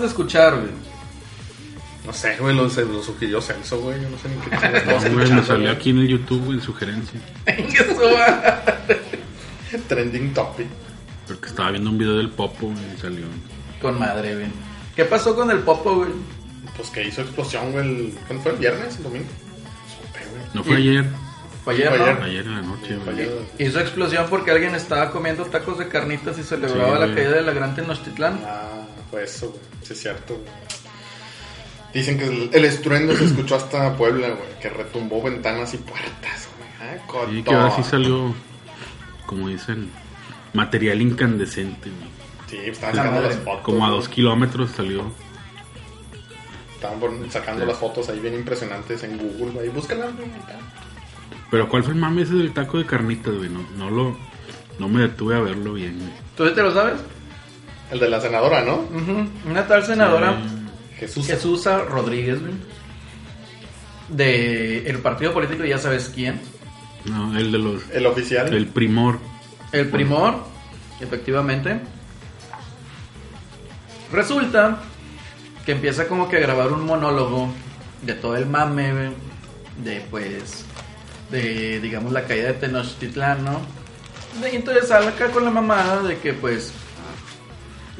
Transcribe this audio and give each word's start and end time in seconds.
acabamos 0.00 0.02
de 0.02 0.06
escuchar, 0.08 0.54
güey? 0.56 0.70
No 2.06 2.12
sé, 2.12 2.36
güey, 2.38 2.56
lo, 2.56 2.68
se- 2.70 2.84
lo 2.84 3.02
sugirió 3.02 3.40
Celso, 3.42 3.80
güey. 3.80 4.00
Yo 4.00 4.08
no 4.08 4.18
sé 4.18 4.28
ni 4.28 4.36
qué 4.36 4.50
chingados 4.56 5.04
No, 5.04 5.10
güey, 5.12 5.32
me 5.32 5.44
salió 5.44 5.70
aquí 5.70 5.90
en 5.90 5.98
el 5.98 6.08
YouTube, 6.08 6.44
güey, 6.46 6.58
en 6.58 6.64
sugerencia. 6.64 7.20
Trending 9.88 10.34
topic. 10.34 10.66
Porque 11.26 11.46
estaba 11.48 11.70
viendo 11.70 11.90
un 11.90 11.98
video 11.98 12.16
del 12.16 12.30
Popo 12.30 12.66
güey, 12.68 12.78
y 12.96 13.00
salió. 13.00 13.26
Con 13.80 13.98
madre, 13.98 14.34
güey. 14.34 14.46
¿Qué 14.96 15.04
pasó 15.04 15.36
con 15.36 15.50
el 15.50 15.58
Popo, 15.60 15.96
güey? 15.96 16.10
Pues 16.76 16.88
que 16.90 17.06
hizo 17.06 17.20
explosión, 17.20 17.70
güey. 17.72 17.86
El, 17.86 18.14
¿Cuándo 18.26 18.42
fue? 18.42 18.52
¿El 18.52 18.58
viernes? 18.58 18.96
¿El 18.96 19.02
domingo? 19.04 19.26
Supe, 19.86 20.18
güey. 20.30 20.42
No 20.54 20.64
fue 20.64 20.80
Y- 20.80 20.88
ayer, 20.88 21.04
Fue 21.64 21.74
ayer, 21.74 21.88
Fue 21.90 21.98
¿no? 21.98 22.04
ayer. 22.04 22.22
ayer 22.22 22.46
en 22.46 22.54
la 22.54 22.62
noche, 22.62 22.98
ayer. 23.08 23.38
Hizo 23.58 23.78
explosión 23.80 24.26
porque 24.30 24.50
alguien 24.50 24.74
estaba 24.74 25.10
comiendo 25.12 25.44
tacos 25.44 25.78
de 25.78 25.86
carnitas 25.88 26.38
y 26.38 26.42
celebraba 26.42 26.94
Sí, 26.94 27.08
la 27.08 27.14
caída 27.14 27.30
de 27.32 27.42
la 27.42 27.52
Gran 27.52 27.74
Tenochtitlán. 27.76 28.40
Ah, 28.44 28.66
fue 29.10 29.24
eso, 29.24 29.48
güey. 29.50 29.60
Sí, 29.82 29.92
es 29.92 30.00
cierto, 30.00 30.34
güey. 30.34 30.46
Dicen 31.92 32.18
que 32.18 32.24
el, 32.26 32.50
el 32.52 32.64
estruendo 32.64 33.16
se 33.16 33.24
escuchó 33.24 33.56
hasta 33.56 33.96
Puebla, 33.96 34.28
güey. 34.28 34.58
Que 34.60 34.68
retumbó 34.70 35.22
ventanas 35.22 35.74
y 35.74 35.78
puertas, 35.78 36.48
güey. 36.56 36.70
Ah, 36.80 36.94
Sí, 36.96 37.02
coto. 37.06 37.44
que 37.44 37.54
ahora 37.54 37.70
sí 37.76 37.82
salió, 37.82 38.34
como 39.26 39.48
dicen, 39.48 39.90
material 40.54 41.02
incandescente, 41.02 41.90
güey. 41.90 42.10
Sí, 42.48 42.56
estaban 42.70 42.96
sacando 42.96 43.20
las 43.22 43.36
fotos. 43.36 43.60
Como 43.62 43.86
a 43.86 43.90
dos 43.90 44.08
kilómetros 44.08 44.70
salió. 44.70 45.12
Estaban 46.74 47.30
sacando 47.30 47.66
las 47.66 47.76
fotos 47.76 48.08
ahí 48.08 48.20
bien 48.20 48.34
impresionantes 48.34 49.02
en 49.04 49.18
Google, 49.18 49.52
güey. 49.52 49.68
Búscalas, 49.68 50.14
güey. 50.16 50.28
acá. 50.30 50.56
Pero 51.50 51.68
¿cuál 51.68 51.82
fue 51.84 51.92
el 51.92 51.98
mame 51.98 52.22
ese 52.22 52.34
del 52.34 52.52
taco 52.54 52.78
de 52.78 52.86
carnitas, 52.86 53.34
güey? 53.34 53.50
No, 53.50 53.64
no 53.76 53.90
lo... 53.90 54.16
No 54.78 54.88
me 54.88 55.02
detuve 55.02 55.36
a 55.36 55.40
verlo 55.40 55.74
bien, 55.74 55.98
güey. 55.98 56.10
¿Tú 56.36 56.46
sí 56.48 56.54
te 56.54 56.62
lo 56.62 56.72
sabes? 56.72 57.00
El 57.90 57.98
de 57.98 58.08
la 58.08 58.20
senadora, 58.20 58.62
¿no? 58.62 58.84
Una 59.48 59.66
tal 59.66 59.84
senadora, 59.84 60.38
Jesús. 60.96 61.26
Jesusa 61.26 61.82
Rodríguez, 61.82 62.40
güey. 62.40 62.52
De 64.08 64.88
el 64.88 64.98
partido 64.98 65.32
político, 65.32 65.64
ya 65.64 65.78
sabes 65.78 66.10
quién. 66.14 66.40
No, 67.04 67.36
el 67.38 67.50
de 67.50 67.58
los... 67.58 67.88
El 67.90 68.06
oficial. 68.06 68.52
El 68.52 68.66
primor. 68.66 69.18
El 69.72 69.88
primor, 69.88 70.34
efectivamente. 71.00 71.80
Resulta 74.12 74.78
que 75.64 75.72
empieza 75.72 76.08
como 76.08 76.28
que 76.28 76.36
a 76.36 76.40
grabar 76.40 76.72
un 76.72 76.84
monólogo 76.84 77.48
de 78.02 78.14
todo 78.14 78.36
el 78.36 78.46
mame, 78.46 78.92
güey, 78.92 79.10
de 79.84 80.00
pues, 80.10 80.64
de 81.30 81.80
digamos 81.80 82.12
la 82.12 82.24
caída 82.24 82.48
de 82.48 82.54
Tenochtitlán, 82.54 83.44
¿no? 83.44 83.60
Y 84.50 84.56
entonces 84.56 84.88
sale 84.88 85.08
acá 85.08 85.28
con 85.30 85.44
la 85.44 85.50
mamada 85.50 86.02
de 86.02 86.18
que 86.18 86.32
pues 86.32 86.72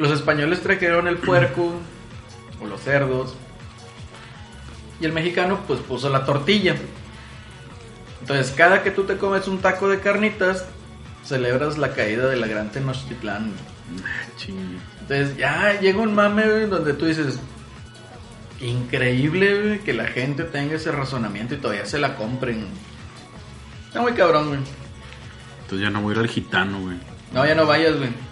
los 0.00 0.10
españoles 0.12 0.62
trajeron 0.62 1.06
el 1.06 1.18
puerco 1.18 1.74
o 2.62 2.66
los 2.66 2.80
cerdos 2.80 3.36
y 4.98 5.04
el 5.04 5.12
mexicano 5.12 5.60
pues 5.66 5.78
puso 5.80 6.08
la 6.08 6.24
tortilla. 6.24 6.74
Entonces 8.22 8.52
cada 8.56 8.82
que 8.82 8.90
tú 8.90 9.04
te 9.04 9.18
comes 9.18 9.46
un 9.46 9.58
taco 9.58 9.88
de 9.88 10.00
carnitas, 10.00 10.64
celebras 11.22 11.76
la 11.76 11.92
caída 11.92 12.28
de 12.28 12.36
la 12.36 12.46
gran 12.46 12.70
Tenochtitlán. 12.70 13.52
Ching. 14.38 14.78
Entonces 15.02 15.36
ya 15.36 15.78
llega 15.78 15.98
un 15.98 16.14
mame 16.14 16.44
donde 16.66 16.94
tú 16.94 17.04
dices, 17.04 17.38
increíble 18.60 19.82
que 19.84 19.92
la 19.92 20.06
gente 20.06 20.44
tenga 20.44 20.76
ese 20.76 20.92
razonamiento 20.92 21.54
y 21.54 21.58
todavía 21.58 21.84
se 21.84 21.98
la 21.98 22.16
compren. 22.16 22.68
Está 23.88 24.00
muy 24.00 24.12
cabrón, 24.12 24.48
güey. 24.48 24.60
Entonces 25.62 25.80
ya 25.80 25.90
no 25.90 26.00
voy 26.00 26.12
a 26.12 26.16
ir 26.16 26.22
al 26.22 26.28
gitano, 26.28 26.80
güey. 26.80 26.96
No, 27.34 27.44
ya 27.44 27.54
no 27.54 27.66
vayas, 27.66 27.98
güey. 27.98 28.29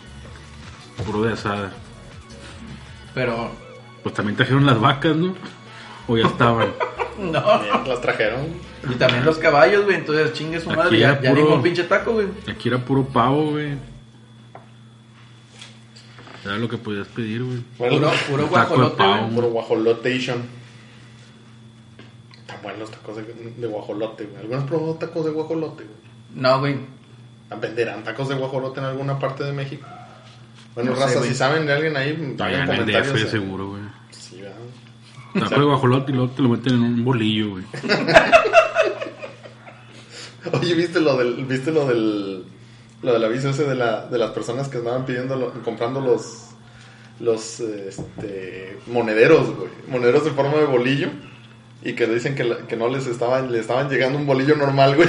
Puro 1.05 1.23
de 1.23 1.33
asada. 1.33 1.73
Pero, 3.15 3.51
Pues 4.03 4.15
también 4.15 4.37
trajeron 4.37 4.67
las 4.67 4.81
vacas, 4.81 5.17
¿no? 5.17 5.35
O 6.07 6.17
ya 6.17 6.27
estaban. 6.27 6.69
no. 7.19 7.85
Las 7.87 8.01
trajeron. 8.01 8.47
Y 8.89 8.95
también 8.95 9.25
los 9.25 9.39
caballos, 9.39 9.85
güey. 9.85 9.97
Entonces 9.97 10.33
chingue 10.35 10.61
su 10.61 10.71
Aquí 10.71 10.79
madre. 10.79 10.99
Ya, 10.99 11.09
era 11.13 11.21
ya 11.23 11.31
puro- 11.31 11.43
ningún 11.43 11.63
pinche 11.63 11.85
taco, 11.85 12.13
güey. 12.13 12.29
Aquí 12.51 12.69
era 12.69 12.79
puro 12.79 13.05
pavo, 13.05 13.51
güey. 13.53 13.77
Era 16.45 16.57
lo 16.57 16.69
que 16.69 16.79
podías 16.79 17.07
pedir, 17.09 17.43
güey. 17.43 17.63
Bueno, 17.79 18.11
Puro, 18.29 18.47
guajolote, 18.47 18.97
pavo. 18.97 19.17
güey. 19.23 19.35
Puro 19.35 19.49
guajolotation. 19.49 20.43
Están 22.39 22.63
buenos 22.63 22.81
los 22.81 22.91
tacos 22.91 23.17
de, 23.17 23.23
de 23.25 23.67
guajolote, 23.67 24.25
güey. 24.25 24.41
¿Algunos 24.41 24.65
probó 24.65 24.95
tacos 24.95 25.25
de 25.25 25.31
guajolote, 25.33 25.85
güey? 25.85 25.97
No, 26.35 26.61
güey. 26.61 26.77
¿Venderán 27.61 28.05
tacos 28.05 28.29
de 28.29 28.35
guajolote 28.37 28.81
en 28.81 28.87
alguna 28.87 29.19
parte 29.19 29.43
de 29.45 29.53
México? 29.53 29.87
Bueno, 30.85 30.95
No 30.95 31.01
raza, 31.01 31.23
si 31.23 31.35
saben 31.35 31.67
de 31.67 31.73
alguien 31.73 31.97
ahí, 31.97 32.11
en 32.11 32.37
el 33.19 33.27
eh. 33.27 33.27
seguro, 33.31 33.69
güey. 33.71 33.83
Sí, 34.11 34.41
¿verdad? 34.41 35.49
Taco 35.49 35.61
de 35.61 35.67
guajolote 35.67 36.13
y 36.13 36.15
luego 36.15 36.31
te 36.33 36.43
lo 36.43 36.49
meten 36.51 36.75
en 36.75 36.83
un 36.83 37.05
bolillo, 37.05 37.51
güey. 37.51 37.65
Oye, 40.53 40.75
¿viste 40.75 41.01
lo 41.01 41.17
del, 41.17 41.45
viste 41.45 41.73
lo 41.73 41.87
del, 41.87 42.45
lo 43.03 43.13
del 43.13 43.25
aviso 43.25 43.51
ese 43.51 43.65
de, 43.65 43.75
la, 43.75 44.07
de 44.07 44.19
las 44.19 44.31
personas 44.31 44.69
que 44.69 44.79
andaban 44.79 45.05
pidiendo, 45.05 45.37
lo- 45.37 45.53
comprando 45.63 46.01
los, 46.01 46.51
los, 47.21 47.61
este, 47.61 48.79
monederos, 48.87 49.55
güey, 49.55 49.69
monederos 49.89 50.27
en 50.27 50.35
forma 50.35 50.57
de 50.59 50.65
bolillo 50.65 51.09
y 51.83 51.93
que 51.95 52.07
dicen 52.07 52.35
que, 52.35 52.45
la- 52.45 52.59
que 52.67 52.77
no 52.77 52.89
les 52.89 53.07
estaban, 53.07 53.51
le 53.53 53.59
estaban 53.59 53.89
llegando 53.91 54.19
un 54.19 54.27
bolillo 54.27 54.57
normal, 54.57 54.97
güey, 54.97 55.09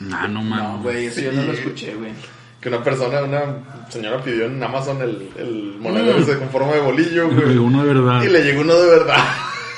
Nah, 0.00 0.28
no 0.28 0.42
No, 0.42 0.44
mames. 0.44 0.82
güey. 0.82 1.06
Eso 1.06 1.20
yo 1.22 1.32
no 1.32 1.42
lo 1.42 1.52
escuché, 1.52 1.94
güey. 1.94 2.12
Que 2.60 2.68
una 2.68 2.82
persona, 2.82 3.22
una 3.22 3.88
señora 3.88 4.22
pidió 4.22 4.46
en 4.46 4.62
Amazon 4.62 5.00
el, 5.02 5.30
el 5.36 5.76
monedero 5.78 6.18
ese 6.18 6.38
con 6.38 6.48
forma 6.50 6.72
de 6.72 6.80
bolillo, 6.80 7.28
Pero 7.30 7.42
güey, 7.46 7.56
uno 7.58 7.84
de 7.84 7.94
verdad. 7.94 8.22
y 8.22 8.28
le 8.28 8.42
llegó 8.44 8.62
uno 8.62 8.74
de 8.74 8.88
verdad, 8.88 9.24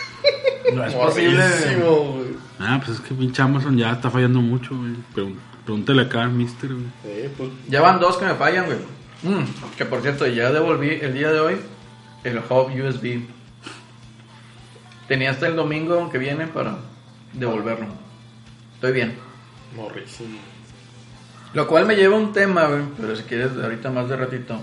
No 0.74 0.84
es 0.84 0.94
posible. 0.94 1.42
Morrísimo, 1.44 1.90
güey. 2.12 2.28
Ah, 2.58 2.80
pues 2.84 2.98
es 2.98 3.04
que 3.04 3.14
pinche 3.14 3.42
Amazon 3.42 3.76
ya 3.76 3.92
está 3.92 4.10
fallando 4.10 4.40
mucho, 4.40 4.76
güey. 4.76 4.92
Pregun- 5.14 5.38
Pregúntale 5.64 6.02
acá 6.02 6.22
al 6.22 6.30
mister, 6.30 6.70
güey. 6.72 6.86
Sí, 7.04 7.28
pues, 7.36 7.50
Ya 7.68 7.80
van 7.80 8.00
dos 8.00 8.16
que 8.16 8.24
me 8.24 8.34
fallan, 8.34 8.66
güey. 8.66 8.78
Mm, 9.22 9.44
que 9.76 9.84
por 9.84 10.00
cierto, 10.02 10.26
ya 10.26 10.50
devolví 10.50 10.88
el 11.02 11.12
día 11.14 11.30
de 11.32 11.40
hoy 11.40 11.56
el 12.24 12.38
hub 12.38 12.70
USB. 12.72 13.20
Tenía 15.08 15.30
hasta 15.30 15.46
el 15.48 15.56
domingo 15.56 16.08
que 16.10 16.18
viene 16.18 16.46
para 16.46 16.78
devolverlo. 17.32 17.86
Estoy 18.74 18.92
bien. 18.92 19.16
morrísimo. 19.76 20.38
Lo 21.54 21.66
cual 21.66 21.86
me 21.86 21.96
lleva 21.96 22.16
a 22.16 22.18
un 22.20 22.32
tema, 22.32 22.66
güey. 22.66 22.82
Pero 23.00 23.16
si 23.16 23.22
quieres, 23.24 23.50
ahorita 23.60 23.90
más 23.90 24.08
de 24.08 24.16
ratito 24.16 24.60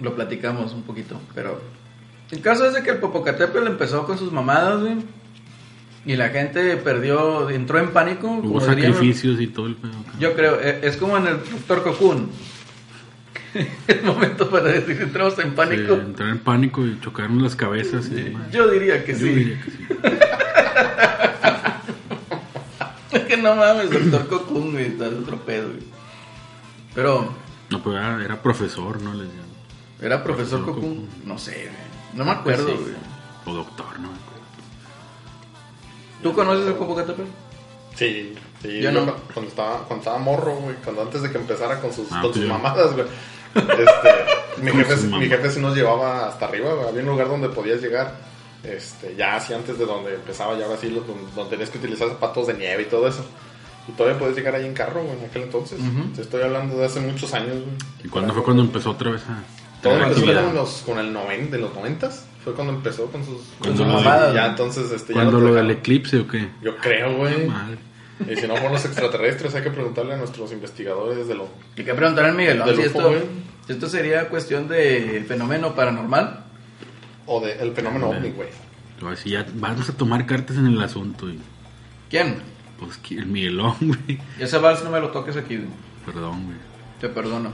lo 0.00 0.14
platicamos 0.14 0.72
un 0.72 0.82
poquito. 0.82 1.18
Pero 1.34 1.60
el 2.30 2.40
caso 2.40 2.66
es 2.66 2.74
de 2.74 2.82
que 2.82 2.90
el 2.90 2.98
Popocatépetl 2.98 3.66
empezó 3.66 4.04
con 4.06 4.18
sus 4.18 4.30
mamadas, 4.32 4.80
güey. 4.80 4.96
Y 6.04 6.14
la 6.16 6.28
gente 6.28 6.76
perdió, 6.76 7.48
entró 7.50 7.78
en 7.78 7.90
pánico. 7.90 8.28
Hubo 8.28 8.60
dirían 8.60 8.92
sacrificios 8.92 9.40
y 9.40 9.46
todo 9.48 9.66
el 9.66 9.74
pedo. 9.74 9.92
yo 10.20 10.34
creo, 10.34 10.60
eh, 10.60 10.80
es 10.82 10.96
como 10.98 11.16
en 11.16 11.26
el 11.26 11.36
Doctor 11.38 11.82
Cocoon. 11.82 12.28
el 13.88 14.02
momento 14.02 14.48
para 14.50 14.64
decir 14.68 15.00
entramos 15.00 15.38
en 15.38 15.46
Sí, 15.46 15.56
pánico. 15.56 15.94
entrar 15.94 16.28
en 16.28 16.38
pánico 16.38 16.84
y 16.86 17.00
chocaron 17.00 17.42
las 17.42 17.56
cabezas. 17.56 18.06
y 18.08 18.14
demás. 18.22 18.50
Yo 18.52 18.68
diría 18.70 19.02
que 19.04 19.12
Yo 19.14 19.18
sí. 19.18 19.28
diría 19.30 19.60
que 19.64 19.70
sí. 19.70 19.78
Es 23.12 23.22
que 23.22 23.36
no 23.36 23.54
mames, 23.56 23.90
Doctor 23.90 24.28
Cocoon, 24.28 24.45
güey, 24.72 24.86
está 24.86 25.08
de 25.10 25.18
otro 25.18 25.38
pedo, 25.38 25.68
güey. 25.68 25.82
Pero, 26.94 27.28
No, 27.70 27.82
pero 27.82 27.96
era, 27.98 28.24
era 28.24 28.42
profesor, 28.42 29.00
¿no? 29.02 29.12
Les 29.14 29.28
decían. 29.28 29.46
¿era 30.00 30.22
profesor 30.22 30.62
Profesor 30.64 30.82
Cocoon? 30.82 31.08
No 31.24 31.38
sé, 31.38 31.52
güey. 31.52 31.86
No 32.14 32.24
me 32.24 32.30
acuerdo, 32.32 32.66
Pues 32.66 32.78
sí. 32.78 32.82
güey. 32.84 32.94
O 33.46 33.58
doctor, 33.58 33.98
¿no? 34.00 34.08
¿Tú 36.22 36.32
conoces 36.34 36.66
el 36.66 36.74
Popocatépetl? 36.74 37.28
Sí, 37.94 38.34
sí. 38.62 38.80
Yo 38.80 38.92
no. 38.92 39.06
cu- 39.06 39.20
Cuando 39.32 39.50
estaba, 39.50 39.78
cuando 39.84 40.02
estaba 40.02 40.18
morro, 40.18 40.56
güey, 40.56 40.76
cuando 40.84 41.02
antes 41.02 41.22
de 41.22 41.30
que 41.30 41.38
empezara 41.38 41.80
con 41.80 41.92
sus, 41.92 42.06
Ah, 42.10 42.20
con 42.22 42.32
pues 42.32 42.36
sus 42.42 42.46
mamadas, 42.48 42.92
güey. 42.94 43.06
Este, 43.56 44.62
mi, 44.62 44.70
jefe, 44.70 45.06
mi 45.06 45.26
jefe 45.28 45.50
sí 45.50 45.60
nos 45.60 45.74
llevaba 45.74 46.28
hasta 46.28 46.44
arriba, 46.46 46.74
güey. 46.74 46.88
Había 46.88 47.00
un 47.02 47.08
lugar 47.08 47.28
donde 47.28 47.48
podías 47.48 47.80
llegar, 47.80 48.14
este, 48.62 49.14
ya 49.16 49.36
así 49.36 49.54
antes 49.54 49.78
de 49.78 49.86
donde 49.86 50.14
empezaba, 50.14 50.58
ya 50.58 50.66
así, 50.74 50.90
lo- 50.90 51.00
donde, 51.00 51.30
donde 51.34 51.50
tenías 51.50 51.70
que 51.70 51.78
utilizar 51.78 52.08
zapatos 52.08 52.48
de 52.48 52.54
nieve 52.54 52.82
y 52.82 52.86
todo 52.86 53.08
eso. 53.08 53.24
Y 53.88 53.92
todavía 53.92 54.18
podías 54.18 54.36
llegar 54.36 54.54
ahí 54.54 54.66
en 54.66 54.74
carro, 54.74 55.02
güey, 55.04 55.18
en 55.18 55.24
aquel 55.26 55.42
entonces. 55.42 55.78
Ujú. 55.80 56.08
Te 56.14 56.22
estoy 56.22 56.42
hablando 56.42 56.76
de 56.76 56.86
hace 56.86 57.00
muchos 57.00 57.32
años, 57.34 57.54
güey. 57.54 57.76
¿Y 58.04 58.08
cuándo 58.08 58.34
fue 58.34 58.42
cuando 58.42 58.62
empezó 58.62 58.90
otra 58.90 59.12
vez 59.12 59.22
a 59.28 59.42
Todo 59.82 59.94
empezó 60.02 60.24
con 60.44 60.54
los, 60.54 60.70
con 60.84 60.98
el 60.98 61.12
90, 61.12 61.56
de 61.56 61.62
los 61.62 61.74
90 61.74 62.10
fue 62.42 62.54
cuando 62.54 62.74
empezó 62.74 63.06
con 63.06 63.24
sus, 63.24 63.38
con 63.58 63.74
Cuando 63.74 63.76
sus 63.84 63.86
lo 63.92 63.98
de- 63.98 64.04
mamadas. 64.04 64.34
Ya 64.34 64.46
entonces, 64.46 64.90
este, 64.92 65.12
¿Cuándo 65.12 65.38
te 65.38 65.44
lo 65.44 65.54
del 65.54 65.70
eclipse 65.70 66.20
o 66.20 66.28
qué? 66.28 66.48
Yo 66.62 66.76
creo, 66.76 67.16
güey. 67.16 67.46
Madre. 67.46 67.78
Y 68.20 68.36
si 68.36 68.46
no 68.46 68.54
fueron 68.54 68.72
los 68.72 68.84
extraterrestres, 68.84 69.54
hay 69.54 69.62
que 69.62 69.70
preguntarle 69.70 70.14
a 70.14 70.16
nuestros 70.16 70.50
investigadores 70.52 71.28
de 71.28 71.34
lo... 71.34 71.48
Hay 71.76 71.84
que 71.84 71.92
preguntarle 71.94 72.30
al 72.30 72.36
Miguelón 72.36 72.66
Del 72.66 72.76
si 72.76 72.86
UFO, 72.86 73.10
esto, 73.10 73.26
si 73.66 73.72
esto 73.72 73.88
sería 73.88 74.28
cuestión 74.28 74.68
de 74.68 75.24
fenómeno 75.28 75.74
paranormal. 75.74 76.44
O 77.26 77.40
del 77.40 77.72
fenómeno 77.72 78.10
ovni, 78.10 78.30
güey. 78.30 78.48
A 79.04 79.10
decir, 79.10 79.32
ya 79.32 79.46
vamos 79.54 79.88
a 79.90 79.92
tomar 79.92 80.24
cartas 80.24 80.56
en 80.56 80.66
el 80.66 80.80
asunto. 80.80 81.28
Y 81.28 81.40
¿Quién? 82.08 82.36
Pues 82.78 82.98
que- 82.98 83.16
el 83.16 83.26
Miguelón, 83.26 83.74
güey. 83.80 84.18
Ese 84.38 84.58
vals 84.58 84.84
no 84.84 84.90
me 84.90 85.00
lo 85.00 85.10
toques 85.10 85.36
aquí, 85.36 85.56
güey. 85.56 85.68
Perdón, 86.04 86.44
güey. 86.44 86.56
Te 87.00 87.08
perdono. 87.08 87.50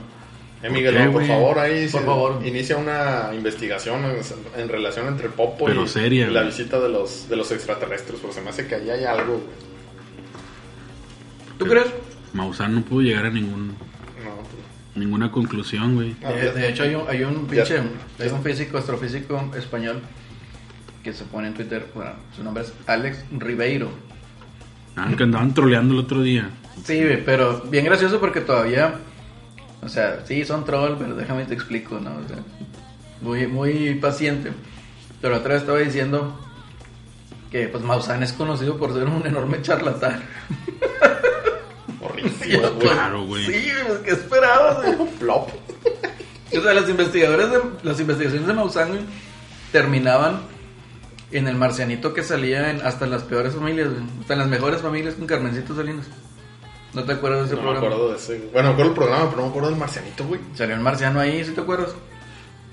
Eh, 0.61 0.69
Miguel, 0.69 0.95
qué, 0.95 1.09
por 1.09 1.25
favor, 1.25 1.59
ahí 1.59 1.89
Por 1.89 1.99
se 2.01 2.05
favor. 2.05 2.41
inicia 2.45 2.77
una 2.77 3.31
investigación 3.33 4.05
en, 4.05 4.61
en 4.61 4.69
relación 4.69 5.07
entre 5.07 5.27
Popo 5.27 5.65
Pero 5.65 5.83
y, 5.83 5.87
seria, 5.89 6.27
y 6.27 6.31
la 6.31 6.43
visita 6.43 6.79
de 6.79 6.87
los, 6.87 7.27
de 7.27 7.35
los 7.35 7.51
extraterrestres, 7.51 8.19
porque 8.21 8.35
se 8.35 8.41
me 8.41 8.49
hace 8.49 8.65
que 8.65 8.75
ahí 8.75 8.89
hay 8.89 9.03
algo, 9.03 9.33
güey. 9.33 9.43
¿Tú 11.57 11.65
crees? 11.65 11.87
Maussan 12.33 12.75
no 12.75 12.81
pudo 12.81 13.01
llegar 13.01 13.25
a 13.25 13.29
ningún, 13.29 13.67
No, 13.69 13.75
pues, 14.35 14.95
ninguna 14.95 15.31
conclusión, 15.31 15.95
güey. 15.95 16.15
Ah, 16.23 16.31
De, 16.31 16.51
de 16.53 16.69
hecho, 16.69 16.83
hay 16.83 16.95
un, 16.95 17.07
hay 17.09 17.23
un 17.23 17.45
pinche, 17.45 17.79
hay 18.19 18.29
un 18.29 18.41
físico, 18.41 18.77
astrofísico 18.77 19.51
español 19.57 20.01
que 21.03 21.11
se 21.13 21.25
pone 21.25 21.47
en 21.49 21.53
Twitter, 21.53 21.87
bueno, 21.93 22.11
su 22.35 22.43
nombre 22.43 22.63
es 22.63 22.73
Alex 22.87 23.25
Ribeiro. 23.37 23.89
Ah, 24.95 25.11
que 25.17 25.23
andaban 25.23 25.53
troleando 25.53 25.93
el 25.93 25.99
otro 26.01 26.21
día. 26.21 26.49
Sí, 26.83 27.01
pero 27.25 27.61
bien 27.61 27.85
gracioso 27.85 28.19
porque 28.19 28.41
todavía, 28.41 28.95
o 29.81 29.89
sea, 29.89 30.25
sí, 30.25 30.45
son 30.45 30.65
troll, 30.65 30.95
pero 30.97 31.15
déjame 31.15 31.45
te 31.45 31.53
explico, 31.53 31.99
¿no? 31.99 32.11
O 32.11 32.27
sea, 32.27 32.37
muy, 33.21 33.47
muy 33.47 33.95
paciente. 33.95 34.51
Pero 35.21 35.37
otra 35.37 35.53
vez 35.53 35.61
estaba 35.61 35.79
diciendo 35.79 36.37
que, 37.49 37.67
pues, 37.67 37.83
Maussan 37.83 38.23
es 38.23 38.33
conocido 38.33 38.77
por 38.77 38.93
ser 38.93 39.05
un 39.05 39.25
enorme 39.25 39.61
charlatán. 39.61 40.21
pues, 41.99 42.33
Claro, 42.79 43.25
güey. 43.25 43.45
Sí, 43.45 43.71
pues, 43.87 43.99
¿qué 43.99 44.11
esperabas, 44.11 44.83
güey? 44.83 45.09
Plop. 45.19 45.49
O 46.55 46.61
sea, 46.61 46.73
las 46.73 46.89
investigadores 46.89 47.49
de, 47.49 47.59
las 47.83 47.99
investigaciones 47.99 48.47
de 48.47 48.53
Maussan 48.53 48.99
terminaban 49.71 50.41
en 51.33 51.47
el 51.47 51.55
marcianito 51.55 52.13
que 52.13 52.23
salía 52.23 52.69
en, 52.71 52.81
hasta 52.81 53.05
en 53.05 53.11
las 53.11 53.23
peores 53.23 53.53
familias, 53.55 53.89
güey. 53.89 54.03
hasta 54.21 54.33
en 54.33 54.39
las 54.39 54.47
mejores 54.47 54.81
familias 54.81 55.15
con 55.15 55.27
Carmencito 55.27 55.75
Salinas. 55.75 56.07
¿No 56.93 57.03
te 57.03 57.13
acuerdas 57.13 57.41
de 57.41 57.45
ese 57.47 57.55
No 57.55 57.61
me 57.61 57.67
programa? 57.71 57.87
acuerdo 57.95 58.11
de 58.11 58.17
ese. 58.17 58.37
güey. 58.37 58.49
Bueno, 58.51 58.67
me 58.69 58.73
acuerdo 58.73 58.91
del 58.91 58.99
programa, 58.99 59.25
pero 59.29 59.37
no 59.37 59.43
me 59.43 59.49
acuerdo 59.49 59.69
del 59.69 59.79
marcianito, 59.79 60.25
güey. 60.25 60.41
Salió 60.53 60.75
un 60.75 60.83
marciano 60.83 61.19
ahí, 61.19 61.43
¿sí 61.43 61.51
te 61.51 61.61
acuerdas? 61.61 61.95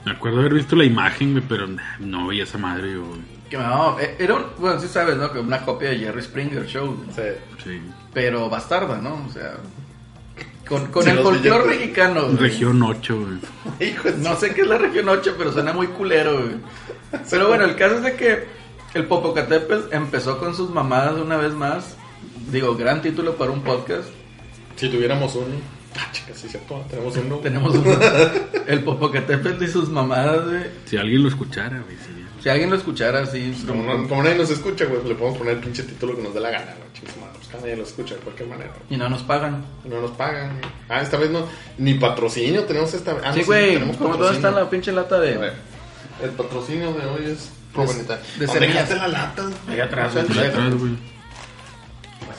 Me 0.05 0.13
acuerdo 0.13 0.41
haber 0.41 0.55
visto 0.55 0.77
la 0.77 0.85
imagen, 0.85 1.33
güey, 1.33 1.45
pero 1.49 1.67
no 1.99 2.27
veía 2.27 2.45
esa 2.45 2.59
madre, 2.59 2.97
güey. 2.97 3.21
Que 3.51 3.57
no, 3.59 3.99
eh, 3.99 4.15
era 4.19 4.35
un, 4.35 4.45
bueno, 4.59 4.79
sí 4.79 4.87
sabes, 4.89 5.17
¿no? 5.17 5.33
Que 5.33 5.39
una 5.41 5.61
copia 5.65 5.91
de 5.91 5.99
Jerry 5.99 6.23
Springer 6.23 6.67
Show, 6.67 6.95
güey. 6.97 7.09
Sí. 7.17 7.65
Sí. 7.65 7.81
pero 8.15 8.49
bastarda, 8.49 8.99
¿no? 8.99 9.25
O 9.27 9.33
sea, 9.33 9.55
con, 10.71 10.87
con 10.87 11.07
el 11.07 11.19
folclore 11.19 11.67
mexicano. 11.67 12.23
güey. 12.27 12.37
Región 12.37 12.81
8, 12.83 13.19
güey. 13.19 13.91
Hijo 13.91 14.09
No 14.19 14.37
sé 14.37 14.55
qué 14.55 14.63
es 14.63 14.69
la 14.69 14.79
región 14.79 15.09
8, 15.09 15.35
pero 15.37 15.53
suena 15.53 15.73
muy 15.73 15.89
culero, 15.89 16.35
güey. 16.45 16.57
Pero 17.29 17.49
bueno, 17.49 17.65
el 17.65 17.75
caso 17.75 17.97
es 17.97 18.03
de 18.05 18.15
que 18.15 18.45
el 18.95 19.05
Popocatépetl 19.07 19.93
empezó 19.93 20.39
con 20.39 20.55
sus 20.55 20.71
mamadas 20.71 21.15
una 21.19 21.37
vez 21.37 21.53
más. 21.53 21.97
Digo, 22.53 22.77
gran 22.77 23.03
título 23.03 23.35
para 23.35 23.51
un 23.51 23.63
podcast. 23.63 24.09
Si 24.77 24.89
tuviéramos 24.89 25.35
un. 25.35 25.61
Ah, 26.01 26.09
chica, 26.13 26.33
sí, 26.35 26.49
cierto. 26.49 26.85
Tenemos 26.89 27.17
uno. 27.17 27.37
Tenemos 27.43 27.75
un, 27.75 27.87
el 28.67 28.83
Popocatépetl 28.85 29.63
y 29.65 29.69
sus 29.69 29.89
mamadas, 29.89 30.45
güey. 30.49 30.63
Si 30.87 30.97
alguien 30.97 31.23
lo 31.23 31.29
escuchara, 31.29 31.81
güey. 31.81 31.97
Si 32.43 32.49
alguien 32.49 32.71
lo 32.71 32.77
escuchara 32.77 33.21
así, 33.23 33.55
Como, 33.67 33.83
no- 33.83 34.09
como 34.09 34.23
nadie 34.23 34.37
nos 34.39 34.49
escucha, 34.51 34.87
güey, 34.87 35.03
le 35.07 35.15
podemos 35.15 35.37
poner 35.39 35.55
el 35.55 35.61
pinche 35.61 35.83
título 35.83 36.17
que 36.17 36.23
nos 36.23 36.33
dé 36.33 36.41
la 36.41 36.51
gana, 36.51 36.73
güey. 36.73 36.91
Madre, 37.21 37.39
pues 37.39 37.63
nadie 37.63 37.77
lo 37.77 37.83
escucha 37.83 38.15
de 38.15 38.21
cualquier 38.21 38.49
manera. 38.49 38.73
y 38.89 38.97
no 38.97 39.09
nos 39.11 39.23
pagan. 39.23 39.63
No 39.85 40.01
nos 40.01 40.11
pagan. 40.13 40.59
güey. 40.59 40.73
Ah, 40.89 41.03
esta 41.03 41.19
vez 41.19 41.31
no. 41.31 41.47
Ni 41.79 41.95
patrocinio 41.95 42.65
tenemos 42.65 42.93
esta 42.95 43.13
vez. 43.15 43.23
Ah, 43.27 43.29
no, 43.31 43.35
sí, 43.35 43.43
güey, 43.43 43.75
tenemos 43.75 43.97
¿cómo 43.99 44.11
dónde 44.11 44.25
patrocinio. 44.25 44.49
está 44.49 44.61
la 44.65 44.71
pinche 44.71 44.93
lata 44.93 45.17
A 45.17 45.19
ver, 45.19 45.39
de...? 45.41 45.53
el 46.25 46.31
patrocinio 46.31 46.93
de 46.95 47.07
hoy 47.07 47.25
es. 47.27 47.51
De- 47.77 47.87
bonita. 47.87 48.17
de 48.39 48.47
¿Dónde 48.47 48.53
semillas. 48.61 48.89
dejaste 48.89 48.95
la 48.97 49.09
lata? 49.09 49.51
Ahí 49.69 49.81
atrás, 49.81 50.15
No 50.15 50.21
güey. 50.23 50.29
No 50.29 50.35
sé. 50.43 50.47
atrás, 50.49 50.75
güey. 50.75 50.93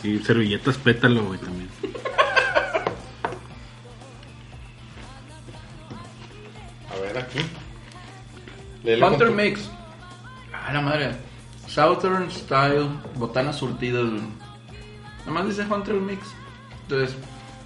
Sí, 0.01 0.19
servilletas 0.25 0.77
pétalo, 0.77 1.23
güey, 1.25 1.39
también. 1.39 1.69
ver, 7.13 7.23
aquí. 7.23 7.39
Hunter 8.83 8.99
con 8.99 9.17
tu- 9.19 9.33
Mix. 9.33 9.69
Ah, 10.53 10.73
la 10.73 10.81
madre. 10.81 11.11
Southern 11.67 12.29
Style, 12.31 12.87
botanas 13.15 13.57
surtidas. 13.57 14.03
güey. 14.03 14.21
Nada 15.19 15.31
más 15.31 15.47
dice 15.47 15.63
Hunter 15.69 15.95
Mix. 15.95 16.19
Entonces, 16.83 17.15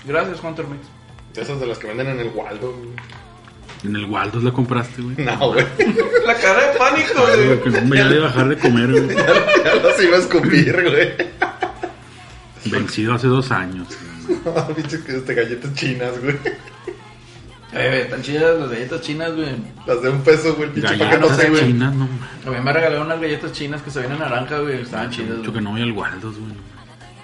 gracias 0.06 0.44
Hunter 0.44 0.66
Mix. 0.68 0.86
De 1.34 1.42
esas 1.42 1.60
de 1.60 1.68
las 1.68 1.78
que 1.80 1.88
venden 1.88 2.08
en 2.10 2.20
el 2.20 2.30
Waldo, 2.30 2.72
güey. 2.74 2.90
En 3.84 3.96
el 3.96 4.06
Waldos 4.06 4.44
la 4.44 4.52
compraste, 4.52 5.02
güey. 5.02 5.16
No, 5.18 5.52
güey. 5.54 5.66
La 6.26 6.34
cara 6.36 6.72
de 6.72 6.78
pánico, 6.78 7.22
Güey, 7.22 7.62
que 7.62 7.70
no 7.70 7.82
me 7.82 8.20
bajar 8.20 8.48
de 8.50 8.58
comer, 8.58 8.90
güey. 8.92 9.16
ya 9.64 9.76
las 9.76 10.02
iba 10.04 10.16
a 10.18 10.20
escupir, 10.20 10.74
güey. 10.82 11.14
Vencido 12.66 13.14
hace 13.14 13.28
dos 13.28 13.52
años. 13.52 13.88
Pinches 14.76 15.02
que 15.04 15.18
este 15.18 15.36
galletas 15.36 15.74
chinas, 15.76 16.20
güey. 16.20 16.36
Eh, 17.76 18.02
están 18.04 18.22
chidas 18.22 18.58
las 18.58 18.70
galletas 18.70 19.02
chinas, 19.02 19.36
güey. 19.36 19.50
Las 19.86 20.02
de 20.02 20.10
un 20.10 20.22
peso, 20.22 20.56
güey. 20.56 20.70
Pinche 20.72 20.98
que 20.98 21.18
no 21.18 21.36
sé, 21.36 21.50
güey. 21.50 21.68
chinas, 21.68 21.94
no 21.94 22.08
mames. 22.08 22.48
A 22.48 22.50
mí 22.50 22.56
me 22.64 22.74
regalaron 22.74 23.06
unas 23.08 23.20
galletas 23.20 23.52
chinas 23.52 23.82
que 23.82 23.92
se 23.92 24.00
ven 24.00 24.14
en 24.14 24.20
naranja, 24.20 24.60
güey. 24.60 24.82
Estaban 24.82 25.10
chidas. 25.10 25.38
Mucho 25.38 25.52
güey. 25.52 25.54
que 25.54 25.62
no 25.62 25.72
voy 25.72 25.82
al 25.82 25.92
Waldos, 25.92 26.38
güey. 26.38 26.54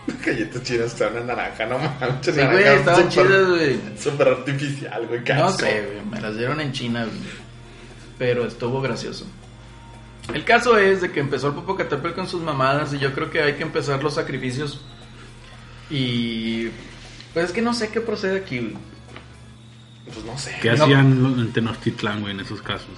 Galletas 0.25 0.63
chinas 0.63 0.91
que 0.91 1.00
saben 1.00 1.24
a 1.24 1.25
naranja, 1.27 1.65
no 1.67 1.77
manches. 1.79 2.36
Sí, 2.36 2.41
güey, 2.41 2.63
estaban 2.65 3.10
chidas, 3.10 3.48
güey. 3.48 3.79
Súper 3.98 4.27
artificial, 4.27 5.08
güey. 5.08 5.24
qué 5.24 5.34
No 5.34 5.51
sé, 5.51 5.86
güey, 5.86 6.05
me 6.05 6.20
las 6.20 6.36
dieron 6.36 6.60
en 6.60 6.74
China, 6.74 7.05
güey. 7.05 7.17
Pero 8.17 8.46
estuvo 8.46 8.81
gracioso. 8.81 9.25
El 10.34 10.43
caso 10.43 10.77
es 10.77 11.01
de 11.01 11.12
que 11.12 11.22
empezó 11.22 11.48
el 11.48 11.53
Popocatépetl 11.53 12.13
con 12.13 12.27
sus 12.27 12.41
mamadas 12.41 12.93
y 12.93 13.00
yo 13.00 13.13
creo 13.13 13.29
que 13.31 13.41
hay 13.41 13.53
que 13.53 13.63
empezar 13.63 14.03
los 14.03 14.15
sacrificios. 14.15 14.81
Y 15.89 16.67
pues 17.34 17.46
es 17.46 17.51
que 17.51 17.62
no 17.62 17.74
sé 17.74 17.89
qué 17.89 18.01
procede 18.01 18.39
aquí, 18.39 18.60
güey. 18.60 18.91
Pues 20.05 20.25
no 20.25 20.38
sé. 20.38 20.55
¿Qué 20.62 20.72
No. 20.74 20.84
hacían 20.84 21.36
en 21.39 21.53
Tenochtitlán, 21.53 22.22
güey, 22.22 22.34
en 22.34 22.39
esos 22.41 22.62
casos? 22.62 22.89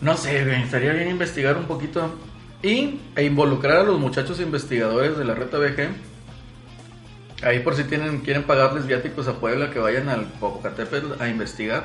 No 0.00 0.16
sé, 0.16 0.44
güey, 0.44 0.62
estaría 0.62 0.92
bien 0.92 1.10
investigar 1.10 1.56
un 1.56 1.64
poquito 1.66 2.14
y 2.62 3.00
e 3.16 3.24
involucrar 3.24 3.78
a 3.78 3.82
los 3.82 3.98
muchachos 3.98 4.40
investigadores 4.40 5.16
de 5.18 5.24
la 5.24 5.34
Reta 5.34 5.58
BG. 5.58 5.88
Ahí 7.42 7.60
por 7.60 7.74
si 7.76 7.84
tienen 7.84 8.20
quieren 8.20 8.44
pagarles 8.44 8.86
viáticos 8.86 9.28
a 9.28 9.34
Puebla 9.40 9.70
que 9.70 9.78
vayan 9.78 10.08
al 10.08 10.24
Popocatépetl 10.24 11.20
a 11.20 11.28
investigar. 11.28 11.84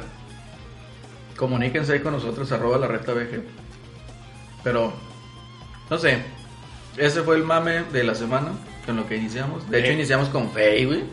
Comuníquense 1.36 1.94
ahí 1.94 2.00
con 2.00 2.14
nosotros 2.14 2.52
arroba 2.52 2.78
la 2.78 2.88
Reta 2.88 3.14
BG. 3.14 3.44
Pero 4.64 4.94
no 5.90 5.98
sé, 5.98 6.24
ese 6.98 7.22
fue 7.24 7.36
el 7.38 7.44
mame 7.44 7.84
de 7.92 8.04
la 8.04 8.16
semana 8.16 8.52
con 8.86 8.96
lo 8.98 9.08
que 9.08 9.16
iniciamos. 9.18 9.70
De 9.70 9.80
hecho 9.80 9.90
Eh. 9.92 9.94
iniciamos 9.94 10.30
con 10.30 10.52
Fey, 10.52 10.86
güey. 10.86 11.04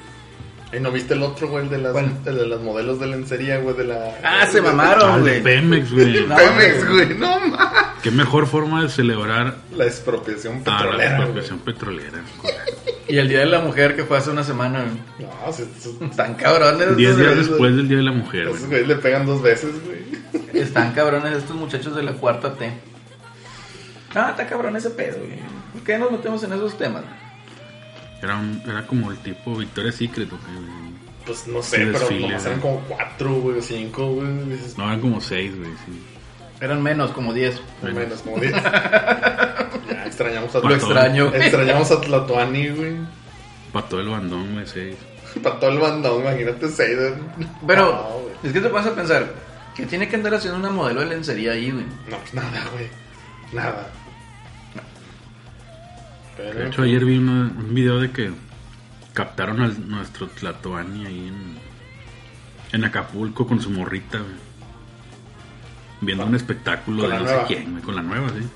¿Y 0.72 0.80
no 0.80 0.90
viste 0.90 1.14
el 1.14 1.22
otro, 1.22 1.48
güey, 1.48 1.64
el 1.64 1.70
de 1.70 1.78
las, 1.78 1.92
¿Cuál? 1.92 2.10
el 2.26 2.36
de 2.38 2.46
las 2.46 2.60
modelos 2.60 2.98
de 2.98 3.06
lencería, 3.06 3.58
güey, 3.58 3.76
de 3.76 3.84
la... 3.84 4.18
Ah, 4.24 4.46
se 4.46 4.56
de- 4.56 4.62
mamaron, 4.62 5.10
Ah, 5.10 5.18
güey. 5.18 5.40
Pemex, 5.42 5.92
güey. 5.92 6.26
No, 6.26 6.34
Pemex, 6.36 6.88
güey. 6.88 7.14
no 7.14 7.40
mames. 7.40 7.60
Qué 8.02 8.10
mejor 8.10 8.46
forma 8.46 8.82
de 8.82 8.88
celebrar 8.88 9.56
La 9.74 9.84
expropiación 9.86 10.62
a 10.66 10.70
la 10.70 10.76
petrolera, 10.76 10.92
güey. 11.10 11.18
expropiación 11.22 11.58
petrolera. 11.60 12.18
Y 13.08 13.18
el 13.18 13.28
Día 13.28 13.38
de 13.40 13.46
la 13.46 13.60
Mujer 13.60 13.94
que 13.94 14.04
fue 14.04 14.18
hace 14.18 14.30
una 14.30 14.42
semana, 14.42 14.82
güey. 14.82 15.28
No, 15.46 15.52
se, 15.52 15.64
se- 15.78 16.04
Están 16.04 16.34
cabrones. 16.34 16.96
Diez 16.96 17.16
días 17.16 17.36
después 17.36 17.76
del 17.76 17.88
Día 17.88 17.98
de 17.98 18.02
la 18.02 18.12
Mujer, 18.12 18.42
esos 18.48 18.58
güey. 18.58 18.70
güeyes 18.70 18.88
le 18.88 18.96
pegan 18.96 19.24
dos 19.24 19.40
veces, 19.42 19.70
güey. 19.84 20.04
Están 20.52 20.92
cabrones 20.94 21.32
estos 21.36 21.54
muchachos 21.56 21.94
de 21.94 22.02
la 22.02 22.12
cuarta 22.12 22.54
T. 22.54 22.72
Ah, 24.14 24.30
está 24.30 24.46
cabrón 24.48 24.74
ese 24.76 24.90
pedo, 24.90 25.18
güey. 25.18 25.38
¿Por 25.72 25.82
qué 25.82 25.96
nos 25.98 26.10
metemos 26.10 26.42
en 26.42 26.52
esos 26.54 26.76
temas? 26.76 27.02
Era, 28.26 28.36
un- 28.38 28.62
era 28.66 28.86
como 28.86 29.10
el 29.12 29.18
tipo 29.18 29.54
Victoria's 29.56 29.94
Secret, 29.94 30.32
¿o 30.32 30.36
qué? 30.36 30.52
Pues 31.26 31.46
no 31.48 31.62
sé, 31.62 31.76
Sí, 31.78 31.82
pero 31.86 31.98
desfile, 32.00 32.28
nomás 32.28 32.46
eran 32.46 32.60
como 32.60 32.80
cuatro, 32.88 33.34
güey, 33.34 33.58
o 33.58 33.62
cinco, 33.62 34.06
güey. 34.14 34.28
No, 34.76 34.84
eran 34.84 35.00
como 35.00 35.20
seis, 35.20 35.56
güey, 35.56 35.70
sí. 35.86 36.02
Eran 36.60 36.82
menos, 36.82 37.10
como 37.12 37.32
10. 37.32 37.60
no 37.82 37.92
menos, 37.92 38.20
como 38.22 38.38
diez. 38.38 38.52
ya, 38.62 40.04
extrañamos 40.06 40.54
a 40.54 40.58
Lo 40.60 40.74
extraño. 40.74 41.28
güey. 41.30 41.42
Extrañamos 41.42 41.90
a 41.90 42.00
Tlatuani, 42.00 42.68
güey. 42.70 42.96
Para 43.72 43.86
todo 43.88 44.00
el 44.00 44.08
bandón, 44.08 44.52
güey, 44.54 44.66
seis. 44.66 44.96
Para 45.42 45.58
todo 45.60 45.70
el 45.70 45.78
bandón, 45.78 46.20
imagínate 46.22 46.68
seis. 46.68 46.96
güey. 46.96 47.12
Pero, 47.66 47.86
No, 47.92 48.18
güey. 48.20 48.34
es 48.44 48.52
que 48.52 48.60
te 48.60 48.68
vas 48.68 48.86
a 48.86 48.94
pensar 48.94 49.26
que 49.74 49.84
tiene 49.86 50.08
que 50.08 50.16
andar 50.16 50.34
haciendo 50.34 50.58
una 50.58 50.70
modelo 50.70 51.00
de 51.00 51.06
lencería 51.06 51.52
ahí, 51.52 51.70
güey. 51.70 51.84
No, 52.08 52.16
pues 52.18 52.32
nada, 52.34 52.64
güey. 52.72 52.88
Nada. 53.52 53.88
Pero, 56.36 56.58
De 56.60 56.66
hecho, 56.68 56.82
ayer 56.82 57.04
vi 57.04 57.16
una- 57.18 57.50
un 57.56 57.74
video 57.74 57.98
de 58.00 58.10
que 58.10 58.30
captaron 59.14 59.60
a 59.62 59.68
nuestro 59.68 60.26
Tlatoani 60.28 61.06
ahí 61.06 61.28
en, 61.28 61.56
en 62.72 62.84
Acapulco 62.84 63.46
con 63.46 63.60
su 63.60 63.70
morrita, 63.70 64.18
güey. 64.18 64.32
Viendo 66.02 66.26
un 66.26 66.34
espectáculo 66.34 67.04
de 67.04 67.08
no 67.08 67.20
nueva. 67.20 67.40
sé 67.40 67.46
quién, 67.54 67.70
güey, 67.72 67.82
con 67.82 67.96
la 67.96 68.02
nueva, 68.02 68.28
sí. 68.28 68.46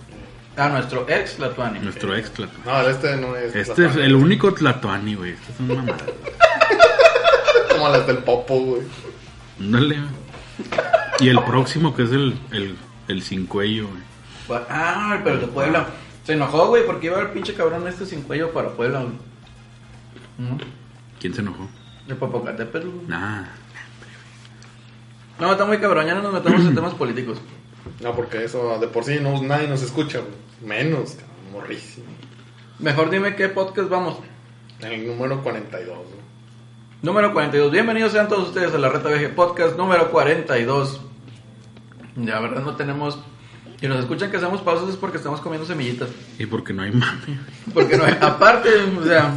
Ah, 0.56 0.68
nuestro 0.68 1.08
ex 1.08 1.38
Latuani. 1.38 1.78
Nuestro 1.78 2.14
ex 2.14 2.30
Tlatoani. 2.32 2.64
No, 2.66 2.88
este 2.90 3.16
no 3.16 3.34
es. 3.36 3.54
Este 3.56 3.86
es 3.86 3.96
el 3.96 4.14
único 4.14 4.52
Tlatoani, 4.52 5.14
güey. 5.14 5.30
Este 5.32 5.52
es 5.52 5.60
una 5.60 5.74
mamada. 5.76 5.96
Como 7.70 7.88
las 7.88 8.06
del 8.06 8.18
Popo, 8.18 8.58
güey. 8.60 8.82
Güey. 9.58 9.98
Y 11.20 11.28
el 11.28 11.42
próximo, 11.44 11.94
que 11.94 12.02
es 12.02 12.10
el, 12.10 12.34
el, 12.50 12.76
el 13.08 13.22
sin 13.22 13.46
cuello, 13.46 13.88
güey. 13.88 14.60
Ah, 14.68 15.18
pero 15.24 15.38
de 15.38 15.46
Puebla. 15.46 15.86
Se 16.30 16.34
enojó, 16.34 16.68
güey, 16.68 16.86
porque 16.86 17.08
iba 17.08 17.18
el 17.18 17.30
pinche 17.30 17.54
cabrón 17.54 17.88
este 17.88 18.06
sin 18.06 18.22
cuello 18.22 18.52
para 18.52 18.68
Puebla, 18.68 19.00
güey. 19.00 20.60
¿Quién 21.18 21.34
se 21.34 21.40
enojó? 21.40 21.68
El 22.06 22.14
Popocatépetl. 22.14 22.86
güey. 22.86 23.06
Nah. 23.08 23.46
No, 25.40 25.50
está 25.50 25.64
muy 25.64 25.78
cabrón, 25.78 26.06
ya 26.06 26.14
no 26.14 26.22
nos 26.22 26.32
metemos 26.34 26.60
en 26.60 26.76
temas 26.76 26.94
políticos. 26.94 27.38
No, 28.00 28.14
porque 28.14 28.44
eso 28.44 28.78
de 28.78 28.86
por 28.86 29.02
sí 29.02 29.18
no, 29.20 29.42
nadie 29.42 29.66
nos 29.66 29.82
escucha, 29.82 30.20
güey. 30.20 30.30
Menos, 30.60 31.14
cabrón, 31.14 31.52
morrísimo. 31.52 32.06
Mejor 32.78 33.10
dime 33.10 33.34
qué 33.34 33.48
podcast 33.48 33.88
vamos. 33.88 34.18
El 34.82 35.08
número 35.08 35.42
42, 35.42 35.96
güey. 35.96 36.20
Número 37.02 37.32
42. 37.32 37.72
Bienvenidos 37.72 38.12
sean 38.12 38.28
todos 38.28 38.50
ustedes 38.50 38.72
a 38.72 38.78
la 38.78 38.88
Reta 38.88 39.08
VG 39.08 39.34
Podcast 39.34 39.76
número 39.76 40.12
42. 40.12 41.00
Ya, 42.14 42.38
verdad, 42.38 42.62
no 42.62 42.76
tenemos. 42.76 43.18
Y 43.82 43.88
nos 43.88 44.00
escuchan 44.00 44.30
que 44.30 44.36
hacemos 44.36 44.60
pausas 44.60 44.90
es 44.90 44.96
porque 44.96 45.16
estamos 45.16 45.40
comiendo 45.40 45.66
semillitas. 45.66 46.08
Y 46.38 46.46
porque 46.46 46.72
no 46.72 46.82
hay 46.82 46.92
mame. 46.92 47.38
Porque 47.72 47.96
no 47.96 48.04
hay. 48.04 48.16
Aparte, 48.20 48.68
o 48.98 49.04
sea. 49.04 49.34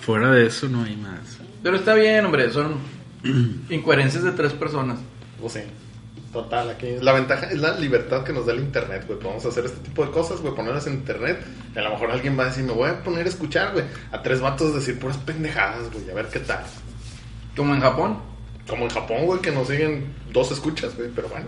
Fuera 0.00 0.30
de 0.30 0.46
eso 0.46 0.68
no 0.68 0.82
hay 0.82 0.96
más. 0.96 1.38
Pero 1.62 1.76
está 1.76 1.94
bien, 1.94 2.24
hombre. 2.24 2.50
Son 2.50 2.76
incoherencias 3.68 4.24
de 4.24 4.32
tres 4.32 4.52
personas. 4.54 4.98
Pues 5.40 5.52
sí. 5.52 5.60
Total, 6.32 6.70
aquí. 6.70 6.86
La 7.02 7.12
ventaja 7.12 7.50
es 7.50 7.58
la 7.58 7.78
libertad 7.78 8.24
que 8.24 8.32
nos 8.32 8.46
da 8.46 8.54
el 8.54 8.60
internet, 8.60 9.04
güey. 9.06 9.18
Podemos 9.18 9.44
hacer 9.44 9.66
este 9.66 9.80
tipo 9.80 10.04
de 10.04 10.10
cosas, 10.10 10.40
güey, 10.40 10.54
ponerlas 10.54 10.86
en 10.86 10.94
internet. 10.94 11.44
Y 11.74 11.78
a 11.78 11.82
lo 11.82 11.90
mejor 11.90 12.10
alguien 12.10 12.38
va 12.38 12.44
a 12.44 12.46
decir, 12.46 12.64
me 12.64 12.72
voy 12.72 12.88
a 12.88 13.02
poner 13.02 13.26
a 13.26 13.28
escuchar, 13.28 13.72
güey. 13.74 13.84
A 14.10 14.22
tres 14.22 14.40
vatos 14.40 14.74
decir 14.74 14.98
puras 14.98 15.18
pendejadas, 15.18 15.92
güey. 15.92 16.10
A 16.10 16.14
ver 16.14 16.28
qué 16.28 16.40
tal. 16.40 16.64
Como 17.54 17.74
en 17.74 17.82
Japón. 17.82 18.18
Como 18.66 18.84
en 18.84 18.90
Japón, 18.90 19.26
güey, 19.26 19.40
que 19.42 19.50
nos 19.50 19.68
siguen 19.68 20.06
dos 20.32 20.50
escuchas, 20.50 20.96
güey. 20.96 21.10
Pero 21.14 21.28
bueno. 21.28 21.46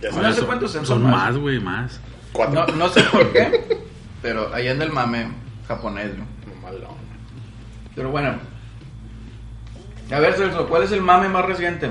Ya 0.00 0.10
No 0.10 0.32
sé 0.32 0.42
cuántos 0.42 0.72
son 0.72 0.86
Son 0.86 1.02
más. 1.02 1.36
güey, 1.36 1.60
más. 1.60 2.00
Cuatro. 2.32 2.66
No, 2.66 2.74
no 2.76 2.88
sé 2.88 3.02
por 3.02 3.32
qué. 3.32 3.80
Pero 4.22 4.52
ahí 4.54 4.68
anda 4.68 4.84
el 4.84 4.92
mame 4.92 5.28
japonés, 5.66 6.16
güey. 6.16 6.26
Pero 7.94 8.10
bueno. 8.10 8.34
A 10.10 10.18
ver, 10.18 10.34
Celso, 10.34 10.66
¿cuál 10.68 10.82
es 10.84 10.92
el 10.92 11.02
mame 11.02 11.28
más 11.28 11.44
reciente? 11.44 11.90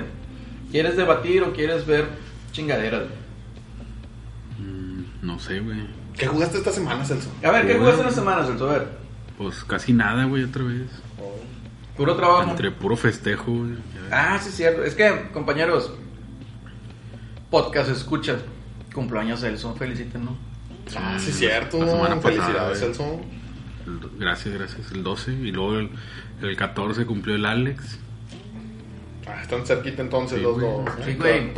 ¿Quieres 0.72 0.98
debatir 0.98 1.44
o 1.44 1.54
quieres 1.54 1.86
ver 1.86 2.08
chingaderas? 2.52 3.04
güey? 4.58 4.70
Mm, 4.70 5.04
no 5.22 5.40
sé, 5.40 5.60
güey. 5.60 5.88
¿Qué 6.18 6.28
jugaste 6.28 6.58
esta 6.58 6.72
semana, 6.72 7.06
Celso? 7.06 7.30
A 7.44 7.52
ver, 7.52 7.68
¿qué 7.68 7.76
jugaste 7.76 8.02
en 8.02 8.08
la 8.08 8.14
semana, 8.14 8.46
Celso? 8.46 8.70
A 8.70 8.74
ver. 8.74 8.88
Pues 9.38 9.64
casi 9.64 9.94
nada, 9.94 10.26
güey, 10.26 10.44
otra 10.44 10.64
vez. 10.64 10.88
Puro 11.96 12.16
trabajo. 12.16 12.50
Entre 12.50 12.72
puro 12.72 12.96
festejo, 12.96 13.52
güey. 13.52 13.76
Ah, 14.12 14.38
sí, 14.42 14.50
es 14.50 14.56
cierto. 14.56 14.84
Es 14.84 14.96
que, 14.96 15.30
compañeros, 15.34 15.94
podcast 17.50 17.90
escuchas. 17.90 18.42
Cumpleaños 18.94 19.42
Celso, 19.42 19.76
felicítenlo. 19.76 20.36
Ah, 20.98 21.18
sí, 21.20 21.32
cierto. 21.32 21.86
Semana 21.86 22.18
Felicidades. 22.18 22.80
Celso. 22.80 23.20
El- 23.86 24.20
Gracias, 24.20 24.54
gracias. 24.54 24.92
El 24.92 25.04
12. 25.04 25.32
Y 25.34 25.52
luego 25.52 25.78
el, 25.80 25.90
el 26.42 26.56
14 26.58 27.06
cumplió 27.06 27.36
el 27.36 27.46
Alex. 27.46 28.00
Ah, 29.28 29.42
están 29.44 29.66
cerquita 29.66 30.02
entonces 30.02 30.38
Sí, 30.40 30.44
los 30.44 30.60
güey. 30.60 30.66
dos. 30.68 30.90
Sí, 31.06 31.14
güey. 31.14 31.54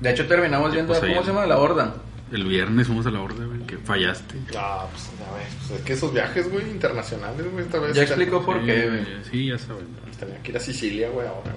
De 0.00 0.10
hecho, 0.10 0.26
terminamos 0.26 0.72
viendo, 0.72 0.92
pues 0.92 1.02
ahí- 1.02 1.10
¿cómo 1.12 1.22
se 1.24 1.32
llama? 1.32 1.46
La 1.46 1.58
Horda. 1.58 1.94
El 2.32 2.44
viernes 2.44 2.88
fuimos 2.88 3.06
a 3.06 3.10
la 3.12 3.20
horda, 3.20 3.44
güey, 3.44 3.60
que 3.68 3.78
fallaste. 3.78 4.34
Ah, 4.58 4.84
pues, 4.90 5.10
ya 5.16 5.32
ves, 5.36 5.46
pues, 5.68 5.78
es 5.78 5.86
que 5.86 5.92
esos 5.92 6.12
viajes, 6.12 6.50
güey, 6.50 6.68
internacionales, 6.70 7.46
güey, 7.52 7.64
esta 7.64 7.78
vez. 7.78 7.94
Ya 7.94 8.02
explicó 8.02 8.44
por 8.44 8.58
Sí, 8.58 8.66
qué, 8.66 8.88
güey, 8.88 9.04
güey. 9.04 9.24
Sí, 9.30 9.46
ya 9.46 9.58
saben. 9.58 9.86
Pues, 10.02 10.16
Tenía 10.16 10.42
que 10.42 10.50
ir 10.50 10.56
a 10.56 10.60
Sicilia, 10.60 11.08
güey, 11.10 11.26
ahora, 11.28 11.54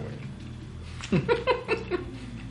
güey. 1.09 1.21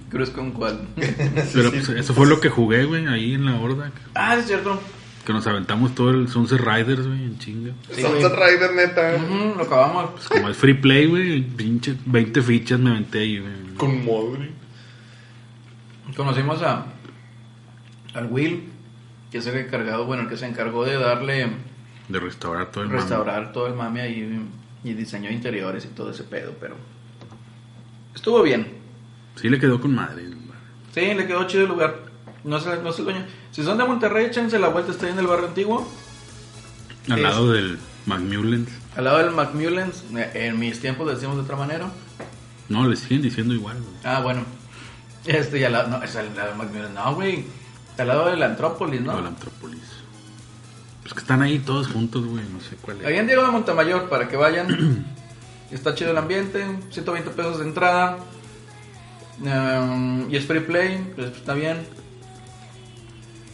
Cruz 0.08 0.30
con 0.30 0.52
cuál. 0.52 0.80
Pero 0.96 1.70
pues, 1.70 1.88
eso 1.90 2.14
fue 2.14 2.26
lo 2.26 2.40
que 2.40 2.48
jugué, 2.48 2.84
güey, 2.84 3.06
ahí 3.06 3.34
en 3.34 3.44
la 3.44 3.60
horda. 3.60 3.92
ah, 4.14 4.34
sí, 4.36 4.40
es 4.40 4.46
cierto. 4.46 4.80
Que 5.26 5.32
nos 5.34 5.46
aventamos 5.46 5.94
todo 5.94 6.10
el 6.10 6.28
Sunset 6.28 6.58
Riders, 6.60 7.06
güey, 7.06 7.22
en 7.24 7.38
chinga. 7.38 7.72
Sí, 7.92 8.00
Sunset 8.00 8.34
güey. 8.34 8.50
Rider, 8.56 8.74
neta. 8.74 9.16
Ujú, 9.16 9.54
lo 9.58 9.62
acabamos. 9.64 10.10
Pues 10.12 10.28
como 10.28 10.48
es 10.48 10.56
free 10.56 10.74
play, 10.74 11.06
güey, 11.06 11.42
pinche 11.42 11.94
20 12.06 12.40
fichas 12.42 12.80
me 12.80 12.90
aventé 12.90 13.18
ahí, 13.20 13.38
güey. 13.38 13.52
Con 13.76 14.04
Modri. 14.04 14.50
Conocimos 16.16 16.62
a 16.62 16.86
al 18.14 18.26
Will, 18.32 18.64
que 19.30 19.38
es 19.38 19.46
el 19.46 19.58
encargado, 19.58 20.06
bueno, 20.06 20.22
el 20.22 20.28
que 20.30 20.36
se 20.38 20.46
encargó 20.46 20.84
de 20.86 20.94
darle, 20.98 21.48
De 22.08 22.18
restaurar 22.18 22.70
todo 22.70 22.82
el 22.84 22.88
mame. 22.88 23.00
restaurar 23.00 23.52
todo 23.52 23.66
el 23.66 23.74
mame 23.74 24.00
ahí 24.00 24.48
y 24.82 24.94
diseño 24.94 25.28
de 25.28 25.34
interiores 25.34 25.84
y 25.84 25.88
todo 25.88 26.10
ese 26.10 26.24
pedo, 26.24 26.54
pero 26.58 26.76
estuvo 28.14 28.42
bien. 28.42 28.77
Sí 29.40 29.48
le 29.48 29.58
quedó 29.58 29.80
con 29.80 29.94
madre. 29.94 30.24
Sí, 30.94 31.00
le 31.14 31.26
quedó 31.26 31.46
chido 31.46 31.62
el 31.64 31.68
lugar. 31.68 31.96
No 32.44 32.58
sé, 32.60 32.78
no 32.82 32.92
sé 32.92 33.00
el 33.02 33.04
dueño. 33.06 33.26
Si 33.50 33.62
son 33.62 33.78
de 33.78 33.84
Monterrey, 33.84 34.26
échense 34.26 34.58
la 34.58 34.68
vuelta, 34.68 34.92
está 34.92 35.06
ahí 35.06 35.12
en 35.12 35.18
el 35.18 35.26
barrio 35.26 35.46
antiguo, 35.48 35.88
Al 37.08 37.18
Es- 37.18 37.22
lado 37.24 37.52
del 37.52 37.78
Macmillans. 38.06 38.68
al 38.96 39.04
lado 39.04 39.18
del 39.18 39.30
Macmillans. 39.30 40.04
Eh, 40.16 40.30
En 40.48 40.58
mis 40.58 40.80
tiempos 40.80 41.06
le 41.06 41.14
decimos 41.14 41.36
de 41.36 41.42
otra 41.42 41.56
manera. 41.56 41.90
No, 42.68 42.86
le 42.86 42.96
siguen 42.96 43.22
diciendo 43.22 43.54
igual, 43.54 43.78
güey. 43.80 43.94
Ah, 44.04 44.20
bueno. 44.20 44.42
Este 45.24 45.58
y 45.58 45.64
al 45.64 45.72
lado, 45.72 45.88
no, 45.88 46.02
es 46.02 46.14
al 46.16 46.34
lado 46.36 46.48
del 46.50 46.58
Macmillans. 46.58 46.94
No, 46.94 47.14
güey. 47.14 47.44
Al 47.98 48.08
lado 48.08 48.28
del 48.28 48.42
Antrópolis, 48.42 49.00
¿no? 49.00 49.14
O 49.14 49.20
la 49.20 49.28
Antrópolis. 49.28 49.80
Pues 51.02 51.14
que 51.14 51.20
están 51.20 51.42
ahí 51.42 51.58
todos 51.60 51.88
juntos, 51.88 52.24
güey, 52.26 52.44
no 52.52 52.60
sé 52.60 52.76
cuál 52.76 52.98
Ahí 53.04 53.14
es. 53.14 53.20
en 53.20 53.26
Diego 53.26 53.42
de 53.42 53.50
Montemayor, 53.50 54.08
para 54.08 54.28
que 54.28 54.36
vayan. 54.36 55.06
Está 55.70 55.94
chido 55.94 56.10
el 56.12 56.18
ambiente, 56.18 56.64
120 56.90 57.30
pesos 57.30 57.58
de 57.58 57.64
entrada. 57.64 58.18
Um, 59.40 60.28
y 60.30 60.36
es 60.36 60.46
free 60.46 60.60
play, 60.60 61.12
pues 61.14 61.28
está 61.36 61.54
bien. 61.54 61.78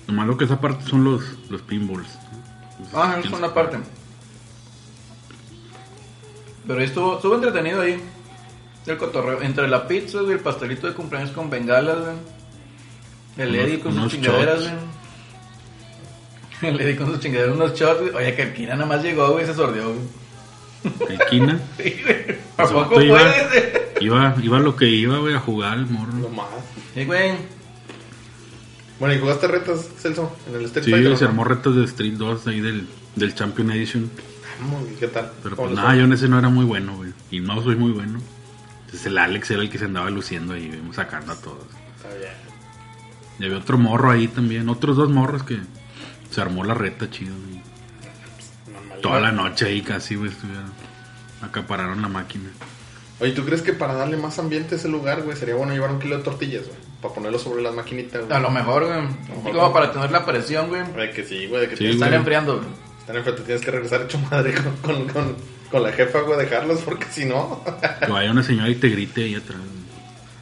Lo 0.07 0.15
malo 0.15 0.37
que 0.37 0.45
esa 0.45 0.61
parte 0.61 0.85
son 0.85 1.05
los, 1.05 1.23
los 1.51 1.63
pinballs. 1.63 2.09
¿no? 2.93 3.03
Ah, 3.03 3.17
es 3.23 3.31
una 3.31 3.53
parte. 3.53 3.79
Pero 6.67 6.79
ahí 6.79 6.87
estuvo, 6.87 7.17
estuvo 7.17 7.35
entretenido 7.35 7.83
ahí. 7.83 8.01
El 8.87 8.99
cotorreo. 8.99 9.43
Entre 9.43 9.69
la 9.69 9.87
pizza, 9.87 10.21
güey, 10.21 10.33
el 10.33 10.41
pastelito 10.41 10.87
de 10.87 10.95
cumpleaños 10.95 11.31
con 11.31 11.49
bengalas. 11.51 11.99
El 13.37 13.55
Eddie 13.55 13.81
con 13.81 13.95
sus 13.95 14.13
chingaderas. 14.13 14.73
El 16.63 16.81
Eddie 16.81 16.97
con 16.97 17.11
sus 17.11 17.21
chingaderas, 17.21 17.57
unos 17.57 17.75
shots. 17.75 18.15
Oye, 18.15 18.35
que 18.35 18.43
el 18.43 18.55
Kira 18.55 18.75
nada 18.75 18.87
más 18.87 19.03
llegó, 19.03 19.33
güey, 19.33 19.45
y 19.45 19.47
se 19.47 19.55
sordió, 19.55 19.93
güey. 19.93 21.11
El 21.11 21.19
Kina. 21.27 21.61
Sí, 21.77 22.01
güey. 22.03 22.39
¿A 22.57 22.63
Ese 22.63 22.73
poco 22.73 22.95
vato 22.95 23.84
iba, 24.01 24.35
iba, 24.43 24.59
lo 24.61 24.77
que 24.77 24.89
iba, 24.89 25.19
güey, 25.19 25.35
a 25.35 25.41
jugar 25.41 25.79
el 25.79 25.87
morro. 25.87 26.13
más. 26.31 26.47
Sí, 26.95 27.05
güey. 27.05 27.33
Bueno, 29.01 29.15
¿y 29.15 29.19
jugaste 29.19 29.49
retas, 29.49 29.89
Celso? 29.99 30.35
En 30.49 30.55
el 30.57 30.65
Street 30.67 30.85
Sí, 30.85 30.91
Fighter. 30.93 31.17
se 31.17 31.25
¿no? 31.25 31.31
armó 31.31 31.45
retos 31.45 31.75
de 31.77 31.85
Street 31.85 32.15
2 32.15 32.47
ahí 32.47 32.61
del, 32.61 32.87
del 33.17 33.35
Champion 33.35 33.71
Edition. 33.73 34.11
Vamos, 34.61 34.85
¿y 34.91 34.95
¿Qué 34.95 35.09
tal? 35.09 35.33
Pero 35.43 35.57
¿Cómo 35.57 35.69
pues 35.69 35.81
nada, 35.81 35.97
yo 35.97 36.05
en 36.05 36.13
ese 36.13 36.29
no 36.29 36.39
era 36.39 36.49
muy 36.49 36.65
bueno, 36.65 36.97
güey. 36.97 37.13
Y 37.31 37.41
no 37.41 37.61
soy 37.63 37.75
muy 37.77 37.91
bueno. 37.91 38.21
Entonces 38.85 39.07
el 39.07 39.19
Alex 39.19 39.51
era 39.51 39.63
el 39.63 39.69
que 39.71 39.79
se 39.79 39.87
andaba 39.87 40.11
luciendo 40.11 40.55
ahí, 40.55 40.69
güey, 40.69 40.93
sacando 40.95 41.33
a 41.33 41.37
todos. 41.37 41.65
Está 41.97 42.09
bien. 42.17 42.33
Y 43.41 43.45
había 43.47 43.59
otro 43.59 43.77
morro 43.79 44.13
ahí 44.13 44.29
también, 44.29 44.69
otros 44.69 44.97
dos 44.97 45.11
morros 45.11 45.43
que 45.43 45.59
se 46.31 46.41
armó 46.41 46.63
la 46.63 46.75
reta 46.75 47.11
chido, 47.11 47.35
güey. 47.49 47.61
Normal. 48.73 49.01
Toda 49.03 49.21
la 49.21 49.33
noche 49.33 49.67
ahí 49.67 49.83
casi, 49.83 50.15
güey, 50.15 50.31
estuvieron. 50.31 50.73
Acapararon 51.43 52.01
la 52.01 52.09
máquina. 52.09 52.49
Oye, 53.21 53.33
¿tú 53.33 53.45
crees 53.45 53.63
que 53.63 53.73
para 53.73 53.95
darle 53.95 54.17
más 54.17 54.39
ambiente 54.39 54.75
a 54.75 54.79
ese 54.79 54.89
lugar, 54.89 55.23
güey, 55.23 55.37
sería 55.37 55.55
bueno 55.55 55.73
llevar 55.73 55.91
un 55.93 56.01
kilo 56.01 56.17
de 56.17 56.23
tortillas, 56.25 56.63
güey? 56.67 56.77
Para 57.01 57.15
ponerlo 57.15 57.39
sobre 57.39 57.63
las 57.63 57.75
maquinitas, 57.75 58.25
güey. 58.27 58.37
A 58.37 58.41
lo 58.41 58.51
mejor, 58.51 58.87
güey. 58.87 59.53
Como 59.53 59.73
para 59.73 59.93
tener 59.93 60.11
la 60.11 60.25
presión, 60.27 60.69
güey. 60.69 60.83
De 60.93 61.11
que 61.13 61.25
sí, 61.25 61.47
güey, 61.47 61.61
de 61.63 61.69
que 61.69 61.75
Sí, 61.77 61.79
tienes 61.79 61.97
Están 61.97 62.09
güey. 62.11 62.19
enfriando, 62.19 62.57
güey. 62.57 62.69
Están 63.01 63.17
enfrente, 63.17 63.43
tienes 63.43 63.65
que 63.65 63.71
regresar 63.71 64.03
hecho 64.03 64.19
madre 64.31 64.55
con, 64.55 64.77
con, 64.79 65.09
con, 65.09 65.37
con 65.71 65.83
la 65.83 65.93
jefa, 65.93 66.21
güey, 66.21 66.39
dejarlos, 66.39 66.81
porque 66.81 67.07
si 67.11 67.25
no, 67.27 67.63
Que 68.05 68.11
vaya 68.11 68.31
una 68.33 68.43
señora 68.43 68.69
y 68.71 68.75
te 68.77 68.89
grite 68.89 69.25
ahí 69.25 69.35
atrás. 69.37 69.59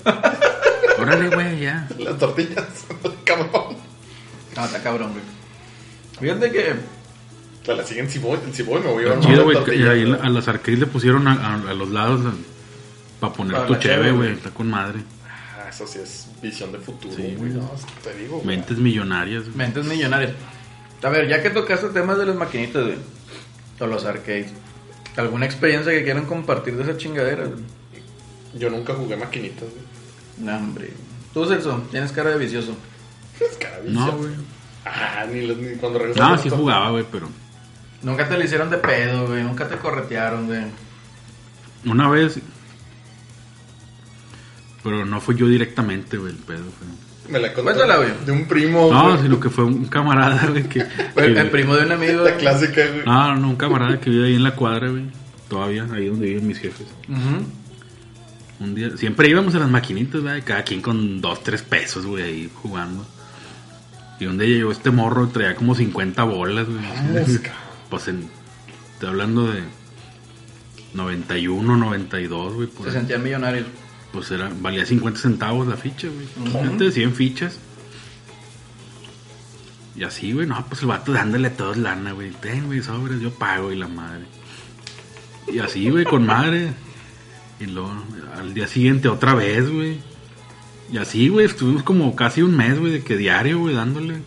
güey. 0.05 0.17
Órale, 1.01 1.29
güey, 1.35 1.61
ya. 1.61 1.89
las 1.99 2.17
tortillas, 2.19 2.65
cabrón. 3.25 3.77
No, 4.57 4.65
está 4.65 4.83
cabrón, 4.83 5.11
güey. 5.13 5.25
Fíjate 6.21 6.53
que. 6.53 6.73
O 7.63 7.65
sea, 7.65 7.75
la 7.77 7.85
siguen 7.85 8.09
si 8.11 8.19
voy, 8.19 8.39
si 8.53 8.63
voy 8.63 8.81
me 8.81 8.89
voy 8.89 9.05
a 9.05 9.07
llevar 9.09 9.21
Chido, 9.21 9.45
güey. 9.45 9.57
güey. 9.57 10.13
a 10.21 10.29
las 10.29 10.49
arcades 10.49 10.81
le 10.81 10.87
pusieron 10.87 11.29
a, 11.29 11.33
a- 11.33 11.71
a 11.71 11.75
los 11.75 11.91
lados 11.91 12.21
para 13.23 13.33
poner 13.33 13.53
Para 13.55 13.67
tu 13.69 13.75
cheve, 13.77 14.11
güey. 14.13 14.33
Está 14.33 14.51
con 14.51 14.69
madre. 14.69 15.01
Ah, 15.57 15.69
eso 15.69 15.87
sí 15.87 15.99
es 16.03 16.27
visión 16.43 16.73
de 16.73 16.79
futuro, 16.79 17.15
Sí, 17.15 17.23
güey. 17.23 17.37
güey. 17.37 17.53
No, 17.53 17.71
te 18.03 18.15
digo, 18.15 18.37
güey. 18.41 18.47
Mentes 18.57 18.77
millonarias. 18.79 19.45
güey. 19.45 19.57
Mentes 19.57 19.85
millonarias. 19.87 20.33
A 21.03 21.09
ver, 21.09 21.29
ya 21.29 21.43
que 21.43 21.51
tocaste 21.51 21.89
temas 21.91 22.19
de 22.19 22.27
las 22.27 22.37
maquinitas, 22.37 22.83
güey. 22.85 22.97
O 23.81 23.87
los 23.87 24.05
arcades. 24.05 24.53
¿Alguna 25.17 25.47
experiencia 25.47 25.93
que 25.93 26.05
quieran 26.05 26.27
compartir 26.27 26.77
de 26.77 26.83
esa 26.83 26.97
chingadera, 26.97 27.45
güey? 27.45 27.63
Yo 28.55 28.71
nunca 28.71 28.95
jugué 28.95 29.17
maquinitas, 29.17 29.69
güey. 29.69 29.85
No, 30.39 30.57
hombre. 30.57 30.91
Tú, 31.33 31.47
Celso, 31.47 31.83
tienes 31.91 32.13
cara 32.13 32.31
de 32.31 32.39
vicioso. 32.39 32.75
Es 33.41 33.57
caravicio. 33.57 33.93
No, 34.01 34.13
güey. 34.19 34.31
Ah, 34.85 35.25
ni, 35.33 35.47
los- 35.47 35.57
ni 35.59 35.77
cuando 35.77 35.99
regresamos. 36.01 36.37
No, 36.37 36.43
sí 36.43 36.51
jugaba, 36.51 36.91
güey, 36.91 37.05
pero 37.11 37.29
Nunca 38.03 38.29
te 38.29 38.37
le 38.37 38.45
hicieron 38.47 38.69
de 38.69 38.79
pedo, 38.79 39.29
güey. 39.29 39.45
Nunca 39.45 39.69
te 39.69 39.77
corretearon, 39.77 40.47
güey. 40.47 40.65
una 41.85 42.09
vez. 42.09 42.39
Pero 44.85 45.05
no 45.07 45.21
fue 45.21 45.37
yo 45.37 45.47
directamente, 45.49 46.17
güey, 46.17 46.33
el 46.33 46.39
pedo. 46.39 46.65
fue- 46.65 47.33
Me 47.33 47.39
la 47.39 47.49
conté 47.53 47.63
Cuéntala, 47.73 47.97
güey. 47.99 48.11
de 48.27 48.33
un 48.33 48.47
primo. 48.47 48.93
No, 48.93 49.11
güey. 49.11 49.23
sino 49.23 49.39
que 49.41 49.49
fue 49.49 49.65
un 49.65 49.85
camarada, 49.87 50.47
güey, 50.51 50.65
que... 50.65 50.85
Fue 51.15 51.27
el, 51.27 51.35
que- 51.35 51.41
el 51.41 51.51
primo 51.51 51.77
de 51.77 51.87
un 51.87 51.93
amigo. 51.93 52.15
La 52.25 52.31
güey. 52.31 52.39
clásica, 52.39 52.87
güey. 52.89 53.05
No, 53.07 53.37
no, 53.37 53.49
un 53.51 53.57
camarada 53.57 54.01
que 54.01 54.11
vive 54.11 54.27
ahí 54.27 54.35
en 54.35 54.43
la 54.43 54.55
cuadra, 54.57 54.89
güey. 54.89 55.05
todavía, 55.49 55.87
ahí 55.93 56.07
donde 56.09 56.27
viven 56.27 56.47
mis 56.49 56.59
jefes. 56.59 56.87
Ujú. 57.09 57.45
Un 58.65 58.75
día, 58.75 58.97
siempre 58.97 59.29
íbamos 59.29 59.55
a 59.55 59.59
las 59.59 59.69
maquinitas, 59.71 60.23
¿verdad? 60.23 60.39
Y 60.39 60.43
Cada 60.43 60.63
quien 60.63 60.81
con 60.83 61.21
dos, 61.21 61.43
tres 61.43 61.63
pesos, 61.63 62.05
güey, 62.07 62.23
ahí 62.25 62.51
jugando. 62.63 63.05
Y 64.21 64.27
un 64.27 64.39
día 64.39 64.47
llegó 64.49 64.71
este 64.73 64.91
morro, 64.91 65.29
traía 65.29 65.55
como 65.57 65.75
50 65.75 66.23
bolas, 66.25 66.67
güey. 66.69 66.79
Cabrón. 66.85 67.41
Pues 67.91 68.09
en, 68.09 68.29
estoy 68.95 69.09
hablando 69.09 69.51
de 69.51 69.63
91, 70.95 71.77
92, 71.77 72.55
güey. 72.55 72.67
por 72.69 72.85
Se 72.87 72.91
ahí. 72.93 72.99
sentían 72.99 73.23
millonarios. 73.23 73.67
Pues 74.13 74.31
era, 74.31 74.51
valía 74.61 74.85
50 74.85 75.19
centavos 75.19 75.67
la 75.67 75.77
ficha, 75.77 76.09
güey. 76.09 76.27
Imagínate, 76.37 76.93
100 76.93 77.15
fichas. 77.15 77.59
Y 79.97 80.05
así, 80.05 80.33
güey, 80.33 80.47
no, 80.47 80.65
pues 80.67 80.83
el 80.83 80.89
vato 80.89 81.13
dándole 81.13 81.49
a 81.49 81.57
todos 81.57 81.77
lana, 81.77 82.13
güey. 82.13 82.31
Ten, 82.31 82.67
güey, 82.67 82.83
sobres, 82.83 83.21
yo 83.21 83.31
pago 83.33 83.73
y 83.73 83.77
la 83.77 83.89
madre. 83.89 84.25
Y 85.53 85.59
así, 85.59 85.89
güey, 85.91 86.05
con 86.05 86.27
madre. 86.27 86.73
Y 87.61 87.67
luego, 87.67 87.93
al 88.37 88.55
día 88.55 88.67
siguiente 88.67 89.09
otra 89.09 89.35
vez, 89.35 89.71
güey. 89.71 89.99
Y 90.91 90.99
así, 90.99 91.29
güey, 91.29 91.47
estuvimos 91.47 91.83
como 91.83 92.15
casi 92.15 92.43
un 92.43 92.57
mes, 92.57 92.79
güey, 92.79 92.93
de 92.93 93.03
que 93.03 93.17
diario, 93.17 93.59
güey, 93.61 93.75
dándole. 93.75 94.23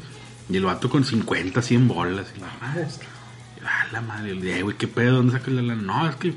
Y 0.50 0.58
el 0.58 0.66
vato 0.66 0.90
con 0.90 1.04
50, 1.04 1.62
100 1.62 1.88
bolas. 1.88 2.28
Y 2.36 2.40
la 2.40 2.54
madre. 2.62 2.88
Ah, 3.64 3.88
la 3.92 4.02
madre, 4.02 4.62
güey, 4.62 4.78
¿qué 4.78 4.88
pedo? 4.88 5.18
¿Dónde 5.18 5.34
sacas 5.34 5.54
la 5.54 5.62
lana? 5.62 5.82
No, 5.82 6.10
es 6.10 6.16
que 6.16 6.36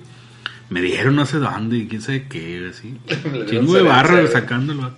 me 0.71 0.81
dieron 0.83 1.17
no 1.17 1.25
sé 1.27 1.39
dónde 1.39 1.77
y 1.79 1.89
quién 1.89 2.03
sabe 2.03 2.27
qué, 2.29 2.59
güey, 2.61 2.71
así. 2.71 2.99
Chingo 3.49 3.75
de 3.75 3.83
güey, 3.83 3.83
güey. 3.83 3.87
el 4.71 4.79
vato. 4.79 4.97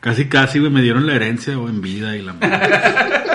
Casi, 0.00 0.26
casi, 0.28 0.58
güey, 0.58 0.70
me 0.72 0.82
dieron 0.82 1.06
la 1.06 1.14
herencia, 1.14 1.54
güey, 1.56 1.72
en 1.74 1.80
vida 1.80 2.16
y 2.16 2.22
la 2.22 2.32
madre. 2.32 2.58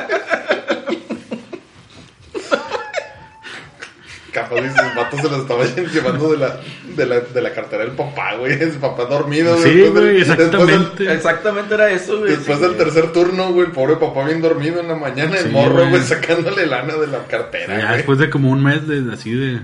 Capaz 4.33 4.61
dices, 4.61 4.77
el 4.77 4.95
vato 4.95 5.17
se 5.17 5.23
lo 5.29 5.37
estaba 5.37 5.65
llevando 5.93 6.29
de 6.31 6.37
la, 6.37 6.59
de 6.95 7.05
la, 7.07 7.19
de 7.21 7.41
la 7.41 7.53
cartera 7.53 7.83
del 7.85 7.93
papá, 7.93 8.35
güey. 8.35 8.59
Su 8.71 8.77
papá 8.79 9.05
dormido, 9.05 9.57
Sí, 9.57 9.63
güey, 9.69 9.81
después 9.81 10.03
del- 10.03 10.17
exactamente. 10.21 11.13
Exactamente 11.13 11.73
era 11.73 11.89
eso, 11.91 12.19
güey. 12.19 12.31
Después 12.31 12.57
Sí, 12.57 12.63
del 12.63 12.73
güey. 12.75 12.83
tercer 12.83 13.13
turno, 13.13 13.51
güey, 13.51 13.67
el 13.67 13.71
pobre 13.73 13.95
papá 13.95 14.25
bien 14.25 14.41
dormido 14.41 14.79
en 14.79 14.89
la 14.89 14.95
mañana, 14.95 15.37
el 15.37 15.45
Sí, 15.45 15.49
morro, 15.49 15.75
güey. 15.77 15.89
güey, 15.89 16.03
sacándole 16.03 16.67
lana 16.67 16.95
de 16.95 17.07
la 17.07 17.25
cartera, 17.25 17.77
Ya 17.79 17.85
güey. 17.85 17.97
después 17.97 18.19
de 18.19 18.29
como 18.29 18.51
un 18.51 18.61
mes 18.63 18.87
de 18.87 19.11
así 19.11 19.31
de, 19.33 19.59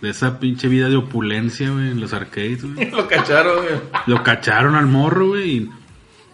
de 0.00 0.10
esa 0.10 0.38
pinche 0.38 0.68
vida 0.68 0.88
de 0.88 0.96
opulencia, 0.96 1.70
güey, 1.70 1.90
en 1.90 2.00
los 2.00 2.12
arcades, 2.12 2.62
güey. 2.64 2.90
Lo 2.92 3.08
cacharon, 3.08 3.56
güey. 3.56 3.80
Lo 4.06 4.22
cacharon 4.22 4.74
al 4.74 4.86
morro, 4.86 5.28
güey. 5.28 5.56
y 5.56 5.70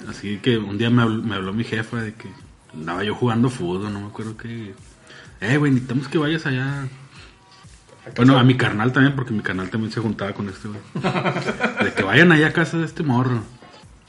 Así 0.09 0.39
que 0.39 0.59
un 0.59 0.79
día 0.79 0.91
me 0.91 1.03
habló, 1.03 1.23
me 1.23 1.35
habló 1.37 1.53
mi 1.53 1.65
jefa 1.65 2.03
de 2.03 2.15
que 2.15 2.29
andaba 2.75 3.05
yo 3.05 3.15
jugando 3.15 3.49
fútbol, 3.51 3.93
no 3.93 4.01
me 4.01 4.07
acuerdo 4.07 4.37
qué. 4.37 4.75
Eh, 5.41 5.57
güey, 5.57 5.73
necesitamos 5.73 6.09
que 6.09 6.19
vayas 6.19 6.47
allá. 6.47 6.89
Bueno, 8.17 8.37
a 8.37 8.43
mi 8.43 8.57
carnal 8.57 8.93
también, 8.93 9.15
porque 9.15 9.33
mi 9.33 9.43
carnal 9.43 9.71
también 9.71 9.93
se 9.93 10.01
juntaba 10.01 10.33
con 10.33 10.49
este, 10.49 10.69
güey. 10.69 10.81
De 11.85 11.93
que 11.95 12.03
vayan 12.03 12.33
allá 12.33 12.49
a 12.49 12.53
casa 12.53 12.79
de 12.79 12.85
este 12.85 13.05
morro. 13.05 13.43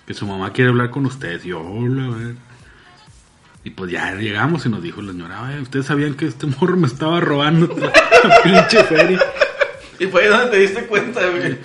Que 0.08 0.14
su 0.16 0.26
mamá 0.26 0.52
quiere 0.52 0.72
hablar 0.72 0.90
con 0.90 1.06
ustedes. 1.06 1.46
Y 1.46 1.50
yo, 1.50 1.62
hola, 1.62 2.10
ver. 2.10 2.36
Y 3.66 3.70
pues 3.70 3.92
ya 3.92 4.14
llegamos 4.16 4.66
y 4.66 4.70
nos 4.70 4.84
dijo 4.84 5.02
la 5.02 5.12
señora, 5.14 5.48
"Ay, 5.48 5.62
ustedes 5.62 5.86
sabían 5.86 6.16
que 6.16 6.26
este 6.26 6.48
morro 6.48 6.76
me 6.76 6.88
estaba 6.88 7.20
robando 7.22 7.68
toda 7.70 7.92
la 8.24 8.42
pinche 8.44 8.84
feria. 8.84 9.20
Y 10.00 10.06
fue 10.08 10.24
ahí 10.24 10.30
donde 10.30 10.48
te 10.48 10.58
diste 10.58 10.86
cuenta, 10.86 11.22
güey. 11.30 11.58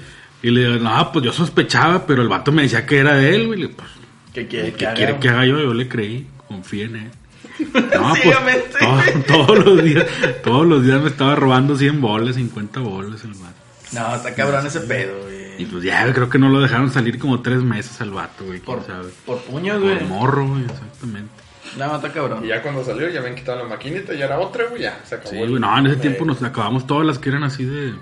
Y 0.43 0.51
le 0.51 0.65
digo, 0.65 0.85
no, 0.85 1.11
pues 1.13 1.25
yo 1.25 1.33
sospechaba, 1.33 2.07
pero 2.07 2.23
el 2.23 2.29
vato 2.29 2.53
me 2.53 2.63
decía 2.63 2.87
que 2.87 2.99
era 2.99 3.15
de 3.17 3.35
él, 3.35 3.47
güey. 3.49 3.61
Le 3.63 3.69
pues, 3.71 3.89
¿Qué 4.33 4.47
quiere 4.47 4.73
¿Qué 4.75 4.87
quiere 4.95 5.19
que 5.19 5.29
haga 5.29 5.45
yo? 5.47 5.59
Yo 5.61 5.75
le 5.75 5.89
creí, 5.89 6.27
confié 6.47 6.85
en 6.85 6.97
él. 6.97 7.11
No, 7.75 8.15
pues 8.23 8.71
todo- 8.79 9.03
todos 9.27 9.65
los 9.65 9.83
días, 9.83 10.07
todos 10.45 10.65
los 10.65 10.85
días 10.85 11.01
me 11.03 11.09
estaba 11.09 11.35
robando 11.35 11.77
100 11.77 12.01
bolas, 12.01 12.37
50 12.37 12.79
bolas 12.79 13.25
el 13.25 13.33
vato. 13.35 13.55
No, 13.91 14.15
está 14.15 14.33
cabrón 14.35 14.65
ese 14.65 14.81
pedo, 14.81 15.17
Y 15.29 15.55
güey. 15.57 15.67
pues 15.67 15.83
ya, 15.83 16.13
creo 16.13 16.29
que 16.29 16.39
no 16.39 16.49
lo 16.51 16.61
dejaron 16.61 16.93
salir 16.93 17.19
como 17.19 17.41
tres 17.41 17.63
meses 17.63 18.01
al 18.01 18.11
vato, 18.11 18.45
güey, 18.45 18.61
Por, 18.61 18.87
sabe. 18.87 19.09
por 19.27 19.39
puños, 19.43 19.81
güey. 19.83 19.99
Por 19.99 20.07
morro, 20.09 20.47
güey, 20.47 20.63
exactamente. 20.67 21.31
No, 21.77 21.97
está 21.97 22.13
cabrón. 22.13 22.45
Y 22.45 22.49
ya 22.49 22.63
cuando 22.63 22.85
salió, 22.85 23.09
ya 23.09 23.21
habían 23.21 23.35
quitado 23.35 23.59
la 23.63 23.69
maquinita 23.69 24.15
y 24.15 24.19
ya 24.19 24.25
era 24.27 24.39
otra, 24.39 24.67
güey, 24.69 24.83
ya 24.83 25.01
se 25.05 25.17
acabó. 25.17 25.31
Sí, 25.31 25.37
el- 25.39 25.49
güey, 25.51 25.61
no, 25.61 25.79
en 25.79 25.87
ese 25.87 25.97
tiempo 25.97 26.25
nos 26.25 26.43
acabamos 26.43 26.87
todas 26.87 27.07
las 27.07 27.19
que 27.19 27.29
eran 27.29 27.43
así 27.45 27.65
de, 27.65 27.95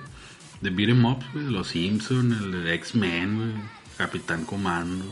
de 0.61 0.71
beat 0.71 0.91
'em 0.91 1.05
ups, 1.05 1.27
güey, 1.33 1.47
los 1.47 1.69
Simpsons, 1.69 2.41
el 2.43 2.65
de 2.65 2.75
X-Men, 2.75 3.37
güey, 3.37 3.65
Capitán 3.99 4.45
Comando. 4.45 5.05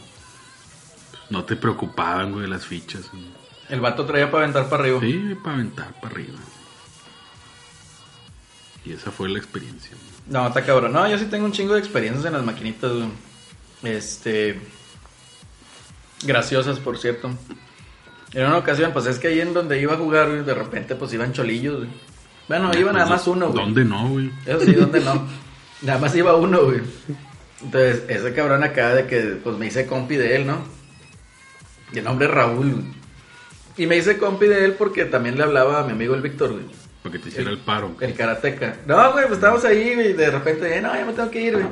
No 1.31 1.45
te 1.45 1.57
preocupaban, 1.57 2.33
güey, 2.33 2.47
las 2.47 2.67
fichas. 2.67 3.11
güey. 3.11 3.25
El 3.71 3.81
vato 3.81 4.05
traía 4.05 4.31
para 4.31 4.45
aventar 4.45 4.69
para 4.69 4.83
arriba. 4.83 5.01
Sí, 5.01 5.35
para 5.43 5.57
aventar 5.57 5.93
para 6.01 6.15
arriba. 6.15 6.39
Y 8.85 8.93
esa 8.93 9.11
fue 9.11 9.29
la 9.31 9.39
experiencia. 9.39 9.93
No, 10.27 10.47
está 10.47 10.63
cabrón. 10.65 10.93
No, 10.93 11.09
yo 11.09 11.19
sí 11.19 11.25
tengo 11.27 11.47
un 11.47 11.53
chingo 11.53 11.73
de 11.75 11.81
experiencias 11.81 12.25
en 12.27 12.35
las 12.35 12.45
maquinitas, 12.45 12.93
güey. 12.93 13.09
Este. 13.83 14.61
Graciosas, 16.25 16.79
por 16.79 16.99
cierto. 16.99 17.31
En 18.35 18.47
una 18.47 18.59
ocasión, 18.59 18.93
pues 18.93 19.07
es 19.07 19.19
que 19.19 19.29
ahí 19.29 19.41
en 19.41 19.55
donde 19.55 19.81
iba 19.81 19.95
a 19.95 19.97
jugar, 19.97 20.29
güey, 20.29 20.45
de 20.45 20.55
repente, 20.55 20.97
pues 20.97 21.13
iban 21.13 21.33
cholillos, 21.33 21.77
güey. 21.79 21.89
Bueno, 22.49 22.71
iba 22.77 22.93
nada 22.93 23.07
más 23.07 23.27
uno, 23.27 23.51
güey. 23.51 23.65
¿Dónde 23.65 23.85
no, 23.85 24.09
güey? 24.09 24.31
Eso 24.45 24.61
sí, 24.61 24.73
¿dónde 24.73 25.01
no? 25.01 25.27
Nada 25.83 25.99
más 25.99 26.15
iba 26.17 26.35
uno, 26.35 26.65
güey. 26.65 26.81
Entonces, 27.63 28.03
ese 28.09 28.35
cabrón 28.35 28.63
acá 28.65 28.95
de 28.95 29.07
que, 29.07 29.39
pues 29.43 29.57
me 29.57 29.67
hice 29.67 29.87
compi 29.87 30.17
de 30.17 30.37
él, 30.37 30.47
¿no? 30.47 30.59
Y 31.93 31.99
el 31.99 32.05
nombre 32.05 32.27
es 32.27 32.35
Raúl, 32.35 32.73
güey. 32.73 32.85
Y 33.77 33.87
me 33.87 33.97
hice 33.97 34.19
compi 34.19 34.47
de 34.47 34.65
él 34.65 34.73
porque 34.75 35.05
también 35.05 35.37
le 35.37 35.45
hablaba 35.45 35.81
a 35.81 35.85
mi 35.85 35.93
amigo 35.93 36.15
el 36.15 36.21
Víctor, 36.21 36.53
güey. 36.53 36.65
Para 37.03 37.13
que 37.13 37.19
te 37.19 37.29
hiciera 37.29 37.51
el 37.51 37.59
paro. 37.59 37.95
El 38.01 38.15
karateca. 38.15 38.77
No, 38.87 39.13
güey, 39.13 39.27
pues 39.27 39.35
estábamos 39.37 39.65
ahí, 39.65 39.95
güey, 39.95 40.11
y 40.11 40.13
de 40.15 40.31
repente, 40.31 40.77
eh, 40.77 40.81
no, 40.81 40.95
ya 40.95 41.05
me 41.05 41.13
tengo 41.13 41.31
que 41.31 41.41
ir, 41.41 41.55
güey. 41.55 41.67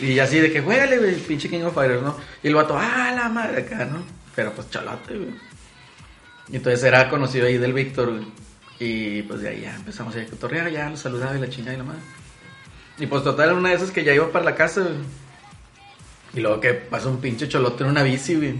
Y 0.00 0.18
así 0.18 0.38
de 0.38 0.52
que, 0.52 0.60
juégale, 0.60 0.98
güey, 0.98 1.14
pinche 1.16 1.48
King 1.48 1.62
of 1.62 1.74
Fighters, 1.74 2.02
¿no? 2.02 2.16
Y 2.42 2.48
el 2.48 2.54
vato, 2.54 2.76
ah, 2.78 3.12
la 3.14 3.28
madre 3.28 3.62
acá, 3.62 3.84
¿no? 3.84 4.02
Pero 4.34 4.52
pues 4.52 4.70
chalote, 4.70 5.16
güey. 5.16 5.30
Y 6.48 6.56
entonces 6.56 6.82
era 6.84 7.08
conocido 7.08 7.46
ahí 7.46 7.58
del 7.58 7.72
Víctor, 7.72 8.10
güey. 8.10 8.26
Y 8.78 9.22
pues 9.22 9.40
de 9.40 9.48
ahí 9.48 9.60
ya 9.62 9.74
empezamos 9.74 10.14
a 10.14 10.24
cotorrear, 10.26 10.70
ya 10.70 10.90
lo 10.90 10.96
saludaba 10.96 11.36
y 11.36 11.40
la 11.40 11.48
chingada 11.48 11.74
y 11.74 11.78
la 11.78 11.84
madre. 11.84 12.00
Y 12.98 13.06
pues 13.06 13.22
total, 13.24 13.52
una 13.54 13.70
de 13.70 13.76
esas 13.76 13.90
que 13.90 14.04
ya 14.04 14.14
iba 14.14 14.30
para 14.30 14.44
la 14.44 14.54
casa, 14.54 14.82
güey. 14.82 14.94
Y 16.34 16.40
luego 16.40 16.60
que 16.60 16.74
pasa 16.74 17.08
un 17.08 17.20
pinche 17.20 17.48
cholote 17.48 17.84
en 17.84 17.90
una 17.90 18.02
bici, 18.02 18.34
güey. 18.34 18.54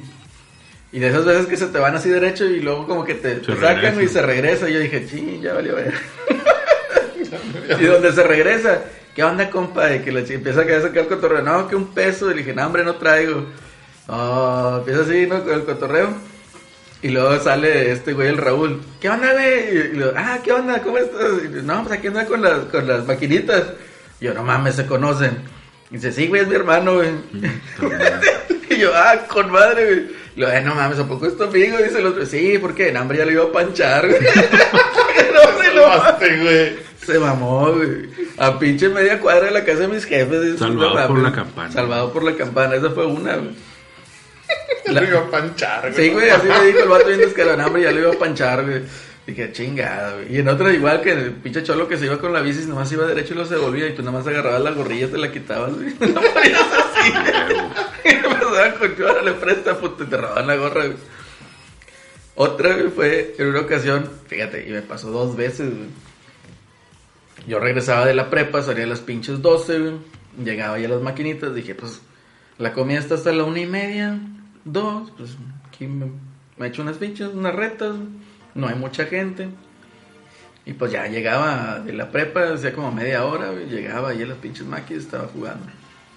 Y 0.92 0.98
de 0.98 1.08
esas 1.08 1.24
veces 1.24 1.46
que 1.46 1.56
se 1.56 1.66
te 1.66 1.78
van 1.78 1.94
así 1.94 2.08
derecho 2.08 2.46
y 2.46 2.60
luego 2.60 2.86
como 2.86 3.04
que 3.04 3.14
te, 3.14 3.36
te 3.36 3.56
sacan 3.56 3.94
güey, 3.94 4.06
y 4.06 4.08
se 4.08 4.22
regresa. 4.22 4.68
Y 4.68 4.72
yo 4.72 4.80
dije, 4.80 5.06
ching, 5.06 5.42
ya 5.42 5.52
valió 5.52 5.74
ver. 5.74 5.92
y 7.80 7.84
donde 7.84 8.12
se 8.12 8.22
regresa, 8.22 8.84
¿qué 9.14 9.22
onda, 9.22 9.50
compa? 9.50 9.94
Y 9.94 10.00
que 10.00 10.12
le 10.12 10.20
empieza 10.20 10.62
a 10.62 10.64
querer 10.64 10.82
sacar 10.82 10.98
el 10.98 11.08
cotorreo. 11.08 11.42
No, 11.42 11.68
que 11.68 11.76
un 11.76 11.92
peso. 11.92 12.30
Y 12.30 12.34
le 12.34 12.38
dije, 12.38 12.54
no, 12.54 12.66
hombre, 12.66 12.84
no 12.84 12.94
traigo. 12.96 13.46
No, 14.08 14.78
empieza 14.78 15.02
así, 15.02 15.26
¿no? 15.26 15.44
Con 15.44 15.52
el 15.52 15.64
cotorreo. 15.64 16.14
Y 17.02 17.08
luego 17.08 17.38
sale 17.40 17.92
este 17.92 18.12
güey, 18.14 18.28
el 18.28 18.38
Raúl. 18.38 18.80
¿Qué 19.00 19.10
onda, 19.10 19.32
güey? 19.32 19.76
Y 19.76 19.96
luego, 19.96 20.12
ah, 20.16 20.38
¿qué 20.42 20.52
onda? 20.52 20.80
¿Cómo 20.82 20.98
estás? 20.98 21.32
Y 21.44 21.54
yo, 21.54 21.62
no, 21.62 21.82
pues 21.82 21.98
aquí 21.98 22.06
anda 22.06 22.24
con 22.26 22.42
las, 22.42 22.60
con 22.66 22.86
las 22.86 23.06
maquinitas. 23.06 23.64
Y 24.20 24.24
yo, 24.24 24.34
no 24.34 24.42
mames, 24.42 24.76
se 24.76 24.86
conocen. 24.86 25.42
Y 25.90 25.94
dice, 25.94 26.10
sí, 26.10 26.26
güey, 26.26 26.42
es 26.42 26.48
mi 26.48 26.54
hermano, 26.54 26.94
güey. 26.94 27.10
y 28.70 28.76
yo, 28.76 28.90
ah, 28.94 29.18
con 29.28 29.50
madre, 29.50 29.84
güey. 29.84 29.98
Y 30.36 30.40
luego, 30.40 30.56
eh, 30.56 30.62
no 30.62 30.74
mames, 30.74 30.98
¿a 30.98 31.06
poco 31.06 31.26
es 31.26 31.36
tu 31.36 31.44
amigo? 31.44 31.78
Dice 31.78 31.98
el 31.98 32.06
otro, 32.06 32.24
sí, 32.26 32.58
¿por 32.58 32.74
qué? 32.74 32.92
No, 32.92 33.02
hombre, 33.02 33.18
ya 33.18 33.26
lo 33.26 33.32
iba 33.32 33.44
a 33.44 33.52
panchar, 33.52 34.08
güey. 34.08 34.20
no, 35.34 35.62
se 35.62 35.74
lo 35.74 36.42
güey. 36.42 36.76
se 36.98 37.18
mamó, 37.18 37.72
güey. 37.72 38.08
A 38.38 38.58
pinche 38.58 38.88
media 38.88 39.20
cuadra 39.20 39.46
de 39.46 39.52
la 39.52 39.64
casa 39.64 39.80
de 39.80 39.88
mis 39.88 40.04
jefes. 40.04 40.58
Salvado 40.58 41.08
por 41.08 41.18
la 41.18 41.32
campana. 41.32 41.72
Salvado 41.72 42.12
por 42.12 42.24
la 42.24 42.34
campana. 42.34 42.74
Esa 42.74 42.90
fue 42.90 43.06
una, 43.06 43.36
güey. 43.36 43.54
Lo 44.88 45.04
iba 45.04 45.20
a 45.20 45.30
panchar, 45.30 45.92
Sí, 45.94 46.10
güey, 46.10 46.30
así 46.30 46.46
me 46.46 46.64
dijo 46.66 46.80
el 46.80 46.88
vato 46.88 47.06
bien 47.06 47.20
descarado, 47.20 47.60
hambre, 47.62 47.82
ya 47.82 47.92
lo 47.92 48.00
iba 48.00 48.12
a 48.12 48.18
panchar, 48.18 48.64
güey. 48.64 48.82
Dije, 49.26 49.50
chingada, 49.52 50.14
güey. 50.14 50.36
Y 50.36 50.38
en 50.38 50.48
otra 50.48 50.72
igual 50.72 51.00
que 51.00 51.12
el 51.12 51.32
pinche 51.32 51.62
cholo 51.64 51.88
que 51.88 51.96
se 51.96 52.06
iba 52.06 52.18
con 52.18 52.32
la 52.32 52.40
bici, 52.40 52.64
nomás 52.66 52.90
iba 52.92 53.06
derecho 53.06 53.32
y 53.32 53.36
luego 53.36 53.50
se 53.50 53.56
volvía 53.56 53.88
y 53.88 53.94
tú 53.94 54.02
nomás 54.02 54.26
agarrabas 54.26 54.62
la 54.62 54.70
gorrilla 54.70 55.06
y 55.06 55.10
te 55.10 55.18
la 55.18 55.32
quitabas, 55.32 55.74
güey. 55.74 55.94
No 56.00 56.20
ponías 56.20 56.62
así, 56.72 57.10
güey. 57.10 57.64
Y 58.04 58.22
pasaban 58.22 58.72
con 58.78 58.96
yo, 58.96 59.08
ahora 59.08 59.22
le 59.22 59.32
presta, 59.32 59.76
puto, 59.78 60.04
y 60.04 60.06
te 60.06 60.16
robaban 60.16 60.46
la 60.46 60.56
gorra, 60.56 60.84
güey. 60.84 60.96
Otra, 62.36 62.74
güey, 62.74 62.88
fue 62.90 63.34
en 63.38 63.48
una 63.48 63.60
ocasión, 63.60 64.08
fíjate, 64.28 64.68
y 64.68 64.70
me 64.70 64.82
pasó 64.82 65.10
dos 65.10 65.36
veces, 65.36 65.70
güey. 65.74 65.88
Yo 67.48 67.58
regresaba 67.58 68.06
de 68.06 68.14
la 68.14 68.30
prepa, 68.30 68.62
salía 68.62 68.84
a 68.84 68.88
las 68.88 69.00
pinches 69.00 69.42
12, 69.42 69.78
güey. 69.78 69.92
Llegaba 70.44 70.78
ya 70.78 70.86
a 70.86 70.90
las 70.90 71.02
maquinitas, 71.02 71.54
dije, 71.54 71.74
pues, 71.74 72.00
la 72.58 72.72
comida 72.72 72.98
está 72.98 73.14
hasta 73.14 73.32
la 73.32 73.44
una 73.44 73.60
y 73.60 73.66
media, 73.66 74.18
dos, 74.66 75.10
pues, 75.16 75.36
aquí 75.66 75.86
me, 75.86 76.10
me 76.58 76.66
echo 76.66 76.82
unas 76.82 76.98
pinches, 76.98 77.28
unas 77.28 77.54
retas, 77.54 77.94
no 78.54 78.68
hay 78.68 78.74
mucha 78.74 79.06
gente. 79.06 79.48
Y 80.66 80.72
pues 80.72 80.90
ya 80.90 81.06
llegaba 81.06 81.78
de 81.78 81.92
la 81.92 82.10
prepa, 82.10 82.52
hacía 82.52 82.74
como 82.74 82.90
media 82.90 83.24
hora, 83.24 83.52
llegaba 83.52 84.10
ahí 84.10 84.22
a 84.22 84.26
las 84.26 84.38
pinches 84.38 84.66
maquis, 84.66 84.98
estaba 84.98 85.28
jugando. 85.28 85.64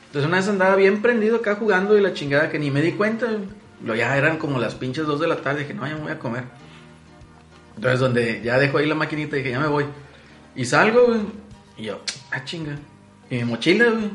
Entonces 0.07 0.27
una 0.27 0.37
vez 0.37 0.47
andaba 0.47 0.75
bien 0.75 1.03
prendido 1.03 1.35
acá 1.37 1.55
jugando 1.55 1.95
y 1.95 2.01
la 2.01 2.13
chingada 2.13 2.49
que 2.49 2.57
ni 2.57 2.71
me 2.71 2.81
di 2.81 2.93
cuenta. 2.93 3.27
Lo 3.85 3.95
ya 3.95 4.17
eran 4.17 4.37
como 4.37 4.59
las 4.59 4.73
pinches 4.73 5.05
dos 5.05 5.19
de 5.19 5.27
la 5.27 5.37
tarde, 5.37 5.61
dije, 5.61 5.75
no, 5.75 5.87
ya 5.87 5.93
me 5.93 6.01
voy 6.01 6.11
a 6.11 6.19
comer. 6.19 6.45
Entonces 7.75 7.99
donde 7.99 8.41
ya 8.43 8.57
dejo 8.57 8.79
ahí 8.79 8.87
la 8.87 8.95
maquinita, 8.95 9.35
dije, 9.35 9.51
ya 9.51 9.59
me 9.59 9.67
voy. 9.67 9.85
Y 10.55 10.65
salgo, 10.65 11.05
güey. 11.05 11.21
Y 11.77 11.83
yo, 11.83 12.01
ah, 12.31 12.43
chinga. 12.43 12.75
y 13.29 13.35
mi 13.35 13.43
mochila, 13.43 13.91
güey. 13.91 14.09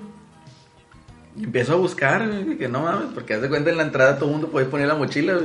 Y 1.36 1.44
empiezo 1.44 1.72
a 1.72 1.76
buscar, 1.76 2.28
que 2.58 2.68
no 2.68 2.82
mames, 2.82 3.08
porque 3.12 3.34
haz 3.34 3.42
de 3.42 3.48
cuenta 3.48 3.70
en 3.70 3.76
la 3.76 3.82
entrada 3.82 4.16
todo 4.16 4.26
el 4.26 4.32
mundo 4.32 4.48
puede 4.48 4.66
poner 4.66 4.86
la 4.86 4.94
mochila. 4.94 5.40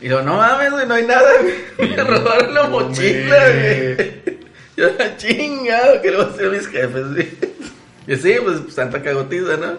Y 0.00 0.08
digo, 0.08 0.22
no 0.22 0.36
mames, 0.36 0.72
güey, 0.72 0.86
no 0.86 0.94
hay 0.94 1.06
nada, 1.06 1.30
güey. 1.40 1.90
Me 1.96 2.02
robaron 2.02 2.52
la 2.52 2.64
mochila, 2.64 3.50
güey. 3.50 4.24
Yo, 4.76 4.88
chingado, 5.16 6.02
que 6.02 6.08
hacer 6.08 6.46
a 6.46 6.50
mis 6.50 6.66
jefes, 6.66 7.12
güey. 7.12 7.28
Y 8.06 8.16
sí, 8.16 8.34
pues 8.44 8.74
santa 8.74 9.02
cagotiza, 9.02 9.56
¿no? 9.56 9.78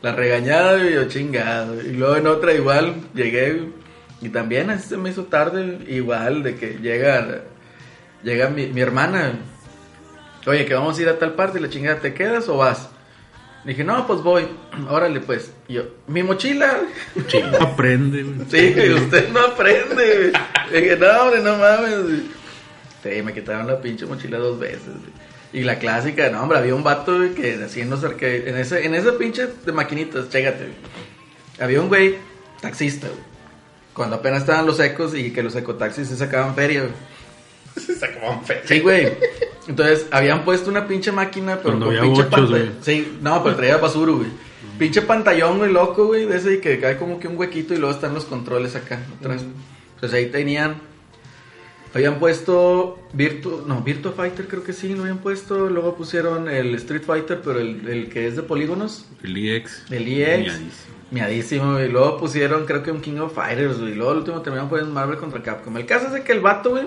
La 0.00 0.14
regañada, 0.14 0.86
y 0.86 0.94
yo 0.94 1.08
chingado. 1.08 1.82
Y 1.82 1.94
luego 1.94 2.14
en 2.14 2.28
otra 2.28 2.52
igual 2.52 2.94
llegué, 3.12 3.60
y 4.20 4.28
también 4.28 4.70
así 4.70 4.90
se 4.90 4.96
me 4.96 5.10
hizo 5.10 5.24
tarde, 5.24 5.80
igual, 5.88 6.44
de 6.44 6.54
que 6.54 6.78
llega, 6.80 7.42
llega 8.22 8.50
mi, 8.50 8.68
mi 8.68 8.80
hermana. 8.80 9.32
Oye, 10.46 10.64
que 10.64 10.74
vamos 10.74 10.96
a 10.96 11.02
ir 11.02 11.08
a 11.08 11.18
tal 11.18 11.34
parte 11.34 11.58
y 11.58 11.62
la 11.62 11.68
chingada, 11.68 11.98
¿te 11.98 12.14
quedas 12.14 12.48
o 12.48 12.58
vas? 12.58 12.88
Dije, 13.66 13.82
no, 13.84 14.06
pues 14.06 14.22
voy. 14.22 14.46
Órale, 14.90 15.20
pues. 15.20 15.50
Y 15.68 15.74
yo, 15.74 15.82
mi 16.06 16.22
mochila. 16.22 16.80
Sí, 17.28 17.40
aprende. 17.60 18.24
Sí, 18.48 18.72
que 18.72 18.94
usted 18.94 19.28
no 19.30 19.40
aprende. 19.40 20.30
güey. 20.30 20.82
Dije, 20.82 20.96
no, 20.96 21.22
hombre, 21.22 21.40
no 21.42 21.56
mames. 21.58 22.22
Sí, 23.02 23.22
me 23.22 23.34
quitaron 23.34 23.66
la 23.66 23.80
pinche 23.80 24.06
mochila 24.06 24.38
dos 24.38 24.58
veces. 24.58 24.86
güey. 24.86 25.26
Y 25.52 25.62
la 25.64 25.78
clásica, 25.78 26.28
no, 26.30 26.42
hombre, 26.42 26.58
había 26.58 26.74
un 26.74 26.82
vato 26.82 27.16
güey, 27.16 27.34
que 27.34 27.54
haciendo 27.64 27.96
cerca 27.96 28.26
en 28.26 28.56
ese, 28.56 28.84
en 28.84 28.94
ese 28.94 29.12
pinche 29.12 29.46
de 29.64 29.72
maquinitas, 29.72 30.28
chégate. 30.28 30.64
güey. 30.64 30.76
Había 31.60 31.80
un 31.80 31.88
güey 31.88 32.16
taxista, 32.60 33.08
güey. 33.08 33.20
Cuando 33.94 34.16
apenas 34.16 34.40
estaban 34.40 34.66
los 34.66 34.78
ecos 34.80 35.14
y 35.14 35.32
que 35.32 35.42
los 35.42 35.56
ecotaxis 35.56 36.08
se 36.08 36.16
sacaban 36.16 36.54
feria, 36.54 36.80
güey. 36.82 36.92
Se 37.86 37.94
sacaban 37.94 38.42
fe. 38.44 38.62
Sí, 38.64 38.80
güey. 38.80 39.12
Entonces, 39.68 40.06
habían 40.10 40.44
puesto 40.44 40.70
una 40.70 40.86
pinche 40.86 41.12
máquina, 41.12 41.56
pero 41.56 41.78
Cuando 41.78 41.86
con 41.86 41.96
había 41.96 42.02
pinche 42.02 42.24
pantalla. 42.24 42.72
Sí, 42.80 43.18
no, 43.20 43.42
pero 43.42 43.56
traía 43.56 43.76
basura, 43.78 44.12
güey. 44.12 44.28
Pinche 44.78 45.02
pantallón, 45.02 45.58
güey, 45.58 45.72
loco, 45.72 46.06
güey, 46.06 46.26
de 46.26 46.36
ese 46.36 46.60
que 46.60 46.78
cae 46.78 46.96
como 46.96 47.18
que 47.18 47.28
un 47.28 47.38
huequito 47.38 47.74
y 47.74 47.78
luego 47.78 47.94
están 47.94 48.14
los 48.14 48.26
controles 48.26 48.76
acá 48.76 49.00
atrás. 49.18 49.44
Entonces 49.94 50.18
ahí 50.18 50.26
tenían. 50.30 50.76
Habían 51.94 52.18
puesto 52.18 52.98
Virtu, 53.14 53.64
no, 53.66 53.80
Virtua 53.80 54.12
Fighter 54.12 54.46
creo 54.46 54.62
que 54.62 54.74
sí, 54.74 54.94
lo 54.94 55.02
habían 55.02 55.18
puesto. 55.18 55.70
Luego 55.70 55.96
pusieron 55.96 56.46
el 56.48 56.74
Street 56.74 57.02
Fighter, 57.02 57.40
pero 57.42 57.58
el, 57.58 57.88
el 57.88 58.10
que 58.10 58.26
es 58.26 58.36
de 58.36 58.42
polígonos. 58.42 59.06
El 59.22 59.36
EX. 59.36 59.84
El 59.90 60.06
EX. 60.06 60.44
Miadísimo. 60.44 60.96
Miadísimo, 61.10 61.72
güey. 61.72 61.88
Luego 61.88 62.18
pusieron, 62.18 62.66
creo 62.66 62.82
que 62.82 62.90
un 62.90 63.00
King 63.00 63.18
of 63.20 63.34
Fighters, 63.34 63.80
güey. 63.80 63.94
Luego 63.94 64.12
el 64.12 64.18
último 64.18 64.42
terminaron 64.42 64.68
poniendo 64.68 64.92
Marvel 64.92 65.16
contra 65.16 65.42
Capcom. 65.42 65.74
El 65.78 65.86
caso 65.86 66.08
es 66.08 66.12
de 66.12 66.22
que 66.22 66.32
el 66.32 66.40
vato, 66.40 66.70
güey, 66.70 66.84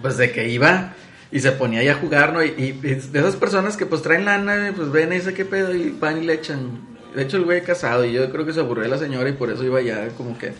pues 0.00 0.16
de 0.16 0.32
que 0.32 0.48
iba 0.48 0.94
y 1.32 1.40
se 1.40 1.52
ponía 1.52 1.80
ahí 1.80 1.88
a 1.88 1.94
jugar, 1.94 2.34
¿no? 2.34 2.44
Y, 2.44 2.54
y 2.58 2.72
de 2.72 3.18
esas 3.18 3.36
personas 3.36 3.76
que 3.76 3.86
pues 3.86 4.02
traen 4.02 4.26
lana, 4.26 4.72
pues 4.76 4.92
ven 4.92 5.12
y 5.12 5.16
dice 5.16 5.32
qué 5.32 5.46
pedo 5.46 5.74
y 5.74 5.90
van 5.90 6.22
y 6.22 6.26
le 6.26 6.34
echan. 6.34 6.92
De 7.16 7.22
hecho, 7.22 7.38
el 7.38 7.44
güey 7.44 7.62
casado 7.62 8.04
y 8.04 8.12
yo 8.12 8.30
creo 8.30 8.44
que 8.44 8.52
se 8.52 8.60
aburrió 8.60 8.84
de 8.84 8.90
la 8.90 8.98
señora 8.98 9.28
y 9.28 9.32
por 9.32 9.50
eso 9.50 9.64
iba 9.64 9.80
ya 9.80 10.08
como 10.10 10.36
que 10.38 10.52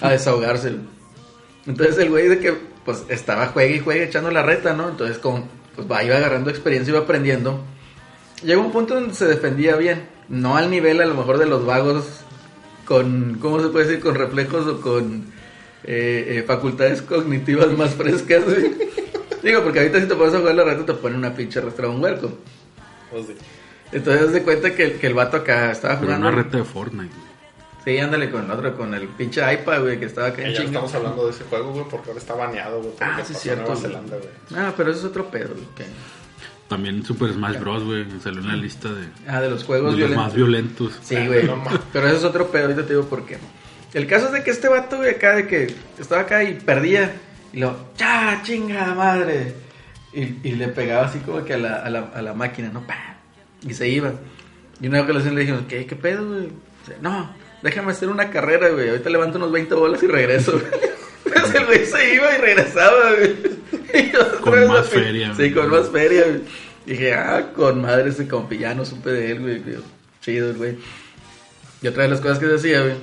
a 0.00 0.10
desahogarse. 0.10 0.70
güey. 0.70 0.82
Entonces 1.66 1.98
el 1.98 2.08
güey 2.08 2.28
de 2.28 2.38
que 2.38 2.54
pues 2.84 3.04
estaba 3.08 3.46
juegue 3.48 3.76
y 3.76 3.80
juegue 3.80 4.04
echando 4.04 4.30
la 4.30 4.42
reta, 4.42 4.72
¿no? 4.72 4.88
Entonces 4.88 5.18
como 5.18 5.46
pues 5.76 5.90
va, 5.90 6.02
iba 6.02 6.16
agarrando 6.16 6.50
experiencia, 6.50 6.90
iba 6.90 7.00
aprendiendo. 7.00 7.62
Llegó 8.42 8.62
un 8.62 8.72
punto 8.72 8.94
donde 8.94 9.14
se 9.14 9.26
defendía 9.26 9.76
bien, 9.76 10.08
no 10.28 10.56
al 10.56 10.70
nivel 10.70 11.00
a 11.00 11.06
lo 11.06 11.14
mejor 11.14 11.38
de 11.38 11.46
los 11.46 11.64
vagos 11.64 12.04
con, 12.86 13.38
¿cómo 13.40 13.60
se 13.60 13.68
puede 13.68 13.86
decir? 13.86 14.00
Con 14.02 14.14
reflejos 14.14 14.66
o 14.66 14.80
con 14.80 15.26
eh, 15.84 16.38
eh, 16.38 16.44
facultades 16.46 17.02
cognitivas 17.02 17.68
más 17.76 17.94
frescas. 17.94 18.44
güey. 18.44 18.72
Digo, 19.42 19.62
porque 19.62 19.80
ahorita 19.80 20.00
si 20.00 20.06
te 20.06 20.14
pones 20.14 20.34
a 20.34 20.38
jugar 20.38 20.54
la 20.54 20.64
reta 20.64 20.86
te 20.86 20.94
ponen 20.94 21.18
una 21.18 21.34
pinche 21.34 21.58
arrastrada 21.58 21.92
a 21.92 21.96
un 21.96 22.02
huerco. 22.02 22.38
Pues 23.10 23.26
sí. 23.26 23.34
Entonces 23.92 24.22
haz 24.26 24.32
de 24.32 24.42
cuenta 24.42 24.74
que, 24.74 24.94
que 24.94 25.06
el 25.06 25.14
vato 25.14 25.36
acá 25.38 25.70
estaba 25.70 25.94
Pero 25.94 26.06
jugando. 26.06 26.28
una 26.28 26.36
reta 26.42 26.56
de 26.58 26.64
Fortnite. 26.64 27.14
Sí, 27.84 27.98
ándale 27.98 28.30
con 28.30 28.44
el 28.44 28.50
otro, 28.50 28.76
con 28.76 28.94
el 28.94 29.08
pinche 29.08 29.40
iPad, 29.52 29.80
güey, 29.82 29.98
que 29.98 30.06
estaba 30.06 30.28
acá 30.28 30.42
ya 30.48 30.60
no 30.60 30.66
estamos 30.66 30.94
hablando 30.94 31.24
de 31.26 31.32
ese 31.32 31.44
juego, 31.44 31.72
güey, 31.72 31.84
porque 31.90 32.08
ahora 32.10 32.20
está 32.20 32.34
baneado, 32.34 32.78
güey. 32.80 32.92
Ah, 33.00 33.20
sí, 33.24 33.32
pasó 33.32 33.40
cierto, 33.40 33.60
En 33.62 33.66
Nueva 33.66 33.80
güey. 33.80 33.90
Zelanda, 33.92 34.16
güey. 34.18 34.64
Ah, 34.66 34.72
pero 34.76 34.90
eso 34.90 35.00
es 35.00 35.04
otro 35.06 35.26
pedo, 35.30 35.48
güey. 35.54 35.66
que- 35.74 35.86
También 36.68 37.04
Super 37.04 37.32
Smash 37.32 37.58
Bros, 37.58 37.82
güey. 37.84 38.06
Salió 38.22 38.40
en 38.40 38.48
la 38.48 38.56
lista 38.56 38.88
de, 38.88 39.08
Ah, 39.28 39.40
de 39.40 39.50
los 39.50 39.60
de 39.60 39.66
juegos 39.66 39.86
los 39.90 39.96
violentos. 39.96 40.24
más 40.24 40.34
violentos. 40.34 40.92
Sí, 41.02 41.16
güey. 41.26 41.44
No. 41.44 41.62
Pero 41.92 42.06
eso 42.06 42.16
es 42.18 42.24
otro 42.24 42.50
pedo, 42.50 42.62
ahorita 42.66 42.82
te 42.86 42.94
digo 42.94 43.04
por 43.06 43.26
qué. 43.26 43.36
El 43.92 44.06
caso 44.06 44.26
es 44.26 44.32
de 44.32 44.42
que 44.44 44.52
este 44.52 44.68
vato, 44.68 44.96
güey, 44.98 45.10
acá 45.10 45.34
de 45.34 45.46
que 45.48 45.74
estaba 45.98 46.22
acá 46.22 46.44
y 46.44 46.54
perdía. 46.54 47.12
Y 47.52 47.58
lo, 47.58 47.76
¡ya, 47.96 48.40
chinga 48.42 48.94
madre! 48.94 49.54
Y, 50.12 50.36
y 50.42 50.52
le 50.52 50.68
pegaba 50.68 51.06
así 51.06 51.18
como 51.20 51.44
que 51.44 51.54
a 51.54 51.58
la, 51.58 51.76
a 51.76 51.90
la, 51.90 52.00
a 52.14 52.22
la 52.22 52.34
máquina, 52.34 52.70
¿no? 52.72 52.86
¡Pam! 52.86 52.96
Y 53.66 53.74
se 53.74 53.88
iba. 53.88 54.12
Y 54.80 54.88
una 54.88 55.02
ocasión 55.02 55.34
le 55.34 55.42
dijimos, 55.42 55.62
¿qué, 55.68 55.86
qué 55.86 55.96
pedo, 55.96 56.26
güey? 56.26 56.48
Dice, 56.80 56.98
No, 57.00 57.34
déjame 57.62 57.92
hacer 57.92 58.08
una 58.08 58.30
carrera, 58.30 58.68
güey. 58.70 58.88
Ahorita 58.90 59.10
levanto 59.10 59.38
unos 59.38 59.52
20 59.52 59.74
bolas 59.74 60.02
y 60.02 60.06
regreso. 60.06 60.60
Entonces 61.24 61.54
el 61.54 61.66
güey 61.66 61.86
se 61.86 62.14
iba 62.14 62.34
y 62.36 62.40
regresaba, 62.40 63.12
güey. 63.16 63.36
Y 63.94 64.16
otra 64.16 64.38
Con 64.40 64.52
vez 64.54 64.68
más 64.68 64.76
la 64.78 64.82
feria, 64.84 65.26
Sí, 65.34 65.36
güey. 65.36 65.52
con 65.52 65.70
más 65.70 65.90
feria, 65.90 66.22
güey. 66.24 66.40
Dije, 66.86 67.14
ah, 67.14 67.50
con 67.54 67.82
madre 67.82 68.08
ese 68.08 68.26
compi, 68.26 68.56
ya 68.58 68.74
no 68.74 68.84
supe 68.86 69.10
de 69.10 69.30
él, 69.32 69.40
güey. 69.40 69.62
Chido, 70.22 70.54
güey. 70.54 70.78
Y 71.82 71.86
otra 71.88 72.04
de 72.04 72.08
las 72.08 72.20
cosas 72.22 72.38
que 72.38 72.46
se 72.46 72.54
hacía, 72.54 72.80
güey, 72.80 72.94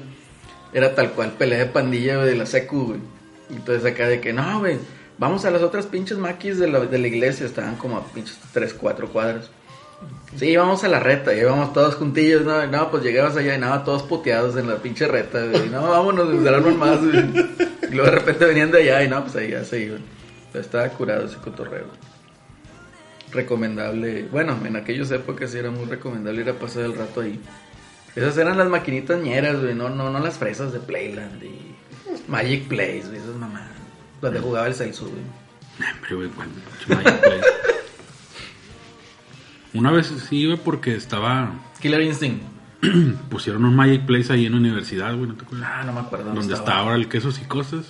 era 0.73 0.95
tal 0.95 1.11
cual 1.11 1.33
pelea 1.33 1.59
de 1.59 1.65
pandilla, 1.67 2.15
güey, 2.17 2.29
de 2.29 2.35
la 2.35 2.45
secu, 2.47 2.87
güey. 2.87 2.99
Y 3.49 3.55
entonces 3.55 3.91
acá 3.91 4.07
de 4.07 4.21
que, 4.21 4.33
no, 4.33 4.59
güey, 4.59 4.77
vamos 5.17 5.45
a 5.45 5.51
las 5.51 5.61
otras 5.61 5.85
pinches 5.85 6.17
maquis 6.17 6.59
de 6.59 6.67
la, 6.67 6.79
de 6.81 6.97
la 6.97 7.07
iglesia, 7.07 7.45
estaban 7.45 7.75
como 7.75 7.97
a 7.97 8.05
pinches 8.05 8.37
3, 8.53 8.73
4 8.73 9.09
cuadras. 9.09 9.49
Sí, 10.35 10.55
vamos 10.55 10.83
a 10.83 10.87
la 10.87 10.99
reta, 10.99 11.33
y 11.33 11.39
íbamos 11.39 11.73
todos 11.73 11.95
juntillos, 11.95 12.43
¿no? 12.45 12.65
No, 12.67 12.91
pues 12.91 13.03
llegabas 13.03 13.35
allá 13.35 13.55
y 13.55 13.59
nada, 13.59 13.83
todos 13.83 14.03
puteados 14.03 14.55
en 14.55 14.69
la 14.69 14.77
pinche 14.77 15.07
reta, 15.07 15.43
güey. 15.45 15.69
No, 15.69 15.89
vámonos, 15.89 16.45
arman 16.47 16.77
más. 16.77 16.99
Y 17.01 17.95
luego 17.95 18.11
de 18.11 18.11
repente 18.11 18.45
venían 18.45 18.71
de 18.71 18.81
allá 18.81 19.03
y 19.03 19.09
no, 19.09 19.23
pues 19.23 19.35
ahí 19.35 19.49
ya 19.49 19.65
se 19.65 19.81
iban. 19.81 20.01
Pero 20.51 20.63
estaba 20.63 20.87
curado 20.89 21.25
ese 21.25 21.37
cotorreo. 21.37 21.87
Recomendable. 23.31 24.27
Bueno, 24.31 24.57
en 24.63 24.75
aquellas 24.75 25.11
épocas 25.11 25.51
sí 25.51 25.57
era 25.57 25.71
muy 25.71 25.85
recomendable 25.85 26.41
ir 26.41 26.49
a 26.49 26.53
pasar 26.53 26.83
el 26.83 26.95
rato 26.95 27.21
ahí. 27.21 27.39
Esas 28.15 28.37
eran 28.37 28.57
las 28.57 28.69
maquinitas 28.69 29.19
ñeras, 29.21 29.59
güey, 29.61 29.75
no, 29.75 29.89
no, 29.89 30.09
no 30.09 30.19
las 30.19 30.37
fresas 30.37 30.71
de 30.73 30.79
Playland 30.79 31.43
y 31.43 31.75
Magic 32.29 32.67
Place, 32.67 33.03
güey, 33.07 33.17
esas 33.17 33.35
mamadas. 33.35 33.69
Donde 34.21 34.39
jugaba 34.39 34.67
el 34.67 34.75
Celso, 34.75 35.07
güey. 35.09 35.21
Hombre, 35.93 36.15
güey, 36.15 36.29
cuando- 36.29 36.59
Magic 36.87 37.21
Play. 37.21 37.41
Una 39.73 39.91
vez 39.91 40.07
sí 40.07 40.37
iba 40.41 40.57
porque 40.57 40.95
estaba. 40.95 41.51
Killer 41.81 42.01
Instinct. 42.01 42.41
Pusieron 43.29 43.65
un 43.65 43.75
Magic 43.75 44.05
Place 44.05 44.33
ahí 44.33 44.45
en 44.45 44.53
la 44.53 44.57
universidad, 44.57 45.15
güey, 45.15 45.27
¿no 45.29 45.35
te 45.35 45.43
acuerdas? 45.43 45.69
Ah, 45.71 45.83
no 45.85 45.93
me 45.93 45.99
acuerdo. 45.99 46.33
Donde 46.33 46.53
está 46.53 46.77
ahora 46.77 46.95
el 46.95 47.07
quesos 47.07 47.39
y 47.39 47.45
cosas. 47.45 47.85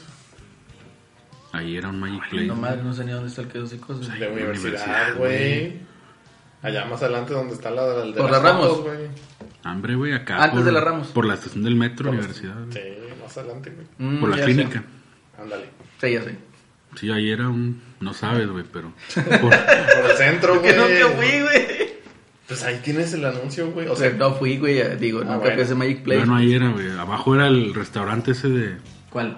Ahí 1.52 1.78
era 1.78 1.90
un 1.90 2.00
Magic 2.00 2.30
Place. 2.30 2.48
No 2.48 2.56
madre, 2.56 2.84
no 2.84 2.94
sé 2.94 3.06
ni 3.06 3.12
dónde 3.12 3.30
está 3.30 3.42
el 3.42 3.48
queso 3.48 3.74
y 3.74 3.78
cosas. 3.80 4.08
De 4.12 4.20
la 4.20 4.30
universidad, 4.30 5.16
universidad, 5.16 5.18
güey. 5.18 5.80
Allá 6.62 6.86
más 6.86 7.02
adelante 7.02 7.34
donde 7.34 7.54
está 7.54 7.72
la 7.72 7.86
de, 7.88 8.12
de 8.12 8.18
Por 8.20 8.30
las 8.32 8.44
la 8.44 8.50
Ramos. 8.52 8.68
fotos, 8.68 8.84
güey. 8.84 9.08
Hambre, 9.64 9.96
güey, 9.96 10.14
acá. 10.14 10.36
Antes 10.44 10.58
por- 10.58 10.64
de 10.66 10.72
la 10.74 10.82
Ramos. 10.82 11.08
Por 11.08 11.26
la 11.26 11.36
estación 11.36 11.64
del 11.64 11.76
metro, 11.76 12.08
Por 12.08 12.16
universidad. 12.20 12.56
güey. 12.66 12.74
Sí, 12.74 12.99
más 13.30 13.38
adelante, 13.38 13.72
güey. 13.72 13.88
Mm, 14.12 14.20
Por 14.20 14.30
la 14.36 14.44
clínica. 14.44 14.80
sé. 14.80 15.42
Ándale. 15.42 15.66
Sí, 16.02 16.12
ya 16.14 16.24
sé. 16.24 16.36
Sí, 16.96 17.12
ahí 17.12 17.30
era 17.32 17.48
un. 17.48 17.82
No 18.00 18.14
sabes, 18.14 18.50
güey, 18.50 18.64
pero. 18.72 18.92
por- 19.14 19.40
Por 19.42 20.12
el 20.12 20.18
centro, 20.18 20.60
güey. 20.60 20.76
nunca 20.76 21.16
fui, 21.16 21.42
güey. 21.42 21.90
Pues 22.48 22.64
ahí 22.64 22.80
tienes 22.84 23.14
el 23.14 23.24
anuncio, 23.26 23.72
güey. 23.72 23.88
O 23.88 23.96
sea, 23.96 24.10
no 24.12 24.34
fui, 24.34 24.58
güey, 24.58 24.78
ya 24.78 24.96
digo, 24.96 25.20
nunca 25.20 25.36
bueno. 25.38 25.52
fui 25.54 25.62
a 25.62 25.64
ese 25.66 25.76
Magic 25.76 26.02
Place. 26.04 26.20
Bueno, 26.20 26.36
ahí 26.36 26.54
era, 26.54 26.70
güey. 26.72 26.90
Abajo 26.98 27.36
era 27.36 27.48
el 27.48 27.74
restaurante 27.76 28.32
ese 28.32 28.50
de. 28.50 28.78
¿Cuál? 29.12 29.38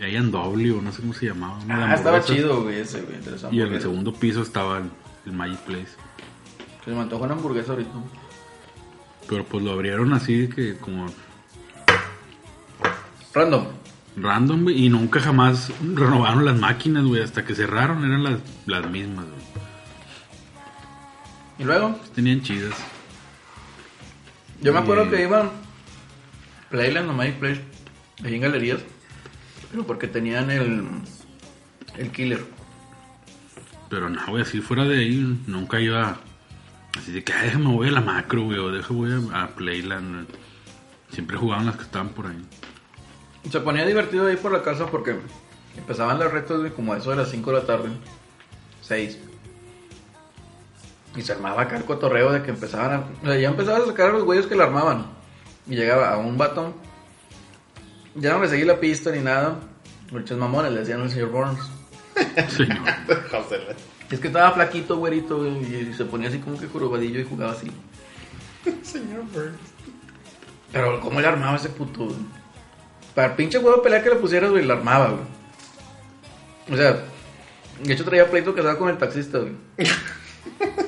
A&W, 0.00 0.72
o 0.72 0.82
no 0.82 0.92
sé 0.92 1.00
cómo 1.00 1.12
se 1.14 1.26
llamaba. 1.26 1.58
Ah, 1.68 1.94
estaba 1.94 2.22
chido, 2.22 2.62
güey, 2.62 2.80
ese, 2.80 3.00
güey. 3.02 3.16
Y 3.50 3.62
en 3.62 3.72
el 3.72 3.80
segundo 3.80 4.12
piso 4.12 4.42
estaba 4.42 4.78
el, 4.78 4.84
el 5.26 5.32
Magic 5.32 5.58
Place. 5.60 5.88
Se 6.84 6.90
me 6.92 7.00
antojó 7.00 7.24
una 7.24 7.32
hamburguesa 7.34 7.72
ahorita. 7.72 7.90
Pero 9.28 9.44
pues 9.44 9.64
lo 9.64 9.72
abrieron 9.72 10.12
así 10.12 10.48
que 10.48 10.76
como 10.76 11.06
Random. 13.36 13.66
random, 14.16 14.62
güey. 14.62 14.86
Y 14.86 14.88
nunca 14.88 15.20
jamás 15.20 15.70
renovaron 15.94 16.44
las 16.46 16.58
máquinas, 16.58 17.04
güey. 17.04 17.22
Hasta 17.22 17.44
que 17.44 17.54
cerraron 17.54 18.02
eran 18.04 18.24
las, 18.24 18.40
las 18.64 18.90
mismas, 18.90 19.26
güey. 19.26 19.36
Y 21.58 21.64
luego, 21.64 21.98
Tenían 22.14 22.40
chidas. 22.42 22.74
yo 24.62 24.72
me 24.72 24.78
acuerdo 24.78 25.10
que 25.10 25.22
iba 25.22 25.50
Playland 26.70 27.10
o 27.10 27.12
Magic 27.12 27.36
Place, 27.38 27.62
ahí 28.24 28.34
en 28.34 28.40
galerías, 28.42 28.80
pero 29.70 29.86
porque 29.86 30.06
tenían 30.08 30.50
el, 30.50 30.84
el 31.96 32.10
killer. 32.10 32.44
Pero 33.88 34.08
no, 34.10 34.20
güey, 34.28 34.42
así 34.42 34.60
fuera 34.60 34.84
de 34.84 34.98
ahí 34.98 35.38
nunca 35.46 35.78
iba. 35.80 36.18
Así 36.98 37.12
de 37.12 37.22
que, 37.22 37.32
"Ay, 37.34 37.46
déjame 37.48 37.66
voy 37.74 37.88
a 37.88 37.92
la 37.92 38.00
macro, 38.00 38.42
güey. 38.44 38.58
O 38.58 38.70
déjame 38.70 38.98
voy 39.18 39.30
a, 39.32 39.42
a 39.44 39.48
Playland. 39.48 40.26
güey". 40.26 40.38
Siempre 41.10 41.36
jugaban 41.36 41.66
las 41.66 41.76
que 41.76 41.82
estaban 41.84 42.08
por 42.10 42.26
ahí. 42.26 42.42
Se 43.50 43.60
ponía 43.60 43.86
divertido 43.86 44.26
ahí 44.26 44.36
por 44.36 44.52
la 44.52 44.62
casa 44.62 44.86
porque 44.86 45.16
empezaban 45.76 46.18
las 46.18 46.32
retas, 46.32 46.58
güey, 46.58 46.72
como 46.72 46.92
a 46.92 46.98
eso 46.98 47.10
de 47.10 47.16
las 47.16 47.30
5 47.30 47.50
de 47.50 47.58
la 47.58 47.66
tarde. 47.66 47.88
6. 48.82 49.18
Y 51.16 51.22
se 51.22 51.32
armaba 51.32 51.62
acá 51.62 51.76
el 51.76 51.84
cotorreo 51.84 52.32
de 52.32 52.42
que 52.42 52.50
empezaban 52.50 52.92
a... 52.92 52.98
O 53.22 53.26
sea, 53.26 53.38
ya 53.38 53.48
empezaban 53.48 53.82
a 53.82 53.86
sacar 53.86 54.10
a 54.10 54.12
los 54.12 54.24
güeyes 54.24 54.46
que 54.46 54.56
la 54.56 54.64
armaban. 54.64 55.06
Y 55.66 55.76
llegaba 55.76 56.12
a 56.12 56.18
un 56.18 56.36
vato. 56.36 56.74
Ya 58.14 58.32
no 58.32 58.40
le 58.40 58.48
seguí 58.48 58.64
la 58.64 58.78
pista 58.78 59.10
ni 59.10 59.20
nada. 59.20 59.58
Muchos 60.10 60.38
mamones 60.38 60.72
le 60.72 60.80
decían 60.80 61.00
al 61.00 61.10
señor 61.10 61.30
Burns. 61.30 61.60
Señor. 62.48 62.78
Es 64.10 64.20
que 64.20 64.28
estaba 64.28 64.52
flaquito, 64.52 64.98
güerito, 64.98 65.38
güey, 65.38 65.88
y 65.90 65.92
se 65.92 66.04
ponía 66.04 66.28
así 66.28 66.38
como 66.38 66.56
que 66.56 66.68
jorobadillo 66.68 67.18
y 67.18 67.24
jugaba 67.24 67.50
así. 67.50 67.72
Señor 68.82 69.24
Burns. 69.32 69.58
Pero, 70.70 71.00
¿cómo 71.00 71.20
le 71.20 71.26
armaba 71.26 71.56
ese 71.56 71.70
puto, 71.70 72.04
güey? 72.04 72.16
Para 73.16 73.28
el 73.28 73.34
pinche 73.34 73.58
juego 73.58 73.78
de 73.78 73.82
pelea 73.82 74.02
que 74.04 74.10
le 74.10 74.16
pusieras, 74.16 74.50
güey, 74.52 74.64
le 74.64 74.72
armaba, 74.72 75.08
güey. 75.08 75.22
O 76.70 76.76
sea, 76.76 77.02
de 77.82 77.92
hecho 77.92 78.04
traía 78.04 78.30
pleito 78.30 78.54
casado 78.54 78.78
con 78.78 78.88
el 78.90 78.98
taxista, 78.98 79.38
güey. 79.38 79.52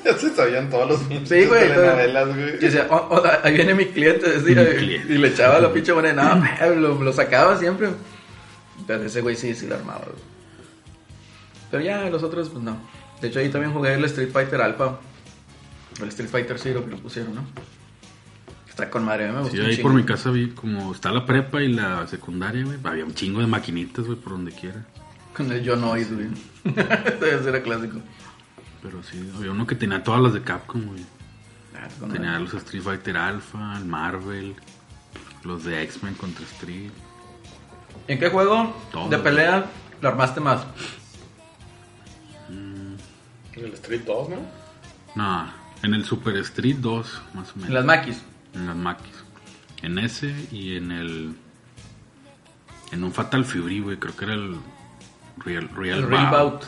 Ya 0.04 0.16
se 0.16 0.30
sabían 0.34 0.70
todos 0.70 0.88
los 0.88 1.00
pinches 1.00 1.28
Sí, 1.28 1.46
güey. 1.46 1.68
telenovelas, 1.68 2.28
Y 2.28 2.32
güey. 2.32 2.58
decía, 2.58 2.86
oh, 2.90 3.08
oh, 3.10 3.22
ahí 3.42 3.52
viene 3.54 3.74
mi 3.74 3.86
cliente, 3.86 4.30
decía, 4.30 4.54
Mi 4.54 4.64
güey, 4.64 4.76
cliente. 4.76 5.12
y 5.12 5.18
le 5.18 5.28
echaba 5.28 5.58
la 5.58 5.72
pinche 5.74 5.92
moneda. 5.92 6.34
No, 6.60 6.74
lo, 6.76 7.02
lo 7.02 7.12
sacaba 7.12 7.56
siempre. 7.58 7.88
Pero 8.86 9.02
ese 9.02 9.20
güey 9.20 9.34
sí, 9.34 9.54
sí 9.56 9.66
lo 9.66 9.74
armaba, 9.74 10.02
güey. 10.06 10.22
Pero 11.72 11.82
ya, 11.82 12.08
los 12.08 12.22
otros, 12.22 12.48
pues 12.50 12.62
no. 12.62 12.78
De 13.20 13.28
hecho, 13.28 13.40
ahí 13.40 13.48
también 13.50 13.72
jugué 13.74 13.94
el 13.94 14.04
Street 14.04 14.30
Fighter 14.32 14.60
Alpha. 14.62 15.00
O 16.00 16.02
el 16.04 16.08
Street 16.10 16.30
Fighter 16.30 16.58
Zero 16.58 16.84
que 16.84 16.90
lo 16.92 16.96
pusieron, 16.98 17.34
¿no? 17.34 17.44
Está 18.78 18.90
con 18.90 19.04
madre, 19.04 19.24
a 19.24 19.28
mí 19.28 19.34
me 19.34 19.40
gustó 19.40 19.56
Sí, 19.56 19.60
ahí 19.62 19.74
chingo. 19.74 19.88
por 19.88 19.92
mi 19.96 20.04
casa 20.04 20.30
vi 20.30 20.50
como 20.50 20.92
está 20.92 21.10
la 21.10 21.26
prepa 21.26 21.60
y 21.60 21.72
la 21.72 22.06
secundaria, 22.06 22.64
güey. 22.64 22.78
Había 22.84 23.04
un 23.04 23.12
chingo 23.12 23.40
de 23.40 23.48
maquinitas, 23.48 24.06
güey, 24.06 24.16
por 24.16 24.34
donde 24.34 24.52
quiera. 24.52 24.84
Con 25.36 25.50
el 25.50 25.68
John 25.68 25.82
Oid, 25.82 26.06
güey. 26.12 26.28
Ese 26.76 27.48
era 27.48 27.60
clásico. 27.60 27.98
Pero 28.80 29.02
sí, 29.02 29.28
había 29.36 29.50
uno 29.50 29.66
que 29.66 29.74
tenía 29.74 30.04
todas 30.04 30.20
las 30.20 30.32
de 30.32 30.42
Capcom, 30.42 30.86
güey. 30.86 31.04
Ah, 31.74 31.88
con 31.98 32.12
Tenía 32.12 32.38
los 32.38 32.54
Street 32.54 32.82
Fighter 32.84 33.16
Alpha, 33.16 33.74
el 33.78 33.84
Marvel, 33.84 34.54
los 35.42 35.64
de 35.64 35.82
X-Men 35.82 36.14
contra 36.14 36.44
Street. 36.44 36.90
¿En 38.06 38.18
qué 38.20 38.28
juego 38.30 38.76
Todo. 38.92 39.08
de 39.08 39.18
pelea 39.18 39.66
lo 40.00 40.08
armaste 40.08 40.40
más? 40.40 40.64
En 42.48 42.96
el 43.64 43.72
Street 43.74 44.02
2, 44.06 44.28
¿no? 44.28 44.36
No, 45.16 45.50
en 45.82 45.94
el 45.94 46.04
Super 46.04 46.36
Street 46.36 46.76
2, 46.78 47.22
más 47.34 47.48
o 47.48 47.52
En 47.54 47.58
menos. 47.62 47.74
las 47.74 47.84
maquis. 47.84 48.22
En 48.54 48.66
las 48.66 48.76
maquis. 48.76 49.14
En 49.82 49.98
ese 49.98 50.34
y 50.50 50.76
en 50.76 50.90
el. 50.92 51.34
En 52.92 53.04
un 53.04 53.12
Fatal 53.12 53.44
Fury, 53.44 53.80
güey. 53.80 53.96
Creo 53.98 54.16
que 54.16 54.24
era 54.24 54.34
el. 54.34 54.56
Real, 55.44 55.68
Real, 55.74 55.98
El 55.98 56.08
Real 56.08 56.30
Bout. 56.30 56.52
Bout. 56.52 56.64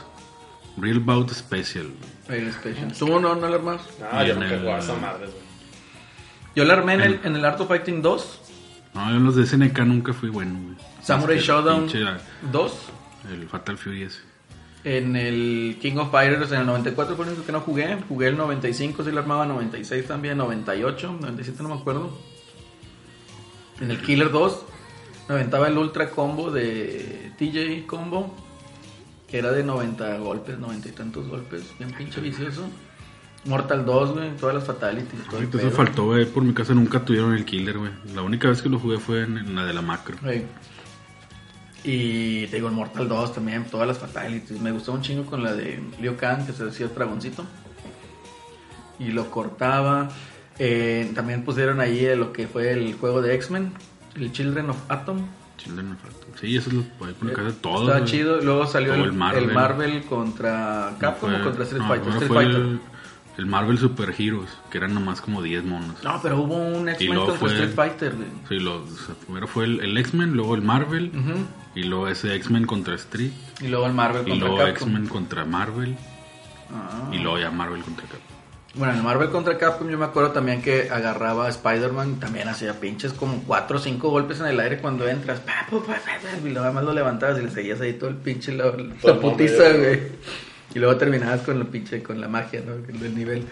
Real 0.76 1.00
Bout 1.00 1.30
Special. 1.32 1.90
El 2.28 2.52
Special. 2.52 2.92
¿Tú 2.96 3.08
no, 3.20 3.34
no 3.34 3.48
lo 3.48 3.54
armas? 3.54 3.82
Ah, 4.12 4.24
Y 4.24 4.28
yo 4.28 4.34
el- 4.34 4.60
jugaba 4.60 4.78
esa 4.78 4.94
madre, 4.94 5.26
güey. 5.26 5.50
Yo 6.54 6.64
lo 6.64 6.72
armé 6.72 6.94
en 6.94 7.00
el, 7.00 7.20
en 7.24 7.36
el 7.36 7.44
Art 7.44 7.60
of 7.60 7.68
Fighting 7.68 8.02
2. 8.02 8.40
No, 8.94 9.10
yo 9.10 9.16
en 9.16 9.24
los 9.24 9.36
de 9.36 9.46
SNK 9.46 9.78
nunca 9.80 10.12
fui 10.12 10.28
bueno, 10.30 10.58
güey. 10.62 10.76
Samurai 11.02 11.38
Showdown 11.38 11.88
pinche- 11.88 12.18
2. 12.52 12.72
El 13.32 13.48
Fatal 13.48 13.76
Fury 13.78 14.02
ese. 14.04 14.20
En 14.82 15.14
el 15.14 15.78
King 15.80 15.96
of 15.96 16.10
Fighters 16.10 16.52
en 16.52 16.60
el 16.60 16.66
94 16.66 17.14
fue 17.14 17.26
el 17.26 17.32
único 17.32 17.44
que 17.44 17.52
no 17.52 17.60
jugué. 17.60 17.98
Jugué 18.08 18.28
el 18.28 18.36
95, 18.36 19.04
sí 19.04 19.10
lo 19.10 19.20
armaba. 19.20 19.44
96 19.46 20.06
también. 20.06 20.38
98, 20.38 21.18
97 21.20 21.62
no 21.62 21.68
me 21.68 21.74
acuerdo. 21.74 22.16
En 23.80 23.90
el 23.90 24.00
Killer 24.00 24.30
2 24.30 24.64
me 25.28 25.34
aventaba 25.34 25.68
el 25.68 25.76
Ultra 25.76 26.10
Combo 26.10 26.50
de 26.50 27.32
TJ 27.38 27.86
Combo. 27.86 28.34
Que 29.28 29.38
era 29.38 29.52
de 29.52 29.62
90 29.62 30.18
golpes, 30.18 30.58
90 30.58 30.88
y 30.88 30.92
tantos 30.92 31.28
golpes. 31.28 31.62
Bien 31.78 31.92
pinche 31.92 32.20
vicioso. 32.20 32.68
Mortal 33.44 33.84
2, 33.84 34.12
güey. 34.12 34.36
Todas 34.36 34.54
las 34.56 34.64
fatalities. 34.64 35.24
todo 35.26 35.36
Ahorita 35.36 35.58
eso 35.58 35.70
faltó, 35.70 36.06
güey. 36.06 36.24
Por 36.24 36.42
mi 36.42 36.52
casa 36.52 36.74
nunca 36.74 37.04
tuvieron 37.04 37.34
el 37.34 37.44
killer, 37.44 37.78
güey. 37.78 37.92
La 38.14 38.22
única 38.22 38.48
vez 38.48 38.60
que 38.60 38.68
lo 38.68 38.78
jugué 38.78 38.98
fue 38.98 39.22
en, 39.22 39.38
en 39.38 39.54
la 39.54 39.64
de 39.64 39.74
la 39.74 39.82
macro. 39.82 40.16
Sí. 40.28 40.44
Y 41.84 42.46
te 42.48 42.56
digo, 42.56 42.68
el 42.68 42.74
Mortal 42.74 43.08
2 43.08 43.34
también, 43.34 43.64
todas 43.64 43.86
las 43.88 43.98
fatalities. 43.98 44.60
Me 44.60 44.70
gustó 44.72 44.92
un 44.92 45.00
chingo 45.02 45.24
con 45.24 45.42
la 45.42 45.54
de 45.54 45.82
Liu 46.00 46.16
Kang, 46.16 46.44
que 46.46 46.52
se 46.52 46.64
decía 46.64 46.86
el 46.86 46.94
dragoncito. 46.94 47.44
Y 48.98 49.12
lo 49.12 49.30
cortaba. 49.30 50.10
Eh, 50.58 51.10
también 51.14 51.42
pusieron 51.44 51.80
ahí 51.80 52.14
lo 52.16 52.32
que 52.32 52.46
fue 52.46 52.72
el 52.72 52.94
juego 52.94 53.22
de 53.22 53.34
X-Men, 53.34 53.72
el 54.14 54.30
Children 54.30 54.70
of 54.70 54.76
Atom. 54.90 55.26
Children 55.56 55.92
of 55.92 56.04
Atom. 56.04 56.30
Sí, 56.38 56.56
eso 56.56 56.68
es 56.68 56.76
lo 56.76 56.82
mi 57.22 57.32
casa 57.32 57.54
todo. 57.62 57.80
Estaba 57.84 57.98
güey. 58.00 58.04
chido. 58.10 58.40
Luego 58.42 58.66
salió 58.66 58.92
el, 58.94 59.00
el 59.00 59.06
el 59.06 59.12
Marvel. 59.14 59.52
Marvel. 59.52 60.02
contra 60.04 60.96
Capcom 60.98 61.30
Fue- 61.30 61.40
o 61.40 61.44
contra 61.44 61.64
Street 61.64 61.82
no, 61.82 61.88
Fighter. 61.88 62.12
Street 62.12 62.28
Fighter. 62.32 62.56
El, 62.60 62.80
el 63.38 63.46
Marvel 63.46 63.78
Super 63.78 64.14
Heroes, 64.18 64.50
que 64.70 64.76
eran 64.78 64.92
nomás 64.92 65.22
como 65.22 65.40
10 65.40 65.64
monos. 65.64 66.04
No, 66.04 66.20
pero 66.22 66.38
hubo 66.42 66.56
un 66.56 66.88
X-Men 66.90 67.16
contra 67.18 67.34
fue- 67.36 67.50
Street 67.52 67.72
Fighter. 67.74 68.14
güey. 68.16 68.28
Sí, 68.50 68.58
lo, 68.58 68.82
o 68.82 68.86
sea, 68.86 69.14
primero 69.24 69.46
fue 69.46 69.64
el, 69.64 69.96
X-Men, 69.96 70.34
luego 70.34 70.54
el 70.54 70.62
Marvel, 70.62 71.10
Ujú. 71.14 71.38
Y 71.74 71.84
luego 71.84 72.08
ese 72.08 72.34
X-Men 72.34 72.66
contra 72.66 72.94
Street, 72.96 73.32
Y 73.60 73.68
luego 73.68 73.86
el 73.86 73.92
Marvel 73.92 74.22
y 74.26 74.30
contra 74.30 74.48
luego 74.48 74.64
Capcom. 74.64 74.88
X-Men 74.88 75.06
contra 75.08 75.44
Marvel, 75.44 75.96
Ah. 76.72 77.08
y 77.12 77.18
luego 77.18 77.38
ya 77.38 77.50
Marvel 77.50 77.82
contra 77.82 78.04
Capcom. 78.06 78.20
Bueno, 78.74 78.92
en 78.92 78.98
el 79.00 79.04
Marvel 79.04 79.30
contra 79.30 79.58
Capcom 79.58 79.88
yo 79.90 79.98
me 79.98 80.04
acuerdo 80.04 80.30
también 80.30 80.62
que 80.62 80.88
agarraba 80.90 81.46
a 81.46 81.48
Spider-Man, 81.48 82.20
también 82.20 82.46
hacía 82.48 82.78
pinches 82.78 83.12
como 83.12 83.42
4 83.44 83.76
o 83.78 83.80
5 83.80 84.08
golpes 84.10 84.38
en 84.40 84.46
el 84.46 84.60
aire 84.60 84.78
cuando 84.78 85.08
entras, 85.08 85.40
pa, 85.40 85.66
pa, 85.68 85.78
pa, 85.78 85.94
pa, 85.94 85.94
pa, 85.96 86.38
y 86.38 86.50
luego 86.50 86.64
además 86.64 86.84
lo 86.84 86.92
levantabas 86.92 87.38
y 87.40 87.42
le 87.42 87.50
seguías 87.50 87.80
ahí 87.80 87.94
todo 87.94 88.10
el 88.10 88.16
pinche, 88.16 88.52
la, 88.52 88.70
putiza, 89.20 89.72
güey. 89.76 90.00
Y 90.72 90.78
luego 90.78 90.96
terminabas 90.96 91.40
con 91.40 91.58
la 91.58 91.64
pinche, 91.64 92.00
con 92.00 92.20
la 92.20 92.28
magia, 92.28 92.62
¿no? 92.64 92.76
Del 92.76 93.12
nivel. 93.16 93.44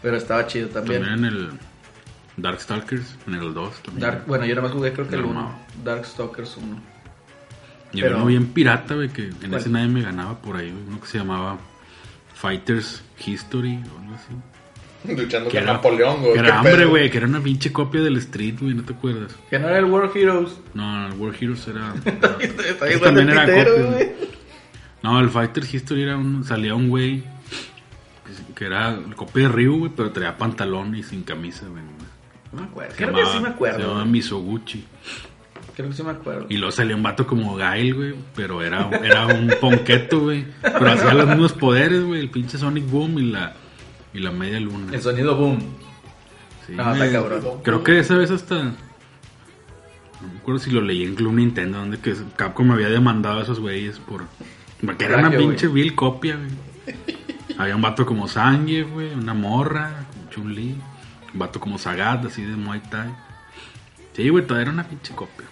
Pero 0.00 0.16
estaba 0.16 0.46
chido 0.46 0.68
también. 0.68 1.02
También 1.02 1.24
en 1.24 1.32
el 1.32 1.50
Darkstalkers, 2.36 3.16
en 3.26 3.34
el 3.34 3.52
2 3.52 3.82
también. 3.82 4.00
Dark, 4.00 4.24
bueno, 4.28 4.44
yo 4.46 4.54
nada 4.54 4.68
más 4.68 4.76
jugué 4.76 4.92
creo 4.92 5.08
que 5.08 5.16
el 5.16 5.22
No, 5.22 5.28
1, 5.30 5.40
no. 5.42 5.58
Darkstalkers 5.84 6.56
1. 6.56 6.91
Y 7.92 8.00
pero- 8.00 8.06
había 8.06 8.16
uno 8.16 8.26
bien 8.26 8.46
pirata, 8.46 8.94
güey, 8.94 9.08
que 9.10 9.26
en 9.26 9.32
¿Cuál? 9.34 9.54
ese 9.60 9.68
nadie 9.70 9.88
me 9.88 10.02
ganaba 10.02 10.40
por 10.40 10.56
ahí, 10.56 10.70
güey, 10.70 10.82
uno 10.88 11.00
que 11.00 11.06
se 11.06 11.18
llamaba 11.18 11.58
Fighters 12.34 13.02
History 13.24 13.76
o 13.94 13.98
algo 14.00 14.14
así. 14.14 14.34
Luchando 15.04 15.50
Que 15.50 15.56
con 15.58 15.64
era, 15.64 15.72
Napoleón, 15.74 16.20
güey. 16.20 16.32
que 16.34 16.38
era 16.38 16.58
hambre, 16.60 16.84
güey, 16.86 17.10
que 17.10 17.16
era 17.18 17.26
una 17.26 17.40
pinche 17.40 17.72
copia 17.72 18.00
del 18.02 18.16
Street, 18.18 18.54
güey, 18.60 18.72
¿no 18.74 18.84
te 18.84 18.92
acuerdas? 18.92 19.34
Que 19.50 19.58
no 19.58 19.68
era 19.68 19.78
el 19.78 19.86
World 19.86 20.16
Heroes. 20.16 20.60
No, 20.74 21.06
el 21.08 21.14
War 21.14 21.34
Heroes 21.40 21.66
era... 21.66 21.92
Está 22.40 22.86
Ese 22.88 22.98
también 23.00 23.28
era 23.30 23.44
pitero, 23.44 23.72
copia, 23.74 23.90
güey. 23.90 24.12
No, 25.02 25.18
el 25.18 25.30
Fighter 25.30 25.64
History 25.72 26.02
era 26.02 26.16
un, 26.16 26.44
salía 26.44 26.76
un 26.76 26.88
güey 26.88 27.20
que, 27.20 28.54
que 28.54 28.64
era 28.66 28.90
el 28.94 29.16
copia 29.16 29.48
de 29.48 29.54
Ryu, 29.54 29.78
güey, 29.80 29.92
pero 29.96 30.12
traía 30.12 30.38
pantalón 30.38 30.94
y 30.94 31.02
sin 31.02 31.24
camisa, 31.24 31.66
güey. 31.66 31.82
No 32.52 32.60
me 32.60 32.66
acuerdo. 32.68 32.90
Se 32.92 32.96
Creo 32.98 33.08
que 33.08 33.14
llamaba- 33.22 33.32
sí 33.32 33.38
me 33.40 33.48
Se 33.48 33.54
acuerdo. 33.54 33.78
llamaba 33.80 33.98
güey. 34.00 34.12
Misoguchi. 34.12 34.84
Creo 35.74 35.88
que 35.88 35.94
sí 35.96 36.02
me 36.02 36.10
acuerdo. 36.10 36.46
Y 36.48 36.56
luego 36.58 36.72
salía 36.72 36.94
un 36.94 37.02
vato 37.02 37.26
como 37.26 37.56
Gail, 37.56 37.94
güey, 37.94 38.14
pero 38.34 38.62
era, 38.62 38.90
era 39.02 39.26
un 39.26 39.50
ponqueto, 39.60 40.20
güey. 40.20 40.44
Pero 40.60 40.90
hacía 40.90 41.14
los 41.14 41.28
mismos 41.28 41.52
poderes, 41.52 42.04
güey, 42.04 42.20
el 42.20 42.30
pinche 42.30 42.58
Sonic 42.58 42.88
Boom 42.90 43.18
y 43.18 43.30
la, 43.30 43.54
y 44.12 44.20
la 44.20 44.32
media 44.32 44.60
luna. 44.60 44.92
El 44.92 45.00
sonido 45.00 45.36
boom. 45.36 45.58
Sí, 46.66 46.74
No, 46.74 46.92
está 46.92 47.10
cabrón. 47.10 47.42
Creo 47.62 47.82
que 47.82 47.98
esa 47.98 48.16
vez 48.16 48.30
hasta... 48.30 48.56
No 48.64 50.28
me 50.32 50.38
acuerdo 50.38 50.60
si 50.60 50.70
lo 50.70 50.80
leí 50.82 51.02
en 51.02 51.14
Club 51.14 51.32
Nintendo, 51.32 51.78
donde 51.78 51.98
que 51.98 52.14
Capcom 52.36 52.70
había 52.70 52.88
demandado 52.88 53.40
a 53.40 53.42
esos 53.42 53.58
güeyes 53.58 53.98
por... 53.98 54.24
Porque 54.84 55.06
era 55.06 55.18
una 55.18 55.30
pinche 55.30 55.68
vil 55.68 55.94
copia, 55.94 56.36
güey. 56.36 56.96
Había 57.58 57.76
un 57.76 57.82
vato 57.82 58.04
como 58.04 58.28
Sangue, 58.28 58.82
güey, 58.82 59.12
una 59.14 59.34
morra, 59.34 60.06
Chun-Li. 60.30 60.76
Un 61.32 61.38
vato 61.38 61.60
como 61.60 61.78
Sagat, 61.78 62.24
así 62.26 62.42
de 62.42 62.56
Muay 62.56 62.80
Thai. 62.90 63.10
Sí, 64.14 64.28
güey, 64.28 64.46
todo 64.46 64.58
era 64.60 64.70
una 64.70 64.84
pinche 64.84 65.14
copia. 65.14 65.46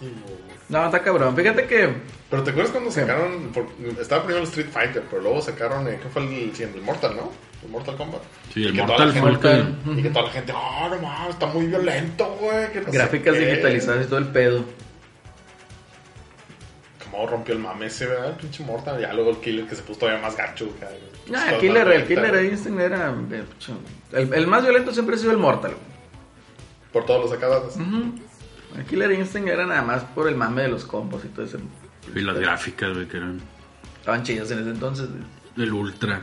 Güey. 0.00 0.12
No, 0.68 0.86
está 0.86 1.02
cabrón. 1.02 1.34
Fíjate 1.36 1.66
que 1.66 1.94
Pero 2.30 2.42
¿te 2.42 2.50
acuerdas 2.50 2.72
cuando 2.72 2.90
sacaron? 2.90 3.48
por- 3.52 3.66
estaba 4.00 4.22
primero 4.24 4.42
el 4.44 4.48
Street 4.48 4.68
Fighter, 4.70 5.02
pero 5.10 5.22
luego 5.22 5.40
sacaron. 5.42 5.86
eh, 5.88 5.98
¿Qué 6.02 6.08
fue 6.08 6.22
el, 6.22 6.54
sí, 6.54 6.62
el 6.62 6.80
Mortal, 6.82 7.16
no? 7.16 7.30
El 7.62 7.68
Mortal 7.70 7.96
Kombat. 7.96 8.22
Sí, 8.52 8.64
el 8.64 8.70
Y 8.70 8.72
que 8.72 8.82
toda 8.82 8.88
Mortal 8.88 9.08
la 9.14 9.20
fue 9.20 9.30
el 9.30 9.38
gente- 9.38 9.90
que... 9.94 10.00
Y 10.00 10.02
que 10.02 10.10
toda 10.10 10.24
la 10.26 10.30
gente, 10.30 10.52
ah, 10.56 10.88
no 10.90 10.98
mames, 11.00 11.30
está 11.30 11.46
muy 11.46 11.66
violento, 11.66 12.36
güey. 12.40 12.72
que 12.72 12.80
no 12.80 12.92
gráficas 12.92 13.34
qué". 13.34 13.46
digitalizadas 13.46 14.06
y 14.06 14.08
todo 14.08 14.18
el 14.18 14.28
pedo. 14.28 14.64
Como 17.04 17.26
rompió 17.26 17.54
el 17.54 17.60
mame 17.60 17.86
ese, 17.86 18.06
¿verdad? 18.06 18.30
El 18.30 18.36
pinche 18.36 18.64
Mortal. 18.64 19.00
Ya 19.00 19.12
luego 19.12 19.30
el 19.30 19.36
Killer 19.38 19.66
que 19.66 19.74
se 19.74 19.82
puso 19.82 20.00
todavía 20.00 20.22
más 20.22 20.36
gacho. 20.36 20.66
güey. 20.66 20.78
No, 21.26 21.38
Pues, 21.38 21.52
el 21.52 21.60
Killer, 21.60 21.88
el 21.88 22.06
Killer 22.06 22.44
Instinct 22.44 22.80
era. 22.80 23.10
eh, 23.30 23.42
pucho, 23.52 23.76
El, 24.12 24.32
el 24.32 24.46
más 24.46 24.62
violento 24.62 24.92
siempre 24.92 25.16
ha 25.16 25.18
sido 25.18 25.32
el 25.32 25.38
Mortal. 25.38 25.72
güey. 25.72 25.92
Por 26.92 27.04
todos 27.06 27.20
los 27.22 27.30
sacadas. 27.30 27.76
El 27.76 28.12
Killer 28.88 29.12
Instinct 29.12 29.48
era 29.48 29.66
nada 29.66 29.82
más 29.82 30.02
por 30.04 30.28
el 30.28 30.36
mame 30.36 30.62
de 30.62 30.68
los 30.68 30.84
combos 30.84 31.24
y 31.24 31.28
todo 31.28 31.44
eso. 31.44 31.58
Y 32.14 32.20
las 32.20 32.38
gráficas, 32.38 32.92
güey, 32.94 33.06
que 33.06 33.16
eran 33.18 33.40
Estaban 33.98 34.22
chidas 34.24 34.50
en 34.50 34.58
ese 34.60 34.70
entonces. 34.70 35.08
güey. 35.08 35.66
el 35.66 35.72
Ultra. 35.72 36.22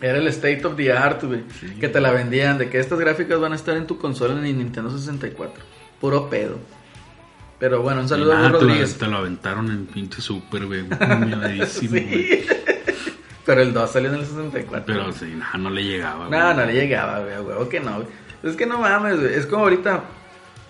Era 0.00 0.18
el 0.18 0.26
state 0.28 0.64
of 0.66 0.76
the 0.76 0.92
art, 0.92 1.22
güey. 1.22 1.42
Que 1.80 1.88
te 1.88 2.00
la 2.00 2.10
vendían 2.10 2.58
de 2.58 2.68
que 2.68 2.78
estas 2.80 2.98
gráficas 2.98 3.38
van 3.40 3.52
a 3.52 3.56
estar 3.56 3.76
en 3.76 3.86
tu 3.86 3.98
consola 3.98 4.34
en 4.34 4.44
el 4.44 4.58
Nintendo 4.58 4.90
64. 4.90 5.62
Puro 6.00 6.28
pedo. 6.28 6.58
Pero 7.58 7.80
bueno, 7.82 8.00
un 8.00 8.08
saludo 8.08 8.32
a 8.32 8.40
Hugo 8.40 8.46
te, 8.46 8.52
lo, 8.52 8.60
Rodríguez. 8.60 8.98
te 8.98 9.06
lo 9.06 9.16
aventaron 9.18 9.70
en 9.70 9.86
pinche 9.86 10.20
super, 10.20 10.66
güey. 10.66 10.82
Miadísimo, 11.26 11.92
güey. 11.92 12.44
Pero 13.46 13.60
el 13.62 13.72
2 13.72 13.90
salió 13.92 14.08
en 14.12 14.16
el 14.20 14.26
64. 14.26 14.82
Pero 14.86 15.12
sí, 15.12 15.32
no, 15.36 15.58
no 15.58 15.70
le 15.70 15.84
llegaba. 15.84 16.24
No, 16.28 16.44
güey. 16.44 16.56
no 16.56 16.64
le 16.66 16.72
llegaba, 16.74 17.20
güey, 17.20 17.38
huevo 17.38 17.68
que 17.68 17.80
no, 17.80 17.94
güey. 17.96 18.06
Es 18.42 18.56
que 18.56 18.66
no 18.66 18.78
mames, 18.80 19.20
güey. 19.20 19.34
Es 19.34 19.46
como 19.46 19.62
ahorita, 19.64 20.02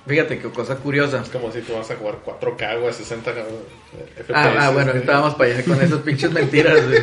fíjate 0.07 0.39
qué 0.39 0.49
cosa 0.51 0.77
curiosa. 0.77 1.23
Es 1.23 1.29
como 1.29 1.51
si 1.53 1.61
tú 1.61 1.75
vas 1.75 1.91
a 1.91 1.97
jugar 1.97 2.17
4K, 2.25 2.81
güey, 2.81 2.93
60 2.93 3.33
FPS. 3.33 4.33
Ah, 4.35 4.55
ah, 4.59 4.71
bueno, 4.71 4.93
vamos 5.07 5.35
para 5.35 5.51
allá 5.53 5.65
con 5.65 5.81
esas 5.81 6.01
pinches 6.01 6.31
mentiras, 6.31 6.87
güey. 6.87 7.01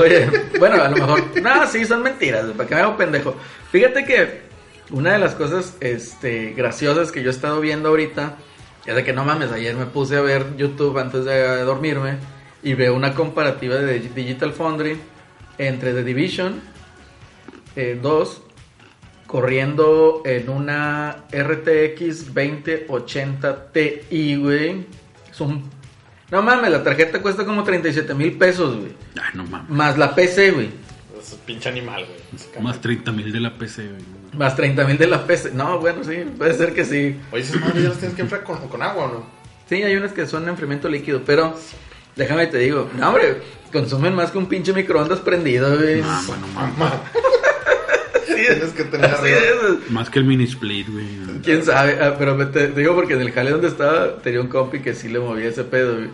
Oye, 0.00 0.28
bueno, 0.58 0.82
a 0.82 0.88
lo 0.88 0.96
mejor. 0.96 1.42
No, 1.42 1.66
sí, 1.66 1.84
son 1.84 2.02
mentiras, 2.02 2.44
güey. 2.44 2.56
¿Para 2.56 2.68
qué 2.68 2.74
me 2.74 2.80
hago 2.80 2.96
pendejo? 2.96 3.34
Fíjate 3.70 4.04
que 4.04 4.42
una 4.90 5.12
de 5.12 5.18
las 5.18 5.34
cosas 5.34 5.76
este, 5.80 6.52
graciosas 6.56 7.10
que 7.10 7.22
yo 7.22 7.30
he 7.30 7.32
estado 7.32 7.60
viendo 7.60 7.88
ahorita 7.88 8.36
es 8.86 8.94
de 8.94 9.04
que 9.04 9.12
no 9.12 9.24
mames, 9.24 9.50
ayer 9.50 9.74
me 9.76 9.86
puse 9.86 10.16
a 10.16 10.20
ver 10.20 10.56
YouTube 10.56 10.98
antes 10.98 11.24
de 11.24 11.60
dormirme 11.60 12.18
y 12.62 12.74
veo 12.74 12.94
una 12.94 13.14
comparativa 13.14 13.76
de 13.76 13.98
Digital 13.98 14.52
Foundry 14.52 14.98
entre 15.56 15.94
The 15.94 16.04
Division 16.04 16.60
eh, 17.76 17.98
2 18.00 18.42
corriendo 19.34 20.22
en 20.24 20.48
una 20.48 21.24
RTX 21.32 22.32
2080 22.32 23.72
Ti, 23.72 24.36
güey. 24.36 24.86
Es 25.28 25.40
un... 25.40 25.68
No 26.30 26.40
mames, 26.40 26.70
la 26.70 26.84
tarjeta 26.84 27.20
cuesta 27.20 27.44
como 27.44 27.64
37 27.64 28.14
mil 28.14 28.38
pesos, 28.38 28.76
güey. 28.76 28.92
Ah, 29.18 29.30
no 29.34 29.42
mames. 29.42 29.68
Más 29.70 29.98
la 29.98 30.14
PC, 30.14 30.52
güey. 30.52 30.68
Es 31.20 31.32
un 31.32 31.40
pinche 31.40 31.68
animal, 31.68 32.06
güey. 32.06 32.62
Más 32.62 32.80
30 32.80 33.10
mil 33.10 33.32
de 33.32 33.40
la 33.40 33.58
PC, 33.58 33.88
güey. 33.88 34.02
Más 34.38 34.54
30 34.54 34.84
mil 34.84 34.98
de 34.98 35.08
la 35.08 35.26
PC. 35.26 35.50
No, 35.52 35.80
bueno, 35.80 36.04
sí, 36.04 36.14
puede 36.38 36.54
ser 36.54 36.72
que 36.72 36.84
sí. 36.84 37.16
Oye, 37.32 37.42
esas 37.42 37.60
madres 37.60 37.82
ya 37.82 37.88
las 37.88 37.98
tienes 37.98 38.14
que 38.14 38.22
enfriar 38.22 38.44
con, 38.44 38.68
con 38.68 38.82
agua, 38.84 39.06
¿o 39.06 39.08
no? 39.14 39.26
Sí, 39.68 39.82
hay 39.82 39.96
unas 39.96 40.12
que 40.12 40.28
son 40.28 40.48
enfriamiento 40.48 40.88
líquido, 40.88 41.22
pero 41.26 41.58
déjame 42.14 42.46
te 42.46 42.58
digo, 42.58 42.88
no, 42.96 43.08
hombre, 43.08 43.42
consumen 43.72 44.14
más 44.14 44.30
que 44.30 44.38
un 44.38 44.46
pinche 44.46 44.72
microondas 44.72 45.18
prendido, 45.18 45.76
güey. 45.76 46.02
Ah, 46.04 46.22
bueno, 46.24 46.46
mames. 46.54 46.78
Mamá. 46.78 47.02
Sí, 48.26 48.34
Tienes 48.34 48.72
que 48.72 48.84
tener 48.84 49.06
así 49.06 49.32
arriba. 49.32 49.78
es. 49.84 49.90
Más 49.90 50.10
que 50.10 50.18
el 50.18 50.24
mini 50.24 50.44
split, 50.44 50.88
güey. 50.88 51.06
Quién 51.42 51.64
sabe, 51.64 51.98
Ah, 52.00 52.14
pero 52.18 52.34
me 52.34 52.46
te, 52.46 52.68
te 52.68 52.80
digo 52.80 52.94
porque 52.94 53.14
en 53.14 53.20
el 53.20 53.32
jale 53.32 53.50
donde 53.50 53.68
estaba 53.68 54.16
tenía 54.18 54.40
un 54.40 54.48
compi 54.48 54.80
que 54.80 54.94
sí 54.94 55.08
le 55.08 55.18
movía 55.20 55.48
ese 55.48 55.64
pedo, 55.64 55.96
güey. 55.96 56.08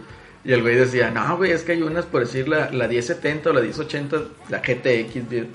Y 0.44 0.52
el 0.52 0.62
güey 0.62 0.74
decía, 0.76 1.10
no, 1.10 1.36
güey, 1.36 1.52
es 1.52 1.62
que 1.62 1.72
hay 1.72 1.82
unas, 1.82 2.06
por 2.06 2.20
decir, 2.22 2.48
la, 2.48 2.70
la 2.70 2.88
1070 2.88 3.50
o 3.50 3.52
la 3.52 3.60
1080, 3.60 4.16
la 4.48 4.58
GTX, 4.60 5.28
güey. 5.28 5.46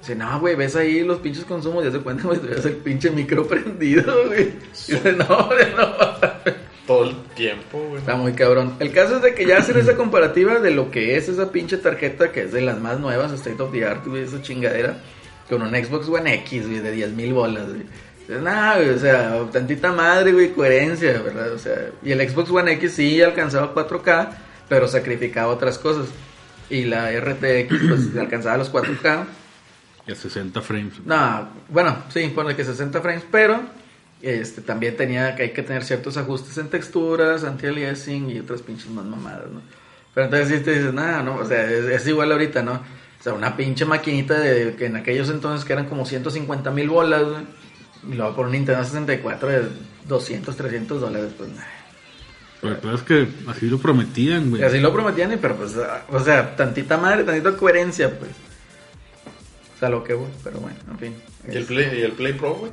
Dice, 0.00 0.14
no, 0.16 0.40
güey, 0.40 0.54
ves 0.56 0.74
ahí 0.76 1.02
los 1.02 1.18
pinches 1.20 1.44
consumos, 1.44 1.84
ya 1.84 1.90
se 1.90 1.98
cuenta, 1.98 2.22
güey, 2.28 2.38
ves 2.40 2.64
el 2.66 2.74
pinche 2.76 3.10
micro 3.10 3.46
prendido, 3.48 4.26
güey. 4.28 4.52
Dice, 4.70 5.12
no, 5.12 5.24
hombre, 5.24 5.68
no. 5.76 6.52
Todo 6.86 7.04
el 7.10 7.16
tiempo, 7.36 7.78
güey. 7.88 7.98
Está 8.00 8.16
muy 8.16 8.32
cabrón. 8.32 8.74
El 8.80 8.92
caso 8.92 9.16
es 9.16 9.22
de 9.22 9.34
que 9.34 9.46
ya 9.46 9.58
hacen 9.58 9.76
esa 9.78 9.94
comparativa 9.96 10.58
de 10.58 10.72
lo 10.72 10.90
que 10.90 11.16
es 11.16 11.28
esa 11.28 11.50
pinche 11.52 11.76
tarjeta, 11.76 12.32
que 12.32 12.42
es 12.42 12.52
de 12.52 12.60
las 12.60 12.80
más 12.80 12.98
nuevas, 13.00 13.32
State 13.32 13.62
of 13.62 13.70
the 13.72 13.84
Art, 13.84 14.04
güey, 14.06 14.22
esa 14.24 14.42
chingadera, 14.42 14.98
con 15.52 15.60
un 15.60 15.74
Xbox 15.74 16.08
One 16.08 16.32
X, 16.36 16.66
güey, 16.66 16.80
de 16.80 16.92
10 16.92 17.10
mil 17.10 17.34
bolas, 17.34 17.66
güey. 17.68 18.40
Nah, 18.40 18.76
güey, 18.76 18.88
o 18.88 18.98
sea, 18.98 19.38
tantita 19.52 19.92
madre, 19.92 20.32
güey, 20.32 20.52
coherencia, 20.52 21.20
¿verdad? 21.20 21.52
O 21.52 21.58
sea, 21.58 21.90
y 22.02 22.10
el 22.10 22.26
Xbox 22.26 22.50
One 22.50 22.72
X 22.72 22.94
sí 22.94 23.20
alcanzaba 23.20 23.74
4K, 23.74 24.30
pero 24.70 24.88
sacrificaba 24.88 25.52
otras 25.52 25.78
cosas. 25.78 26.06
Y 26.70 26.86
la 26.86 27.10
RTX, 27.10 27.68
pues, 27.86 28.16
alcanzaba 28.18 28.56
los 28.56 28.72
4K. 28.72 29.26
Y 30.06 30.12
a 30.12 30.14
60 30.14 30.62
frames. 30.62 30.94
No, 31.04 31.50
bueno, 31.68 31.98
sí, 32.08 32.32
ponle 32.34 32.56
que 32.56 32.64
60 32.64 33.02
frames, 33.02 33.24
pero 33.30 33.60
este 34.22 34.62
también 34.62 34.96
tenía 34.96 35.34
que 35.36 35.42
hay 35.42 35.50
que 35.50 35.62
tener 35.62 35.84
ciertos 35.84 36.16
ajustes 36.16 36.56
en 36.56 36.68
texturas, 36.70 37.44
anti-aliasing 37.44 38.30
y 38.30 38.38
otras 38.38 38.62
pinches 38.62 38.88
más 38.88 39.04
mamadas, 39.04 39.50
¿no? 39.52 39.60
Pero 40.14 40.26
entonces 40.26 40.58
sí 40.58 40.64
te 40.64 40.72
dices, 40.72 40.94
nada, 40.94 41.22
no, 41.22 41.36
o 41.36 41.44
sea, 41.44 41.70
es, 41.70 41.84
es 41.84 42.06
igual 42.06 42.32
ahorita, 42.32 42.62
¿no? 42.62 42.80
O 43.22 43.24
sea, 43.24 43.34
una 43.34 43.56
pinche 43.56 43.84
maquinita 43.84 44.34
de 44.34 44.74
que 44.74 44.86
en 44.86 44.96
aquellos 44.96 45.30
entonces 45.30 45.64
que 45.64 45.72
eran 45.72 45.86
como 45.86 46.04
150 46.04 46.72
mil 46.72 46.88
bolas, 46.90 47.22
güey, 47.22 47.42
y 48.10 48.14
luego 48.16 48.34
por 48.34 48.46
un 48.46 48.52
Nintendo 48.52 48.82
64 48.82 49.48
de 49.48 49.68
200, 50.08 50.56
300 50.56 51.00
dólares, 51.00 51.30
pues 51.38 51.50
nada. 51.50 51.68
Pero 52.60 52.74
el 52.74 52.80
peor 52.80 52.94
es 52.96 53.02
que 53.02 53.28
así 53.46 53.66
lo 53.70 53.78
prometían, 53.78 54.50
güey. 54.50 54.64
Así 54.64 54.80
lo 54.80 54.92
prometían, 54.92 55.32
y 55.32 55.36
pero 55.36 55.54
pues, 55.54 55.76
o 56.08 56.24
sea, 56.24 56.56
tantita 56.56 56.96
madre, 56.96 57.22
tantita 57.22 57.56
coherencia, 57.56 58.10
pues. 58.18 58.32
O 59.76 59.78
sea, 59.78 59.88
lo 59.88 60.02
que 60.02 60.14
voy, 60.14 60.30
pero 60.42 60.58
bueno, 60.58 60.76
en 60.90 60.98
fin. 60.98 61.14
¿Y 61.48 61.56
el 61.56 61.64
Play, 61.64 62.00
y 62.00 62.02
el 62.02 62.12
Play 62.12 62.32
Pro, 62.32 62.54
güey? 62.54 62.72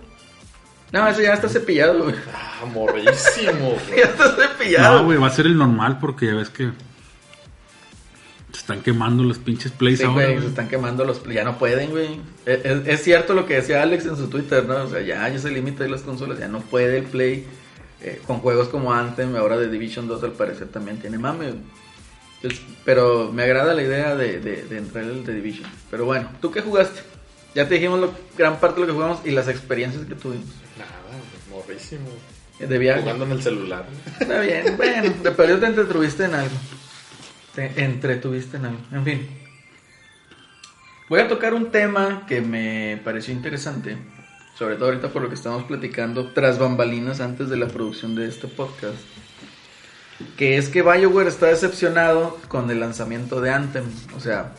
No, 0.91 1.07
eso 1.07 1.21
ya 1.21 1.33
está 1.33 1.47
cepillado, 1.47 2.05
güey. 2.05 2.15
Ah, 2.33 2.65
morrísimo, 2.65 3.77
güey. 3.87 3.99
Ya 3.99 4.05
está 4.05 4.35
cepillado. 4.35 4.97
No, 4.97 5.05
güey, 5.05 5.19
va 5.19 5.27
a 5.27 5.31
ser 5.31 5.45
el 5.45 5.55
normal 5.55 5.99
porque 5.99 6.25
ya 6.25 6.33
ves 6.33 6.49
que 6.49 6.71
están 8.73 8.81
quemando 8.83 9.23
los 9.23 9.37
pinches 9.39 9.71
plays 9.71 9.99
Sí, 9.99 10.05
ahora. 10.05 10.25
güey, 10.27 10.39
se 10.41 10.47
están 10.47 10.67
quemando 10.67 11.03
los... 11.05 11.23
Ya 11.25 11.43
no 11.43 11.57
pueden, 11.57 11.89
güey. 11.91 12.19
Es, 12.45 12.63
es- 12.65 12.87
es 12.87 13.03
cierto 13.03 13.33
lo 13.33 13.45
que 13.45 13.55
decía 13.55 13.81
Alex 13.81 14.05
en 14.05 14.15
su 14.15 14.27
Twitter, 14.27 14.65
¿no? 14.65 14.83
O 14.83 14.87
sea, 14.89 15.01
ya, 15.01 15.27
ya 15.29 15.39
se 15.39 15.49
limita 15.51 15.83
de 15.83 15.89
las 15.89 16.01
consolas, 16.01 16.39
ya 16.39 16.47
no 16.47 16.59
puede 16.61 16.97
el 16.99 17.03
Play 17.05 17.45
eh, 18.01 18.21
con 18.27 18.39
juegos 18.39 18.69
como 18.69 18.93
Anthem, 18.93 19.35
ahora 19.35 19.57
de 19.57 19.69
Division 19.69 20.07
2 20.07 20.23
al 20.23 20.31
parecer 20.33 20.67
también 20.67 20.97
tiene 20.99 21.17
mame. 21.17 21.53
Entonces, 22.41 22.61
pero 22.85 23.31
me 23.33 23.43
agrada 23.43 23.73
la 23.73 23.81
idea 23.83 24.15
de, 24.15 24.39
de, 24.39 24.63
de 24.63 24.77
entrar 24.77 25.03
el 25.03 25.25
de 25.25 25.33
Division. 25.33 25.69
Pero 25.91 26.05
bueno, 26.05 26.29
¿tú 26.41 26.51
qué 26.51 26.61
jugaste? 26.61 27.01
Ya 27.55 27.67
te 27.67 27.73
dijimos 27.75 27.99
lo- 27.99 28.13
gran 28.37 28.59
parte 28.59 28.75
de 28.79 28.81
lo 28.81 28.87
que 28.87 28.93
jugamos 28.93 29.19
y 29.25 29.31
las 29.31 29.47
experiencias 29.47 30.05
que 30.05 30.15
tuvimos. 30.15 30.45
Nada, 30.77 30.91
güey, 31.09 31.61
morrísimo. 31.63 32.07
De 32.59 32.77
viaje. 32.77 33.01
Jugando 33.01 33.25
en 33.25 33.31
el 33.31 33.41
celular. 33.41 33.85
Está 34.19 34.39
bien, 34.41 34.75
bueno, 34.77 35.13
de 35.23 35.31
perdido 35.31 35.59
te 35.59 35.65
entretuviste 35.65 36.25
en 36.25 36.35
algo. 36.35 36.55
Te 37.67 37.83
entretuviste 37.83 38.57
en 38.57 38.65
algo. 38.65 38.79
En 38.91 39.03
fin. 39.03 39.27
Voy 41.09 41.19
a 41.19 41.27
tocar 41.27 41.53
un 41.53 41.71
tema 41.71 42.25
que 42.27 42.41
me 42.41 43.01
pareció 43.03 43.33
interesante. 43.33 43.97
Sobre 44.57 44.75
todo 44.75 44.89
ahorita 44.89 45.09
por 45.09 45.21
lo 45.21 45.29
que 45.29 45.35
estamos 45.35 45.63
platicando 45.63 46.27
tras 46.33 46.59
bambalinas 46.59 47.19
antes 47.21 47.49
de 47.49 47.57
la 47.57 47.67
producción 47.67 48.15
de 48.15 48.27
este 48.27 48.47
podcast. 48.47 48.97
Que 50.37 50.57
es 50.57 50.67
que 50.69 50.81
BioWare 50.81 51.27
está 51.29 51.47
decepcionado 51.47 52.37
con 52.47 52.69
el 52.69 52.79
lanzamiento 52.79 53.39
de 53.41 53.51
Anthem. 53.51 53.85
O 54.15 54.19
sea, 54.19 54.53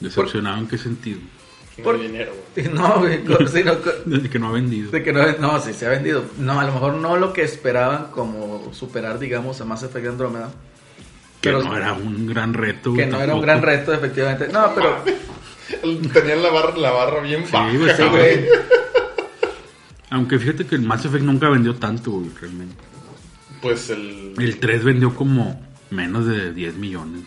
Decepcionado 0.00 0.58
en 0.58 0.66
qué 0.66 0.76
sentido. 0.76 1.20
Por- 1.82 2.00
dinero, 2.00 2.32
güey. 2.54 2.68
no, 2.74 2.98
güey, 2.98 3.24
co- 3.24 3.46
sí, 3.48 3.62
no, 3.64 3.80
co- 3.80 3.90
Desde 4.04 4.28
que 4.28 4.38
no 4.38 4.48
ha 4.48 4.52
vendido. 4.52 4.90
de 4.90 5.02
que 5.02 5.12
no, 5.12 5.22
no, 5.38 5.60
sí 5.60 5.72
se 5.72 5.86
ha 5.86 5.90
vendido. 5.90 6.24
No, 6.38 6.60
a 6.60 6.64
lo 6.64 6.72
mejor 6.72 6.94
no 6.94 7.16
lo 7.16 7.32
que 7.32 7.42
esperaban 7.42 8.08
como 8.10 8.72
superar, 8.74 9.18
digamos, 9.18 9.60
a 9.60 9.64
Mass 9.64 9.82
Effect 9.84 10.06
Andromeda. 10.06 10.50
Que 11.44 11.50
Pero- 11.50 11.62
no 11.62 11.76
era 11.76 11.92
un 11.92 12.26
gran 12.26 12.54
reto. 12.54 12.94
Que 12.94 13.02
güey, 13.04 13.10
no 13.10 13.16
era 13.20 13.34
un 13.34 13.40
tampoco. 13.40 13.42
gran 13.46 13.62
reto, 13.62 13.92
efectivamente. 13.92 14.48
No, 14.48 14.72
pero 14.74 14.96
Tenían 16.12 16.42
la 16.42 16.50
barra, 16.50 16.76
la 16.76 16.90
barra 16.90 17.20
bien 17.20 17.44
sí, 17.46 17.52
güey. 17.52 18.08
güey, 18.08 18.46
Aunque 20.10 20.38
fíjate 20.38 20.66
que 20.66 20.74
el 20.76 20.82
Mass 20.82 21.04
Effect 21.04 21.24
nunca 21.24 21.48
vendió 21.48 21.74
tanto, 21.74 22.12
güey, 22.12 22.30
realmente. 22.40 22.76
Pues 23.60 23.90
el... 23.90 24.34
El 24.38 24.58
3 24.58 24.84
vendió 24.84 25.14
como 25.14 25.60
menos 25.90 26.26
de 26.26 26.52
10 26.52 26.76
millones. 26.76 27.22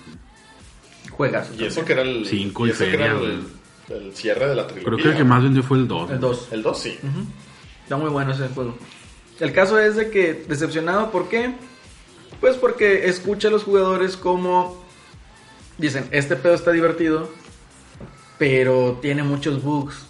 juegas. 1.12 1.50
Y 1.58 1.66
eso 1.66 1.84
que 1.84 1.94
era 1.94 2.02
el... 2.04 2.26
Cinco 2.26 2.66
y 2.66 2.70
y 2.70 2.72
eso 2.72 2.84
que 2.86 2.92
feria, 2.92 3.06
era 3.08 3.16
el, 3.20 3.44
el 3.90 4.16
cierre 4.16 4.48
de 4.48 4.56
la 4.56 4.68
trilogía. 4.68 4.86
Creo 4.86 4.98
que 5.04 5.10
el 5.10 5.18
que 5.18 5.24
más 5.24 5.44
vendió 5.44 5.64
fue 5.64 5.78
el 5.78 5.88
2. 5.88 6.12
El 6.12 6.20
2. 6.20 6.48
El 6.52 6.64
2 6.64 6.80
sí. 6.80 6.98
Está 7.84 7.98
muy 7.98 8.10
bueno 8.10 8.32
ese 8.32 8.48
juego. 8.50 8.78
El 9.40 9.52
caso 9.54 9.80
es 9.80 9.96
de 9.96 10.10
que 10.10 10.46
decepcionado, 10.48 11.12
¿por 11.12 11.28
qué? 11.30 11.54
Pues 12.40 12.56
porque 12.56 13.08
escucha 13.08 13.48
a 13.48 13.52
los 13.52 13.64
jugadores 13.64 14.16
como 14.16 14.84
dicen, 15.78 16.08
este 16.12 16.36
pedo 16.36 16.54
está 16.54 16.72
divertido, 16.72 17.30
pero 18.38 19.00
tiene 19.02 19.24
muchos 19.24 19.64
bugs. 19.64 20.06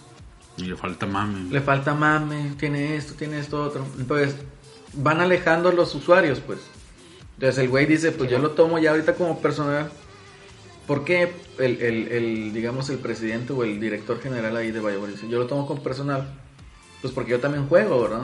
Y 0.57 0.63
le 0.63 0.75
falta 0.75 1.05
mame. 1.05 1.49
Le 1.51 1.61
falta 1.61 1.93
mame, 1.93 2.53
tiene 2.57 2.95
esto, 2.95 3.13
tiene 3.13 3.39
esto, 3.39 3.63
otro. 3.63 3.85
Entonces, 3.99 4.35
van 4.93 5.21
alejando 5.21 5.69
a 5.69 5.73
los 5.73 5.93
usuarios, 5.95 6.39
pues. 6.39 6.59
Entonces 7.35 7.63
el 7.63 7.69
güey 7.69 7.85
dice, 7.85 8.11
pues 8.11 8.29
yo 8.29 8.39
lo 8.39 8.51
tomo 8.51 8.79
ya 8.79 8.91
ahorita 8.91 9.13
como 9.13 9.39
personal. 9.39 9.91
¿Por 10.87 11.03
qué 11.03 11.33
el, 11.59 11.81
el, 11.81 12.07
el, 12.07 12.53
digamos, 12.53 12.89
el 12.89 12.97
presidente 12.97 13.53
o 13.53 13.63
el 13.63 13.79
director 13.79 14.19
general 14.19 14.55
ahí 14.57 14.71
de 14.71 14.79
BioWare 14.79 15.11
dice, 15.11 15.27
yo 15.29 15.37
lo 15.37 15.45
tomo 15.45 15.67
como 15.67 15.83
personal? 15.83 16.27
Pues 17.01 17.13
porque 17.13 17.31
yo 17.31 17.39
también 17.39 17.67
juego, 17.67 18.01
¿verdad? 18.01 18.23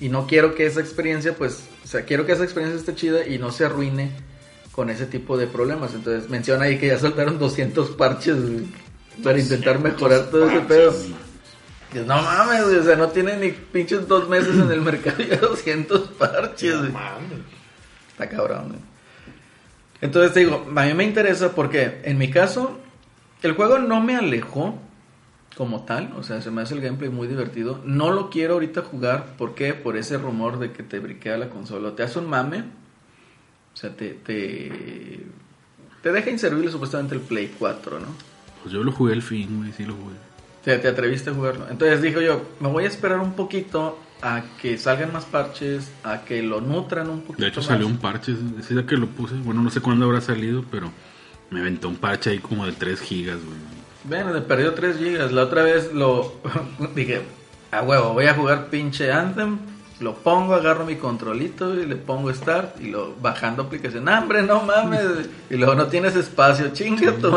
Y 0.00 0.08
no 0.08 0.26
quiero 0.26 0.54
que 0.54 0.66
esa 0.66 0.80
experiencia, 0.80 1.34
pues, 1.36 1.64
o 1.84 1.86
sea, 1.86 2.04
quiero 2.04 2.24
que 2.26 2.32
esa 2.32 2.44
experiencia 2.44 2.78
esté 2.80 2.94
chida 2.94 3.26
y 3.26 3.38
no 3.38 3.52
se 3.52 3.66
arruine 3.66 4.10
con 4.72 4.88
ese 4.88 5.04
tipo 5.06 5.36
de 5.36 5.46
problemas. 5.46 5.92
Entonces 5.94 6.30
menciona 6.30 6.64
ahí 6.64 6.78
que 6.78 6.86
ya 6.86 6.98
soltaron 6.98 7.38
200 7.38 7.90
parches 7.90 8.40
güey, 8.40 8.64
para 9.22 9.38
intentar 9.38 9.78
mejorar 9.78 10.30
todo 10.30 10.48
ese 10.50 10.60
pedo. 10.60 10.90
parches. 10.92 12.06
No 12.06 12.22
mames, 12.22 12.64
güey, 12.64 12.76
o 12.76 12.84
sea, 12.84 12.96
no 12.96 13.08
tiene 13.08 13.36
ni 13.36 13.50
pinches 13.50 14.06
dos 14.08 14.28
meses 14.28 14.54
en 14.54 14.70
el 14.70 14.80
mercado 14.80 15.22
y 15.22 15.26
ya 15.26 15.36
200 15.40 16.00
parches, 16.12 16.72
No 16.74 16.80
güey. 16.80 16.92
mames. 16.92 17.38
Está 18.12 18.28
cabrón, 18.28 18.68
güey. 18.68 18.80
Entonces 20.00 20.32
te 20.32 20.40
digo, 20.40 20.66
a 20.74 20.84
mí 20.86 20.94
me 20.94 21.04
interesa 21.04 21.52
porque 21.52 22.00
en 22.04 22.16
mi 22.16 22.30
caso, 22.30 22.78
el 23.42 23.52
juego 23.52 23.78
no 23.78 24.00
me 24.00 24.16
alejó 24.16 24.78
como 25.60 25.82
tal, 25.82 26.14
o 26.16 26.22
sea, 26.22 26.40
se 26.40 26.50
me 26.50 26.62
hace 26.62 26.72
el 26.72 26.80
gameplay 26.80 27.10
muy 27.10 27.28
divertido. 27.28 27.82
No 27.84 28.12
lo 28.12 28.30
quiero 28.30 28.54
ahorita 28.54 28.80
jugar, 28.80 29.36
¿por 29.36 29.54
qué? 29.54 29.74
Por 29.74 29.98
ese 29.98 30.16
rumor 30.16 30.58
de 30.58 30.72
que 30.72 30.82
te 30.82 30.98
briquea 31.00 31.36
la 31.36 31.50
consola. 31.50 31.94
Te 31.94 32.02
hace 32.02 32.18
un 32.18 32.30
mame, 32.30 32.60
o 32.60 33.76
sea, 33.76 33.94
te, 33.94 34.14
te, 34.14 35.20
te 36.02 36.12
deja 36.12 36.30
inservible 36.30 36.70
supuestamente 36.70 37.14
el 37.14 37.20
Play 37.20 37.54
4, 37.58 38.00
¿no? 38.00 38.06
Pues 38.62 38.72
yo 38.72 38.82
lo 38.82 38.90
jugué 38.90 39.12
al 39.12 39.20
fin, 39.20 39.58
güey, 39.58 39.70
sí 39.72 39.84
lo 39.84 39.92
jugué. 39.92 40.14
Te, 40.64 40.78
te 40.78 40.88
atreviste 40.88 41.28
a 41.28 41.34
jugarlo. 41.34 41.68
Entonces 41.68 42.00
dijo 42.00 42.22
yo, 42.22 42.40
me 42.58 42.68
voy 42.68 42.84
a 42.84 42.88
esperar 42.88 43.20
un 43.20 43.34
poquito 43.34 43.98
a 44.22 44.42
que 44.62 44.78
salgan 44.78 45.12
más 45.12 45.26
parches, 45.26 45.90
a 46.04 46.22
que 46.24 46.42
lo 46.42 46.62
nutran 46.62 47.10
un 47.10 47.20
poquito 47.20 47.42
De 47.42 47.48
hecho 47.50 47.60
más. 47.60 47.66
salió 47.66 47.86
un 47.86 47.98
parche, 47.98 48.32
decía 48.56 48.86
que 48.86 48.96
lo 48.96 49.08
puse, 49.08 49.34
bueno, 49.34 49.60
no 49.60 49.68
sé 49.68 49.82
cuándo 49.82 50.06
habrá 50.06 50.22
salido, 50.22 50.64
pero 50.70 50.90
me 51.50 51.60
aventó 51.60 51.90
un 51.90 51.96
parche 51.96 52.30
ahí 52.30 52.38
como 52.38 52.64
de 52.64 52.72
3 52.72 52.98
gigas, 52.98 53.44
güey. 53.44 53.79
Bueno, 54.04 54.32
le 54.32 54.40
perdió 54.40 54.74
3 54.74 54.98
gigas. 54.98 55.32
La 55.32 55.42
otra 55.42 55.62
vez 55.62 55.92
lo 55.92 56.34
dije, 56.94 57.22
a 57.70 57.82
huevo, 57.82 58.12
voy 58.12 58.26
a 58.26 58.34
jugar 58.34 58.68
pinche 58.68 59.12
Anthem. 59.12 59.58
Lo 60.00 60.14
pongo, 60.14 60.54
agarro 60.54 60.86
mi 60.86 60.96
controlito 60.96 61.74
y 61.74 61.84
le 61.84 61.96
pongo 61.96 62.32
start 62.32 62.80
y 62.80 62.88
lo 62.88 63.14
bajando 63.20 63.64
aplicación. 63.64 64.08
¡Ah, 64.08 64.20
hombre, 64.20 64.42
no 64.42 64.62
mames. 64.62 65.28
Y 65.50 65.56
luego 65.56 65.74
no 65.74 65.88
tienes 65.88 66.16
espacio, 66.16 66.70
chinga 66.72 67.12
tu 67.12 67.36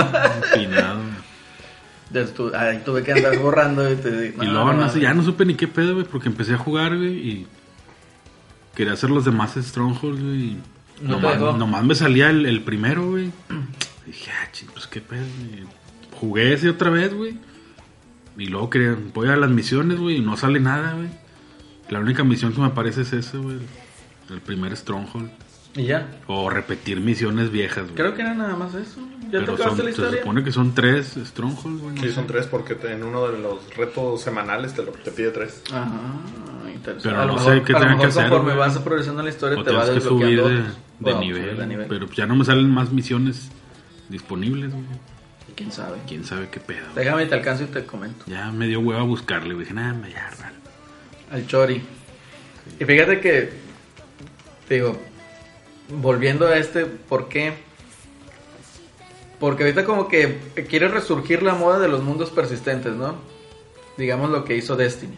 ahí 2.55 2.82
tuve 2.86 3.03
que 3.03 3.11
andar 3.11 3.38
borrando 3.39 3.91
y 3.91 3.95
te 3.95 4.22
digo, 4.22 4.43
y 4.43 4.45
luego 4.45 4.74
no 4.74 4.95
ya 4.95 5.14
no 5.14 5.24
supe 5.24 5.45
ni 5.45 5.55
qué 5.55 5.68
pedo, 5.68 5.95
güey, 5.95 6.05
porque 6.05 6.30
empecé 6.30 6.53
a 6.53 6.57
jugar, 6.57 6.95
güey, 6.95 7.11
y 7.11 7.47
quería 8.76 8.93
hacer 8.93 9.09
los 9.09 9.26
demás 9.26 9.55
Strongholds, 9.55 10.22
güey, 10.22 10.39
y 10.41 10.61
No 11.01 11.57
nomás, 11.57 11.84
me 11.84 11.95
salía 11.95 12.30
el, 12.30 12.45
el 12.45 12.61
primero, 12.61 13.09
güey. 13.09 13.32
Y 14.05 14.11
dije, 14.11 14.32
ah, 14.32 14.49
ching, 14.51 14.70
pues 14.74 14.88
qué 14.88 15.01
pedo, 15.01 15.26
güey. 15.39 15.82
Jugué 16.24 16.53
ese 16.53 16.69
otra 16.69 16.89
vez, 16.89 17.13
güey. 17.13 17.38
Y 18.38 18.45
luego 18.47 18.69
quería, 18.69 18.97
voy 19.13 19.28
a 19.28 19.36
las 19.36 19.49
misiones, 19.49 19.99
güey, 19.99 20.17
y 20.17 20.21
no 20.21 20.38
sale 20.38 20.59
nada, 20.61 20.93
güey. 20.93 21.09
La 21.89 21.99
única 21.99 22.24
misión 22.24 22.53
que 22.53 22.61
me 22.61 22.67
aparece 22.67 23.01
es 23.01 23.11
ese, 23.11 23.38
güey. 23.38 23.57
El 24.30 24.39
primer 24.39 24.76
Stronghold. 24.78 25.30
Y 25.76 25.84
ya. 25.84 26.07
O 26.28 26.49
repetir 26.49 27.01
misiones 27.01 27.51
viejas, 27.51 27.84
güey. 27.84 27.95
Creo 27.95 28.13
que 28.15 28.21
era 28.21 28.34
nada 28.34 28.55
más 28.55 28.74
eso. 28.74 29.01
¿Ya 29.24 29.39
Pero 29.39 29.53
acabaste 29.55 29.65
son- 29.65 29.78
la 29.78 29.84
se 29.84 29.89
historia? 29.91 30.21
supone 30.21 30.43
que 30.45 30.51
son 30.53 30.74
tres 30.74 31.15
Strongholds, 31.26 31.82
güey. 31.82 31.95
no 31.95 32.01
Sí, 32.01 32.07
sé. 32.09 32.15
son 32.15 32.28
tres 32.28 32.45
porque 32.47 32.78
en 32.89 33.03
uno 33.03 33.28
de 33.28 33.39
los 33.39 33.76
retos 33.76 34.21
semanales 34.21 34.74
te, 34.74 34.84
lo, 34.84 34.91
te 34.93 35.11
pide 35.11 35.32
tres. 35.32 35.61
Ajá, 35.74 35.91
interesante. 36.74 37.01
Pero 37.09 37.21
a 37.21 37.26
lo 37.26 37.34
no 37.34 37.39
mejor, 37.39 37.53
sé 37.55 37.61
qué 37.63 37.74
tenga 37.74 37.97
que 37.97 38.05
hacer, 38.05 38.24
conforme 38.30 38.53
güey. 38.53 38.57
vas 38.57 38.78
progresando 38.80 39.24
la 39.24 39.30
historia 39.30 39.59
O 39.59 39.63
te 39.63 39.71
va 39.71 39.84
tienes 39.84 40.03
que 40.03 40.09
subir 40.09 40.28
desbloqueando 40.28 40.49
de, 40.63 40.69
de 40.69 40.74
Bueno, 40.99 41.19
nivel, 41.19 41.43
subir 41.43 41.57
de 41.57 41.67
nivel. 41.67 41.88
Pero 41.89 42.09
ya 42.11 42.26
no 42.28 42.36
me 42.36 42.45
salen 42.45 42.69
más 42.71 42.91
misiones 42.93 43.49
disponibles, 44.09 44.71
güey. 44.71 44.84
¿Quién 45.56 45.72
sabe? 45.72 45.97
Quién 46.08 46.24
sabe 46.26 46.49
qué 46.49 46.60
pedo. 46.60 46.86
güey. 46.93 47.06
Déjame 47.06 47.26
te 47.26 47.36
alcanzo 47.36 47.64
y 47.64 47.68
te 47.68 47.86
comento. 47.86 48.26
Ya 48.28 48.51
me 48.51 48.68
dio 48.68 48.80
hueva 48.80 49.04
buscarle, 49.04 49.54
güey. 49.54 49.66
Dije, 49.66 49.74
nada, 49.74 49.93
me 49.93 50.12
ya, 50.12 50.30
vale. 50.39 50.56
Al 51.32 51.47
Chori. 51.47 51.82
Y 52.80 52.86
fíjate 52.86 53.20
que, 53.20 53.49
te 54.68 54.76
digo, 54.76 54.97
volviendo 55.89 56.47
a 56.47 56.58
este, 56.58 56.86
¿por 56.86 57.28
qué? 57.28 57.54
Porque 59.39 59.64
ahorita 59.64 59.84
como 59.84 60.08
que 60.08 60.38
quiere 60.70 60.88
resurgir 60.88 61.43
la 61.43 61.54
moda 61.54 61.80
de 61.80 61.89
los 61.89 62.01
mundos 62.01 62.30
persistentes, 62.30 62.93
¿no? 62.93 63.16
Digamos 63.97 64.30
lo 64.30 64.45
que 64.45 64.56
hizo 64.56 64.76
Destiny. 64.76 65.18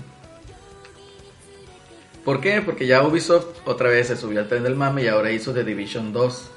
¿Por 2.26 2.42
qué? 2.42 2.62
Porque 2.62 2.88
ya 2.88 3.04
Ubisoft 3.04 3.60
otra 3.66 3.88
vez 3.90 4.08
se 4.08 4.18
subió 4.18 4.40
al 4.40 4.48
tren 4.48 4.64
del 4.64 4.76
mame 4.76 5.04
y 5.04 5.08
ahora 5.08 5.32
hizo 5.32 5.54
The 5.54 5.64
Division 5.64 6.12
2. 6.12 6.50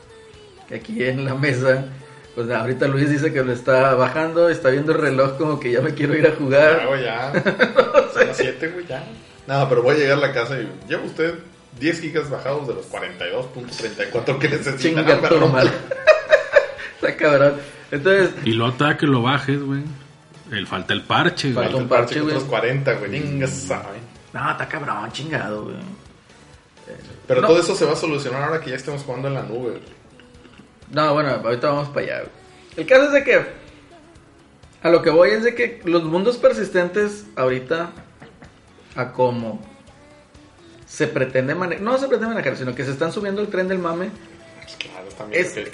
Que 0.66 0.76
aquí 0.76 1.04
en 1.04 1.26
la 1.26 1.34
mesa, 1.34 1.88
pues 2.46 2.50
ahorita 2.50 2.86
Luis 2.86 3.10
dice 3.10 3.32
que 3.32 3.42
lo 3.42 3.52
está 3.52 3.94
bajando, 3.94 4.48
está 4.48 4.68
viendo 4.70 4.92
el 4.92 4.98
reloj 4.98 5.36
como 5.38 5.58
que 5.58 5.72
ya 5.72 5.80
me 5.80 5.92
quiero 5.94 6.14
ir 6.16 6.24
a 6.24 6.30
Ya, 6.30 6.36
jugar. 6.36 6.86
güey, 6.86 7.02
ya. 7.02 7.32
Son 8.14 8.26
las 8.28 8.36
7, 8.36 8.68
güey, 8.68 8.86
ya. 8.86 9.02
Nada, 9.48 9.68
pero 9.68 9.82
voy 9.82 9.96
a 9.96 9.98
llegar 9.98 10.18
a 10.18 10.20
la 10.20 10.32
casa 10.32 10.56
y 10.60 10.70
lleva 10.88 11.02
usted 11.02 11.34
10 11.80 12.00
gigas 12.00 12.30
bajados 12.30 12.68
de 12.68 12.74
los 12.74 12.86
42.34 12.92 14.38
que 14.38 14.48
necesita. 14.50 14.76
Chinga 14.78 15.02
No, 15.30 15.40
no, 15.40 15.48
madre. 15.48 15.70
Está 16.94 17.16
cabrón. 17.16 17.54
Entonces, 17.90 18.30
Y 18.44 18.52
luego 18.52 18.72
todavía 18.74 18.98
que 18.98 19.06
lo 19.06 19.22
bajes, 19.22 19.60
güey. 19.60 19.82
El, 20.52 20.66
falta 20.68 20.92
el 20.94 21.02
parche, 21.02 21.52
güey. 21.52 21.64
Falta 21.64 21.76
un 21.82 21.88
parche 21.88 22.20
güey. 22.20 22.34
otros 22.36 22.48
40, 22.48 22.92
güey. 22.94 23.10
Chinga, 23.20 23.46
sabe. 23.48 23.98
no, 24.32 24.50
está 24.52 24.68
cabrón, 24.68 25.10
chingado, 25.10 25.64
güey. 25.64 25.76
Pero 27.26 27.40
No. 27.42 27.48
todo 27.48 27.58
eso 27.60 27.74
se 27.74 27.84
va 27.84 27.94
a 27.94 27.96
solucionar 27.96 28.44
ahora 28.44 28.60
que 28.60 28.70
ya 28.70 28.76
estemos 28.76 29.02
jugando 29.02 29.26
en 29.28 29.34
la 29.34 29.42
nube. 29.42 29.70
güey. 29.70 29.97
No, 30.92 31.12
bueno, 31.14 31.30
ahorita 31.44 31.68
vamos 31.70 31.88
para 31.88 32.00
allá. 32.18 32.22
El 32.76 32.86
caso 32.86 33.04
es 33.06 33.12
de 33.12 33.24
que, 33.24 33.42
a 34.82 34.88
lo 34.90 35.02
que 35.02 35.10
voy 35.10 35.30
es 35.30 35.44
de 35.44 35.54
que 35.54 35.80
los 35.84 36.04
mundos 36.04 36.36
persistentes 36.38 37.26
ahorita, 37.36 37.90
a 38.96 39.12
como 39.12 39.60
se 40.86 41.06
pretende 41.06 41.54
manejar, 41.54 41.84
no 41.84 41.98
se 41.98 42.08
pretende 42.08 42.34
manejar, 42.34 42.56
sino 42.56 42.74
que 42.74 42.84
se 42.84 42.92
están 42.92 43.12
subiendo 43.12 43.42
el 43.42 43.48
tren 43.48 43.68
del 43.68 43.78
mame, 43.78 44.10
claro, 44.78 45.08
también 45.16 45.44
Es- 45.44 45.56
el 45.56 45.68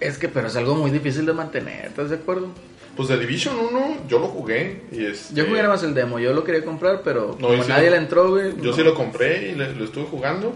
es 0.00 0.18
que, 0.18 0.28
pero 0.28 0.48
es 0.48 0.56
algo 0.56 0.74
muy 0.74 0.90
difícil 0.90 1.24
de 1.24 1.32
mantener, 1.32 1.86
¿estás 1.86 2.10
de 2.10 2.16
acuerdo? 2.16 2.48
Pues 2.96 3.08
de 3.08 3.16
Division 3.18 3.56
1 3.58 3.96
yo 4.08 4.18
lo 4.18 4.26
jugué 4.26 4.82
y 4.92 5.06
es. 5.06 5.32
Yo 5.32 5.44
jugué 5.46 5.58
nada 5.62 5.70
más 5.70 5.82
el 5.82 5.94
demo, 5.94 6.18
yo 6.18 6.34
lo 6.34 6.44
quería 6.44 6.62
comprar, 6.62 7.00
pero 7.02 7.36
No, 7.40 7.48
como 7.48 7.62
sí 7.62 7.68
nadie 7.70 7.86
lo- 7.88 7.92
le 7.92 8.02
entró, 8.02 8.28
güey. 8.30 8.50
Yo 8.60 8.70
no. 8.70 8.72
sí 8.76 8.82
lo 8.82 8.94
compré 8.94 9.48
y 9.50 9.54
le- 9.54 9.74
lo 9.74 9.84
estuve 9.86 10.04
jugando, 10.04 10.52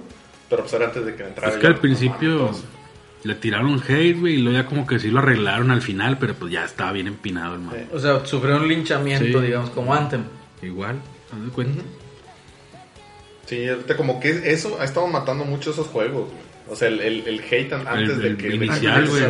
pero 0.51 0.63
pues 0.63 0.75
era 0.75 0.87
antes 0.87 1.07
de 1.07 1.15
que 1.15 1.23
entrara. 1.23 1.55
Es 1.55 1.59
que 1.59 1.67
al 1.67 1.79
principio 1.79 2.51
le 3.27 3.35
tiraron 3.35 3.83
hate, 3.87 4.19
güey. 4.19 4.35
Y 4.35 4.39
luego 4.39 4.59
ya 4.59 4.67
como 4.67 4.87
que 4.87 4.99
sí 4.99 5.11
lo 5.11 5.19
arreglaron 5.19 5.71
al 5.71 5.83
final, 5.83 6.19
pero 6.19 6.35
pues 6.35 6.53
ya 6.53 6.65
estaba 6.65 6.93
bien 6.93 7.07
empinado. 7.09 7.57
Sí. 7.59 7.77
O 7.93 7.99
sea, 7.99 8.25
sufrió 8.25 8.57
un 8.57 8.69
linchamiento, 8.69 9.41
Sí. 9.41 9.47
digamos, 9.47 9.71
como 9.71 9.93
Anthem. 9.95 10.23
Igual, 10.63 10.97
¿te 11.31 11.41
das 11.41 11.51
cuenta? 11.53 11.83
Sí, 13.47 13.69
ahorita 13.69 13.97
como 13.97 14.19
que 14.19 14.51
eso 14.53 14.79
ha 14.81 14.85
estado 14.85 15.07
matando 15.07 15.45
mucho 15.45 15.71
esos 15.71 15.87
juegos, 15.87 16.25
güey. 16.31 16.47
O 16.69 16.75
sea, 16.75 16.89
el, 16.89 17.01
el, 17.01 17.29
el 17.29 17.41
hate 17.41 17.73
an- 17.75 17.87
antes 17.87 18.11
El- 18.17 18.23
de 18.23 18.29
el 18.29 18.37
que... 18.37 18.49
de 18.49 18.55
inicial, 18.57 19.09
güey. 19.09 19.23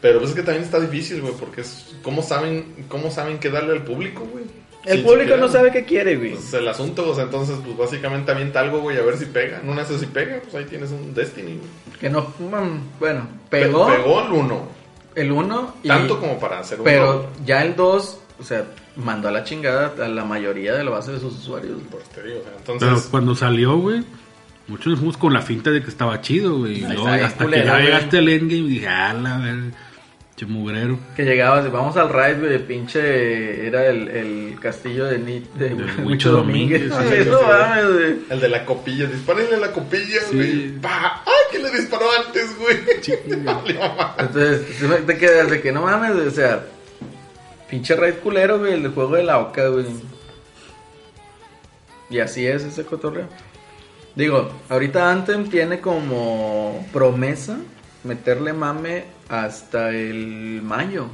Pero 0.00 0.18
pues 0.18 0.30
es 0.30 0.36
que 0.36 0.42
también 0.42 0.64
está 0.64 0.78
difícil, 0.78 1.20
güey, 1.22 1.32
porque 1.40 1.62
es... 1.62 1.96
¿Cómo 2.02 2.22
saben, 2.22 2.84
cómo 2.88 3.10
saben 3.10 3.38
qué 3.38 3.50
darle 3.50 3.72
al 3.72 3.82
público, 3.84 4.28
güey? 4.30 4.44
El 4.90 5.02
público 5.02 5.20
siquiera- 5.22 5.40
no 5.40 5.48
sabe 5.48 5.70
qué 5.72 5.84
quiere, 5.84 6.16
güey. 6.16 6.32
Pues 6.32 6.52
el 6.54 6.68
asunto, 6.68 7.08
o 7.10 7.14
sea, 7.14 7.24
entonces, 7.24 7.56
pues 7.64 7.76
básicamente 7.76 8.30
avienta 8.32 8.60
algo, 8.60 8.80
güey, 8.80 8.96
a 8.96 9.02
ver 9.02 9.16
si 9.16 9.26
pega. 9.26 9.60
De 9.60 9.72
esas 9.82 10.00
si 10.00 10.06
pega, 10.06 10.40
pues 10.42 10.54
ahí 10.54 10.64
tienes 10.64 10.90
un 10.90 11.14
Destiny, 11.14 11.52
güey. 11.58 11.98
Que 12.00 12.08
no, 12.10 12.22
mm, 12.38 12.98
bueno, 13.00 13.28
Pe- 13.50 13.62
pegó, 13.62 13.86
Pegó 13.86 14.22
el 14.26 14.32
1. 14.32 14.68
el 15.14 15.32
1 15.32 15.74
y... 15.82 15.88
Tanto 15.88 16.20
como 16.20 16.38
para 16.38 16.60
hacer 16.60 16.78
un 16.78 16.84
Pero 16.84 17.28
ya 17.44 17.62
el 17.62 17.74
2, 17.76 18.18
o 18.40 18.42
sea, 18.42 18.64
mandó 18.96 19.28
a 19.28 19.30
la 19.32 19.44
chingada 19.44 19.92
a 20.04 20.08
la 20.08 20.24
mayoría 20.24 20.74
de 20.74 20.84
la 20.84 20.90
base 20.90 21.12
de 21.12 21.20
sus 21.20 21.34
usuarios. 21.38 21.78
Pues 21.90 22.04
te 22.10 22.22
digo, 22.22 22.40
o 22.40 22.42
sea, 22.42 22.52
Pero 22.64 22.74
entonces... 22.78 23.08
cuando 23.10 23.34
salió, 23.34 23.76
güey, 23.78 24.02
muchos 24.68 24.86
nos 24.88 24.98
fuimos 24.98 25.16
con 25.16 25.32
la 25.32 25.42
finta 25.42 25.70
de 25.70 25.82
que 25.82 25.88
estaba 25.88 26.20
chido, 26.20 26.58
güey. 26.58 26.80
Luego, 26.80 27.08
hasta 27.08 27.44
culero, 27.44 27.62
que 27.62 27.68
ya 27.68 27.80
llegaste 27.80 28.18
al 28.18 28.28
endgame, 28.28 28.68
dije, 28.68 28.86
ah, 28.88 29.12
la 29.14 29.38
ver, 29.38 29.54
mugrero. 30.46 30.98
Que 31.16 31.24
llegabas 31.24 31.66
y 31.66 31.68
vamos 31.70 31.96
al 31.96 32.08
raid, 32.10 32.38
güey, 32.38 32.50
de 32.50 32.58
pinche... 32.60 33.66
Era 33.66 33.86
el, 33.86 34.08
el 34.08 34.58
castillo 34.60 35.04
de, 35.06 35.18
Ni, 35.18 35.40
de, 35.56 35.70
De 35.70 35.74
Domínguez. 35.74 36.24
Domínguez, 36.24 36.92
Ay, 36.92 37.22
sí, 37.24 37.28
no 37.30 37.42
mames, 37.42 37.92
güey. 37.92 38.16
El 38.30 38.40
de 38.40 38.48
la 38.48 38.64
copilla, 38.64 39.06
dispárenle 39.06 39.56
a 39.56 39.58
la 39.60 39.72
copilla, 39.72 40.20
Sí. 40.30 40.36
güey. 40.36 40.68
¡Pa! 40.80 41.22
¡Ay, 41.26 41.32
que 41.50 41.58
le 41.58 41.70
disparó 41.70 42.06
antes, 42.26 42.56
güey! 42.58 42.76
Entonces, 44.18 44.62
te 45.06 45.18
quedas 45.18 45.50
de 45.50 45.60
que 45.60 45.72
no 45.72 45.82
mames, 45.82 46.14
güey, 46.14 46.26
o 46.26 46.30
sea... 46.30 46.64
Pinche 47.70 47.94
raid 47.96 48.14
culero, 48.22 48.58
güey, 48.58 48.72
el 48.74 48.82
de 48.82 48.88
juego 48.88 49.16
de 49.16 49.24
la 49.24 49.38
oca, 49.40 49.68
güey. 49.68 49.84
Y 52.10 52.20
así 52.20 52.46
es 52.46 52.62
ese 52.64 52.84
cotorreo. 52.86 53.26
Digo, 54.14 54.50
ahorita 54.70 55.10
Anthem 55.10 55.50
tiene 55.50 55.78
como 55.80 56.86
promesa 56.92 57.58
meterle 58.04 58.52
mame 58.52 59.04
hasta 59.28 59.90
el 59.90 60.60
mayo. 60.62 61.06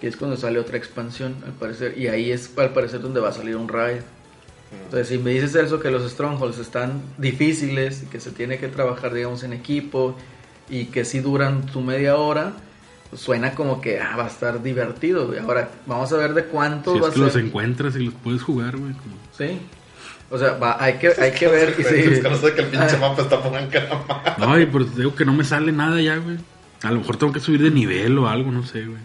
Que 0.00 0.06
es 0.08 0.16
cuando 0.16 0.36
sale 0.36 0.58
otra 0.60 0.76
expansión, 0.76 1.36
al 1.44 1.52
parecer. 1.52 1.98
Y 1.98 2.06
ahí 2.08 2.30
es 2.30 2.52
al 2.56 2.72
parecer 2.72 3.00
donde 3.00 3.20
va 3.20 3.30
a 3.30 3.32
salir 3.32 3.56
un 3.56 3.68
raid. 3.68 4.00
Entonces, 4.84 5.08
si 5.08 5.18
me 5.18 5.30
dices 5.32 5.54
eso, 5.54 5.80
que 5.80 5.90
los 5.90 6.08
strongholds 6.10 6.58
están 6.58 7.00
difíciles 7.16 8.02
y 8.02 8.06
que 8.06 8.20
se 8.20 8.30
tiene 8.30 8.58
que 8.58 8.68
trabajar, 8.68 9.12
digamos, 9.14 9.42
en 9.42 9.54
equipo 9.54 10.14
y 10.68 10.84
que 10.86 11.04
si 11.04 11.20
duran 11.20 11.68
su 11.72 11.80
media 11.80 12.16
hora, 12.16 12.52
pues 13.08 13.22
suena 13.22 13.54
como 13.54 13.80
que 13.80 13.98
ah, 13.98 14.14
va 14.16 14.24
a 14.24 14.28
estar 14.28 14.62
divertido. 14.62 15.26
güey. 15.26 15.38
Ahora, 15.40 15.70
vamos 15.86 16.12
a 16.12 16.16
ver 16.18 16.34
de 16.34 16.44
cuántos 16.44 16.92
Si 16.94 17.00
va 17.00 17.06
es 17.08 17.12
a 17.12 17.14
que 17.14 17.20
los 17.20 17.32
ser. 17.32 17.44
encuentras 17.46 17.96
y 17.96 18.00
los 18.04 18.14
puedes 18.14 18.42
jugar, 18.42 18.76
güey. 18.76 18.92
como- 18.92 19.16
Sí. 19.36 19.58
O 20.30 20.38
sea, 20.38 20.52
va, 20.58 20.76
hay 20.82 20.94
que, 20.94 21.08
hay 21.18 21.32
que 21.32 21.48
ver. 21.48 21.74
y 21.78 21.82
sí. 21.84 21.94
Es 21.94 22.20
que 22.20 22.28
no 22.28 22.36
sé 22.36 22.54
que 22.54 22.60
el 22.62 22.66
pinche 22.68 22.96
Ah, 22.96 22.98
mapa 23.00 23.22
está 23.22 23.40
No, 24.38 24.70
pues 24.70 24.96
digo 24.96 25.14
que 25.14 25.24
no 25.24 25.32
me 25.32 25.44
sale 25.44 25.72
nada 25.72 26.00
ya, 26.00 26.16
güey. 26.16 26.36
A 26.82 26.90
lo 26.92 26.98
mejor 26.98 27.16
tengo 27.16 27.32
que 27.32 27.40
subir 27.40 27.62
de 27.62 27.70
nivel 27.70 28.18
o 28.18 28.28
algo, 28.28 28.50
no 28.50 28.64
sé, 28.64 28.84
güey. 28.84 29.00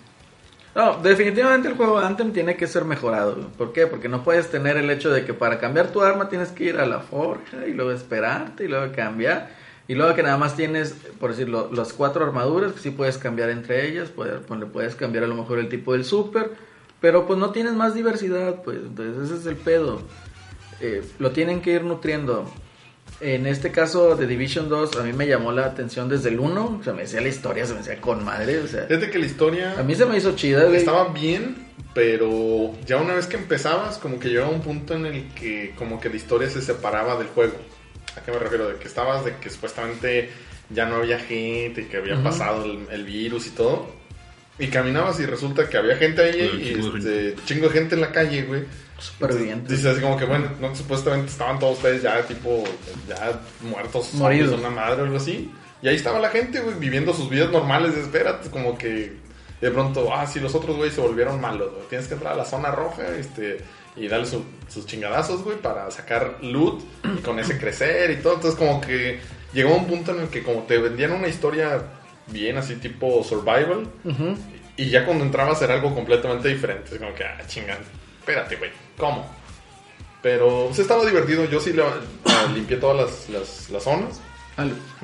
No, 0.76 0.98
definitivamente 1.04 1.68
el 1.68 1.76
juego 1.76 2.00
Anthem 2.00 2.34
tiene 2.34 2.56
que 2.58 2.68
ser 2.68 2.84
mejorado. 2.84 3.36
güey. 3.36 3.48
¿Por 3.58 3.74
qué? 3.74 3.88
Porque 3.88 4.10
no 4.10 4.24
puedes 4.24 4.50
tener 4.50 4.76
el 4.78 4.90
hecho 4.90 5.12
de 5.12 5.24
que 5.24 5.34
para 5.34 5.60
cambiar 5.60 5.92
tu 5.92 6.02
arma 6.02 6.30
tienes 6.30 6.50
que 6.50 6.66
ir 6.66 6.78
a 6.80 6.86
la 6.86 7.00
forja 7.00 7.68
y 7.68 7.74
luego 7.74 7.92
esperarte 7.92 8.66
y 8.66 8.68
luego 8.68 8.92
cambiar. 8.94 9.52
Y 9.88 9.96
luego 9.96 10.16
que 10.16 10.24
nada 10.24 10.38
más 10.38 10.56
tienes, 10.56 10.96
por 11.20 11.32
decirlo, 11.32 11.70
las 11.74 11.94
cuatro 11.94 12.24
armaduras 12.26 12.74
que 12.74 12.80
sí 12.80 12.90
puedes 12.92 13.18
cambiar 13.18 13.50
entre 13.50 13.88
ellas. 13.88 14.10
Puedes, 14.10 14.40
pues, 14.48 14.60
le 14.60 14.66
puedes 14.66 14.96
cambiar 14.96 15.26
a 15.26 15.28
lo 15.28 15.36
mejor 15.36 15.60
el 15.60 15.70
tipo 15.70 15.94
del 15.94 16.06
super. 16.06 16.52
Pero 17.02 17.28
pues 17.28 17.38
no 17.38 17.52
tienes 17.52 17.74
más 17.74 17.94
diversidad, 17.94 18.64
pues. 18.64 18.78
Entonces 18.78 19.30
ese 19.30 19.40
es 19.42 19.46
el 19.46 19.58
pedo. 19.58 20.02
Eh, 20.82 21.02
lo 21.20 21.32
tienen 21.32 21.62
que 21.62 21.72
ir 21.72 21.84
nutriendo. 21.84 22.52
En 23.20 23.46
este 23.48 23.72
caso 23.72 24.16
de 24.16 24.28
Division 24.28 24.70
2, 24.70 24.98
a 24.98 25.04
mí 25.04 25.14
me 25.14 25.28
llamó 25.28 25.52
la 25.52 25.66
atención 25.66 26.10
desde 26.10 26.30
el 26.30 26.40
1. 26.40 26.78
O 26.80 26.84
sea, 26.84 26.94
me 26.94 27.04
decía 27.04 27.22
la 27.22 27.30
historia, 27.30 27.66
se 27.66 27.74
me 27.74 27.80
decía 27.80 28.02
con 28.02 28.24
madre. 28.24 28.60
O 28.60 28.68
sea, 28.68 28.84
Fíjate 28.86 29.10
que 29.10 29.20
la 29.20 29.26
historia 29.26 29.80
a 29.80 29.84
mí 29.84 29.96
se 29.96 30.06
me 30.06 30.18
hizo 30.18 30.36
chida, 30.36 30.66
güey. 30.66 30.78
estaba 30.78 31.10
bien, 31.14 31.56
pero 31.94 32.74
ya 32.86 32.98
una 32.98 33.14
vez 33.14 33.28
que 33.28 33.38
empezabas, 33.38 33.98
como 33.98 34.20
que 34.20 34.30
llegaba 34.30 34.50
un 34.50 34.62
punto 34.62 34.96
en 34.96 35.06
el 35.06 35.30
que 35.34 35.74
como 35.78 36.00
que 36.02 36.10
la 36.10 36.16
historia 36.16 36.50
se 36.50 36.62
separaba 36.62 37.18
del 37.18 37.28
juego. 37.28 37.54
¿A 38.18 38.22
qué 38.22 38.32
me 38.32 38.40
refiero? 38.40 38.68
De 38.68 38.76
que 38.76 38.88
estabas, 38.88 39.24
de 39.24 39.36
que 39.38 39.50
supuestamente 39.50 40.30
ya 40.70 40.86
no 40.86 40.96
había 40.96 41.20
gente, 41.20 41.88
que 41.88 41.98
había 41.98 42.22
pasado 42.22 42.66
el, 42.66 42.88
el 42.92 43.04
virus 43.06 43.48
y 43.48 43.52
todo. 43.52 43.88
Y 44.60 44.68
caminabas 44.68 45.20
y 45.20 45.26
resulta 45.26 45.68
que 45.68 45.78
había 45.78 45.96
gente 45.98 46.22
ahí 46.22 46.42
y 46.42 46.74
chingo 46.74 46.92
de 46.92 47.30
este, 47.30 47.46
chingo 47.46 47.68
de 47.70 47.74
gente 47.74 47.96
en 47.96 48.02
la 48.02 48.12
calle, 48.12 48.44
güey. 48.44 48.64
Supervivientes. 49.04 49.70
Dice 49.70 49.90
así 49.90 50.02
como 50.02 50.18
que, 50.18 50.26
bueno, 50.26 50.50
no, 50.62 50.76
supuestamente 50.76 51.32
estaban 51.32 51.60
todos 51.60 51.78
ustedes 51.78 52.02
ya, 52.02 52.22
tipo, 52.24 52.64
ya 53.08 53.42
muertos, 53.62 54.14
Moridos. 54.14 54.58
una 54.60 54.70
madre 54.70 55.02
o 55.02 55.06
algo 55.06 55.18
así. 55.18 55.52
Y 55.82 55.88
ahí 55.88 55.96
estaba 55.96 56.20
la 56.20 56.30
gente, 56.30 56.60
güey, 56.62 56.76
viviendo 56.80 57.14
sus 57.14 57.30
vidas 57.30 57.52
normales. 57.52 57.96
Espérate, 57.98 58.50
como 58.50 58.78
que 58.78 59.14
de 59.60 59.72
pronto, 59.72 60.14
ah, 60.14 60.26
sí, 60.26 60.40
los 60.40 60.56
otros, 60.56 60.78
güey, 60.78 60.92
se 60.92 61.02
volvieron 61.02 61.40
malos, 61.42 61.72
güey. 61.74 61.88
Tienes 61.90 62.08
que 62.08 62.14
entrar 62.14 62.34
a 62.34 62.38
la 62.38 62.46
zona 62.46 62.72
roja, 62.72 63.04
este, 63.18 63.58
y 63.96 64.08
darle 64.08 64.26
su- 64.26 64.46
sus 64.68 64.86
chingadazos, 64.86 65.44
güey, 65.44 65.58
para 65.58 65.90
sacar 65.92 66.38
loot 66.42 66.82
y 67.04 67.22
con 67.22 67.38
ese 67.40 67.58
crecer 67.58 68.12
y 68.12 68.16
todo. 68.18 68.36
Entonces, 68.36 68.58
como 68.58 68.80
que 68.82 69.20
llegó 69.54 69.76
un 69.76 69.86
punto 69.88 70.12
en 70.16 70.22
el 70.22 70.28
que, 70.30 70.42
como 70.44 70.64
te 70.64 70.78
vendían 70.78 71.12
una 71.12 71.28
historia 71.28 71.82
bien 72.28 72.58
así, 72.58 72.76
tipo 72.76 73.24
survival, 73.24 73.88
y 74.78 74.90
ya 74.90 75.06
cuando 75.06 75.24
entrabas 75.26 75.62
era 75.62 75.74
algo 75.76 75.94
completamente 75.94 76.48
diferente. 76.48 76.94
Es 76.96 77.00
como 77.00 77.14
que, 77.14 77.24
ah, 77.26 77.38
chingan, 77.48 77.78
espérate, 78.24 78.56
güey, 78.56 78.72
¿cómo? 78.98 79.30
Pero 80.22 80.66
pues, 80.68 80.80
estaba 80.80 81.06
divertido. 81.06 81.46
Yo 81.46 81.60
sí 81.60 81.74
le- 81.74 81.84
ah, 81.84 82.48
limpié 82.54 82.78
todas 82.78 82.96
las, 82.98 83.30
las, 83.30 83.70
las 83.70 83.84
zonas. 83.84 84.22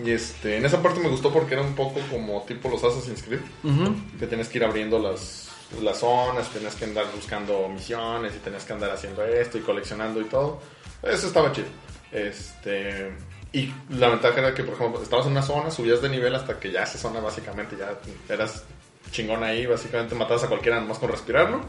Y 0.03 0.11
este, 0.11 0.57
en 0.57 0.65
esa 0.65 0.81
parte 0.81 0.99
me 0.99 1.09
gustó 1.09 1.33
porque 1.33 1.55
era 1.55 1.63
un 1.63 1.73
poco 1.75 1.99
como 2.11 2.43
tipo 2.43 2.69
los 2.69 2.83
Assassin's 2.83 3.23
Creed. 3.23 3.41
Ujú. 3.63 3.95
Que 4.19 4.27
tienes 4.27 4.47
que 4.47 4.59
ir 4.59 4.63
abriendo 4.63 4.99
las, 4.99 5.49
las 5.81 5.97
zonas, 5.99 6.49
tienes 6.49 6.75
que 6.75 6.85
andar 6.85 7.05
buscando 7.15 7.67
misiones 7.67 8.33
y 8.35 8.39
tienes 8.39 8.63
que 8.63 8.73
andar 8.73 8.91
haciendo 8.91 9.23
esto 9.25 9.57
y 9.57 9.61
coleccionando 9.61 10.21
y 10.21 10.25
todo. 10.25 10.61
Eso 11.03 11.27
estaba 11.27 11.51
chido. 11.51 11.67
Este, 12.11 13.11
y 13.51 13.73
la 13.89 14.09
ventaja 14.09 14.39
era 14.39 14.53
que, 14.53 14.63
por 14.63 14.75
ejemplo, 14.75 15.01
estabas 15.01 15.25
en 15.25 15.31
una 15.33 15.41
zona, 15.41 15.71
subías 15.71 16.01
de 16.01 16.09
nivel 16.09 16.33
hasta 16.35 16.59
que 16.59 16.71
ya 16.71 16.83
esa 16.83 16.97
zona 16.97 17.19
básicamente 17.19 17.75
ya 17.77 17.97
eras 18.33 18.63
chingón 19.11 19.43
ahí, 19.43 19.65
básicamente 19.65 20.13
matabas 20.15 20.43
a 20.43 20.47
cualquiera 20.47 20.79
nomás 20.79 20.99
con 20.99 21.09
respirarlo. 21.09 21.61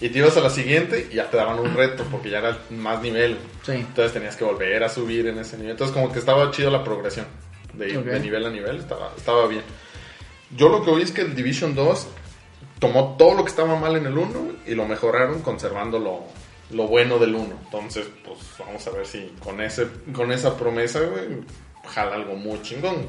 Y 0.00 0.08
te 0.08 0.18
ibas 0.18 0.36
a 0.36 0.40
la 0.40 0.50
siguiente 0.50 1.08
y 1.10 1.16
ya 1.16 1.30
te 1.30 1.36
daban 1.36 1.58
un 1.58 1.74
reto 1.74 2.04
porque 2.10 2.30
ya 2.30 2.38
era 2.38 2.58
más 2.70 3.02
nivel. 3.02 3.36
Sí. 3.64 3.72
Entonces 3.72 4.12
tenías 4.12 4.36
que 4.36 4.44
volver 4.44 4.82
a 4.82 4.88
subir 4.88 5.26
en 5.26 5.38
ese 5.38 5.56
nivel. 5.56 5.72
Entonces 5.72 5.94
como 5.94 6.10
que 6.10 6.18
estaba 6.18 6.50
chido 6.50 6.70
la 6.70 6.82
progresión 6.82 7.26
de, 7.74 8.20
nivel 8.20 8.46
a 8.46 8.50
nivel, 8.50 8.78
estaba, 8.78 9.12
estaba 9.16 9.46
bien. 9.46 9.62
Yo 10.56 10.68
lo 10.68 10.82
que 10.82 10.90
oí 10.90 11.02
es 11.02 11.12
que 11.12 11.20
el 11.20 11.34
Division 11.34 11.74
2 11.74 12.06
tomó 12.78 13.16
todo 13.16 13.34
lo 13.34 13.44
que 13.44 13.50
estaba 13.50 13.78
mal 13.78 13.96
en 13.96 14.06
el 14.06 14.16
1 14.16 14.52
y 14.66 14.74
lo 14.74 14.86
mejoraron 14.86 15.42
conservando 15.42 15.98
lo, 15.98 16.24
lo 16.70 16.88
bueno 16.88 17.18
del 17.18 17.34
1. 17.34 17.46
Entonces, 17.64 18.08
pues 18.24 18.38
vamos 18.58 18.86
a 18.86 18.90
ver 18.90 19.06
si 19.06 19.32
con, 19.42 19.60
ese, 19.60 19.86
con 20.12 20.32
esa 20.32 20.56
promesa, 20.56 21.00
güey, 21.00 21.42
jala 21.94 22.16
algo 22.16 22.34
muy 22.34 22.60
chingón. 22.62 23.06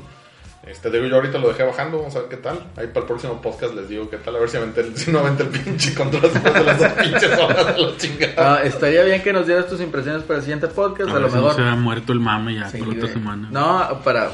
Este, 0.65 0.91
digo, 0.91 1.05
yo 1.07 1.15
ahorita 1.15 1.39
lo 1.39 1.47
dejé 1.47 1.63
bajando, 1.63 1.97
vamos 1.97 2.15
a 2.15 2.19
ver 2.19 2.29
qué 2.29 2.37
tal. 2.37 2.59
Ahí 2.77 2.85
para 2.87 2.99
el 3.01 3.05
próximo 3.07 3.41
podcast 3.41 3.73
les 3.73 3.89
digo 3.89 4.09
qué 4.11 4.17
tal, 4.17 4.35
a 4.35 4.39
ver 4.39 4.47
si, 4.49 4.57
aventé 4.57 4.81
el- 4.81 4.95
si 4.97 5.11
no 5.11 5.19
aventé 5.19 5.43
el 5.43 5.49
pinche 5.49 5.93
control 5.95 6.21
después 6.21 6.53
de 6.53 6.63
las 6.63 6.79
dos 6.79 6.91
pinches 7.01 7.39
horas 7.39 7.75
de 7.75 7.81
la 7.81 7.97
chingada. 7.97 8.33
Ah, 8.37 8.63
estaría 8.63 9.03
bien 9.03 9.23
que 9.23 9.33
nos 9.33 9.47
dieras 9.47 9.67
tus 9.67 9.81
impresiones 9.81 10.23
para 10.23 10.37
el 10.37 10.43
siguiente 10.43 10.67
podcast. 10.67 11.09
A 11.09 11.11
A, 11.11 11.13
ver 11.15 11.21
lo 11.23 11.29
si 11.29 11.35
no 11.35 11.41
mejor. 11.41 11.55
se 11.55 11.61
ha 11.63 11.75
muerto 11.75 12.13
el 12.13 12.19
mame 12.19 12.55
ya 12.55 12.69
Sí, 12.69 12.77
por 12.77 12.89
otra 12.95 13.07
semana. 13.07 13.49
No, 13.51 14.01
para. 14.03 14.29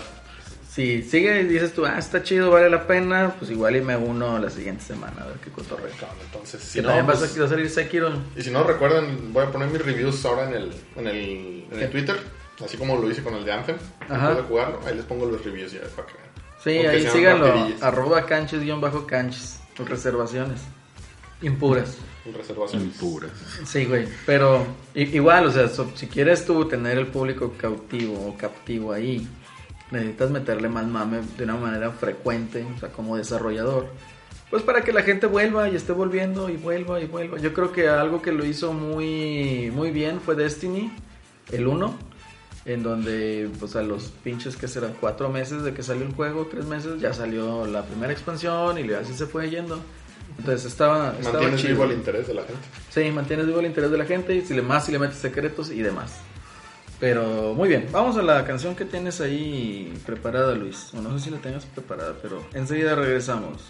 Si 0.69 1.01
sigue 1.01 1.41
y 1.41 1.45
dices 1.45 1.73
tú, 1.73 1.87
ah, 1.87 1.97
está 1.97 2.21
chido, 2.21 2.51
vale 2.51 2.69
la 2.69 2.85
pena, 2.85 3.33
pues 3.39 3.49
igual 3.49 3.75
y 3.77 3.81
me 3.81 3.95
uno 3.97 4.37
la 4.37 4.49
siguiente 4.51 4.83
semana, 4.83 5.23
a 5.23 5.25
ver 5.25 5.37
qué 5.43 5.49
cotorreo. 5.49 5.87
Entonces, 6.25 6.61
si 6.61 6.73
Que 6.77 6.81
no, 6.83 6.89
también 6.89 7.05
pues- 7.07 7.21
vas 7.21 7.35
a, 7.35 7.39
va 7.39 7.45
a 7.47 7.49
salir 7.49 7.69
Sekiro. 7.71 8.11
Y 8.35 8.43
si 8.43 8.51
no 8.51 8.63
recuerdan, 8.63 9.33
voy 9.33 9.43
a 9.45 9.51
poner 9.51 9.69
mis 9.69 9.83
reviews 9.83 10.23
ahora 10.25 10.47
en 10.49 10.53
el, 10.53 10.71
en 10.97 11.07
el, 11.07 11.65
en 11.71 11.79
el 11.79 11.89
Twitter, 11.89 12.17
así 12.63 12.77
como 12.77 12.97
lo 12.97 13.09
hice 13.09 13.23
con 13.23 13.33
el 13.35 13.45
de 13.45 13.51
Anthem. 13.53 13.77
Ajá. 14.09 14.15
Después 14.29 14.37
de 14.37 14.43
jugarlo, 14.43 14.79
ahí 14.85 14.95
les 14.95 15.05
pongo 15.05 15.25
los 15.25 15.43
reviews 15.43 15.71
ya 15.71 15.81
para 15.95 16.07
que 16.07 16.13
vean. 16.13 16.27
Sí, 16.63 16.77
Aunque 16.77 16.89
ahí 16.89 17.07
síganlo. 17.07 17.67
Arroba 17.81 18.25
canches 18.25 18.61
guion 18.61 18.81
bajo 18.81 19.05
canches. 19.05 19.59
Tus 19.75 19.87
reservaciones. 19.89 20.61
Impuras. 21.41 21.97
Reservaciones. 22.35 22.87
Impuras. 22.87 23.31
Sí, 23.65 23.85
güey. 23.85 24.07
Pero 24.25 24.65
igual, 24.95 25.45
o 25.45 25.51
sea, 25.51 25.69
so- 25.69 25.91
si 25.95 26.07
quieres 26.07 26.45
tú 26.45 26.65
tener 26.65 26.97
el 26.97 27.07
público 27.07 27.53
cautivo 27.57 28.27
o 28.27 28.35
captivo 28.37 28.91
ahí, 28.91 29.27
necesitas 29.91 30.31
meterle 30.31 30.67
más 30.67 30.85
mame 30.87 31.19
de 31.37 31.43
una 31.43 31.55
manera 31.55 31.91
frecuente, 31.91 32.65
o 32.75 32.79
sea, 32.79 32.89
como 32.89 33.15
desarrollador. 33.15 33.87
Pues 34.49 34.63
para 34.63 34.81
que 34.81 34.91
la 34.93 35.03
gente 35.03 35.27
vuelva 35.27 35.69
y 35.69 35.75
esté 35.75 35.91
volviendo 35.93 36.49
y 36.49 36.57
vuelva 36.57 36.99
y 36.99 37.05
vuelva. 37.05 37.37
Yo 37.37 37.53
creo 37.53 37.71
que 37.71 37.87
algo 37.87 38.21
que 38.21 38.31
lo 38.31 38.43
hizo 38.45 38.73
muy, 38.73 39.71
muy 39.73 39.91
bien 39.91 40.19
fue 40.19 40.35
Destiny, 40.35 40.91
el 41.51 41.67
1, 41.67 41.95
en 42.67 42.83
donde, 42.83 43.49
pues 43.59 43.75
a 43.75 43.81
los 43.81 44.11
pinches 44.23 44.55
que 44.57 44.67
serán 44.67 44.93
cuatro 44.99 45.29
meses 45.29 45.63
de 45.63 45.73
que 45.73 45.81
salió 45.81 46.05
el 46.05 46.13
juego, 46.13 46.47
tres 46.51 46.65
meses, 46.65 46.99
ya 47.01 47.13
salió 47.13 47.65
la 47.65 47.83
primera 47.83 48.11
expansión 48.13 48.77
y 48.77 48.91
así 48.93 49.13
se 49.13 49.25
fue 49.25 49.49
yendo. 49.49 49.79
Entonces 50.37 50.65
estaba, 50.65 51.13
estaba 51.17 51.35
Mantienes 51.39 51.61
chido. 51.61 51.73
vivo 51.73 51.83
el 51.85 51.93
interés 51.93 52.27
de 52.27 52.33
la 52.35 52.41
gente. 52.43 52.61
Sí, 52.91 53.09
mantienes 53.09 53.47
vivo 53.47 53.59
el 53.61 53.65
interés 53.65 53.89
de 53.89 53.97
la 53.97 54.05
gente 54.05 54.35
y 54.35 54.41
si 54.41 54.53
le 54.53 54.61
más 54.61 54.85
si 54.85 54.91
le 54.91 54.99
metes 54.99 55.17
secretos 55.17 55.71
y 55.71 55.81
demás. 55.81 56.11
Pero 56.99 57.53
muy 57.53 57.69
bien, 57.69 57.87
vamos 57.91 58.17
a 58.17 58.21
la 58.21 58.43
canción 58.43 58.75
que 58.75 58.83
tienes 58.83 59.21
ahí 59.21 59.93
preparada, 60.05 60.53
Luis. 60.55 60.91
O 60.93 61.01
no 61.01 61.17
sé 61.17 61.25
si 61.25 61.29
la 61.29 61.37
tengas 61.37 61.65
preparada, 61.65 62.15
pero 62.21 62.43
enseguida 62.53 62.95
regresamos. 62.95 63.61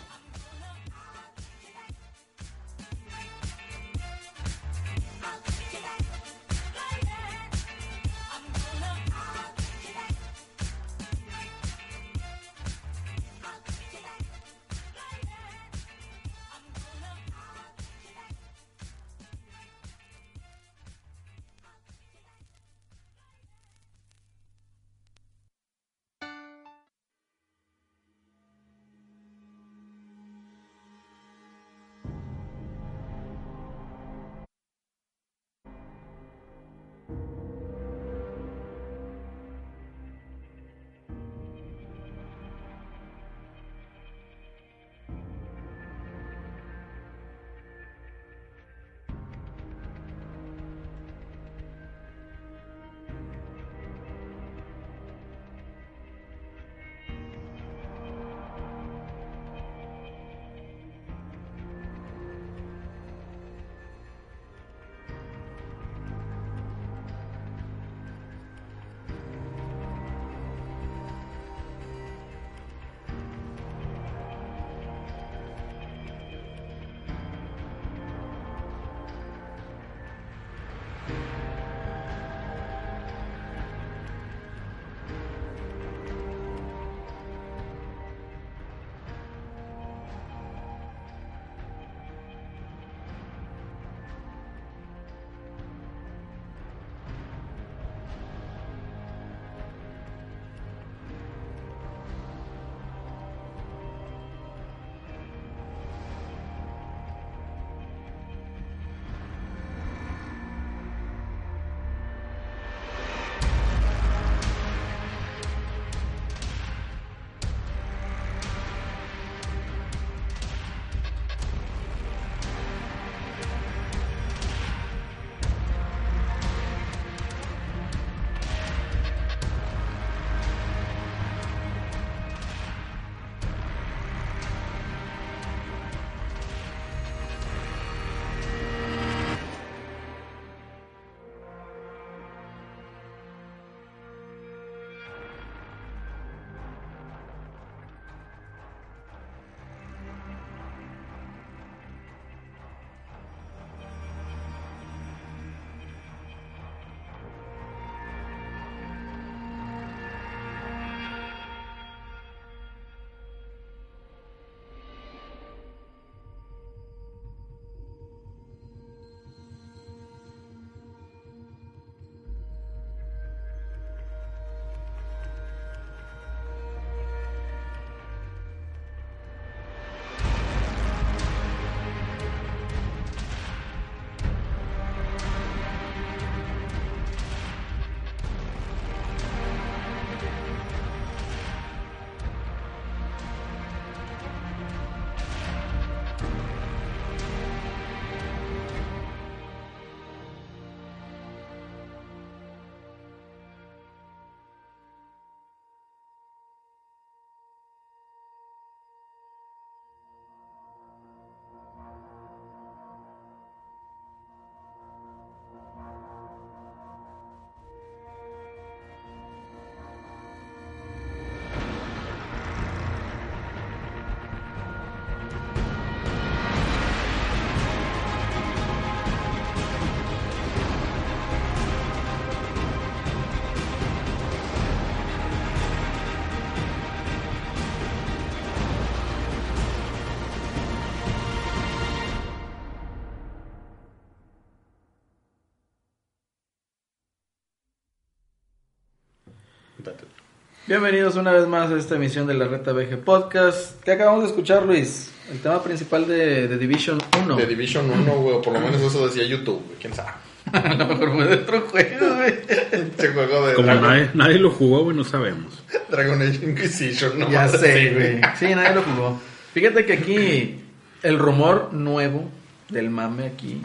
Bienvenidos 250.67 251.15
una 251.15 251.31
vez 251.31 251.47
más 251.47 251.71
a 251.71 251.77
esta 251.77 251.95
emisión 251.95 252.27
de 252.27 252.33
la 252.33 252.45
Reta 252.45 252.73
VG 252.73 252.97
Podcast. 252.97 253.81
¿Qué 253.85 253.93
acabamos 253.93 254.23
de 254.23 254.29
escuchar, 254.31 254.65
Luis? 254.65 255.09
El 255.31 255.39
tema 255.39 255.63
principal 255.63 256.05
de, 256.05 256.49
de 256.49 256.57
Division 256.57 256.97
1. 257.23 257.37
De 257.37 257.45
Division 257.45 257.89
1, 257.89 258.15
güey, 258.17 258.35
o 258.35 258.41
por 258.41 258.51
lo 258.51 258.59
menos 258.59 258.81
eso 258.81 259.07
decía 259.07 259.23
YouTube, 259.23 259.63
güey, 259.65 259.77
quién 259.79 259.93
sabe. 259.93 260.09
A 260.51 260.73
lo 260.73 260.85
mejor 260.87 261.13
fue 261.13 261.25
de 261.25 261.35
otro 261.35 261.61
juego, 261.61 262.15
güey. 262.17 262.33
Este 262.73 263.07
juego 263.07 263.47
de 263.47 263.53
Como 263.53 263.67
Dragon, 263.67 263.81
nadie, 263.81 264.09
nadie 264.13 264.39
lo 264.39 264.51
jugó, 264.51 264.83
güey, 264.83 264.97
no 264.97 265.05
sabemos. 265.05 265.63
Dragon 265.89 266.21
Age 266.21 266.45
Inquisition, 266.45 267.17
¿no? 267.17 267.31
Ya 267.31 267.47
sé, 267.47 267.93
güey. 267.93 268.21
Sí, 268.37 268.53
nadie 268.53 268.75
lo 268.75 268.83
jugó. 268.83 269.21
Fíjate 269.53 269.85
que 269.85 269.93
aquí 269.93 270.59
el 271.01 271.17
rumor 271.17 271.69
nuevo 271.71 272.29
del 272.67 272.89
mame 272.89 273.27
aquí 273.27 273.61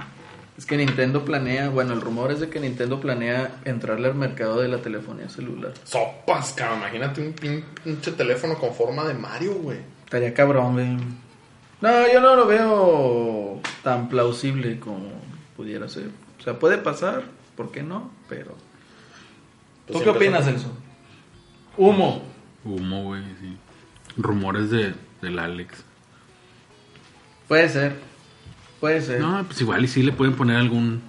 es 0.58 0.66
que 0.66 0.76
Nintendo 0.76 1.24
planea, 1.24 1.70
bueno, 1.70 1.92
el 1.94 2.00
rumor 2.00 2.30
es 2.30 2.40
de 2.40 2.48
que 2.50 2.60
Nintendo 2.60 3.00
planea 3.00 3.60
entrarle 3.64 4.08
al 4.08 4.14
mercado 4.14 4.60
de 4.60 4.68
la 4.68 4.78
telefonía 4.78 5.28
celular. 5.28 5.72
Sopas, 5.84 6.52
cabrón, 6.52 6.78
imagínate 6.80 7.20
un 7.22 7.34
pin- 7.34 7.64
pinche 7.82 8.12
teléfono 8.12 8.56
con 8.58 8.74
forma 8.74 9.04
de 9.04 9.14
Mario, 9.14 9.54
güey. 9.54 9.78
Estaría 10.04 10.34
cabrón, 10.34 10.74
güey. 10.74 10.96
No, 11.80 12.12
yo 12.12 12.20
no 12.20 12.36
lo 12.36 12.46
veo 12.46 13.60
tan 13.82 14.08
plausible 14.08 14.78
como 14.78 15.08
pudiera 15.56 15.88
ser. 15.88 16.10
O 16.38 16.42
sea, 16.42 16.58
puede 16.58 16.78
pasar, 16.78 17.22
¿por 17.56 17.72
qué 17.72 17.82
no? 17.82 18.10
Pero... 18.28 18.54
Pues 19.86 19.98
¿Tú 19.98 19.98
qué 19.98 20.04
siempre 20.04 20.26
opinas, 20.28 20.44
son- 20.44 20.54
Elso? 20.54 20.72
Humo. 21.76 22.22
Humo, 22.64 23.02
güey, 23.04 23.22
sí. 23.40 23.56
Rumores 24.16 24.70
de, 24.70 24.94
del 25.22 25.38
Alex. 25.38 25.82
Puede 27.48 27.68
ser. 27.68 27.96
Puede 28.82 29.00
ser. 29.00 29.20
No, 29.20 29.44
pues 29.44 29.60
igual 29.60 29.84
y 29.84 29.86
sí 29.86 30.02
le 30.02 30.10
pueden 30.10 30.34
poner 30.34 30.56
algún 30.56 31.02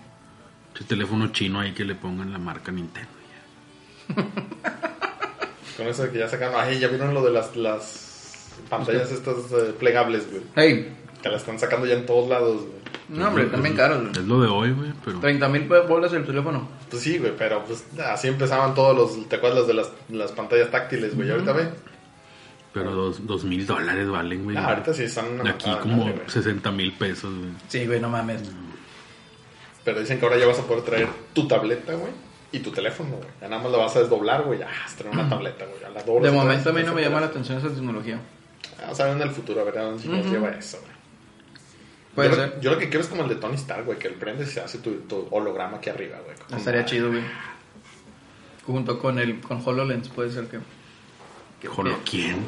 teléfono 0.87 1.31
chino 1.31 1.59
ahí 1.59 1.71
que 1.71 1.83
le 1.83 1.95
pongan 1.95 2.31
la 2.31 2.37
marca 2.37 2.71
Nintendo. 2.71 3.09
Con 5.77 5.87
eso 5.87 6.03
de 6.03 6.11
que 6.11 6.19
ya 6.19 6.29
sacaron, 6.29 6.53
ay, 6.55 6.77
ya 6.77 6.87
vieron 6.87 7.15
lo 7.15 7.23
de 7.23 7.31
las, 7.31 7.55
las 7.55 8.51
pantallas 8.69 9.11
estas 9.11 9.37
eh, 9.53 9.73
plegables, 9.79 10.29
güey. 10.29 10.43
Hey, 10.55 10.95
Que 11.23 11.29
las 11.29 11.41
están 11.41 11.57
sacando 11.57 11.87
ya 11.87 11.95
en 11.95 12.05
todos 12.05 12.29
lados, 12.29 12.61
güey. 12.61 13.19
no, 13.19 13.29
hombre, 13.29 13.45
también 13.45 13.75
caros. 13.75 14.15
Es 14.15 14.23
lo 14.23 14.39
de 14.39 14.49
hoy, 14.49 14.69
güey, 14.69 14.93
pero... 15.03 15.19
30 15.19 15.49
mil 15.49 15.67
bolas 15.67 16.13
el 16.13 16.27
teléfono. 16.27 16.69
Pues 16.91 17.01
sí, 17.01 17.17
güey, 17.17 17.35
pero 17.35 17.65
pues 17.65 17.85
así 18.05 18.27
empezaban 18.27 18.75
todos 18.75 18.95
los, 18.95 19.27
¿te 19.27 19.37
acuerdas 19.37 19.65
de 19.65 19.73
las, 19.73 19.89
las 20.09 20.31
pantallas 20.31 20.69
táctiles, 20.69 21.15
güey? 21.15 21.31
Ahorita 21.31 21.53
ve. 21.53 21.69
Pero 22.73 22.91
dos, 22.91 23.25
dos 23.25 23.43
mil 23.43 23.65
dólares 23.67 24.09
valen, 24.09 24.43
güey. 24.43 24.57
Ah, 24.57 24.69
ahorita 24.69 24.93
sí 24.93 25.03
están 25.03 25.39
una 25.39 25.51
aquí 25.51 25.69
matada 25.69 25.81
como 25.81 26.03
güey. 26.03 26.15
60 26.25 26.71
mil 26.71 26.91
pesos, 26.93 27.33
güey. 27.33 27.51
Sí, 27.67 27.85
güey, 27.85 27.99
no 27.99 28.09
mames. 28.09 28.41
Pero 29.83 29.99
dicen 29.99 30.19
que 30.19 30.25
ahora 30.25 30.37
ya 30.37 30.47
vas 30.47 30.59
a 30.59 30.63
poder 30.63 30.83
traer 30.83 31.07
tu 31.33 31.47
tableta, 31.47 31.93
güey, 31.93 32.11
y 32.51 32.59
tu 32.59 32.71
teléfono, 32.71 33.17
güey. 33.17 33.29
Ya 33.41 33.49
nada 33.49 33.61
más 33.61 33.71
la 33.71 33.77
vas 33.77 33.95
a 33.95 33.99
desdoblar, 33.99 34.43
güey, 34.43 34.59
ya 34.59 34.67
a 34.67 34.95
traer 34.95 35.13
una 35.13 35.29
tableta, 35.29 35.65
güey. 35.65 35.81
ya 35.81 35.89
la 35.89 36.03
doblas 36.03 36.31
De 36.31 36.37
momento 36.37 36.69
a 36.69 36.73
mí 36.73 36.83
no 36.83 36.93
me 36.93 37.01
llama 37.01 37.19
la 37.19 37.27
atención 37.27 37.57
esa 37.57 37.69
tecnología. 37.69 38.19
Vamos 38.81 38.99
a 38.99 39.05
ver 39.05 39.15
en 39.15 39.21
el 39.21 39.29
futuro, 39.29 39.61
a 39.61 39.63
ver 39.65 39.77
a 39.77 39.83
dónde 39.83 40.01
si 40.01 40.09
nos 40.09 40.25
lleva 40.25 40.49
eso, 40.49 40.79
güey. 40.79 40.93
Puede 42.15 42.29
yo, 42.29 42.35
ser. 42.35 42.53
Lo, 42.55 42.61
yo 42.61 42.71
lo 42.71 42.77
que 42.77 42.89
quiero 42.89 43.01
es 43.01 43.07
como 43.07 43.23
el 43.23 43.29
de 43.29 43.35
Tony 43.35 43.55
Stark, 43.55 43.85
güey, 43.85 43.99
que 43.99 44.07
el 44.07 44.15
prendes 44.15 44.49
y 44.49 44.51
se 44.51 44.61
hace 44.61 44.79
tu, 44.79 44.91
tu 45.01 45.27
holograma 45.31 45.77
aquí 45.77 45.89
arriba, 45.89 46.17
güey. 46.23 46.35
Estaría 46.59 46.85
chido, 46.85 47.09
güey. 47.09 47.23
Junto 48.65 48.99
con 48.99 49.19
el 49.19 49.41
con 49.41 49.61
HoloLens 49.63 50.09
puede 50.09 50.31
ser 50.31 50.47
que... 50.47 50.59
que- 51.63 51.67
Jolo, 51.69 51.97
que- 52.03 52.11
¿quién? 52.11 52.45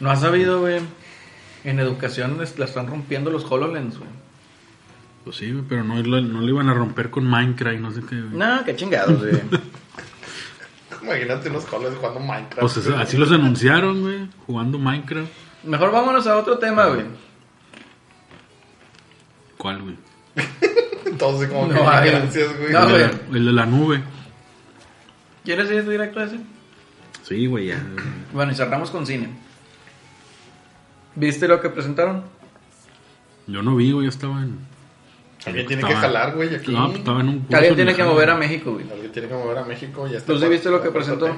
No 0.00 0.10
has 0.10 0.20
sabido, 0.20 0.60
güey. 0.60 0.80
En 1.64 1.78
educación 1.80 2.38
les- 2.38 2.58
la 2.58 2.64
están 2.66 2.86
rompiendo 2.88 3.30
los 3.30 3.44
HoloLens, 3.50 3.98
güey. 3.98 4.10
Pues 5.24 5.36
sí, 5.36 5.52
güey, 5.52 5.64
pero 5.68 5.84
no, 5.84 5.94
lo- 6.02 6.20
no 6.20 6.40
lo 6.40 6.48
iban 6.48 6.68
a 6.68 6.74
romper 6.74 7.08
con 7.10 7.24
Minecraft, 7.26 7.78
no 7.78 7.90
sé 7.92 8.00
qué, 8.00 8.20
güey. 8.20 8.34
No, 8.36 8.64
qué 8.64 8.74
chingados, 8.76 9.18
güey. 9.20 9.40
Imagínate 11.02 11.48
unos 11.48 11.64
colores 11.64 11.96
jugando 11.98 12.20
Minecraft. 12.20 12.60
Pues 12.60 12.76
eso- 12.76 12.96
así 12.96 13.16
los 13.16 13.30
anunciaron, 13.32 14.00
güey, 14.02 14.28
jugando 14.46 14.78
Minecraft. 14.78 15.30
Mejor 15.64 15.92
vámonos 15.92 16.26
a 16.26 16.36
otro 16.36 16.58
tema, 16.58 16.86
güey. 16.86 17.04
¿Cuál, 19.58 19.82
güey? 19.82 19.96
Todos 21.18 21.40
así 21.42 21.52
como 21.52 21.68
que 21.68 21.74
No 21.74 21.88
hay. 21.88 22.10
gracias, 22.10 22.58
güey. 22.58 22.72
No, 22.72 22.82
el, 22.88 22.92
de 22.92 22.98
la, 22.98 23.10
el 23.38 23.44
de 23.46 23.52
la 23.52 23.66
nube. 23.66 24.02
¿Quieres 25.44 25.70
ir 25.70 25.88
directo 25.88 26.20
a 26.20 26.24
ese? 26.24 26.40
Sí, 27.32 27.46
güey, 27.46 27.68
ya. 27.68 27.82
Bueno, 28.34 28.52
y 28.52 28.54
cerramos 28.54 28.90
con 28.90 29.06
cine. 29.06 29.30
¿Viste 31.14 31.48
lo 31.48 31.60
que 31.60 31.70
presentaron? 31.70 32.24
Yo 33.46 33.62
no 33.62 33.74
vi, 33.76 33.90
güey, 33.92 34.04
yo 34.04 34.10
estaba 34.10 34.42
en... 34.42 34.58
Alguien 35.46 35.66
tiene 35.66 35.82
estaba- 35.82 35.94
que 35.94 36.00
jalar, 36.06 36.34
güey, 36.34 36.54
aquí. 36.54 36.72
No, 36.72 36.86
pues 36.88 36.98
estaba 36.98 37.20
en 37.20 37.28
un... 37.28 37.38
curso 37.40 37.56
Alguien 37.56 37.72
en 37.72 37.76
tiene 37.76 37.94
que 37.94 38.04
mover 38.04 38.30
a 38.30 38.36
México, 38.36 38.72
güey. 38.74 38.84
Alguien 38.90 39.12
tiene 39.12 39.28
que 39.28 39.34
mover 39.34 39.58
a 39.58 39.64
México 39.64 40.06
y 40.06 40.12
ya 40.12 40.18
está. 40.18 40.32
¿Tú 40.32 40.38
sí 40.38 40.46
viste 40.46 40.70
lo 40.70 40.82
que 40.82 40.90
presentó 40.90 41.34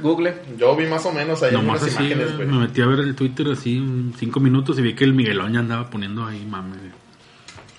Google? 0.00 0.34
Yo 0.58 0.76
vi 0.76 0.86
más 0.86 1.04
o 1.06 1.12
menos 1.12 1.42
ahí 1.42 1.52
Nomás 1.52 1.82
unas 1.82 1.94
así, 1.94 2.04
imágenes, 2.04 2.36
güey, 2.36 2.46
me 2.46 2.58
metí 2.58 2.82
a 2.82 2.86
ver 2.86 3.00
el 3.00 3.14
Twitter 3.14 3.48
así, 3.50 3.78
un 3.78 4.14
cinco 4.18 4.40
minutos 4.40 4.78
y 4.78 4.82
vi 4.82 4.94
que 4.94 5.04
el 5.04 5.14
Miguelón 5.14 5.54
ya 5.54 5.60
andaba 5.60 5.88
poniendo 5.88 6.24
ahí, 6.26 6.44
mame. 6.44 6.76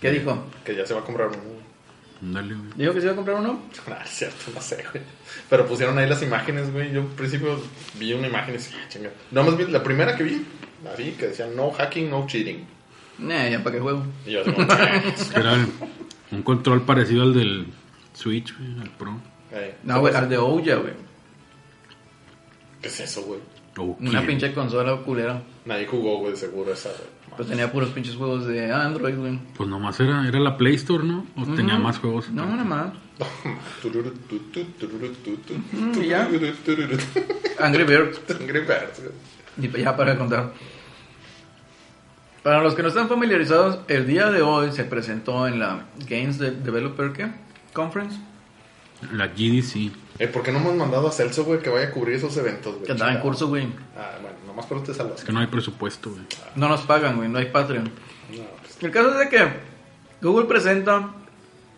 ¿Qué 0.02 0.10
dijo? 0.12 0.46
Que 0.66 0.76
ya 0.76 0.86
se 0.86 0.94
va 0.96 1.02
a 1.02 1.04
comprar 1.04 1.28
uno. 1.28 1.61
Ándale, 2.22 2.54
güey. 2.54 2.70
¿Dijo 2.76 2.94
que 2.94 3.00
se 3.00 3.06
iba 3.08 3.14
a 3.14 3.16
comprar 3.16 3.38
uno? 3.40 3.62
Ah, 3.88 4.02
es 4.06 4.10
cierto, 4.12 4.52
no 4.54 4.62
sé, 4.62 4.84
güey. 4.92 5.04
Pero 5.50 5.66
pusieron 5.66 5.98
ahí 5.98 6.08
las 6.08 6.22
imágenes, 6.22 6.72
güey. 6.72 6.92
Yo 6.94 7.02
al 7.02 7.08
principio 7.08 7.60
vi 8.00 8.14
una 8.14 8.28
imagen 8.28 8.52
y 8.54 8.58
decía, 8.58 8.78
ah, 8.84 8.90
chinga. 8.90 9.10
Nomás 9.32 9.58
vi 9.58 9.66
la 9.66 9.82
primera 9.84 10.16
que 10.16 10.24
vi, 10.24 10.46
la 10.84 10.94
vi, 10.96 11.12
que 11.12 11.28
decía 11.28 11.48
no 11.48 11.72
hacking, 11.72 12.10
no 12.10 12.26
cheating. 12.28 12.66
Nah, 13.20 13.48
ya 13.50 13.64
para 13.64 13.76
qué 13.76 13.82
juego. 13.82 14.04
Y 14.26 14.32
yo 14.32 14.44
digo, 14.44 14.62
"Eh, 14.62 15.14
Era 15.36 15.66
un 16.32 16.42
control 16.44 16.84
parecido 16.86 17.24
al 17.24 17.34
del 17.34 17.68
Switch, 18.14 18.56
güey, 18.58 18.80
al 18.82 18.90
Pro. 18.92 19.20
No, 19.84 20.00
güey, 20.00 20.14
al 20.16 20.30
de 20.30 20.38
Ouya, 20.38 20.76
güey. 20.78 20.94
¿Qué 22.82 22.88
es 22.88 23.00
eso, 23.00 23.22
güey? 23.24 23.40
Una 24.00 24.26
pinche 24.26 24.54
consola 24.54 24.96
culera. 24.98 25.42
Nadie 25.66 25.86
jugó, 25.88 26.18
güey, 26.20 26.36
seguro 26.36 26.74
esa, 26.74 26.90
güey. 26.90 27.10
Pues 27.42 27.50
tenía 27.50 27.72
puros 27.72 27.90
pinches 27.90 28.16
juegos 28.16 28.46
de 28.46 28.72
Android, 28.72 29.16
güey. 29.18 29.40
Pues 29.58 29.68
nomás 29.68 30.00
era, 30.00 30.28
era 30.28 30.40
la 30.40 30.58
Play 30.58 30.76
Store, 30.76 31.04
¿no? 31.04 31.26
O 31.36 31.44
tenía 31.56 31.80
más 31.80 31.98
juegos. 31.98 32.30
No, 32.30 32.46
nada 32.46 32.64
más. 32.64 32.94
Y 36.00 36.08
ya. 36.08 36.26
Angry 37.60 37.84
Birds. 37.84 38.22
Angry 38.30 38.60
Birds. 38.60 39.02
Y 39.60 39.82
ya 39.82 39.98
para 39.98 40.16
contar. 40.20 40.54
Para 42.44 42.62
los 42.62 42.76
que 42.76 42.84
no 42.84 42.90
están 42.90 43.10
familiarizados, 43.10 43.80
el 43.88 44.06
día 44.06 44.30
de 44.30 44.44
hoy 44.44 44.72
se 44.72 44.84
presentó 44.84 45.48
en 45.48 45.58
la 45.58 45.86
Games 46.08 46.38
de- 46.38 46.52
Developer 46.52 47.12
¿qué? 47.12 47.32
Conference. 47.74 48.20
La 49.14 49.30
GDC. 49.30 49.92
Eh, 50.22 50.28
¿Por 50.28 50.44
qué 50.44 50.52
no 50.52 50.60
hemos 50.60 50.76
mandado 50.76 51.08
a 51.08 51.12
Celso, 51.12 51.44
güey, 51.46 51.62
que 51.62 51.72
vaya 51.72 51.88
a 51.88 51.90
cubrir 51.90 52.18
esos 52.18 52.38
eventos, 52.38 52.76
güey? 52.76 52.86
Que 52.86 52.92
andaba 52.92 53.12
en 53.12 53.22
curso, 53.22 53.48
güey. 53.48 53.66
Ah, 53.98 54.20
bueno, 54.22 54.38
nomás 54.46 54.68
por 54.68 54.78
usted 54.78 54.94
salvas. 54.94 55.18
Es 55.18 55.26
que 55.26 55.32
no 55.32 55.40
hay 55.40 55.48
presupuesto, 55.48 56.12
güey. 56.12 56.22
No 56.56 56.70
nos 56.70 56.82
pagan, 56.82 57.18
güey. 57.18 57.28
No 57.28 57.40
hay 57.40 57.46
Patreon. 57.46 57.86
No, 57.86 58.44
pues, 58.62 58.84
El 58.84 58.92
caso 58.92 59.14
es 59.14 59.18
de 59.18 59.30
que 59.30 59.48
Google 60.22 60.46
presenta, 60.46 61.10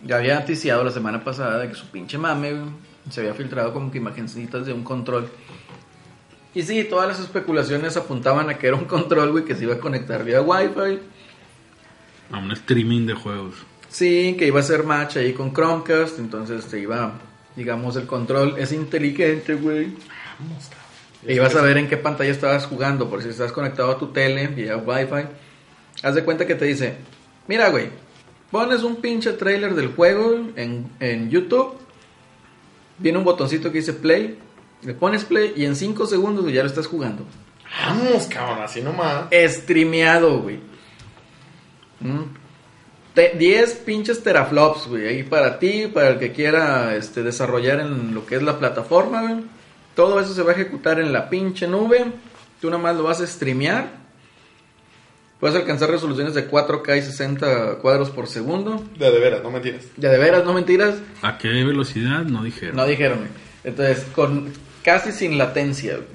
ya 0.03 0.17
había 0.17 0.37
noticiado 0.41 0.83
la 0.83 0.91
semana 0.91 1.23
pasada 1.23 1.57
de 1.59 1.69
que 1.69 1.75
su 1.75 1.87
pinche 1.87 2.17
mame 2.17 2.51
güey, 2.51 2.65
se 3.09 3.21
había 3.21 3.33
filtrado 3.33 3.71
como 3.71 3.89
que 3.89 3.99
imagencitas 3.99 4.65
de 4.65 4.73
un 4.73 4.83
control. 4.83 5.29
Y 6.53 6.63
sí, 6.63 6.83
todas 6.83 7.07
las 7.07 7.21
especulaciones 7.21 7.95
apuntaban 7.95 8.49
a 8.49 8.57
que 8.57 8.67
era 8.67 8.75
un 8.75 8.83
control, 8.83 9.31
güey, 9.31 9.45
que 9.45 9.55
se 9.55 9.63
iba 9.63 9.75
a 9.75 9.79
conectar 9.79 10.21
vía 10.25 10.41
Wi-Fi. 10.41 10.99
A 12.29 12.39
un 12.39 12.51
streaming 12.51 13.05
de 13.05 13.13
juegos. 13.13 13.55
Sí, 13.87 14.35
que 14.37 14.47
iba 14.47 14.59
a 14.59 14.63
ser 14.63 14.83
match 14.83 15.15
ahí 15.15 15.31
con 15.31 15.53
Chromecast, 15.53 16.19
entonces 16.19 16.65
te 16.65 16.81
iba, 16.81 17.13
digamos, 17.55 17.95
el 17.95 18.05
control 18.07 18.55
es 18.57 18.71
inteligente, 18.71 19.55
güey. 19.55 19.95
vamos, 20.39 20.65
cabrón. 20.69 20.83
E 21.25 21.33
ibas 21.35 21.55
a 21.55 21.61
ver 21.61 21.77
en 21.77 21.87
qué 21.87 21.97
pantalla 21.97 22.31
estabas 22.31 22.65
jugando, 22.65 23.09
por 23.09 23.21
si 23.21 23.29
estás 23.29 23.51
conectado 23.51 23.91
a 23.91 23.97
tu 23.97 24.07
tele 24.07 24.47
vía 24.47 24.77
Wi-Fi. 24.77 25.27
Haz 26.03 26.15
de 26.15 26.23
cuenta 26.23 26.45
que 26.45 26.55
te 26.55 26.65
dice, 26.65 26.95
mira, 27.47 27.69
güey, 27.69 27.89
pones 28.51 28.83
un 28.83 28.97
pinche 28.97 29.31
trailer 29.33 29.73
del 29.73 29.93
juego 29.95 30.35
en, 30.55 30.89
en 30.99 31.29
YouTube, 31.29 31.77
viene 32.97 33.17
un 33.17 33.23
botoncito 33.23 33.71
que 33.71 33.77
dice 33.77 33.93
play, 33.93 34.37
le 34.81 34.93
pones 34.93 35.23
play 35.23 35.53
y 35.55 35.65
en 35.65 35.75
5 35.75 36.05
segundos 36.07 36.51
ya 36.51 36.61
lo 36.61 36.67
estás 36.67 36.87
jugando. 36.87 37.25
Vamos, 37.85 38.27
cabrón, 38.27 38.61
así 38.61 38.81
nomás. 38.81 39.27
Streameado, 39.31 40.41
güey. 40.41 40.59
Mm. 42.01 42.42
Te- 43.13 43.33
10 43.37 43.73
pinches 43.85 44.23
teraflops, 44.23 44.87
güey, 44.87 45.07
ahí 45.07 45.23
para 45.23 45.59
ti, 45.59 45.87
para 45.93 46.09
el 46.09 46.19
que 46.19 46.31
quiera 46.31 46.95
este, 46.95 47.21
desarrollar 47.23 47.79
en 47.79 48.13
lo 48.13 48.25
que 48.25 48.35
es 48.35 48.43
la 48.43 48.57
plataforma, 48.57 49.21
güey. 49.21 49.43
Todo 49.95 50.19
eso 50.19 50.33
se 50.33 50.41
va 50.41 50.51
a 50.51 50.55
ejecutar 50.55 50.99
en 50.99 51.13
la 51.13 51.29
pinche 51.29 51.67
nube. 51.67 52.05
Tú 52.59 52.69
nada 52.71 52.81
más 52.81 52.95
lo 52.95 53.03
vas 53.03 53.21
a 53.21 53.27
streamear. 53.27 54.01
Puedes 55.39 55.55
alcanzar 55.57 55.91
resoluciones 55.91 56.33
de 56.33 56.49
4K 56.49 56.97
y 56.97 57.01
60 57.01 57.75
cuadros 57.79 58.09
por 58.09 58.27
segundo. 58.27 58.81
De, 58.97 59.11
de 59.11 59.19
veras, 59.19 59.43
no 59.43 59.51
mentiras. 59.51 59.83
Ya 59.97 60.09
de 60.09 60.17
veras, 60.17 60.45
no 60.45 60.53
mentiras. 60.53 60.95
¿A 61.21 61.37
qué 61.37 61.49
velocidad? 61.49 62.21
No 62.23 62.43
dijeron. 62.43 62.75
No 62.77 62.85
dijeron, 62.87 63.17
güey. 63.19 63.29
Entonces, 63.65 64.05
con 64.15 64.51
casi 64.83 65.11
sin 65.11 65.37
latencia, 65.37 65.95
güey. 65.97 66.07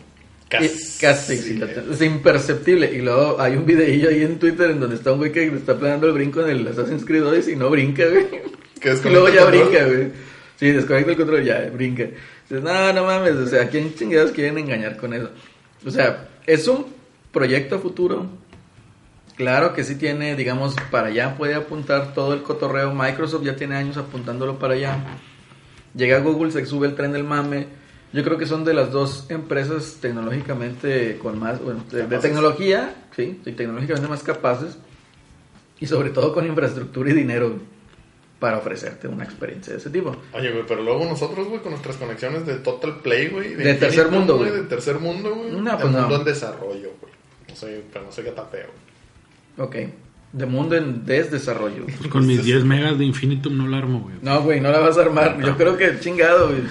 Casi. 0.48 0.98
Casi. 0.98 1.60
Es 1.90 2.00
imperceptible. 2.00 2.90
Y 2.92 3.02
luego 3.02 3.40
hay 3.40 3.56
un 3.56 3.66
videillo 3.66 4.08
ahí 4.08 4.22
en 4.22 4.38
Twitter 4.38 4.70
en 4.70 4.80
donde 4.80 4.96
está 4.96 5.12
un 5.12 5.18
güey 5.18 5.30
que 5.30 5.44
está 5.46 5.78
planeando 5.78 6.06
el 6.06 6.14
brinco 6.14 6.40
en 6.40 6.50
el 6.50 6.68
Assassin's 6.68 7.04
Creed 7.04 7.26
Odyssey 7.26 7.54
y 7.54 7.56
no 7.56 7.70
brinca, 7.70 8.04
güey. 8.06 8.26
Y 8.80 9.08
luego 9.08 9.28
ya 9.28 9.44
brinca, 9.44 9.84
güey. 9.84 10.12
Sí, 10.56 10.70
desconecta 10.70 11.10
el 11.10 11.16
control 11.16 11.44
ya 11.44 11.68
brinca. 11.72 12.04
Dices, 12.48 12.62
no, 12.62 12.92
no 12.92 13.04
mames, 13.04 13.34
o 13.34 13.46
sea, 13.46 13.62
¿a 13.62 13.68
quién 13.68 13.94
chingados 13.94 14.30
quieren 14.30 14.56
engañar 14.56 14.96
con 14.96 15.12
eso? 15.12 15.30
O 15.84 15.90
sea, 15.90 16.28
es 16.46 16.66
un 16.68 16.86
proyecto 17.32 17.78
futuro. 17.80 18.26
Claro 19.36 19.72
que 19.72 19.84
sí 19.84 19.94
tiene, 19.94 20.34
digamos, 20.34 20.74
para 20.90 21.08
allá 21.08 21.36
puede 21.36 21.54
apuntar 21.54 22.14
todo 22.14 22.34
el 22.34 22.42
cotorreo. 22.42 22.92
Microsoft 22.94 23.44
ya 23.44 23.54
tiene 23.54 23.76
años 23.76 23.96
apuntándolo 23.96 24.58
para 24.58 24.74
allá. 24.74 24.98
Llega 25.94 26.18
Google, 26.18 26.50
se 26.50 26.64
sube 26.66 26.88
el 26.88 26.94
tren 26.94 27.12
del 27.12 27.24
mame. 27.24 27.68
Yo 28.12 28.24
creo 28.24 28.38
que 28.38 28.46
son 28.46 28.64
de 28.64 28.72
las 28.74 28.90
dos 28.90 29.26
empresas 29.28 29.98
tecnológicamente 30.00 31.18
con 31.18 31.38
más, 31.38 31.62
bueno, 31.62 31.84
de, 31.90 32.06
de 32.06 32.18
tecnología, 32.18 32.94
sí, 33.14 33.40
sí, 33.44 33.52
tecnológicamente 33.52 34.08
más 34.08 34.22
capaces 34.22 34.78
y 35.78 35.86
sobre 35.86 36.10
todo 36.10 36.32
con 36.32 36.46
infraestructura 36.46 37.10
y 37.10 37.12
dinero 37.12 37.58
para 38.38 38.58
ofrecerte 38.58 39.08
una 39.08 39.24
experiencia 39.24 39.72
de 39.72 39.78
ese 39.80 39.90
tipo. 39.90 40.16
Oye, 40.32 40.50
güey, 40.52 40.64
pero 40.66 40.82
luego 40.82 41.04
nosotros, 41.04 41.48
güey, 41.48 41.60
con 41.60 41.72
nuestras 41.72 41.96
conexiones 41.96 42.46
de 42.46 42.56
Total 42.56 43.00
Play, 43.00 43.28
güey. 43.28 43.54
De 43.54 43.74
tercer 43.74 44.08
mundo, 44.10 44.38
güey. 44.38 44.52
De 44.52 44.62
tercer 44.62 44.98
mundo, 44.98 45.34
güey. 45.34 45.50
No, 45.50 45.70
de 45.72 45.76
pues 45.76 45.92
no. 45.92 46.00
mundo 46.00 46.16
en 46.16 46.24
desarrollo, 46.24 46.90
güey. 47.00 47.12
No 47.48 47.56
sé, 47.56 47.82
pero 47.92 48.04
no 48.04 48.12
sé 48.12 48.22
qué 48.22 48.30
tan 48.30 48.48
feo. 48.48 48.68
Ok, 49.58 49.76
de 50.32 50.46
mundo 50.46 50.76
en 50.76 51.04
desdesarrollo. 51.04 51.84
Pues 51.84 52.08
con 52.10 52.26
mis 52.26 52.44
10 52.44 52.64
megas 52.64 52.98
de 52.98 53.04
Infinitum 53.04 53.56
no 53.56 53.66
la 53.66 53.78
armo, 53.78 54.00
güey. 54.00 54.16
No, 54.22 54.42
güey, 54.42 54.60
no 54.60 54.70
la 54.70 54.78
vas 54.78 54.98
a 54.98 55.02
armar. 55.02 55.40
Yo 55.44 55.56
creo 55.56 55.76
que 55.76 55.98
chingado, 55.98 56.48
güey. 56.48 56.62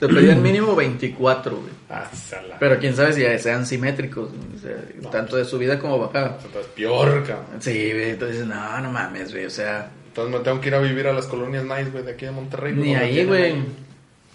Te 0.00 0.08
pedían 0.08 0.42
mínimo 0.42 0.74
24, 0.74 1.56
güey. 1.56 1.70
Ah, 1.88 2.10
sala. 2.12 2.56
Pero 2.58 2.78
quién 2.78 2.94
sabe 2.96 3.12
si 3.12 3.22
sean 3.42 3.64
simétricos, 3.66 4.30
o 4.30 4.58
sea, 4.60 4.76
No. 5.00 5.08
tanto 5.10 5.36
de 5.36 5.44
subida 5.44 5.78
como 5.78 5.98
bajada. 5.98 6.38
Entonces, 6.44 6.70
peor, 6.74 7.22
cabrón. 7.26 7.60
Sí, 7.60 7.90
güey, 7.92 8.10
entonces 8.10 8.44
no, 8.46 8.80
no 8.80 8.90
mames, 8.90 9.32
güey, 9.32 9.46
o 9.46 9.50
sea, 9.50 9.90
Entonces 10.08 10.32
me 10.38 10.44
tengo 10.44 10.60
que 10.60 10.68
ir 10.68 10.74
a 10.74 10.80
vivir 10.80 11.06
a 11.06 11.12
las 11.12 11.26
colonias 11.26 11.64
nice, 11.64 11.90
güey, 11.90 12.04
de 12.04 12.12
aquí 12.12 12.24
de 12.26 12.30
Monterrey. 12.32 12.72
ni 12.74 12.94
ahí, 12.94 13.24
güey. 13.24 13.54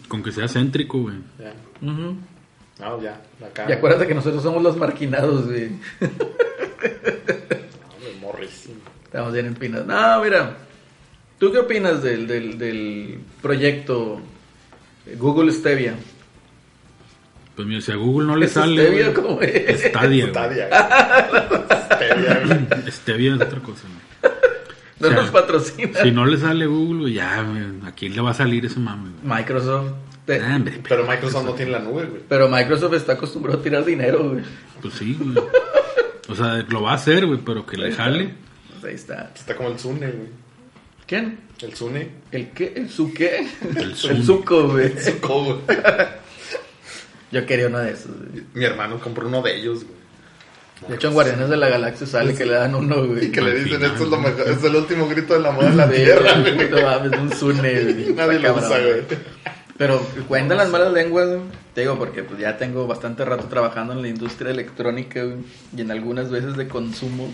Con 0.07 0.23
que 0.23 0.31
sea 0.31 0.47
céntrico, 0.47 0.99
güey. 0.99 1.15
Ya. 1.39 1.53
No, 1.81 3.01
ya. 3.01 3.21
Acá. 3.45 3.65
Y 3.67 3.73
acuérdate 3.73 4.07
que 4.07 4.15
nosotros 4.15 4.41
somos 4.41 4.63
los 4.63 4.75
marginados, 4.77 5.45
güey. 5.47 5.69
No, 6.79 7.95
güey, 8.01 8.15
morrísimo. 8.21 8.75
Estamos 9.03 9.33
bien 9.33 9.47
empinados. 9.47 9.85
No, 9.87 10.23
mira, 10.23 10.55
¿tú 11.39 11.51
qué 11.51 11.57
opinas 11.59 12.01
del, 12.03 12.27
del, 12.27 12.57
del 12.57 13.19
proyecto 13.41 14.21
Google 15.17 15.51
Stevia? 15.51 15.95
Pues 17.55 17.67
mira, 17.67 17.81
si 17.81 17.91
a 17.91 17.95
Google 17.95 18.27
no 18.27 18.35
le 18.37 18.45
¿Es 18.45 18.53
sale. 18.53 18.81
Stevia 18.85 19.09
güey, 19.09 19.13
cómo 19.13 19.41
es? 19.41 19.81
Stadia, 19.81 20.27
güey. 20.27 20.33
Stadia. 20.33 20.69
Stevia 22.89 23.35
es 23.35 23.41
otra 23.41 23.59
cosa, 23.59 23.83
güey. 23.87 24.33
No 24.99 25.07
O 25.07 25.11
sea, 25.11 25.21
nos 25.21 25.29
patrocina. 25.31 26.01
Si 26.01 26.11
no 26.11 26.25
le 26.25 26.37
sale 26.37 26.65
Google, 26.65 27.01
güey, 27.01 27.13
ya, 27.13 27.41
güey, 27.43 27.63
¿a 27.85 27.91
quién 27.93 28.15
le 28.15 28.21
va 28.21 28.31
a 28.31 28.33
salir 28.33 28.65
ese 28.65 28.79
mame, 28.79 29.09
güey? 29.23 29.37
Microsoft. 29.39 29.91
Te- 30.25 30.41
Ah, 30.41 30.55
hombre, 30.57 30.79
Pero 30.87 31.07
Microsoft 31.07 31.45
no 31.45 31.53
tiene 31.53 31.71
la 31.71 31.79
nube, 31.79 32.05
güey. 32.05 32.21
Pero 32.27 32.49
Microsoft 32.49 32.93
está 32.93 33.13
acostumbrado 33.13 33.59
a 33.59 33.63
tirar 33.63 33.83
dinero, 33.85 34.29
güey. 34.29 34.43
Pues 34.81 34.93
sí, 34.95 35.17
güey. 35.19 35.37
O 36.27 36.35
sea, 36.35 36.63
lo 36.69 36.81
va 36.83 36.91
a 36.91 36.95
hacer, 36.95 37.25
güey, 37.25 37.39
pero 37.43 37.65
que 37.65 37.77
le 37.77 37.91
jale. 37.93 38.33
Pues 38.71 38.83
ahí 38.85 38.95
está. 38.95 39.31
Está 39.35 39.55
como 39.55 39.69
el 39.69 39.79
Zune, 39.79 40.07
güey. 40.11 40.29
¿Quién? 41.07 41.39
El 41.61 41.75
Zune. 41.75 42.09
¿El 42.31 42.49
qué? 42.51 42.73
¿El 42.75 42.89
su 42.89 43.13
qué? 43.13 43.47
El 43.69 43.77
El 43.83 43.95
Zune. 43.95 44.23
suco, 44.23 44.69
güey. 44.69 44.89
Zuko, 44.97 45.43
güey. 45.43 45.59
Yo 47.31 47.45
quería 47.45 47.67
uno 47.67 47.79
de 47.79 47.91
esos, 47.91 48.11
güey. 48.17 48.43
Mi 48.53 48.65
hermano 48.65 48.99
compró 48.99 49.27
uno 49.27 49.41
de 49.41 49.55
ellos, 49.57 49.83
güey. 49.83 49.99
De 50.87 50.95
hecho, 50.95 51.09
en 51.09 51.13
Guardianes 51.13 51.49
de 51.49 51.57
la 51.57 51.67
Galaxia 51.67 52.07
sale 52.07 52.33
que 52.33 52.45
le 52.45 52.53
dan 52.53 52.73
uno, 52.73 53.05
güey. 53.05 53.25
Y 53.25 53.31
que 53.31 53.41
le 53.41 53.53
dicen, 53.53 53.83
esto 53.83 54.03
es 54.05 54.09
lo 54.09 54.17
mejor, 54.17 54.47
es 54.47 54.63
el 54.63 54.75
último 54.77 55.09
grito 55.09 55.33
de 55.33 55.41
la 55.41 55.51
moda 55.51 55.67
en 55.67 55.77
la 55.77 55.89
tierra, 55.89 56.39
güey. 56.39 56.69
No 56.69 56.81
mames, 56.81 57.19
un 57.19 57.31
Zune, 57.33 57.83
güey. 57.83 58.13
Nadie 58.15 58.39
lo 58.39 58.55
usa, 58.55 58.79
güey. 58.79 59.01
Pero 59.77 59.99
cuentan 60.29 60.57
las 60.57 60.69
malas 60.69 60.93
lenguas, 60.93 61.27
güey. 61.27 61.41
Te 61.73 61.81
digo, 61.81 61.99
porque 61.99 62.23
pues 62.23 62.39
ya 62.39 62.57
tengo 62.57 62.87
bastante 62.87 63.25
rato 63.25 63.47
trabajando 63.49 63.91
en 63.91 64.01
la 64.01 64.07
industria 64.07 64.51
electrónica, 64.51 65.21
güey. 65.23 65.39
Y 65.75 65.81
en 65.81 65.91
algunas 65.91 66.31
veces 66.31 66.55
de 66.55 66.69
consumo. 66.69 67.29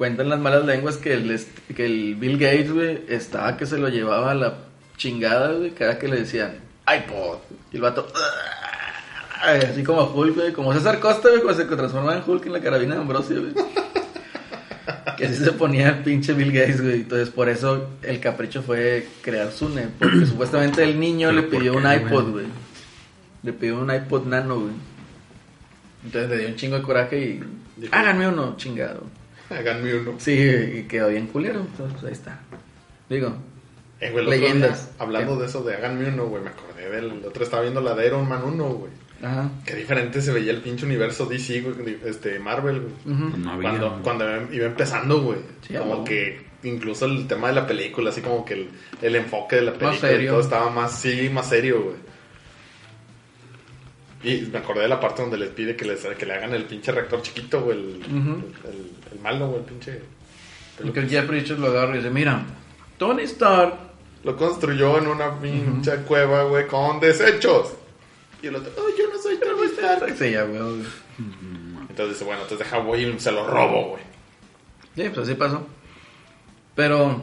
Cuentan 0.00 0.30
las 0.30 0.40
malas 0.40 0.64
lenguas 0.64 0.96
que 0.96 1.12
el, 1.12 1.38
que 1.76 1.84
el 1.84 2.14
Bill 2.14 2.38
Gates, 2.38 2.72
güey, 2.72 3.02
estaba 3.08 3.58
que 3.58 3.66
se 3.66 3.76
lo 3.76 3.90
llevaba 3.90 4.30
a 4.30 4.34
la 4.34 4.54
chingada, 4.96 5.52
güey. 5.52 5.72
Cada 5.72 5.98
que 5.98 6.08
le 6.08 6.16
decían 6.16 6.54
iPod. 6.90 7.36
Y 7.70 7.76
el 7.76 7.82
vato... 7.82 8.06
"Ay", 9.42 9.60
Así 9.60 9.82
como 9.84 10.04
Hulk, 10.04 10.34
güey. 10.34 10.52
Como 10.54 10.72
César 10.72 11.00
Costa, 11.00 11.28
güey, 11.28 11.42
cuando 11.42 11.62
se 11.62 11.68
transformaba 11.68 12.16
en 12.16 12.22
Hulk 12.26 12.46
en 12.46 12.52
la 12.54 12.60
carabina 12.62 12.94
de 12.94 13.00
Ambrosio, 13.02 13.42
güey. 13.42 13.52
Que 15.18 15.26
así 15.26 15.44
se 15.44 15.52
ponía 15.52 15.90
el 15.90 15.98
pinche 15.98 16.32
Bill 16.32 16.50
Gates, 16.50 16.80
güey. 16.80 16.94
Entonces, 17.02 17.28
por 17.28 17.50
eso 17.50 17.90
el 18.00 18.20
capricho 18.20 18.62
fue 18.62 19.06
crear 19.20 19.50
Zune. 19.50 19.88
Porque 19.98 20.24
supuestamente 20.24 20.82
el 20.82 20.98
niño 20.98 21.28
¿Pero 21.28 21.42
le 21.42 21.46
pidió 21.46 21.74
un 21.74 21.84
iPod, 21.92 22.30
güey. 22.30 22.46
Le 23.42 23.52
pidió 23.52 23.78
un 23.78 23.94
iPod 23.94 24.24
nano, 24.24 24.60
güey. 24.60 24.72
Entonces 26.06 26.30
le 26.30 26.38
dio 26.38 26.48
un 26.48 26.56
chingo 26.56 26.76
de 26.76 26.82
coraje 26.82 27.20
y. 27.20 27.86
Háganme 27.92 28.28
uno, 28.28 28.54
chingado. 28.56 29.19
Háganme 29.50 29.94
uno. 29.96 30.14
Sí, 30.18 30.32
y 30.32 30.82
quedó 30.84 31.08
bien 31.08 31.26
culero. 31.26 31.60
Entonces, 31.60 31.92
pues, 32.00 32.04
ahí 32.04 32.12
está. 32.12 32.40
Digo, 33.08 33.34
Eh, 34.00 34.10
güey, 34.10 34.24
el 34.24 34.28
otro 34.28 34.40
Leyendas. 34.40 34.86
día, 34.86 34.94
hablando 34.98 35.34
¿Qué? 35.34 35.40
de 35.42 35.46
eso 35.48 35.62
de 35.62 35.74
háganme 35.74 36.08
uno, 36.08 36.26
güey, 36.26 36.42
me 36.42 36.50
acordé 36.50 36.88
del 36.90 37.24
otro 37.26 37.42
estaba 37.44 37.62
viendo 37.62 37.80
la 37.80 37.94
de 37.94 38.06
Iron 38.06 38.26
Man 38.28 38.42
1, 38.44 38.64
güey. 38.64 38.92
ajá. 39.22 39.50
Qué 39.66 39.74
diferente 39.74 40.22
se 40.22 40.32
veía 40.32 40.52
el 40.52 40.60
pinche 40.62 40.86
universo 40.86 41.26
DC, 41.26 41.60
güey, 41.60 41.98
este, 42.06 42.38
Marvel, 42.38 42.80
güey. 42.80 43.16
No 43.38 43.50
había. 43.52 43.70
Cuando, 43.70 43.90
güey. 43.90 44.02
cuando 44.02 44.54
iba 44.54 44.66
empezando, 44.66 45.20
güey. 45.22 45.38
Sí, 45.66 45.74
como 45.74 45.96
güey. 45.96 46.04
que 46.04 46.50
incluso 46.62 47.06
el 47.06 47.26
tema 47.26 47.48
de 47.48 47.54
la 47.54 47.66
película, 47.66 48.10
así 48.10 48.20
como 48.22 48.44
que 48.44 48.54
el, 48.54 48.68
el 49.02 49.16
enfoque 49.16 49.56
de 49.56 49.62
la 49.62 49.72
película 49.72 49.96
y 49.96 50.14
serio. 50.14 50.30
todo 50.32 50.40
estaba 50.40 50.70
más, 50.70 50.98
sí, 50.98 51.28
más 51.32 51.48
serio, 51.48 51.82
güey. 51.82 51.96
Y 54.22 54.42
me 54.50 54.58
acordé 54.58 54.82
de 54.82 54.88
la 54.88 55.00
parte 55.00 55.22
donde 55.22 55.38
les 55.38 55.48
pide 55.48 55.74
que, 55.76 55.86
les, 55.86 56.00
que 56.04 56.26
le 56.26 56.34
hagan 56.34 56.52
el 56.52 56.64
pinche 56.64 56.92
reactor 56.92 57.22
chiquito, 57.22 57.62
güey. 57.62 57.78
El, 57.78 57.84
el, 58.04 58.10
el 58.70 58.90
malo, 59.18 59.48
güey, 59.48 59.60
el 59.60 59.64
pinche. 59.66 60.02
Y 60.82 60.90
que 60.90 61.00
el 61.00 61.08
Jeffrey 61.10 61.40
Richards 61.40 61.60
lo 61.60 61.68
agarra 61.68 61.94
y 61.94 61.98
dice: 61.98 62.10
Mira, 62.10 62.44
Tony 62.98 63.22
Stark. 63.24 63.74
Lo 64.22 64.36
construyó 64.36 64.98
en 64.98 65.06
una 65.06 65.40
pinche 65.40 65.96
cueva, 66.06 66.44
güey, 66.44 66.66
con 66.66 67.00
desechos. 67.00 67.72
Y 68.42 68.48
el 68.48 68.56
otro, 68.56 68.70
oh, 68.76 68.88
yo 68.96 69.08
no 69.10 69.20
soy 69.20 69.38
Tony 69.38 69.66
Stark. 69.66 70.14
Sí, 70.18 70.30
ya, 70.32 70.42
güey. 70.44 70.60
Entonces 71.88 72.10
dice, 72.10 72.24
bueno, 72.24 72.42
entonces 72.42 72.58
deja, 72.58 72.78
voy 72.78 73.04
y 73.04 73.18
se 73.18 73.32
lo 73.32 73.46
robo, 73.46 73.88
güey. 73.90 74.02
Sí, 74.96 75.04
pues 75.08 75.26
así 75.26 75.34
pasó. 75.34 75.66
Pero, 76.74 77.22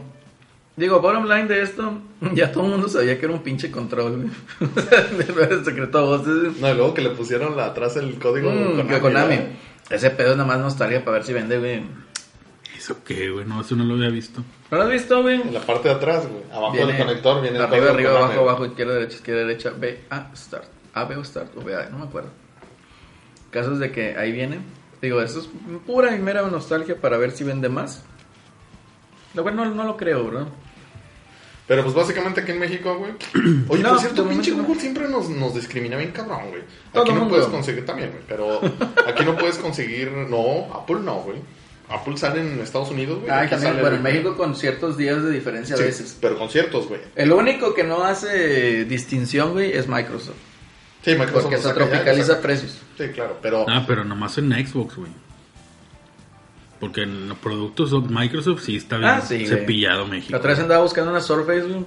digo, 0.76 1.00
bottom 1.00 1.28
line 1.28 1.48
de 1.48 1.62
esto, 1.62 2.00
ya 2.34 2.52
todo 2.52 2.66
el 2.66 2.72
mundo 2.72 2.90
sabía 2.90 3.18
que 3.20 3.26
era 3.26 3.34
un 3.34 3.44
pinche 3.44 3.72
control, 3.72 4.30
güey. 4.60 4.70
el 5.52 5.66
secreto 5.66 6.00
a 6.00 6.02
voces. 6.02 6.58
No, 6.60 6.72
y 6.72 6.76
luego 6.76 6.94
que 6.94 7.02
le 7.02 7.12
pusieron 7.12 7.56
la, 7.56 7.68
atrás 7.68 7.96
el 7.96 8.18
código 8.20 8.52
Mm, 8.52 9.00
Konami. 9.02 9.40
Ese 9.90 10.10
pedo 10.10 10.32
es 10.32 10.38
nada 10.38 10.48
más 10.48 10.60
nostalgia 10.60 11.04
para 11.04 11.18
ver 11.18 11.26
si 11.26 11.34
vende, 11.34 11.58
güey. 11.58 11.84
¿Eso 12.76 13.04
qué, 13.04 13.30
güey? 13.30 13.46
No, 13.46 13.62
eso 13.62 13.76
no 13.76 13.84
lo 13.84 13.96
había 13.96 14.10
visto. 14.10 14.44
¿No 14.70 14.78
lo 14.78 14.84
has 14.84 14.90
visto, 14.90 15.22
güey? 15.22 15.42
En 15.42 15.54
la 15.54 15.62
parte 15.62 15.90
de 15.90 15.96
atrás, 15.96 16.28
güey. 16.28 16.44
Abajo 16.52 16.74
Viene 16.74 16.94
del 16.94 17.02
conector 17.02 17.42
viene 17.42 17.58
el 17.58 17.64
arriba, 17.64 17.78
código 17.78 17.94
arriba, 17.94 18.12
Konami, 18.12 18.34
abajo, 18.34 18.50
abajo, 18.50 18.66
izquierda, 18.66 18.94
derecha, 18.94 19.16
izquierda, 19.16 19.42
derecha, 19.42 19.72
B, 19.78 20.04
A, 20.10 20.32
start. 20.36 20.66
A, 20.94 21.06
B 21.06 21.16
o 21.16 21.24
start, 21.24 21.58
o 21.58 21.62
B, 21.62 21.76
A, 21.76 21.90
no 21.90 22.00
me 22.00 22.06
acuerdo. 22.06 22.30
Casos 23.50 23.80
de 23.80 23.92
que 23.92 24.16
ahí 24.18 24.32
viene. 24.32 24.60
Digo, 25.02 25.22
eso 25.22 25.40
es 25.40 25.50
pura 25.86 26.16
y 26.16 26.20
mera 26.20 26.42
nostalgia 26.44 27.00
para 27.00 27.18
ver 27.18 27.32
si 27.32 27.44
vende 27.44 27.70
más. 27.70 28.04
Lo 29.34 29.44
cual 29.44 29.56
no, 29.56 29.66
no 29.66 29.84
lo 29.84 29.96
creo, 29.96 30.24
bro. 30.24 30.48
Pero 31.68 31.84
pues 31.84 31.94
básicamente 31.94 32.42
aquí 32.42 32.52
en 32.52 32.60
México, 32.60 32.98
güey. 32.98 33.12
Oye, 33.68 33.84
No, 33.84 33.90
por 33.90 34.00
cierto, 34.00 34.24
de 34.24 34.30
pinche 34.30 34.52
no. 34.52 34.64
Google 34.64 34.80
siempre 34.82 35.08
nos, 35.10 35.30
nos 35.30 35.54
discrimina 35.54 35.98
bien 35.98 36.12
cabrón, 36.12 36.50
güey. 36.50 36.62
Aquí 36.94 37.10
no 37.12 37.20
mundo. 37.20 37.30
puedes 37.30 37.48
conseguir 37.48 37.86
también, 37.86 38.12
güey. 38.12 38.24
Pero 38.28 38.62
aquí 39.08 39.26
no 39.26 39.36
puedes 39.38 39.58
conseguir. 39.58 40.10
No, 40.12 40.74
Apple 40.74 41.00
no, 41.04 41.16
güey. 41.24 41.38
Apple 41.90 42.18
sale 42.18 42.42
en 42.42 42.60
Estados 42.60 42.90
Unidos, 42.92 43.20
güey. 43.20 43.32
Ah, 43.32 43.42
Aquí 43.42 43.52
también, 43.52 43.72
sale- 43.74 43.82
bueno, 43.82 43.98
en 43.98 44.04
México 44.04 44.36
con 44.38 44.56
ciertos 44.56 44.98
días 44.98 45.22
de 45.24 45.32
diferencia 45.32 45.76
Sí, 45.78 45.84
a 45.84 45.86
veces. 45.86 46.18
Pero 46.22 46.38
conciertos, 46.38 46.88
güey. 46.88 47.02
El 47.16 47.32
único 47.32 47.74
que 47.74 47.84
no 47.84 48.04
hace 48.04 48.86
distinción, 48.86 49.52
güey, 49.54 49.72
es 49.72 49.88
Microsoft. 49.88 50.36
Sí, 51.04 51.12
Microsoft 51.12 51.44
Porque 51.44 51.58
se 51.58 51.64
ya, 51.68 51.74
tropicaliza 51.74 52.42
precios. 52.42 52.82
Sí, 52.98 53.08
claro, 53.10 53.38
pero. 53.42 53.66
Ah, 53.70 53.86
pero 53.88 54.04
nomás 54.04 54.38
en 54.38 54.52
Xbox, 54.52 54.96
güey. 54.98 55.12
Porque 56.80 57.02
en 57.04 57.28
los 57.30 57.38
productos 57.40 57.92
de 57.92 58.00
Microsoft 58.14 58.62
sí 58.64 58.76
está 58.76 58.98
bien 58.98 59.10
Ah, 59.10 59.22
sí, 59.22 59.36
güey. 59.36 59.48
cepillado 59.48 60.06
México. 60.06 60.32
La 60.32 60.38
otra 60.38 60.52
vez 60.52 60.60
andaba 60.60 60.84
buscando 60.84 61.10
una 61.12 61.22
Surface, 61.22 61.62
güey. 61.62 61.86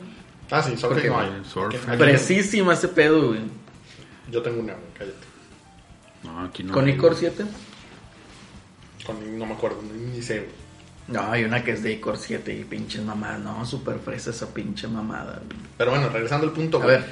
Ah, 0.50 0.62
sí, 0.62 0.70
Surface 0.76 0.86
Porque, 0.88 1.08
no 1.08 1.20
hay. 1.20 1.28
güey, 1.30 1.44
Surface. 1.44 1.96
Precisísima 1.96 2.74
ese 2.74 2.88
pedo, 2.88 3.28
güey. 3.28 3.40
Yo 4.30 4.42
tengo 4.42 4.60
una, 4.60 4.72
güey, 4.74 4.86
cállate. 4.98 5.16
No, 6.24 6.40
aquí 6.44 6.64
no. 6.64 6.72
Con 6.74 6.84
hay, 6.86 6.92
Icor 6.92 7.10
güey. 7.10 7.20
7. 7.20 7.44
Con- 9.06 9.38
no 9.38 9.46
me 9.46 9.54
acuerdo, 9.54 9.78
ni, 10.12 10.20
sé, 10.22 10.38
güey. 10.38 10.50
No, 11.08 11.32
hay 11.32 11.44
una 11.44 11.64
que 11.64 11.72
es 11.72 11.82
de 11.82 11.92
Icor 11.92 12.16
7 12.18 12.54
y 12.54 12.64
pinches 12.64 13.02
mamadas. 13.02 13.40
No, 13.40 13.64
super 13.66 13.98
fresa 13.98 14.30
esa 14.30 14.52
pinche 14.52 14.86
mamada. 14.86 15.40
güey. 15.46 15.58
Pero 15.76 15.90
bueno, 15.92 16.08
regresando 16.08 16.46
al 16.46 16.52
punto, 16.52 16.78
A 16.78 16.82
güey. 16.82 16.96
ver. 16.96 17.04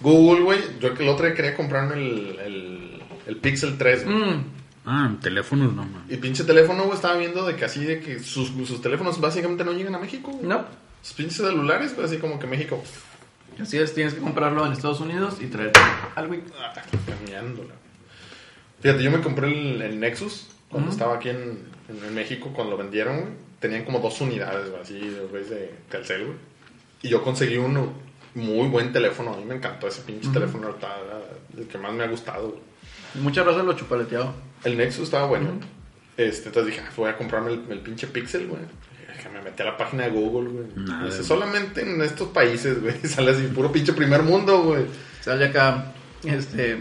Google, 0.00 0.42
güey. 0.42 0.58
Yo 0.80 0.94
que 0.94 1.02
el 1.04 1.08
otro 1.08 1.26
día 1.26 1.34
quería 1.34 1.54
comprarme 1.56 1.94
el, 1.94 2.38
el, 2.40 3.02
el 3.26 3.36
Pixel 3.36 3.76
3, 3.78 4.04
güey. 4.04 4.16
Mm, 4.16 4.44
Ah, 4.86 5.06
en 5.08 5.18
teléfonos 5.20 5.72
no, 5.72 5.82
man. 5.84 6.04
Y 6.08 6.16
pinche 6.16 6.44
teléfono, 6.44 6.82
güey, 6.84 6.94
estaba 6.94 7.16
viendo 7.16 7.44
de 7.46 7.56
que 7.56 7.64
así, 7.64 7.84
de 7.84 8.00
que 8.00 8.18
sus, 8.20 8.48
sus 8.68 8.82
teléfonos 8.82 9.20
básicamente 9.20 9.64
no 9.64 9.72
llegan 9.72 9.94
a 9.94 9.98
México, 9.98 10.30
güey. 10.32 10.46
no. 10.46 10.64
Sus 11.02 11.12
pinches 11.14 11.36
celulares, 11.36 11.94
güey, 11.94 12.06
así 12.06 12.16
como 12.18 12.38
que 12.38 12.46
México. 12.46 12.82
Así 13.60 13.76
es, 13.78 13.94
tienes 13.94 14.14
que 14.14 14.20
comprarlo 14.20 14.64
en 14.66 14.72
Estados 14.72 15.00
Unidos 15.00 15.36
y 15.40 15.46
traerte 15.46 15.78
al 16.14 16.30
Wii. 16.30 16.42
Ah, 16.58 16.72
caminándola. 17.06 17.74
Fíjate, 18.80 19.02
yo 19.02 19.10
me 19.10 19.20
compré 19.20 19.48
el, 19.48 19.82
el 19.82 20.00
Nexus 20.00 20.48
cuando 20.68 20.90
estaba 20.90 21.16
aquí 21.16 21.28
en, 21.30 21.58
en- 21.88 22.04
en 22.06 22.14
México, 22.14 22.50
cuando 22.54 22.72
lo 22.72 22.78
vendieron, 22.82 23.20
güey. 23.20 23.32
Tenían 23.60 23.84
como 23.84 24.00
dos 24.00 24.20
unidades, 24.20 24.68
güey, 24.70 24.82
así, 24.82 24.98
güey, 25.30 25.44
de 25.44 25.74
Telcel, 25.90 26.24
güey. 26.26 26.36
Y 27.02 27.08
yo 27.08 27.22
conseguí 27.22 27.56
uno 27.56 27.92
muy 28.34 28.68
buen 28.68 28.92
teléfono. 28.92 29.32
A 29.34 29.36
mí 29.36 29.44
me 29.44 29.54
encantó 29.54 29.86
ese 29.88 30.02
pinche 30.02 30.28
teléfono, 30.30 30.68
está 30.70 30.96
el 31.56 31.66
que 31.66 31.78
más 31.78 31.92
me 31.92 32.04
ha 32.04 32.08
gustado, 32.08 32.48
güey. 32.48 32.60
Muchas 33.14 33.46
razas 33.46 33.64
lo 33.64 33.72
chupaleteado. 33.74 34.34
El 34.64 34.76
Nexus 34.76 35.04
estaba 35.04 35.26
bueno. 35.26 35.48
este, 36.16 36.48
entonces 36.48 36.72
dije, 36.74 36.84
ah, 36.86 36.92
voy 36.96 37.10
a 37.10 37.16
comprarme 37.16 37.52
el, 37.52 37.62
el 37.70 37.80
pinche 37.80 38.06
Pixel, 38.06 38.46
güey. 38.48 38.62
Que 39.22 39.28
me 39.28 39.40
metí 39.40 39.62
a 39.62 39.66
la 39.66 39.76
página 39.76 40.04
de 40.04 40.10
Google, 40.10 40.50
güey. 40.50 40.66
Nada, 40.74 41.04
Dice, 41.04 41.18
güey. 41.18 41.28
solamente 41.28 41.82
en 41.82 42.02
estos 42.02 42.28
países, 42.28 42.80
güey. 42.82 42.94
Sale 43.04 43.30
así, 43.30 43.42
puro 43.48 43.70
pinche 43.72 43.92
primer 43.92 44.22
mundo, 44.22 44.62
güey. 44.62 44.86
Sale 45.20 45.46
acá, 45.46 45.92
este, 46.24 46.78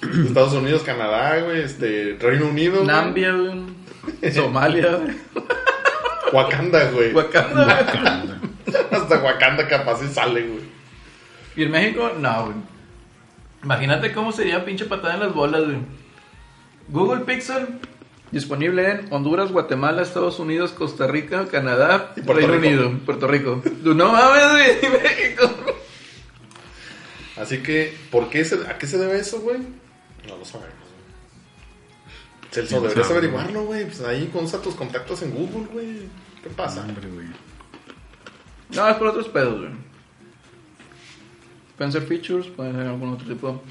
Estados 0.26 0.52
Unidos, 0.54 0.82
Canadá, 0.82 1.40
güey. 1.40 1.62
Este, 1.62 2.16
Reino 2.20 2.46
Unido. 2.48 2.76
güey. 2.76 2.86
Nambia, 2.86 3.32
güey, 3.34 4.32
Somalia, 4.32 4.96
güey, 4.96 5.16
Wakanda, 6.32 6.90
güey. 6.90 7.12
Wakanda. 7.12 8.40
Hasta 8.90 9.18
Wakanda 9.18 9.66
capaz 9.68 10.02
y 10.04 10.08
sale, 10.12 10.42
güey. 10.46 10.64
Y 11.56 11.62
en 11.64 11.70
México, 11.70 12.12
no, 12.18 12.44
güey. 12.46 12.56
Imagínate 13.62 14.12
cómo 14.12 14.32
sería 14.32 14.64
pinche 14.64 14.84
patada 14.84 15.14
en 15.14 15.20
las 15.20 15.34
bolas, 15.34 15.64
güey. 15.64 15.78
Google 16.88 17.24
Pixel 17.24 17.80
disponible 18.30 18.90
en 18.90 19.12
Honduras, 19.12 19.52
Guatemala, 19.52 20.02
Estados 20.02 20.38
Unidos, 20.38 20.72
Costa 20.72 21.06
Rica, 21.06 21.46
Canadá, 21.46 22.12
Y 22.16 22.22
Puerto 22.22 22.46
Reino 22.46 22.54
Rico. 22.54 22.86
Unido, 22.86 23.04
Puerto 23.04 23.28
Rico. 23.28 23.62
Tú 23.82 23.94
no 23.94 24.12
mames, 24.12 24.50
güey, 24.50 24.92
México. 25.02 25.50
Así 27.36 27.58
que, 27.58 27.96
¿por 28.10 28.30
qué 28.30 28.44
se, 28.44 28.66
¿a 28.66 28.78
qué 28.78 28.86
se 28.86 28.98
debe 28.98 29.18
eso, 29.18 29.40
güey? 29.40 29.58
No 30.26 30.36
lo 30.36 30.44
sabemos, 30.44 30.74
güey. 30.74 32.50
Celso, 32.50 32.68
¿Quién 32.70 32.82
deberías 32.82 33.06
sabe, 33.06 33.18
averiguarlo, 33.18 33.64
güey. 33.64 33.84
Pues 33.84 34.00
ahí 34.02 34.30
usa 34.32 34.62
tus 34.62 34.74
contactos 34.74 35.22
en 35.22 35.32
Google, 35.32 35.66
güey. 35.72 36.08
¿Qué 36.42 36.48
pasa? 36.50 36.80
Hombre, 36.82 37.08
güey. 37.08 37.26
No, 38.70 38.88
es 38.88 38.96
por 38.96 39.08
otros 39.08 39.28
pedos, 39.28 39.60
güey. 39.60 39.72
Pueden 41.76 41.92
ser 41.92 42.02
features, 42.02 42.46
pueden 42.48 42.74
ser 42.74 42.86
algún 42.86 43.10
otro 43.10 43.26
tipo 43.28 43.62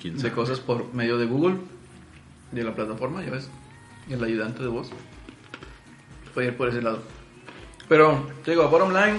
¿Quién 0.00 0.16
de 0.16 0.32
cosas 0.32 0.60
por 0.60 0.92
medio 0.94 1.18
de 1.18 1.26
Google, 1.26 1.56
de 2.52 2.64
la 2.64 2.74
plataforma, 2.74 3.22
ya 3.22 3.30
ves. 3.30 3.48
El 4.08 4.22
ayudante 4.24 4.62
de 4.62 4.68
voz. 4.68 4.90
Puede 6.34 6.48
ir 6.48 6.56
por 6.56 6.68
ese 6.68 6.80
lado. 6.80 7.00
Pero, 7.88 8.26
te 8.44 8.52
digo, 8.52 8.68
bottom 8.68 8.92
line. 8.92 9.18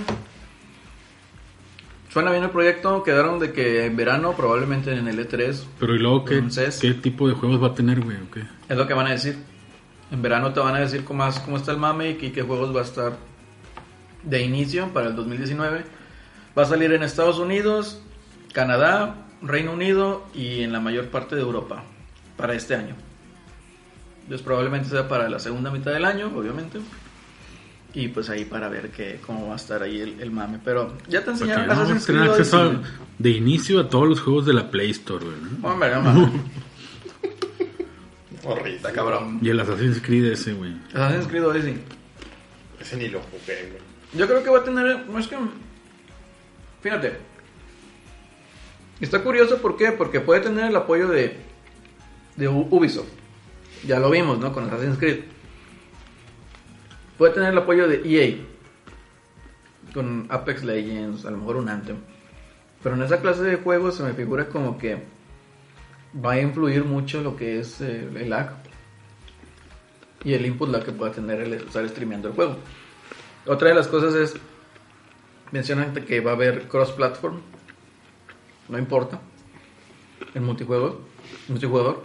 Suena 2.10 2.32
bien 2.32 2.44
el 2.44 2.50
proyecto. 2.50 3.04
Quedaron 3.04 3.40
de 3.40 3.54
que 3.54 3.86
en 3.86 3.96
verano, 3.96 4.34
probablemente 4.36 4.94
en 4.94 5.08
el 5.08 5.20
E3, 5.20 5.64
Pero 5.80 5.96
¿y 5.96 6.00
luego 6.00 6.26
qué, 6.26 6.36
Entonces- 6.36 6.80
qué 6.80 6.94
tipo 6.94 7.28
de 7.28 7.34
juegos 7.36 7.62
va 7.62 7.68
a 7.68 7.74
tener, 7.76 8.02
güey? 8.02 8.18
¿O 8.18 8.32
qué? 8.32 8.44
es 8.70 8.78
lo 8.78 8.88
que 8.88 8.94
van 8.94 9.08
a 9.08 9.12
decir. 9.12 9.38
En 10.12 10.22
verano 10.22 10.52
te 10.52 10.60
van 10.60 10.76
a 10.76 10.80
decir 10.80 11.06
cómo, 11.06 11.20
más- 11.24 11.40
cómo 11.40 11.56
está 11.58 11.72
el 11.72 11.78
mame 11.78 12.12
y 12.12 12.16
qué 12.16 12.42
juegos 12.42 12.76
va 12.76 12.82
a 12.82 12.84
estar 12.84 13.18
de 14.24 14.42
inicio 14.44 14.90
para 14.94 15.08
el 15.08 15.16
2019. 15.16 15.84
Va 16.58 16.64
a 16.64 16.66
salir 16.66 16.92
en 16.92 17.04
Estados 17.04 17.40
Unidos, 17.40 18.02
Canadá, 18.54 19.16
Reino 19.42 19.74
Unido 19.74 20.26
y 20.34 20.62
en 20.62 20.72
la 20.72 20.80
mayor 20.80 21.08
parte 21.10 21.36
de 21.36 21.42
Europa 21.42 21.84
para 22.38 22.54
este 22.54 22.76
año. 22.76 22.96
Entonces 24.24 24.46
probablemente 24.46 24.90
sea 24.90 25.08
para 25.08 25.28
la 25.30 25.40
segunda 25.40 25.72
mitad 25.72 25.92
del 25.92 26.06
año, 26.06 26.32
obviamente. 26.36 26.80
Y 27.94 28.08
pues 28.08 28.30
ahí 28.30 28.46
para 28.46 28.70
ver 28.70 28.90
que, 28.92 29.20
cómo 29.26 29.48
va 29.48 29.54
a 29.54 29.58
estar 29.58 29.84
ahí 29.84 30.00
el, 30.00 30.22
el 30.22 30.32
mame. 30.32 30.60
Pero 30.64 30.96
ya 31.10 31.24
te 31.24 31.32
enseñaron 31.32 31.68
no 31.68 31.74
Assassin's 31.74 32.06
Creed 32.06 32.22
acceso 32.22 32.58
a- 32.62 32.82
de 33.20 33.30
inicio 33.32 33.80
a 33.82 33.90
todos 33.90 34.08
los 34.08 34.22
juegos 34.22 34.46
de 34.46 34.54
la 34.54 34.72
Play 34.72 34.92
Store, 34.92 35.26
güey. 35.26 35.38
¿no? 35.62 35.68
Hombre, 35.68 35.94
no 35.96 36.02
mames. 36.02 36.30
Está 38.66 38.92
cabrón. 38.92 39.40
Y 39.42 39.50
el 39.50 39.60
Assassin's 39.60 40.02
Creed 40.02 40.26
ese, 40.32 40.54
güey. 40.54 40.74
Assassin's 40.94 41.28
Creed 41.28 41.46
Odyssey. 41.46 41.78
Ese 42.80 42.98
ni 42.98 43.08
lo 43.08 43.20
jugué, 43.22 43.68
güey. 43.70 43.82
Yo 44.14 44.28
creo 44.28 44.44
que 44.44 44.50
va 44.50 44.60
a 44.60 44.64
tener. 44.64 45.06
no 45.08 45.20
Es 45.20 45.28
que. 45.28 45.38
Fíjate. 46.82 47.18
Está 49.02 49.24
curioso, 49.24 49.58
¿por 49.58 49.76
qué? 49.76 49.92
Porque 49.92 50.20
puede 50.20 50.42
tener 50.42 50.70
el 50.70 50.76
apoyo 50.76 51.08
de. 51.08 51.36
Ubisoft. 52.48 53.10
Ya 53.86 54.00
lo 54.00 54.12
vimos, 54.12 54.40
¿no? 54.40 54.54
Con 54.54 54.66
Assassin's 54.66 55.00
Creed. 55.00 55.22
Puede 57.18 57.34
tener 57.34 57.50
el 57.50 57.58
apoyo 57.58 57.88
de 57.88 58.02
EA. 58.06 58.38
Con 59.94 60.28
Apex 60.30 60.64
Legends, 60.64 61.26
a 61.26 61.32
lo 61.32 61.38
mejor 61.38 61.58
un 61.58 61.70
Anthem. 61.70 61.98
Pero 62.84 62.96
en 62.96 63.02
esa 63.02 63.20
clase 63.22 63.42
de 63.42 63.58
juegos 63.58 63.96
se 63.96 64.04
me 64.04 64.14
figura 64.14 64.48
como 64.48 64.78
que. 64.78 65.04
Va 66.24 66.34
a 66.34 66.42
influir 66.42 66.84
mucho 66.84 67.22
lo 67.22 67.36
que 67.36 67.60
es 67.60 67.82
eh, 67.82 68.08
el 68.16 68.30
lag. 68.30 68.54
Y 70.24 70.34
el 70.34 70.46
input 70.46 70.70
lag 70.70 70.84
que 70.84 70.92
pueda 70.92 71.12
tener 71.12 71.42
el 71.42 71.54
estar 71.54 71.88
streameando 71.90 72.28
el 72.28 72.36
juego. 72.36 72.58
Otra 73.48 73.70
de 73.70 73.76
las 73.76 73.88
cosas 73.88 74.14
es, 74.14 74.36
mencionan 75.52 75.94
que 75.94 76.20
va 76.20 76.32
a 76.32 76.34
haber 76.36 76.68
cross-platform, 76.68 77.42
no 78.70 78.78
importa, 78.78 79.20
el 80.34 80.42
multijuego, 80.42 81.02
multijugador, 81.48 82.04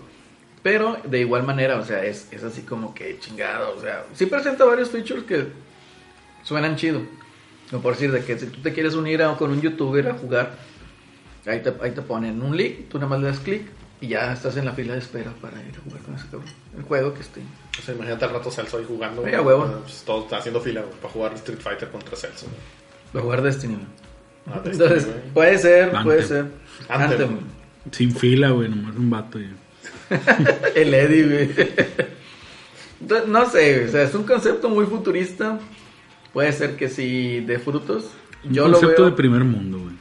pero 0.62 0.96
de 1.04 1.20
igual 1.20 1.44
manera, 1.44 1.76
o 1.78 1.84
sea, 1.84 2.04
es, 2.04 2.28
es 2.32 2.42
así 2.42 2.62
como 2.62 2.94
que 2.94 3.18
chingado, 3.20 3.76
o 3.76 3.80
sea, 3.80 4.04
sí 4.14 4.26
presenta 4.26 4.64
varios 4.64 4.90
features 4.90 5.24
que 5.24 5.46
suenan 6.42 6.76
chido, 6.76 7.00
como 7.70 7.82
por 7.82 7.94
decir, 7.94 8.10
de 8.12 8.24
que 8.24 8.38
si 8.38 8.46
tú 8.46 8.60
te 8.62 8.72
quieres 8.72 8.94
unir 8.94 9.22
a- 9.22 9.36
con 9.36 9.50
un 9.50 9.60
youtuber 9.60 10.08
a 10.08 10.14
jugar, 10.14 10.56
ahí 11.46 11.60
te, 11.62 11.72
ahí 11.80 11.92
te 11.92 12.02
ponen 12.02 12.42
un 12.42 12.56
link, 12.56 12.88
tú 12.88 12.98
nada 12.98 13.08
más 13.10 13.20
le 13.20 13.26
das 13.28 13.38
clic 13.40 13.62
y 14.00 14.08
ya 14.08 14.32
estás 14.32 14.56
en 14.56 14.64
la 14.66 14.72
fila 14.72 14.92
de 14.94 14.98
espera 14.98 15.32
para 15.40 15.62
ir 15.62 15.74
a 15.76 15.80
jugar 15.82 16.02
con 16.02 16.14
ese 16.14 16.24
cabrón, 16.24 16.44
el 16.76 16.82
juego 16.82 17.14
que 17.14 17.20
esté. 17.20 17.40
O 17.78 17.82
sea, 17.82 17.94
imagínate 17.94 18.24
al 18.24 18.32
rato 18.32 18.50
Celso 18.50 18.78
ahí 18.78 18.84
jugando. 18.86 19.22
Sí, 19.22 19.28
güey. 19.28 19.34
a 19.34 19.42
huevo. 19.42 19.80
Pues, 19.82 20.02
todo 20.04 20.22
está 20.24 20.38
haciendo 20.38 20.60
fila, 20.60 20.82
para 21.00 21.12
jugar 21.12 21.32
Street 21.34 21.60
Fighter 21.60 21.90
contra 21.90 22.16
Celso. 22.16 22.46
Para 23.12 23.22
jugar 23.22 23.42
Destiny. 23.42 23.78
Entonces, 24.46 25.06
güey. 25.06 25.18
puede 25.34 25.58
ser, 25.58 25.92
puede 26.02 26.22
ser. 26.22 26.46
Anthem. 26.88 27.10
Anthem. 27.10 27.38
Sin 27.90 28.14
fila, 28.14 28.50
güey. 28.50 28.68
Nomás 28.68 28.96
un 28.96 29.10
vato. 29.10 29.40
Y... 29.40 29.48
El 30.74 30.94
Eddie, 30.94 31.24
güey. 31.24 31.68
Entonces, 33.00 33.28
no 33.28 33.50
sé, 33.50 33.84
o 33.84 33.88
sea, 33.88 34.02
es 34.02 34.14
un 34.14 34.24
concepto 34.24 34.68
muy 34.68 34.86
futurista. 34.86 35.58
Puede 36.32 36.52
ser 36.52 36.76
que 36.76 36.88
sí 36.88 37.40
de 37.40 37.58
frutos. 37.58 38.10
Un 38.44 38.52
Yo 38.52 38.68
lo 38.68 38.78
concepto 38.78 39.02
veo, 39.02 39.10
de 39.10 39.16
primer 39.16 39.44
mundo, 39.44 39.78
güey. 39.78 39.94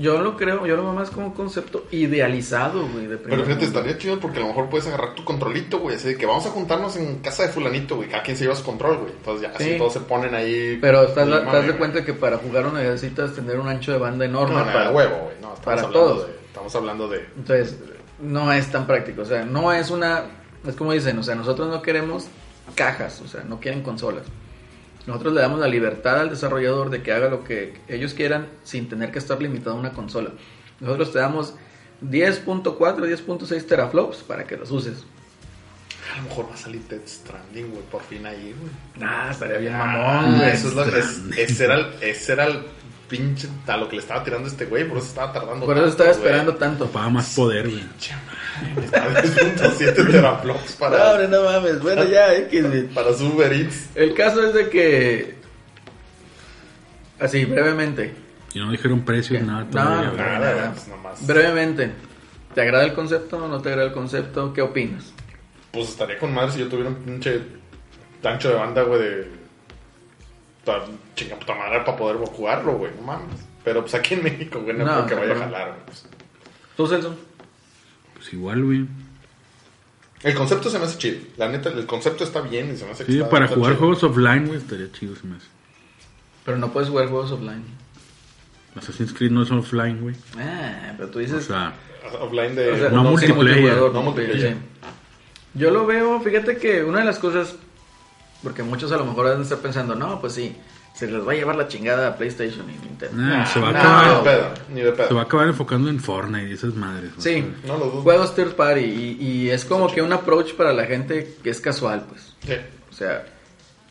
Yo 0.00 0.20
lo 0.20 0.36
creo, 0.36 0.66
yo 0.66 0.76
lo 0.76 0.82
veo 0.82 0.92
más 0.92 1.10
como 1.10 1.26
un 1.28 1.32
concepto 1.32 1.86
idealizado, 1.90 2.86
güey, 2.88 3.06
de 3.06 3.16
Pero 3.16 3.44
fíjate, 3.44 3.64
estaría 3.64 3.98
chido 3.98 4.18
porque 4.20 4.38
a 4.38 4.42
lo 4.42 4.48
mejor 4.48 4.68
puedes 4.68 4.86
agarrar 4.86 5.14
tu 5.14 5.24
controlito, 5.24 5.78
güey. 5.78 5.96
Así 5.96 6.08
de 6.08 6.16
que 6.16 6.26
vamos 6.26 6.46
a 6.46 6.50
juntarnos 6.50 6.96
en 6.96 7.18
casa 7.18 7.44
de 7.44 7.48
Fulanito, 7.50 7.96
güey. 7.96 8.08
Cada 8.08 8.22
quien 8.22 8.36
se 8.36 8.44
lleva 8.44 8.56
su 8.56 8.64
control, 8.64 8.98
güey. 8.98 9.12
Entonces 9.12 9.42
ya 9.48 9.54
así 9.54 9.72
Sí. 9.72 9.78
todos 9.78 9.92
se 9.92 10.00
ponen 10.00 10.34
ahí. 10.34 10.78
Pero 10.80 11.02
estás, 11.02 11.26
mame, 11.26 11.62
de 11.62 11.76
cuenta 11.76 12.04
que 12.04 12.12
para 12.14 12.38
jugar 12.38 12.64
no 12.64 12.72
necesitas 12.72 13.34
tener 13.34 13.58
un 13.58 13.68
ancho 13.68 13.92
de 13.92 13.98
banda 13.98 14.24
enorme 14.24 14.54
No, 14.54 14.64
no, 14.64 14.72
para 14.72 14.90
huevo, 14.90 15.16
güey. 15.24 15.36
No, 15.40 15.54
estamos 15.54 15.60
para 15.64 15.82
hablando 15.82 15.98
todos. 16.00 16.26
De, 16.26 16.34
estamos 16.46 16.74
hablando 16.74 17.08
de. 17.08 17.26
Entonces, 17.36 17.76
no 18.20 18.52
es 18.52 18.70
tan 18.70 18.86
práctico. 18.86 19.22
O 19.22 19.26
sea, 19.26 19.44
no 19.44 19.72
es 19.72 19.90
una. 19.90 20.24
Es 20.66 20.74
como 20.74 20.92
dicen, 20.92 21.18
o 21.18 21.22
sea, 21.22 21.34
nosotros 21.34 21.68
no 21.68 21.82
queremos 21.82 22.26
cajas, 22.74 23.20
o 23.24 23.28
sea, 23.28 23.42
no 23.44 23.60
quieren 23.60 23.82
consolas. 23.82 24.24
Nosotros 25.08 25.32
le 25.34 25.40
damos 25.40 25.58
la 25.58 25.66
libertad 25.68 26.20
al 26.20 26.28
desarrollador 26.30 26.90
de 26.90 27.02
que 27.02 27.12
haga 27.12 27.28
lo 27.28 27.42
que 27.42 27.74
ellos 27.88 28.12
quieran 28.14 28.46
sin 28.62 28.88
tener 28.88 29.10
que 29.10 29.18
estar 29.18 29.40
limitado 29.42 29.74
a 29.76 29.80
una 29.80 29.92
consola. 29.92 30.30
Nosotros 30.80 31.12
te 31.12 31.18
damos 31.18 31.54
10.4, 32.02 32.72
10.6 32.76 33.66
teraflops 33.66 34.18
para 34.18 34.44
que 34.44 34.56
los 34.56 34.70
uses. 34.70 35.04
A 36.14 36.16
lo 36.18 36.22
mejor 36.28 36.48
va 36.50 36.54
a 36.54 36.56
salir 36.56 36.82
Dead 36.88 37.00
Stranding, 37.06 37.70
güey. 37.70 37.82
Por 37.90 38.02
fin 38.02 38.24
ahí, 38.26 38.54
güey. 38.58 39.08
Ah, 39.08 39.28
estaría 39.30 39.58
bien 39.58 39.74
Ah, 39.74 39.86
mamón, 39.86 40.36
güey. 40.38 40.50
eso 40.50 40.68
es 40.68 40.74
lo- 40.74 40.84
es- 40.84 41.20
ese, 41.36 41.64
era 41.64 41.74
el, 41.76 41.86
ese 42.00 42.32
era 42.32 42.44
el 42.46 42.60
pinche. 43.08 43.48
A 43.66 43.76
lo 43.76 43.88
que 43.88 43.96
le 43.96 44.02
estaba 44.02 44.22
tirando 44.22 44.48
este 44.48 44.66
güey. 44.66 44.86
Por 44.88 44.98
eso 44.98 45.08
estaba 45.08 45.32
tardando. 45.32 45.66
Por 45.66 45.76
eso 45.76 45.86
tanto, 45.86 45.90
estaba 46.02 46.10
güey. 46.10 46.20
esperando 46.22 46.54
tanto. 46.56 46.84
Ocupaba 46.84 47.08
más 47.10 47.34
poder, 47.34 47.68
güey. 47.68 47.80
Pinche 47.82 48.14
madre, 48.14 48.84
Estaba 48.84 49.14
10.7 49.22 50.10
teraflops 50.10 50.70
No, 50.72 50.78
para, 50.78 51.10
hombre, 51.12 51.28
no 51.28 51.42
mames. 51.44 51.80
Bueno, 51.80 52.04
ya, 52.04 52.34
X, 52.34 52.66
güey. 52.68 52.82
para 52.88 53.12
su 53.14 53.26
Uber 53.28 53.52
Eats. 53.52 53.88
El 53.94 54.14
caso 54.14 54.46
es 54.46 54.54
de 54.54 54.68
que. 54.68 55.38
Así, 57.20 57.44
brevemente. 57.44 58.14
Y 58.54 58.60
no 58.60 58.70
dijeron 58.70 59.02
precios, 59.04 59.40
¿Qué? 59.40 59.44
nada. 59.46 59.64
No, 59.64 59.70
todavía, 59.70 60.10
no. 60.10 60.16
Nada, 60.16 60.38
nada. 60.38 60.72
pues 60.72 60.88
nomás. 60.88 61.26
Brevemente. 61.26 61.90
¿Te 62.54 62.62
agrada 62.62 62.84
el 62.84 62.94
concepto 62.94 63.36
o 63.36 63.48
no 63.48 63.60
te 63.60 63.68
agrada 63.68 63.88
el 63.88 63.92
concepto? 63.94 64.52
¿Qué 64.52 64.62
opinas? 64.62 65.12
Pues 65.70 65.90
estaría 65.90 66.18
con 66.18 66.32
madre 66.32 66.52
si 66.52 66.58
yo 66.60 66.68
tuviera 66.68 66.88
un 66.88 66.96
pinche 66.96 67.40
ancho 68.24 68.48
de 68.48 68.54
banda, 68.54 68.82
güey, 68.82 69.00
de. 69.02 69.30
Chinga 71.14 71.36
puta 71.36 71.54
madre 71.54 71.80
para 71.80 71.96
poder 71.96 72.16
jugarlo, 72.16 72.72
güey, 72.78 72.92
no 72.96 73.02
mames. 73.02 73.36
Pero 73.64 73.80
pues 73.82 73.94
aquí 73.94 74.14
en 74.14 74.22
México, 74.24 74.60
güey, 74.60 74.76
no, 74.76 74.84
No, 74.84 75.06
creo 75.06 75.20
que 75.20 75.26
vaya 75.26 75.34
a 75.34 75.44
jalar, 75.44 75.68
güey. 75.68 75.80
pues. 75.86 76.06
¿Tú, 76.76 76.86
Celso? 76.86 77.16
Pues 78.14 78.32
igual, 78.32 78.64
güey. 78.64 78.86
El 80.22 80.34
concepto 80.34 80.68
se 80.70 80.78
me 80.78 80.84
hace 80.86 80.98
chido. 80.98 81.18
La 81.36 81.48
neta, 81.48 81.68
el 81.70 81.86
concepto 81.86 82.24
está 82.24 82.40
bien 82.40 82.72
y 82.72 82.76
se 82.76 82.84
me 82.84 82.90
hace 82.92 83.04
que 83.04 83.12
Sí, 83.12 83.20
para 83.30 83.46
jugar 83.48 83.72
chido. 83.72 83.78
juegos 83.78 84.02
offline, 84.04 84.46
güey, 84.46 84.58
estaría 84.58 84.90
chido, 84.92 85.14
se 85.14 85.26
me 85.26 85.36
hace. 85.36 85.46
Pero 86.44 86.56
no 86.58 86.72
puedes 86.72 86.88
jugar 86.88 87.08
juegos 87.08 87.30
offline. 87.32 87.64
Assassin's 88.76 89.12
Creed 89.12 89.30
no 89.30 89.42
es 89.42 89.50
offline, 89.50 90.00
güey. 90.00 90.14
Ah, 90.38 90.92
pero 90.96 91.10
tú 91.10 91.18
O 91.18 91.22
dices... 91.22 91.44
sea, 91.44 91.74
Offline 92.20 92.54
de. 92.54 92.70
o 92.72 92.76
sea, 92.78 92.88
no 92.90 93.02
multiplayer, 93.04 93.76
no 93.92 94.02
multiplayer. 94.02 94.52
sí. 94.54 94.58
Yo 95.54 95.70
lo 95.70 95.84
veo, 95.86 96.20
fíjate 96.20 96.56
que 96.56 96.82
una 96.84 97.00
de 97.00 97.04
las 97.04 97.18
cosas, 97.18 97.56
porque 98.42 98.62
muchos 98.62 98.92
a 98.92 98.96
lo 98.96 99.04
mejor 99.04 99.26
van 99.26 99.38
a 99.40 99.42
estar 99.42 99.58
pensando, 99.58 99.94
no, 99.94 100.20
pues 100.20 100.34
sí, 100.34 100.54
se 100.94 101.06
les 101.10 101.26
va 101.26 101.32
a 101.32 101.34
llevar 101.34 101.56
la 101.56 101.68
chingada 101.68 102.08
a 102.08 102.16
PlayStation 102.16 102.66
y 102.70 102.72
Nintendo. 102.86 103.16
nah, 103.22 103.44
se 103.44 103.60
va 103.60 103.68
a 103.68 103.72
no, 103.72 103.78
acabar. 103.78 104.06
Ni 104.08 104.14
de 104.16 104.22
pedo, 104.24 104.54
ni 104.74 104.80
de 104.80 104.92
pedo. 104.92 105.08
Se 105.08 105.14
va 105.14 105.20
a 105.20 105.24
acabar 105.24 105.48
enfocando 105.48 105.88
en 105.90 106.00
Fortnite 106.00 106.48
y 106.50 106.52
esas 106.54 106.74
madres. 106.74 107.12
Sí, 107.18 107.44
No 107.66 107.78
lo 107.78 107.86
dudo. 107.86 108.02
juegos 108.02 108.34
third 108.34 108.54
party 108.54 108.80
y, 108.80 109.16
y 109.24 109.50
es 109.50 109.64
como 109.64 109.92
que 109.92 110.02
un 110.02 110.12
approach 110.12 110.54
para 110.54 110.72
la 110.72 110.86
gente 110.86 111.36
que 111.42 111.50
es 111.50 111.60
casual, 111.60 112.04
pues. 112.08 112.34
Sí. 112.44 112.54
O 112.90 112.92
sea, 112.92 113.24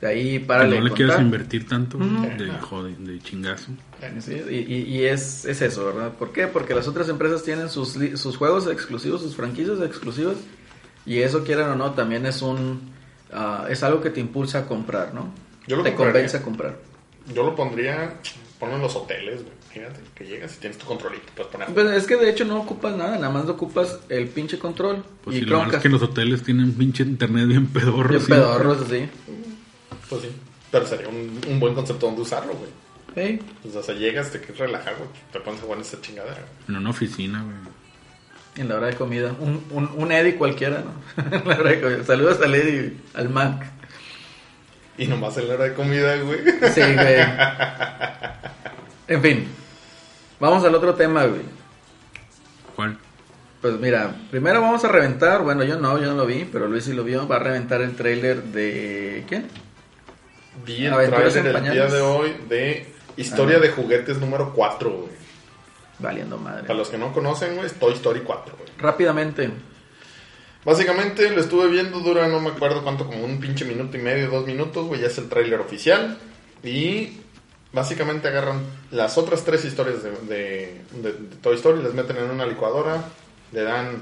de 0.01 0.07
ahí 0.07 0.39
Que 0.39 0.45
para 0.45 0.65
no 0.67 0.81
le 0.81 0.91
quieras 0.91 1.21
invertir 1.21 1.67
tanto 1.67 1.97
de, 1.97 2.51
jode- 2.61 2.97
de 2.97 3.19
chingazo. 3.21 3.71
Sí, 4.19 4.41
y, 4.49 4.75
y- 4.97 5.05
es, 5.05 5.45
es 5.45 5.61
eso, 5.61 5.85
¿verdad? 5.85 6.11
¿Por 6.13 6.31
qué? 6.33 6.45
Porque 6.47 6.75
las 6.75 6.87
otras 6.87 7.07
empresas 7.09 7.41
tienen 7.43 7.69
sus, 7.69 7.97
sus 8.15 8.37
juegos 8.37 8.67
exclusivos, 8.67 9.21
sus 9.21 9.35
franquicias 9.35 9.79
exclusivas, 9.81 10.35
y 11.05 11.19
eso 11.21 11.43
quieran 11.43 11.69
o 11.71 11.75
no, 11.75 11.91
también 11.93 12.25
es 12.27 12.41
un 12.43 12.91
ah, 13.31 13.65
es 13.69 13.83
algo 13.83 14.01
que 14.01 14.09
te 14.09 14.19
impulsa 14.19 14.59
a 14.59 14.65
comprar, 14.65 15.13
¿no? 15.13 15.31
Yo 15.67 15.75
lo 15.75 15.83
te 15.83 15.89
compraría. 15.89 16.13
convence 16.13 16.37
a 16.37 16.41
comprar. 16.41 16.77
Yo 17.33 17.43
lo 17.43 17.55
pondría. 17.55 18.15
Ponlo 18.59 18.75
en 18.75 18.81
los 18.81 18.95
hoteles, 18.95 19.43
güey. 19.43 19.53
Fíjate, 19.71 19.99
que 20.15 20.25
llegas 20.25 20.55
y 20.55 20.59
tienes 20.59 20.77
tu 20.79 20.85
controlito. 20.85 21.25
Puedes 21.35 21.51
poner. 21.51 21.67
Pues 21.67 21.87
es 21.91 22.07
que 22.07 22.15
de 22.15 22.29
hecho 22.29 22.45
no 22.45 22.59
ocupas 22.59 22.95
nada, 22.95 23.15
nada 23.17 23.29
más 23.29 23.47
ocupas 23.47 23.99
el 24.09 24.27
pinche 24.27 24.57
control 24.57 25.03
Pues 25.23 25.35
y 25.35 25.39
si 25.41 25.45
lo 25.45 25.59
malo 25.59 25.71
es 25.71 25.83
que 25.83 25.89
los 25.89 26.01
hoteles 26.01 26.41
tienen 26.41 26.73
pinche 26.73 27.03
internet 27.03 27.47
bien 27.47 27.67
pedorro. 27.67 28.09
Bien 28.09 28.21
sí. 28.21 28.27
pedorros, 28.27 28.81
así. 28.81 29.07
Pues 30.09 30.21
sí. 30.21 30.29
Pero 30.71 30.85
sería 30.87 31.09
un, 31.09 31.39
un 31.47 31.59
buen 31.59 31.75
concepto 31.75 32.07
donde 32.07 32.21
usarlo, 32.21 32.53
güey. 32.53 32.71
Sí. 33.17 33.39
Pues, 33.61 33.75
o 33.75 33.83
sea, 33.83 33.95
llegas, 33.95 34.31
te 34.31 34.39
quieres 34.39 34.57
relajar, 34.57 34.95
güey. 34.97 35.09
Te 35.31 35.39
pones 35.39 35.59
a 35.59 35.63
jugar 35.63 35.77
en 35.79 35.85
esa 35.85 36.01
chingadera, 36.01 36.35
güey. 36.35 36.69
En 36.69 36.75
una 36.77 36.89
oficina, 36.89 37.43
güey. 37.43 37.55
En 38.57 38.67
la 38.69 38.75
hora 38.75 38.87
de 38.87 38.95
comida. 38.95 39.33
Un, 39.39 39.63
un, 39.71 39.89
un 39.95 40.11
Eddie 40.11 40.35
cualquiera, 40.35 40.83
¿no? 40.83 41.23
en 41.37 41.47
la 41.47 41.55
hora 41.57 41.69
de 41.71 41.81
comida. 41.81 42.03
Saludos 42.03 42.39
al 42.41 42.55
Eddie, 42.55 42.93
al 43.13 43.29
Mac. 43.29 43.65
Y 44.97 45.05
nomás 45.07 45.37
en 45.37 45.47
la 45.47 45.53
hora 45.55 45.63
de 45.65 45.73
comida, 45.73 46.15
güey. 46.17 46.39
Sí, 46.73 46.81
güey. 46.81 47.15
En 49.07 49.21
fin. 49.21 49.47
Vamos 50.39 50.63
al 50.63 50.73
otro 50.75 50.95
tema, 50.95 51.25
güey. 51.25 51.41
¿Cuál? 52.75 52.97
Pues 53.61 53.73
mira, 53.79 54.15
primero 54.29 54.61
vamos 54.61 54.83
a 54.83 54.87
reventar, 54.87 55.41
bueno, 55.41 55.63
yo 55.63 55.79
no, 55.79 55.99
yo 55.99 56.07
no 56.07 56.15
lo 56.15 56.25
vi, 56.27 56.47
pero 56.51 56.67
Luis 56.67 56.83
sí 56.83 56.93
lo 56.93 57.03
vio, 57.03 57.27
va 57.27 57.37
a 57.37 57.39
reventar 57.39 57.81
el 57.81 57.95
tráiler 57.95 58.43
de... 58.43 59.23
¿Quién? 59.27 59.47
Vi 60.65 60.85
el 60.85 60.93
Aventuras 60.93 61.33
trailer 61.33 61.55
en 61.55 61.65
el 61.65 61.73
día 61.73 61.87
de 61.87 62.01
hoy 62.01 62.35
de 62.49 62.85
Historia 63.17 63.57
Ah. 63.57 63.59
de 63.59 63.69
Juguetes 63.69 64.19
número 64.19 64.53
4, 64.53 64.89
güey. 64.91 65.09
Valiendo 65.99 66.37
madre. 66.37 66.63
Para 66.63 66.75
los 66.75 66.89
que 66.89 66.97
no 66.97 67.11
conocen, 67.13 67.55
güey, 67.55 67.65
es 67.67 67.73
Toy 67.73 67.93
Story 67.93 68.21
4, 68.21 68.55
güey. 68.57 68.69
Rápidamente, 68.77 69.49
Básicamente 70.65 71.29
lo 71.29 71.39
estuve 71.39 71.67
viendo, 71.69 71.99
dura 72.01 72.27
no 72.27 72.41
me 72.41 72.49
acuerdo 72.49 72.83
cuánto, 72.83 73.05
como 73.05 73.23
un 73.23 73.39
pinche 73.39 73.63
minuto 73.63 73.95
y 73.97 74.01
medio, 74.01 74.29
dos 74.29 74.45
minutos, 74.45 74.85
güey, 74.87 74.99
ya 74.99 75.07
es 75.07 75.17
el 75.17 75.29
tráiler 75.29 75.61
oficial. 75.61 76.17
Y 76.63 77.21
básicamente 77.71 78.27
agarran 78.27 78.61
las 78.91 79.17
otras 79.17 79.43
tres 79.45 79.63
historias 79.63 80.03
de, 80.03 80.11
de- 80.11 80.81
de- 81.01 81.13
de 81.13 81.35
Toy 81.41 81.55
Story, 81.55 81.81
las 81.81 81.93
meten 81.93 82.17
en 82.17 82.29
una 82.31 82.45
licuadora, 82.45 83.01
le 83.53 83.63
dan... 83.63 84.01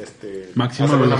Este, 0.00 0.50
Máxima 0.54 0.86
hacer 0.88 0.98
una 1.00 1.16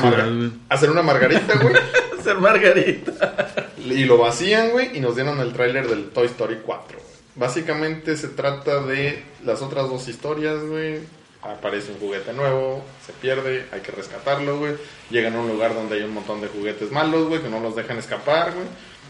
hacer 0.71 0.91
una 0.91 1.03
margarita, 1.03 1.59
güey. 1.59 1.75
ser 2.23 2.39
Margarita. 2.39 3.67
Y 3.85 4.05
lo 4.05 4.17
vacían, 4.17 4.71
güey, 4.71 4.97
y 4.97 5.01
nos 5.01 5.15
dieron 5.17 5.41
el 5.41 5.53
tráiler 5.53 5.89
del 5.89 6.09
Toy 6.11 6.27
Story 6.27 6.59
4. 6.65 6.99
güey. 6.99 7.12
Básicamente 7.35 8.17
se 8.17 8.29
trata 8.29 8.81
de 8.83 9.23
las 9.45 9.63
otras 9.63 9.89
dos 9.89 10.07
historias, 10.09 10.63
güey. 10.65 11.01
Aparece 11.43 11.91
un 11.93 11.99
juguete 11.99 12.33
nuevo, 12.33 12.85
se 13.05 13.13
pierde, 13.15 13.67
hay 13.73 13.81
que 13.81 13.91
rescatarlo, 13.91 14.59
güey. 14.59 14.75
Llegan 15.11 15.35
a 15.35 15.41
un 15.41 15.49
lugar 15.49 15.75
donde 15.75 15.97
hay 15.97 16.03
un 16.03 16.15
montón 16.15 16.41
de 16.41 16.47
juguetes 16.49 16.93
malos, 16.93 17.29
güey, 17.29 17.41
que 17.43 17.49
no 17.49 17.59
los 17.59 17.75
dejan 17.75 17.99
escapar, 17.99 18.53
güey. 18.55 18.67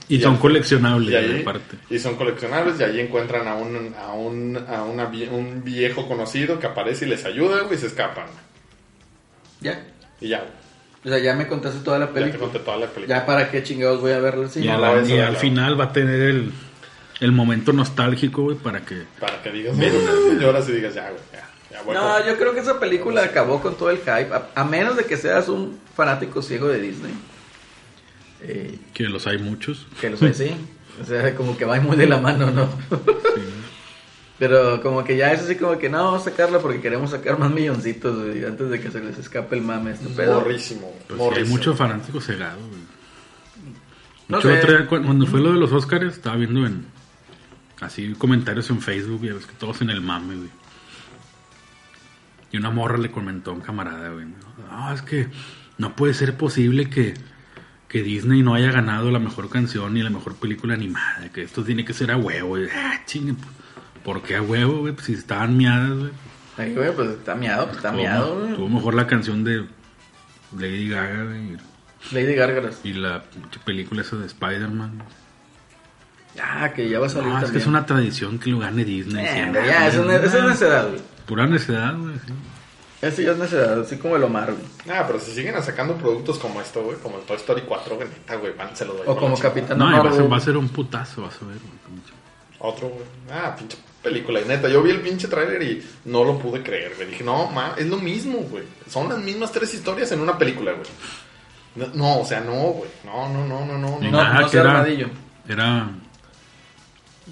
Y 0.09 0.21
son 0.21 0.37
coleccionables, 0.39 1.11
y 1.11 1.15
ahí- 1.17 1.41
aparte. 1.43 1.77
Y 1.91 1.99
son 1.99 2.17
coleccionables, 2.17 2.81
y 2.81 2.85
ahí 2.85 3.01
encuentran 3.01 3.47
a 3.49 3.55
un, 3.55 3.95
a 3.99 4.13
un, 4.15 4.57
a 4.69 4.83
una 4.85 5.07
un 5.31 5.63
viejo 5.63 6.09
conocido 6.09 6.59
que 6.59 6.67
aparece 6.67 7.05
y 7.05 7.09
les 7.09 7.25
ayuda, 7.27 7.63
güey, 7.63 7.75
y 7.77 7.79
se 7.81 7.87
escapan. 7.89 8.27
Ya. 9.61 9.85
Y 10.21 10.29
ya, 10.29 10.39
güey. 10.39 10.51
O 11.05 11.09
sea, 11.09 11.19
ya 11.19 11.35
me 11.35 11.47
contaste 11.49 11.81
toda 11.85 11.99
la 11.99 12.07
Ya 12.07 12.13
te 12.15 12.21
película. 12.21 12.41
conté 12.45 12.59
toda 12.61 12.77
la 12.79 12.87
película. 12.87 13.19
Ya 13.19 13.27
para 13.27 13.51
qué 13.51 13.63
chingados 13.63 14.01
voy 14.01 14.13
a 14.13 14.21
verla 14.21 14.47
así. 14.47 14.61
y 14.61 14.65
la 14.65 15.03
y 15.07 15.19
al 15.19 15.37
final 15.37 15.79
va 15.79 15.85
a 15.85 15.93
tener 15.93 16.21
el, 16.21 16.53
el 17.23 17.33
momento 17.33 17.73
nostálgico, 17.73 18.43
güey, 18.43 18.57
para 18.57 18.81
que... 18.85 19.03
Para 19.21 19.43
que 19.43 19.51
digas, 19.53 19.77
y 19.79 20.45
ahora 20.45 20.63
sí 20.63 20.73
digas, 20.73 20.95
ya, 20.95 21.09
güey, 21.11 21.23
ya. 21.33 21.49
ya 21.71 21.83
voy 21.83 21.95
No, 21.95 22.27
yo 22.27 22.37
creo 22.37 22.53
que 22.55 22.61
esa 22.61 22.79
película 22.81 23.23
acabó 23.25 23.61
con 23.61 23.77
todo 23.77 23.91
el 23.91 23.99
hype, 23.99 24.33
a, 24.35 24.49
a 24.55 24.65
menos 24.65 24.97
de 24.97 25.05
que 25.05 25.17
seas 25.17 25.49
un 25.49 25.79
fanático 25.95 26.43
ciego 26.43 26.69
de 26.69 26.81
Disney. 26.81 27.15
Eh, 28.43 28.79
Que 28.93 29.05
los 29.05 29.27
hay 29.27 29.39
muchos. 29.39 29.87
que 30.01 30.11
lo 30.11 30.17
sé, 30.17 30.35
sí. 30.35 30.51
O 31.01 31.05
sea, 31.05 31.35
como 31.35 31.57
que 31.57 31.65
va 31.65 31.81
muy 31.81 31.97
de 31.97 32.07
la 32.07 32.19
mano, 32.19 32.51
¿no? 32.51 32.69
Pero 34.39 34.83
como 34.83 35.05
que 35.05 35.17
ya 35.17 35.33
es 35.33 35.43
así 35.43 35.55
como 35.55 35.79
que 35.79 35.89
no, 35.89 36.03
vamos 36.05 36.23
a 36.23 36.31
sacarla 36.31 36.59
porque 36.59 36.81
queremos 36.81 37.11
sacar 37.11 37.39
más 37.39 37.51
milloncitos 37.53 38.25
güey, 38.25 38.45
antes 38.45 38.69
de 38.71 38.81
que 38.81 38.91
se 38.91 39.01
les 39.01 39.17
escape 39.19 39.55
el 39.57 39.63
mame 39.63 39.93
este 39.93 40.09
pedo. 40.09 40.41
Morrísimo, 40.41 40.91
Pues 40.91 41.07
sí, 41.07 41.13
hay 41.13 41.19
morrísimo. 41.19 41.57
muchos 41.57 41.79
fanáticos 41.79 42.27
cegados, 42.27 42.59
güey. 42.59 42.83
No 44.29 44.41
sé. 44.41 44.59
otro 44.59 44.73
día, 44.79 44.87
cu- 44.89 45.03
cuando 45.03 45.27
fue 45.27 45.41
lo 45.41 45.53
de 45.53 45.61
los 45.61 45.71
Oscars, 45.73 46.15
estaba 46.15 46.37
viendo 46.37 46.67
en 46.67 46.85
así 47.83 48.13
comentarios 48.15 48.71
en 48.71 48.81
Facebook, 48.81 49.25
y 49.25 49.29
ves 49.31 49.47
que 49.47 49.55
todos 49.55 49.83
en 49.83 49.91
el 49.91 50.01
mame, 50.01 50.37
güey. 50.37 50.51
Y 52.51 52.57
una 52.59 52.71
morra 52.71 52.99
le 52.99 53.11
comentó 53.11 53.51
a 53.51 53.55
un 53.55 53.61
camarada, 53.61 54.11
güey. 54.11 54.27
No, 54.71 54.93
es 54.93 55.03
que 55.03 55.29
no 55.79 55.97
puede 55.97 56.13
ser 56.15 56.37
posible 56.37 56.91
que, 56.91 57.15
que 57.89 58.03
Disney 58.03 58.43
no 58.43 58.55
haya 58.55 58.71
ganado 58.71 59.11
la 59.11 59.19
mejor 59.19 59.49
canción 59.49 59.95
ni 59.95 60.03
la 60.03 60.11
mejor 60.11 60.37
película 60.37 60.75
animada. 60.75 61.31
Que 61.33 61.43
esto 61.43 61.65
tiene 61.65 61.85
que 61.85 61.95
ser 61.95 62.11
a 62.11 62.17
huevo. 62.19 62.59
Y, 62.59 62.69
ah, 62.69 63.01
chingue, 63.07 63.35
¿por 64.05 64.23
qué 64.23 64.37
a 64.37 64.43
huevo, 64.43 64.81
güey? 64.81 64.93
Pues 64.93 65.07
si 65.07 65.15
estaban 65.15 65.57
miadas, 65.57 65.97
güey. 65.99 66.11
Ay, 66.59 66.75
güey, 66.75 66.95
pues 66.95 67.09
está 67.11 67.35
miado, 67.35 67.65
pues 67.65 67.79
está 67.79 67.91
Tuvo- 67.91 67.97
miado, 67.97 68.39
güey. 68.41 68.55
Tuvo 68.55 68.69
mejor 68.69 68.95
la 68.95 69.07
canción 69.07 69.45
de 69.45 69.65
Lady 70.59 70.89
Gaga, 70.91 71.25
güey. 71.25 71.57
Lady 72.11 72.35
Gárgaras. 72.35 72.81
Y 72.85 72.93
la 72.93 73.25
película 73.65 74.03
esa 74.03 74.17
de 74.17 74.27
Spider-Man. 74.27 75.03
Ah, 76.41 76.73
que 76.73 76.89
ya 76.89 76.99
va 76.99 77.07
a 77.07 77.09
salir 77.11 77.29
No, 77.29 77.41
es 77.43 77.51
que 77.51 77.59
es 77.59 77.67
una 77.67 77.85
tradición 77.85 78.39
que 78.39 78.51
lo 78.51 78.59
gane 78.61 78.85
Disney. 78.85 79.25
Eh, 79.25 79.33
siempre. 79.35 79.67
ya, 79.67 79.89
es 79.89 79.95
necedad, 79.97 80.89
güey. 80.89 81.01
Pura 81.27 81.47
necedad, 81.47 81.95
güey. 81.97 82.15
sí. 82.27 82.33
Eso 83.03 83.21
ya 83.21 83.33
es 83.33 83.37
necedad, 83.39 83.81
así 83.81 83.97
como 83.97 84.15
el 84.15 84.23
Omar, 84.23 84.53
güey. 84.53 84.65
Ah, 84.97 85.03
pero 85.07 85.19
si 85.19 85.33
siguen 85.33 85.61
sacando 85.63 85.97
productos 85.97 86.39
como 86.39 86.61
esto, 86.61 86.83
güey, 86.85 86.97
como 86.99 87.19
el 87.19 87.25
Toy 87.25 87.37
Story 87.37 87.63
4, 87.67 87.97
güey, 87.97 88.09
neta, 88.09 88.37
güey, 88.37 88.53
van, 88.57 88.77
se 88.77 88.85
lo 88.85 88.95
doy. 88.95 89.03
O 89.07 89.17
como. 89.17 89.37
Capitán 89.37 89.77
No, 89.77 89.91
y 89.91 89.99
va 89.99 90.09
a, 90.09 90.13
ser, 90.13 90.33
va 90.33 90.37
a 90.37 90.41
ser 90.41 90.57
un 90.57 90.69
putazo, 90.69 91.23
vas 91.23 91.35
a 91.43 91.47
ver. 91.47 91.59
güey. 91.59 91.73
Otro, 92.61 92.89
güey. 92.91 93.03
Ah, 93.31 93.57
pinche 93.59 93.77
película. 94.01 94.41
Y 94.41 94.45
neta, 94.45 94.69
yo 94.69 94.83
vi 94.85 94.91
el 94.93 95.01
pinche 95.01 95.27
tráiler 95.27 95.61
y 95.63 95.85
no 96.05 96.23
lo 96.25 96.39
pude 96.39 96.63
creer, 96.63 96.93
güey. 96.95 97.09
Dije, 97.09 97.25
no, 97.25 97.51
ma, 97.51 97.75
es 97.77 97.87
lo 97.89 97.97
mismo, 97.99 98.39
güey. 98.39 98.63
Son 98.89 99.09
las 99.09 99.19
mismas 99.19 99.51
tres 99.51 99.75
historias 99.75 100.13
en 100.13 100.21
una 100.21 100.39
película, 100.39 100.71
güey. 100.73 100.87
No, 101.75 101.87
no, 101.95 102.21
o 102.21 102.25
sea, 102.25 102.41
no, 102.41 102.53
güey. 102.53 102.91
No, 103.05 103.29
no, 103.33 103.45
no, 103.47 103.67
no, 103.67 103.79
no. 103.79 103.99
Ni 104.01 104.11
No, 104.13 104.19
no. 104.19 104.23
nada, 104.25 104.41
no 104.43 104.51
que 104.51 104.57
era, 104.59 104.87
era 105.49 105.91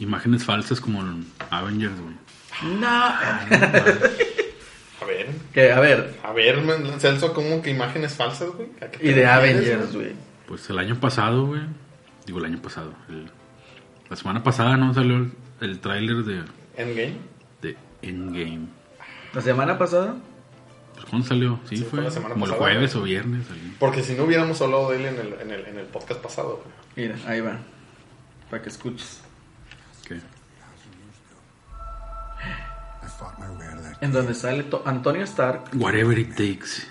imágenes 0.00 0.44
falsas 0.44 0.80
como 0.80 1.00
en 1.02 1.26
Avengers, 1.50 1.94
güey. 2.00 2.14
No. 2.78 2.88
A 5.00 5.04
ver, 5.06 5.28
que, 5.54 5.72
a 5.72 5.80
ver, 5.80 6.14
a 6.22 6.32
ver, 6.32 6.62
Celso, 6.98 7.32
¿cómo 7.32 7.62
que 7.62 7.70
imágenes 7.70 8.14
falsas, 8.14 8.50
güey? 8.50 8.68
¿A 8.82 8.90
qué 8.90 8.98
y 9.08 9.12
de 9.12 9.24
refieres, 9.26 9.68
Avengers, 9.70 9.94
güey? 9.94 10.12
Pues 10.46 10.68
el 10.68 10.78
año 10.78 11.00
pasado, 11.00 11.46
güey. 11.46 11.62
Digo, 12.26 12.38
el 12.38 12.44
año 12.46 12.60
pasado. 12.60 12.92
el- 13.08 13.30
la 14.10 14.16
semana 14.16 14.42
pasada, 14.42 14.76
¿no? 14.76 14.92
Salió 14.92 15.16
el, 15.16 15.32
el 15.60 15.78
tráiler 15.80 16.16
de, 16.24 16.42
Endgame. 16.76 17.14
de 17.62 17.76
Endgame. 18.02 18.66
La 19.32 19.40
semana 19.40 19.78
pasada. 19.78 20.16
Pues, 20.94 21.06
¿cuándo 21.06 21.26
salió? 21.28 21.60
Sí, 21.68 21.76
Sí, 21.76 21.82
fue. 21.84 21.90
fue 21.90 22.02
la 22.02 22.10
semana 22.10 22.34
como 22.34 22.46
el 22.46 22.52
jueves 22.52 22.92
güey. 22.94 23.02
o 23.02 23.06
viernes. 23.06 23.46
salió. 23.46 23.62
Porque 23.78 24.02
si 24.02 24.14
no 24.14 24.24
hubiéramos 24.24 24.60
hablado 24.60 24.90
de 24.90 24.96
él 24.96 25.06
en 25.06 25.18
el, 25.20 25.34
en 25.40 25.50
el, 25.52 25.66
en 25.66 25.78
el 25.78 25.86
podcast 25.86 26.20
pasado, 26.20 26.62
güey. 26.96 27.08
Mira, 27.08 27.18
ahí 27.30 27.40
va. 27.40 27.58
Para 28.50 28.62
que 28.62 28.68
escuches. 28.68 29.22
En 34.00 34.12
donde 34.12 34.34
sale 34.34 34.62
to- 34.64 34.82
Antonio 34.86 35.22
Stark. 35.24 35.70
Whatever 35.74 36.18
it 36.18 36.30
takes. 36.30 36.86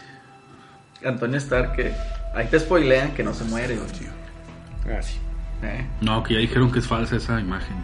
Antonio 1.05 1.37
Stark 1.37 1.75
que. 1.75 1.93
Ahí 2.35 2.47
te 2.47 2.59
spoilean 2.59 3.11
que 3.13 3.23
no 3.23 3.33
se 3.33 3.43
muere, 3.45 3.75
güey. 3.77 3.89
Ah. 4.85 4.99
¿Eh? 5.63 5.87
No, 6.01 6.23
que 6.23 6.35
ya 6.35 6.39
dijeron 6.39 6.71
que 6.71 6.79
es 6.79 6.87
falsa 6.87 7.15
esa 7.15 7.39
imagen. 7.39 7.75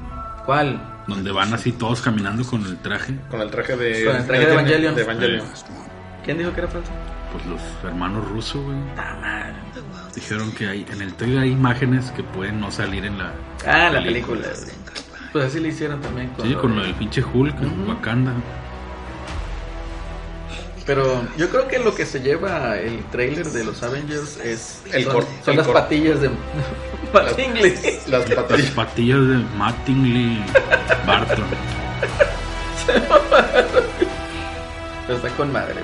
¿Cuál? 0.46 0.82
Donde 1.08 1.32
van 1.32 1.54
así 1.54 1.72
todos 1.72 2.02
caminando 2.02 2.44
con 2.46 2.64
el 2.66 2.78
traje. 2.78 3.16
Con 3.30 3.42
el 3.42 3.50
traje 3.52 3.76
de... 3.76 4.06
Con 4.06 4.16
el 4.16 4.26
traje 4.26 4.46
de 4.46 4.52
Evangelion. 4.54 4.96
De. 4.96 5.42
¿Quién 6.24 6.38
dijo 6.38 6.54
que 6.54 6.62
era 6.62 6.70
falso? 6.70 6.92
Pues 7.32 7.46
los 7.48 7.62
hermanos 7.84 8.28
rusos, 8.30 8.64
güey. 8.64 8.78
Ah. 8.98 9.52
Dijeron 10.14 10.52
que 10.54 10.68
hay, 10.70 10.86
en 10.90 11.02
el 11.02 11.14
trailer 11.16 11.40
hay 11.40 11.52
imágenes 11.52 12.12
que 12.12 12.24
pueden 12.24 12.60
no 12.62 12.72
salir 12.72 13.04
en 13.06 13.18
la. 13.18 13.34
Ah, 13.68 13.90
la 13.90 14.02
película. 14.02 14.48
Güey. 15.36 15.44
Pues 15.44 15.54
así 15.54 15.60
le 15.62 15.70
hicieron 15.70 16.02
también 16.02 16.30
con, 16.30 16.46
Sí, 16.46 16.54
lo 16.54 16.62
con 16.62 16.72
de- 16.72 16.78
lo 16.78 16.84
del 16.84 16.94
pinche 16.96 17.22
Hulk, 17.24 17.56
Ujú. 17.62 17.90
Wakanda. 17.90 18.32
Pero 20.86 21.24
yo 21.36 21.50
creo 21.50 21.68
que 21.68 21.80
lo 21.80 21.96
que 21.96 22.06
se 22.06 22.20
lleva 22.22 22.78
el 22.78 23.04
trailer 23.06 23.48
de 23.48 23.64
los 23.64 23.82
Avengers 23.82 24.38
es 24.38 24.82
El 24.94 25.06
son, 25.06 25.26
el 25.48 25.58
las 25.58 25.68
patillas 25.68 26.22
de 26.22 26.30
Mattingly. 27.14 27.74
Las 28.08 28.30
Las 28.30 28.44
patillas. 28.44 28.70
patillas 28.72 29.20
de 29.28 29.38
Mattingly 29.58 30.44
Barton. 31.08 31.46
Pero 35.08 35.18
está 35.18 35.30
con 35.36 35.52
madre. 35.52 35.82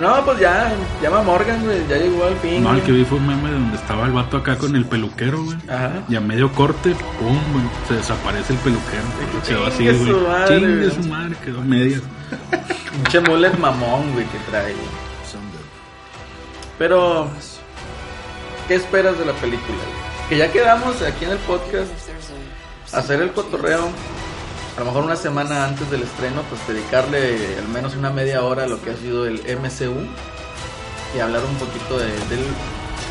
Güey. 0.00 0.10
No, 0.10 0.24
pues 0.24 0.38
ya, 0.40 0.72
llama 1.02 1.22
Morgan, 1.22 1.62
güey, 1.64 1.86
ya 1.88 1.96
llegó 1.96 2.24
al 2.24 2.36
fin. 2.36 2.62
No, 2.62 2.70
el 2.70 2.76
güey. 2.76 2.86
que 2.86 2.92
vi 2.92 3.04
fue 3.04 3.18
un 3.18 3.26
meme 3.26 3.50
donde 3.50 3.76
estaba 3.76 4.06
el 4.06 4.12
vato 4.12 4.38
acá 4.38 4.56
con 4.58 4.74
el 4.74 4.84
peluquero, 4.86 5.42
güey. 5.44 5.56
Ajá. 5.68 5.92
Y 6.08 6.16
a 6.16 6.20
medio 6.20 6.50
corte, 6.52 6.94
pum, 7.18 7.38
güey, 7.52 7.64
se 7.88 7.94
desaparece 7.94 8.52
el 8.54 8.58
peluquero. 8.60 9.02
que 9.42 9.46
Se 9.46 9.54
va 9.54 9.68
así, 9.68 9.84
güey. 9.84 10.22
madre, 10.22 10.58
Chingue 10.58 10.76
güey. 10.86 10.90
su 10.90 11.08
madre, 11.08 11.36
quedó 11.44 11.60
a 11.60 11.64
medias. 11.64 12.02
Mucho 12.98 13.22
mullet 13.22 13.56
mamón, 13.58 14.12
güey, 14.12 14.24
que 14.26 14.38
trae. 14.50 14.72
güey. 14.72 14.86
Pero, 16.78 17.28
¿qué 18.68 18.74
esperas 18.76 19.18
de 19.18 19.26
la 19.26 19.32
película? 19.34 19.76
güey? 19.76 20.28
Que 20.30 20.36
ya 20.38 20.50
quedamos 20.50 21.02
aquí 21.02 21.24
en 21.24 21.32
el 21.32 21.38
podcast 21.38 21.90
hacer 22.92 23.20
el 23.20 23.32
cotorreo. 23.32 23.88
A 24.80 24.82
lo 24.82 24.92
mejor 24.92 25.04
una 25.04 25.16
semana 25.16 25.66
antes 25.66 25.90
del 25.90 26.04
estreno, 26.04 26.40
pues 26.48 26.66
dedicarle 26.66 27.58
al 27.58 27.68
menos 27.68 27.96
una 27.96 28.08
media 28.08 28.42
hora 28.42 28.64
a 28.64 28.66
lo 28.66 28.80
que 28.80 28.88
ha 28.88 28.96
sido 28.96 29.26
el 29.26 29.34
MCU 29.34 29.94
y 31.14 31.20
hablar 31.20 31.44
un 31.44 31.54
poquito 31.56 31.98
de, 31.98 32.06
del, 32.06 32.46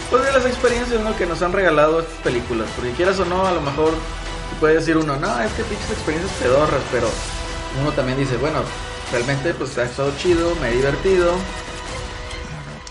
pues 0.10 0.26
de 0.26 0.32
las 0.32 0.48
experiencias 0.48 1.00
¿no? 1.00 1.16
que 1.16 1.28
nos 1.28 1.44
han 1.44 1.54
regalado 1.54 2.00
estas 2.00 2.18
películas. 2.24 2.68
Porque 2.76 2.94
quieras 2.94 3.20
o 3.20 3.26
no, 3.26 3.46
a 3.46 3.52
lo 3.52 3.62
mejor 3.62 3.94
puede 4.60 4.80
decir 4.80 4.98
uno, 4.98 5.16
no, 5.18 5.40
es 5.41 5.52
que 5.54 5.64
pinches 5.64 5.91
experiencias 5.91 6.36
pedorras, 6.41 6.82
pero 6.91 7.08
uno 7.80 7.91
también 7.91 8.18
dice, 8.18 8.36
bueno, 8.38 8.64
realmente 9.12 9.54
pues 9.54 9.78
ha 9.78 9.84
estado 9.84 10.12
chido, 10.18 10.56
me 10.56 10.70
he 10.70 10.72
divertido 10.72 11.36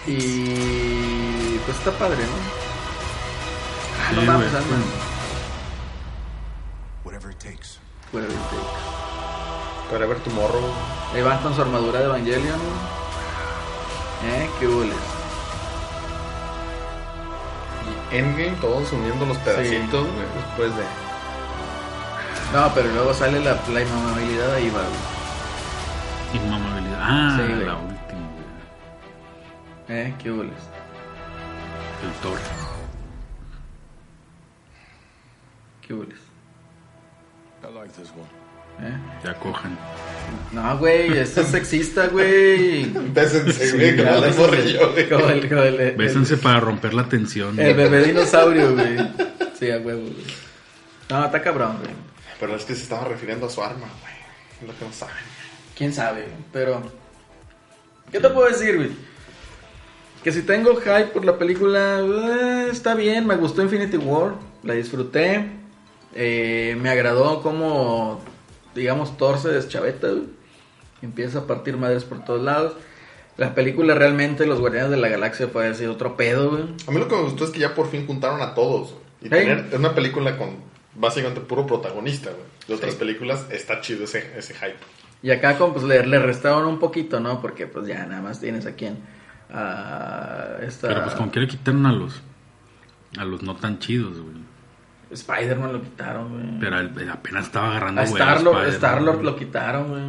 y 0.07 1.59
pues 1.67 1.77
está 1.79 1.91
padre, 1.99 2.19
¿no? 2.19 2.39
Ah, 4.07 4.13
no 4.13 4.21
Sí, 4.21 4.27
mames. 4.29 4.53
Whatever 7.03 7.33
it 7.33 7.41
takes. 7.41 7.78
Fuera 8.11 8.27
de 8.27 8.35
take. 8.35 9.91
Para 9.91 10.07
ver 10.07 10.19
tu 10.21 10.31
morro. 10.31 10.61
Ahí 11.15 11.23
van 11.23 11.39
con 11.43 11.55
su 11.55 11.63
armadura 11.63 12.01
de 12.01 12.05
Evangelion. 12.07 12.59
Eh, 14.25 14.51
qué 14.59 14.67
hules. 14.67 14.97
Y 18.11 18.17
Endgame, 18.17 18.57
todos 18.61 18.93
uniendo 18.93 19.25
los 19.27 19.37
pedacitos, 19.39 20.03
güey. 20.07 20.27
Después 20.37 20.77
de. 20.77 20.85
No, 22.53 22.71
pero 22.75 22.89
luego 22.93 23.13
sale 23.15 23.41
la, 23.41 23.57
la 23.73 23.81
inmamabilidad 23.83 24.55
ahí 24.55 24.71
va. 24.71 24.81
güey. 24.83 26.45
Inmamabilidad. 26.45 26.99
Ah, 27.01 27.37
Sí, 27.37 27.65
la 27.65 27.75
última. 27.77 28.29
Eh, 29.89 30.15
qué 30.23 30.31
hules. 30.31 30.53
El 32.03 32.13
Thor. 32.23 32.39
Qué 35.87 35.95
hules. 35.95 36.19
Eh. 38.81 38.97
Ya 39.25 39.35
cojan. 39.35 39.77
No, 40.53 40.79
güey, 40.79 41.19
esto 41.19 41.41
es 41.41 41.49
sexista, 41.49 42.07
güey. 42.09 42.85
Bésense, 43.13 43.73
güey, 43.73 43.97
bésense. 43.97 44.41
morrillo, 44.41 44.93
güey. 44.93 45.97
Bésense 45.97 46.37
para 46.37 46.61
romper 46.61 46.95
la 46.95 47.09
tensión. 47.09 47.59
El 47.59 47.75
bebé 47.75 48.05
dinosaurio, 48.05 48.73
güey. 48.75 48.97
Sí, 49.59 49.71
a 49.71 49.79
huevo, 49.79 50.03
güey. 50.03 50.25
No, 51.11 51.25
está 51.25 51.43
cabrón, 51.43 51.79
güey. 51.81 51.91
Pero 52.39 52.55
es 52.55 52.65
que 52.65 52.75
se 52.75 52.83
estaba 52.83 53.05
refiriendo 53.05 53.47
a 53.47 53.51
su 53.51 53.63
arma, 53.63 53.87
güey. 54.01 54.15
Es 54.61 54.69
lo 54.69 54.79
que 54.79 54.85
no 54.85 54.93
saben. 54.93 55.15
Quién 55.77 55.93
sabe, 55.93 56.23
güey, 56.23 56.35
pero. 56.53 56.83
¿Qué 58.13 58.21
te 58.21 58.29
puedo 58.31 58.49
decir, 58.49 58.77
güey? 58.77 58.91
Que 60.23 60.33
si 60.33 60.43
tengo 60.43 60.77
hype 60.77 61.07
por 61.07 61.25
la 61.25 61.37
película, 61.37 62.01
eh, 62.01 62.69
está 62.71 62.95
bien. 62.95 63.27
Me 63.27 63.37
gustó 63.37 63.63
Infinity 63.63 63.97
War, 63.97 64.35
la 64.63 64.75
disfruté. 64.75 65.49
Eh, 66.15 66.77
me 66.81 66.91
agradó 66.91 67.43
como, 67.43 68.21
digamos, 68.75 69.17
Thor 69.17 69.39
se 69.39 69.49
deschaveta, 69.49 70.09
güey. 70.09 70.25
Empieza 71.03 71.41
a 71.41 71.47
partir 71.47 71.77
madres 71.77 72.05
por 72.05 72.25
todos 72.25 72.43
lados. 72.43 72.75
La 73.37 73.55
película 73.55 73.95
realmente, 73.95 74.47
Los 74.47 74.59
Guardianes 74.59 74.91
de 74.91 74.97
la 74.97 75.09
Galaxia, 75.09 75.47
puede 75.49 75.73
ser 75.75 75.89
otro 75.89 76.17
pedo, 76.17 76.51
güey. 76.51 76.65
A 76.87 76.91
mí 76.91 76.99
lo 76.99 77.07
que 77.07 77.15
me 77.15 77.23
gustó 77.23 77.45
es 77.45 77.51
que 77.51 77.61
ya 77.61 77.75
por 77.75 77.89
fin 77.89 78.07
juntaron 78.07 78.41
a 78.43 78.55
todos. 78.55 78.97
Y 79.23 79.29
Hey. 79.31 79.47
tener 79.47 79.69
una 79.77 79.95
película 79.95 80.37
con 80.37 80.57
básicamente 80.95 81.41
puro 81.41 81.67
protagonista, 81.67 82.31
güey. 82.31 82.43
De 82.67 82.75
otras 82.75 82.97
películas 82.97 83.47
está 83.51 83.81
chido 83.81 84.05
ese, 84.05 84.33
ese 84.37 84.55
hype. 84.55 84.77
Y 85.23 85.31
acá 85.31 85.57
como, 85.57 85.73
pues 85.75 85.85
le, 85.85 86.05
le 86.07 86.19
restaron 86.19 86.67
un 86.67 86.79
poquito, 86.79 87.21
¿no? 87.21 87.41
Porque 87.41 87.67
pues 87.67 87.87
ya 87.87 88.05
nada 88.07 88.23
más 88.23 88.41
tienes 88.41 88.67
a 89.51 90.59
esta... 90.63 90.89
Pero 90.89 91.05
pues 91.05 91.15
como 91.15 91.31
quiera 91.31 91.49
quitaron 91.49 91.87
a 91.87 91.93
los. 91.93 92.21
A 93.17 93.25
los 93.25 93.43
no 93.43 93.57
tan 93.57 93.79
chidos, 93.79 94.19
güey. 94.21 94.37
Spider-Man 95.11 95.73
lo 95.73 95.83
quitaron, 95.83 96.29
güey. 96.33 96.61
Pero 96.61 96.79
él- 96.81 96.91
él 97.01 97.11
apenas 97.11 97.47
estaba 97.47 97.71
agarrando 97.71 98.01
A 98.01 98.05
güey. 98.05 98.23
Star-Lord 98.71 99.15
güey. 99.17 99.25
lo 99.25 99.37
quitaron, 99.37 99.89
güey. 99.89 100.03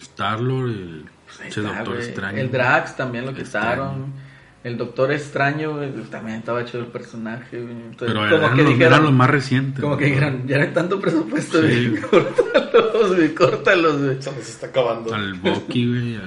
Star-Lord, 0.00 0.68
el 0.70 1.04
Pues 1.26 1.48
está, 1.48 1.60
Doctor 1.62 1.94
güey. 1.94 2.06
Extraño. 2.06 2.38
El 2.38 2.50
Drax 2.50 2.96
también 2.96 3.24
lo 3.24 3.30
Extraño. 3.32 3.70
quitaron. 3.74 4.24
El 4.64 4.78
Doctor 4.78 5.12
Extraño, 5.12 5.72
güey, 5.76 5.90
también 6.10 6.38
estaba 6.38 6.62
hecho 6.62 6.78
el 6.78 6.86
personaje, 6.86 7.60
güey. 7.60 7.72
Entonces, 7.74 8.16
Pero 8.16 8.20
como 8.20 8.44
eran, 8.46 8.56
que 8.56 8.62
los, 8.62 8.72
dijeron, 8.72 8.92
eran 8.94 9.04
los 9.04 9.12
más 9.12 9.30
recientes. 9.30 9.80
como 9.82 9.96
que 9.98 10.04
dijeron, 10.06 10.46
ya 10.46 10.56
no 10.58 10.62
hay 10.64 10.70
tanto 10.72 11.00
presupuesto, 11.00 11.60
Sí. 11.60 11.88
güey. 11.88 12.00
Córtalos, 12.10 13.16
güey, 13.16 13.34
córtalos, 13.34 14.02
güey. 14.02 14.22
Se 14.22 14.30
está 14.40 14.66
acabando. 14.68 15.14
Al 15.14 15.34
Bucky, 15.34 15.86
güey. 15.88 16.18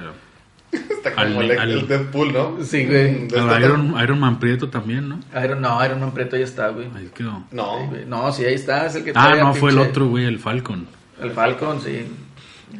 A- 1.08 1.10
Está 1.10 1.24
como 1.26 1.40
al- 1.40 1.50
el, 1.50 1.58
al- 1.58 1.70
el 1.72 1.88
Deadpool, 1.88 2.32
¿no? 2.32 2.58
Sí, 2.64 2.86
güey. 2.86 3.28
Al 3.36 3.62
Iron, 3.62 3.94
Iron 4.02 4.18
Man 4.20 4.38
Prieto 4.38 4.68
también, 4.68 5.08
¿no? 5.08 5.20
Iron, 5.44 5.60
no, 5.60 5.84
Iron 5.84 6.00
Man 6.00 6.12
Preto 6.12 6.36
ya 6.36 6.44
está, 6.44 6.68
güey. 6.68 6.88
Ahí 6.96 7.10
quedó. 7.14 7.44
No. 7.50 7.78
Sí, 7.80 7.86
güey. 7.90 8.04
No, 8.06 8.32
sí, 8.32 8.44
ahí 8.44 8.54
está, 8.54 8.86
es 8.86 8.94
el 8.94 9.04
que 9.04 9.12
Ah, 9.14 9.34
no, 9.38 9.54
fue 9.54 9.70
el 9.70 9.78
otro, 9.78 10.06
güey, 10.08 10.24
el 10.24 10.38
Falcon. 10.38 10.86
El 11.20 11.30
Falcon, 11.32 11.80
sí. 11.80 12.06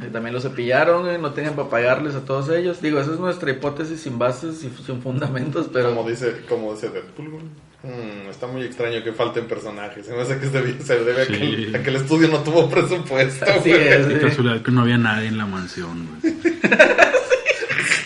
Eh, 0.03 0.11
También 0.13 0.35
lo 0.35 0.41
cepillaron, 0.41 1.03
güey, 1.03 1.19
no 1.19 1.31
tenían 1.33 1.55
para 1.55 1.71
pagarles 1.71 2.15
a 2.15 2.21
todos 2.25 2.51
ellos. 2.51 2.81
Digo, 2.83 3.01
esa 3.01 3.13
es 3.15 3.19
nuestra 3.19 3.51
hipótesis 3.51 4.01
sin 4.01 4.19
bases 4.19 4.63
y 4.63 4.71
sin 4.85 5.01
fundamentos, 5.01 5.69
pero... 5.73 5.95
Como 5.95 6.09
dice, 6.09 6.43
como 6.49 6.75
dice 6.75 6.91
Deadpool, 6.91 7.31
güey. 7.31 7.43
Mm, 7.81 8.29
está 8.29 8.47
muy 8.49 8.63
extraño 8.63 9.03
que 9.05 9.13
falten 9.13 9.47
personajes. 9.47 10.05
Se 10.05 10.13
me 10.13 10.21
hace 10.23 10.39
que 10.39 10.47
se 10.47 10.53
debe, 10.53 10.83
se 10.83 11.05
debe 11.05 11.23
a, 11.23 11.27
que 11.27 11.35
el, 11.37 11.75
a 11.77 11.83
que 11.83 11.91
el 11.91 11.97
estudio 11.97 12.27
no 12.29 12.39
tuvo 12.41 12.69
presupuesto. 12.69 13.45
Así 13.47 13.71
güey. 13.71 13.89
es, 13.89 14.07
Qué 14.09 14.15
sí. 14.15 14.21
casualidad 14.27 14.63
que 14.63 14.71
no 14.73 14.81
había 14.83 14.99
nadie 14.99 15.29
en 15.29 15.39
la 15.39 15.47
mansión, 15.47 16.09
güey. 16.21 16.35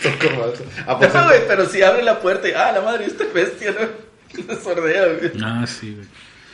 Ah, 0.87 0.99
No, 1.01 1.25
güey, 1.27 1.47
pero 1.47 1.65
si 1.65 1.81
abre 1.81 2.03
la 2.03 2.19
puerta 2.19 2.47
y, 2.47 2.51
ah, 2.51 2.71
la 2.71 2.81
madre, 2.81 3.05
esta 3.05 3.25
bestia, 3.33 3.71
¿no? 4.47 4.55
Sordea, 4.55 5.05
güey. 5.13 5.31
Ah, 5.43 5.65
sí, 5.67 5.93
güey. 5.95 6.07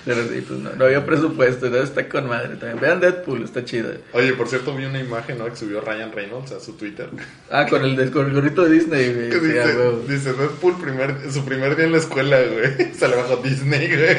Pero 0.05 0.23
sí, 0.23 0.41
pues 0.47 0.59
no, 0.59 0.71
no 0.73 0.85
había 0.85 1.05
presupuesto, 1.05 1.65
entonces 1.65 1.89
está 1.89 2.07
con 2.07 2.27
madre 2.27 2.55
también. 2.55 2.79
Vean 2.79 2.99
Deadpool, 3.01 3.43
está 3.43 3.65
chida. 3.65 3.89
Oye, 4.13 4.33
por 4.33 4.47
cierto, 4.47 4.73
vi 4.73 4.85
una 4.85 4.99
imagen 4.99 5.37
¿no? 5.37 5.45
que 5.45 5.57
subió 5.57 5.81
Ryan 5.81 6.11
Reynolds 6.13 6.53
a 6.53 6.59
su 6.59 6.73
Twitter. 6.73 7.09
Ah, 7.51 7.67
con 7.67 7.83
el, 7.83 8.09
con 8.09 8.25
el 8.25 8.33
gorrito 8.33 8.63
de 8.63 8.71
Disney, 8.71 9.13
güey. 9.13 9.29
Dice, 9.29 9.91
dice 10.07 10.33
Deadpool 10.33 10.79
primer, 10.81 11.31
su 11.31 11.43
primer 11.43 11.75
día 11.75 11.85
en 11.85 11.91
la 11.91 11.97
escuela, 11.97 12.39
güey. 12.41 12.93
Se 12.93 13.07
le 13.07 13.17
bajó 13.17 13.37
Disney, 13.37 13.87
güey. 13.87 14.17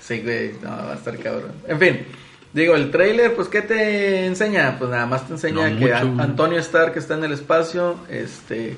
Sí, 0.00 0.20
güey, 0.20 0.52
no, 0.62 0.68
va 0.70 0.92
a 0.92 0.94
estar 0.94 1.18
cabrón. 1.18 1.52
En 1.66 1.80
fin, 1.80 2.06
digo, 2.60 2.74
el 2.74 2.90
trailer, 2.90 3.34
pues, 3.34 3.48
¿qué 3.48 3.62
te 3.62 4.26
enseña? 4.26 4.76
Pues 4.78 4.90
nada 4.90 5.06
más 5.06 5.26
te 5.26 5.34
enseña 5.34 5.68
No 5.70 5.78
que 5.78 5.84
mucho, 5.84 5.94
a- 5.96 6.02
güey. 6.04 6.20
Antonio 6.20 6.58
Stark 6.58 6.96
está 6.96 7.14
en 7.14 7.24
el 7.24 7.32
espacio, 7.32 7.96
este, 8.08 8.76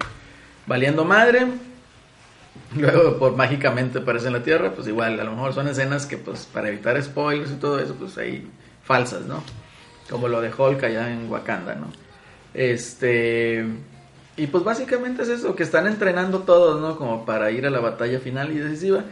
valiendo 0.67 1.05
madre. 1.05 1.47
Luego, 2.77 3.19
por 3.19 3.37
mágicamente 3.37 4.01
aparece 4.01 4.27
en 4.27 4.35
la 4.35 4.43
Tierra, 4.43 4.73
pues 4.73 4.89
igual, 4.89 5.19
a 5.19 5.25
lo 5.25 5.31
mejor 5.33 5.55
son 5.55 5.69
escenas 5.69 6.05
que, 6.07 6.19
pues, 6.19 6.47
para 6.53 6.69
evitar 6.69 7.01
spoilers 7.03 7.51
y 7.51 7.55
todo 7.55 7.79
eso, 7.79 7.95
pues 7.95 8.19
ahí 8.19 8.47
falsas, 8.85 9.23
¿no? 9.27 9.43
Como 10.11 10.29
lo 10.29 10.41
de 10.41 10.51
Hulk 10.53 10.83
allá 10.85 11.11
en 11.13 11.31
Wakanda, 11.31 11.75
¿no? 11.75 11.87
Este. 12.55 13.65
Y 14.37 14.47
pues 14.47 14.63
básicamente 14.63 15.23
es 15.23 15.29
eso, 15.29 15.57
que 15.57 15.63
están 15.65 15.87
entrenando 15.87 16.41
todos, 16.41 16.81
¿no? 16.81 16.97
Como 16.97 17.25
para 17.27 17.51
ir 17.51 17.67
a 17.67 17.71
la 17.71 17.81
batalla 17.81 18.21
final 18.21 18.53
y 18.53 18.59
decisiva. 18.59 19.05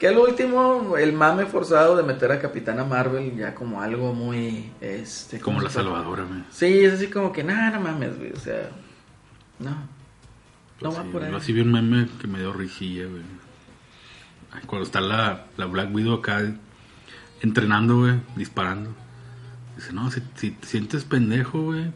Que 0.00 0.08
al 0.08 0.16
último, 0.18 0.96
el 0.96 1.12
mame 1.12 1.44
forzado 1.44 1.94
de 1.94 2.02
meter 2.02 2.32
a 2.32 2.40
Capitana 2.40 2.84
Marvel 2.84 3.36
ya 3.36 3.54
como 3.54 3.82
algo 3.82 4.14
muy. 4.14 4.72
Este, 4.80 5.38
Como 5.40 5.58
¿cómo 5.58 5.64
la 5.64 5.70
salvadora, 5.70 6.24
güey. 6.24 6.40
Sí, 6.50 6.80
es 6.84 6.94
así 6.94 7.08
como 7.08 7.30
que, 7.32 7.44
nada, 7.44 7.70
no 7.78 7.80
mames, 7.82 8.16
güey. 8.18 8.32
O 8.32 8.40
sea, 8.40 8.70
no. 9.58 9.76
No 10.80 10.90
va 10.92 11.02
Sí, 11.02 11.08
por 11.12 11.22
ahí. 11.22 11.30
yo 11.30 11.36
así 11.36 11.52
vi 11.52 11.60
un 11.60 11.70
meme 11.72 12.08
que 12.18 12.26
me 12.26 12.38
dio 12.38 12.52
risilla, 12.54 13.06
güey. 13.06 13.22
Ay, 14.52 14.62
Cuando 14.66 14.86
está 14.86 15.02
la, 15.02 15.44
la 15.58 15.66
Black 15.66 15.94
Widow 15.94 16.14
acá 16.14 16.50
entrenando, 17.42 17.98
güey, 17.98 18.14
disparando. 18.36 18.94
Dice, 19.76 19.92
no, 19.92 20.10
si, 20.10 20.22
si 20.36 20.50
te 20.52 20.66
sientes 20.66 21.04
pendejo, 21.04 21.60
güey, 21.62 21.92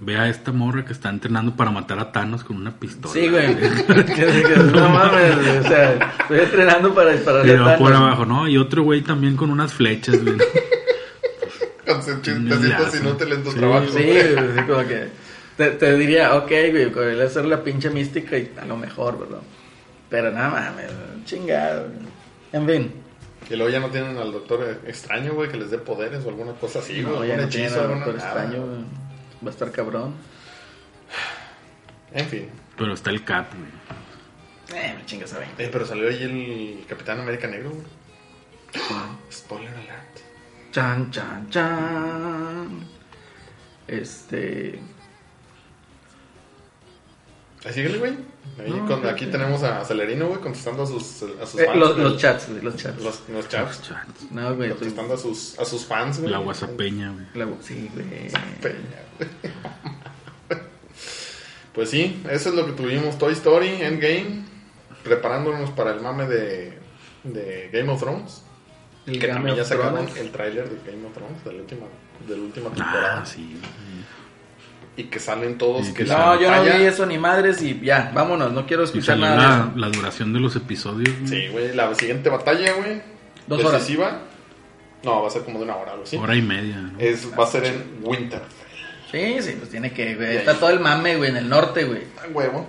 ve 0.00 0.16
a 0.16 0.28
esta 0.28 0.52
morra 0.52 0.84
que 0.84 0.92
está 0.92 1.08
entrenando 1.08 1.56
para 1.56 1.70
matar 1.70 1.98
a 1.98 2.12
Thanos 2.12 2.44
con 2.44 2.56
una 2.56 2.78
pistola. 2.78 3.12
Sí, 3.12 3.28
güey. 3.28 3.56
No 4.72 4.88
mames, 4.90 5.36
güey. 5.36 5.58
O 5.58 5.62
sea, 5.62 6.14
estoy 6.20 6.38
entrenando 6.40 6.94
para 6.94 7.10
Y 7.10 7.16
dispararle 7.16 7.58
a 7.74 7.78
por 7.78 7.92
abajo, 7.92 8.26
¿no? 8.26 8.48
Y 8.48 8.58
otro 8.58 8.82
güey 8.82 9.02
también 9.02 9.36
con 9.36 9.50
unas 9.50 9.72
flechas, 9.72 10.22
güey. 10.22 10.36
Con 11.86 12.48
le 12.48 12.56
inútiles 12.98 13.38
en 13.38 13.44
tu 13.44 13.50
Sí, 13.52 13.58
trabajo. 13.58 13.86
Sí, 13.96 14.10
así 14.10 14.62
como 14.66 14.88
que 14.88 15.08
te, 15.56 15.70
te 15.70 15.96
diría, 15.96 16.34
ok, 16.34 16.48
güey, 16.72 16.90
con 16.90 17.08
él 17.08 17.22
hacer 17.22 17.44
la 17.44 17.62
pinche 17.62 17.90
mística 17.90 18.36
y 18.36 18.50
a 18.60 18.64
lo 18.64 18.76
mejor, 18.76 19.20
¿verdad? 19.20 19.38
Pero 20.10 20.32
nada 20.32 20.50
mames, 20.50 20.90
chingado. 21.24 21.84
güey. 21.86 22.06
En 22.52 22.66
fin, 22.66 22.92
Y 23.48 23.54
luego 23.54 23.70
ya 23.70 23.78
no 23.78 23.88
tienen 23.90 24.16
al 24.18 24.32
doctor 24.32 24.80
extraño, 24.84 25.34
güey, 25.34 25.48
que 25.48 25.58
les 25.58 25.70
dé 25.70 25.78
poderes 25.78 26.24
o 26.24 26.28
alguna 26.28 26.52
cosa 26.54 26.80
así, 26.80 27.02
no, 27.02 27.18
güey. 27.18 27.28
ya 27.28 27.34
un 27.34 27.40
no 27.42 27.46
hechizo, 27.46 27.80
alguna 27.80 28.04
por 28.04 28.14
nada. 28.16 28.28
extraño, 28.32 28.66
güey. 28.66 29.05
Va 29.44 29.48
a 29.48 29.50
estar 29.50 29.70
cabrón. 29.72 30.14
En 32.12 32.26
fin. 32.28 32.48
Pero 32.76 32.94
está 32.94 33.10
el 33.10 33.24
Cap, 33.24 33.52
güey. 33.54 34.82
Eh, 34.82 34.94
me 34.96 35.04
chingas 35.06 35.32
a 35.34 35.38
20. 35.38 35.64
Eh, 35.64 35.68
pero 35.70 35.86
salió 35.86 36.08
ahí 36.08 36.22
el 36.22 36.86
Capitán 36.88 37.20
América 37.20 37.46
Negro, 37.46 37.70
güey. 37.70 37.86
Spoiler 39.30 39.72
alert. 39.74 40.18
Chan, 40.72 41.10
chan, 41.10 41.48
chan. 41.50 42.86
Este. 43.86 44.80
Ahí 47.66 47.72
síguele, 47.72 47.98
güey. 47.98 48.12
Ahí 48.58 48.70
No, 48.70 48.86
con- 48.86 49.06
aquí 49.06 49.26
tenemos 49.26 49.62
a 49.62 49.84
Celerino, 49.84 50.28
güey, 50.28 50.40
contestando 50.40 50.84
a 50.84 50.86
sus, 50.86 51.22
a 51.42 51.46
sus 51.46 51.60
eh, 51.60 51.66
fans. 51.66 51.78
los, 51.78 51.92
güey. 51.96 52.02
los 52.04 52.16
chats, 52.18 52.48
güey, 52.48 52.62
los 52.62 52.76
chats. 52.76 53.02
Los, 53.02 53.22
los 53.28 53.48
chats. 53.48 53.82
Chats. 53.82 54.30
No, 54.30 54.54
güey. 54.54 54.70
Contestando 54.70 55.14
a 55.14 55.18
sus, 55.18 55.58
a 55.58 55.64
sus 55.64 55.84
fans, 55.84 56.20
güey. 56.20 56.30
La 56.30 56.38
guasapeña, 56.38 57.10
güey. 57.12 57.26
la- 57.34 57.48
sí, 57.60 57.90
güey. 57.92 58.06
Peña, 58.60 59.02
güey. 59.18 59.28
Pues 61.74 61.90
sí, 61.90 62.22
eso 62.30 62.48
es 62.48 62.54
lo 62.54 62.64
que 62.64 62.72
tuvimos. 62.72 63.18
Toy 63.18 63.34
Story, 63.34 63.68
Endgame. 63.82 64.44
Preparándonos 65.04 65.70
para 65.72 65.92
el 65.92 66.00
mame 66.00 66.26
de, 66.26 66.78
de 67.22 67.68
Game 67.72 67.90
of 67.92 68.00
Thrones. 68.00 68.42
El 69.06 69.18
que 69.18 69.26
Game 69.26 69.34
también 69.34 69.56
ya 69.56 69.64
sacaron 69.66 70.06
Thrones. 70.06 70.16
el 70.16 70.30
tráiler 70.32 70.68
de 70.70 70.90
Game 70.90 71.06
of 71.06 71.12
Thrones 71.12 71.44
de 71.44 71.52
la 71.52 71.60
última, 71.60 71.86
de 72.26 72.36
la 72.36 72.42
última 72.42 72.70
temporada. 72.70 73.20
Ah, 73.20 73.26
sí. 73.26 73.60
Y 74.98 75.04
que 75.04 75.18
salen 75.20 75.58
todos 75.58 75.86
Sí, 75.86 75.92
que 75.94 76.04
la 76.04 76.16
No, 76.18 76.40
yo 76.40 76.50
no 76.50 76.62
vi 76.62 76.84
eso 76.84 77.04
ni 77.04 77.18
madres 77.18 77.60
y 77.62 77.78
ya, 77.80 78.10
vámonos, 78.14 78.52
no 78.52 78.66
quiero 78.66 78.82
Y 78.82 78.86
escuchar 78.86 79.18
nada 79.18 79.34
de 79.36 79.42
la, 79.42 79.54
eso. 79.68 79.72
la 79.76 79.88
duración 79.90 80.32
de 80.32 80.40
los 80.40 80.56
episodios. 80.56 81.14
güey. 81.18 81.28
Sí, 81.28 81.48
güey, 81.48 81.74
la 81.74 81.94
siguiente 81.94 82.30
batalla, 82.30 82.72
güey. 82.74 83.02
Dos 83.46 83.60
horas. 83.64 83.80
decisiva. 83.80 84.20
No, 85.04 85.22
va 85.22 85.28
a 85.28 85.30
ser 85.30 85.42
como 85.42 85.58
de 85.58 85.64
una 85.64 85.76
hora, 85.76 85.92
algo 85.92 86.04
así. 86.04 86.16
Hora 86.16 86.34
y 86.34 86.42
media. 86.42 86.76
¿no? 86.78 86.98
Es, 86.98 87.28
va 87.38 87.44
a 87.44 87.46
ser 87.46 87.64
en 87.66 87.84
Winterfell. 88.02 88.48
Sí, 89.12 89.36
sí, 89.40 89.54
pues 89.58 89.70
tiene 89.70 89.92
que, 89.92 90.14
güey. 90.16 90.34
Y 90.34 90.36
Está 90.38 90.54
todo 90.54 90.70
el 90.70 90.80
mame, 90.80 91.16
güey, 91.16 91.30
en 91.30 91.36
el 91.36 91.48
norte, 91.48 91.84
güey. 91.84 92.02
Ah, 92.18 92.26
huevo. 92.32 92.66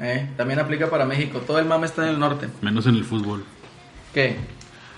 Eh, 0.00 0.28
también 0.36 0.58
aplica 0.58 0.90
para 0.90 1.04
México. 1.06 1.38
Todo 1.46 1.58
el 1.58 1.64
mame 1.66 1.86
está 1.86 2.02
en 2.02 2.10
el 2.10 2.18
norte. 2.18 2.48
Menos 2.60 2.86
en 2.86 2.96
el 2.96 3.04
fútbol. 3.04 3.44
¿Qué? 4.12 4.36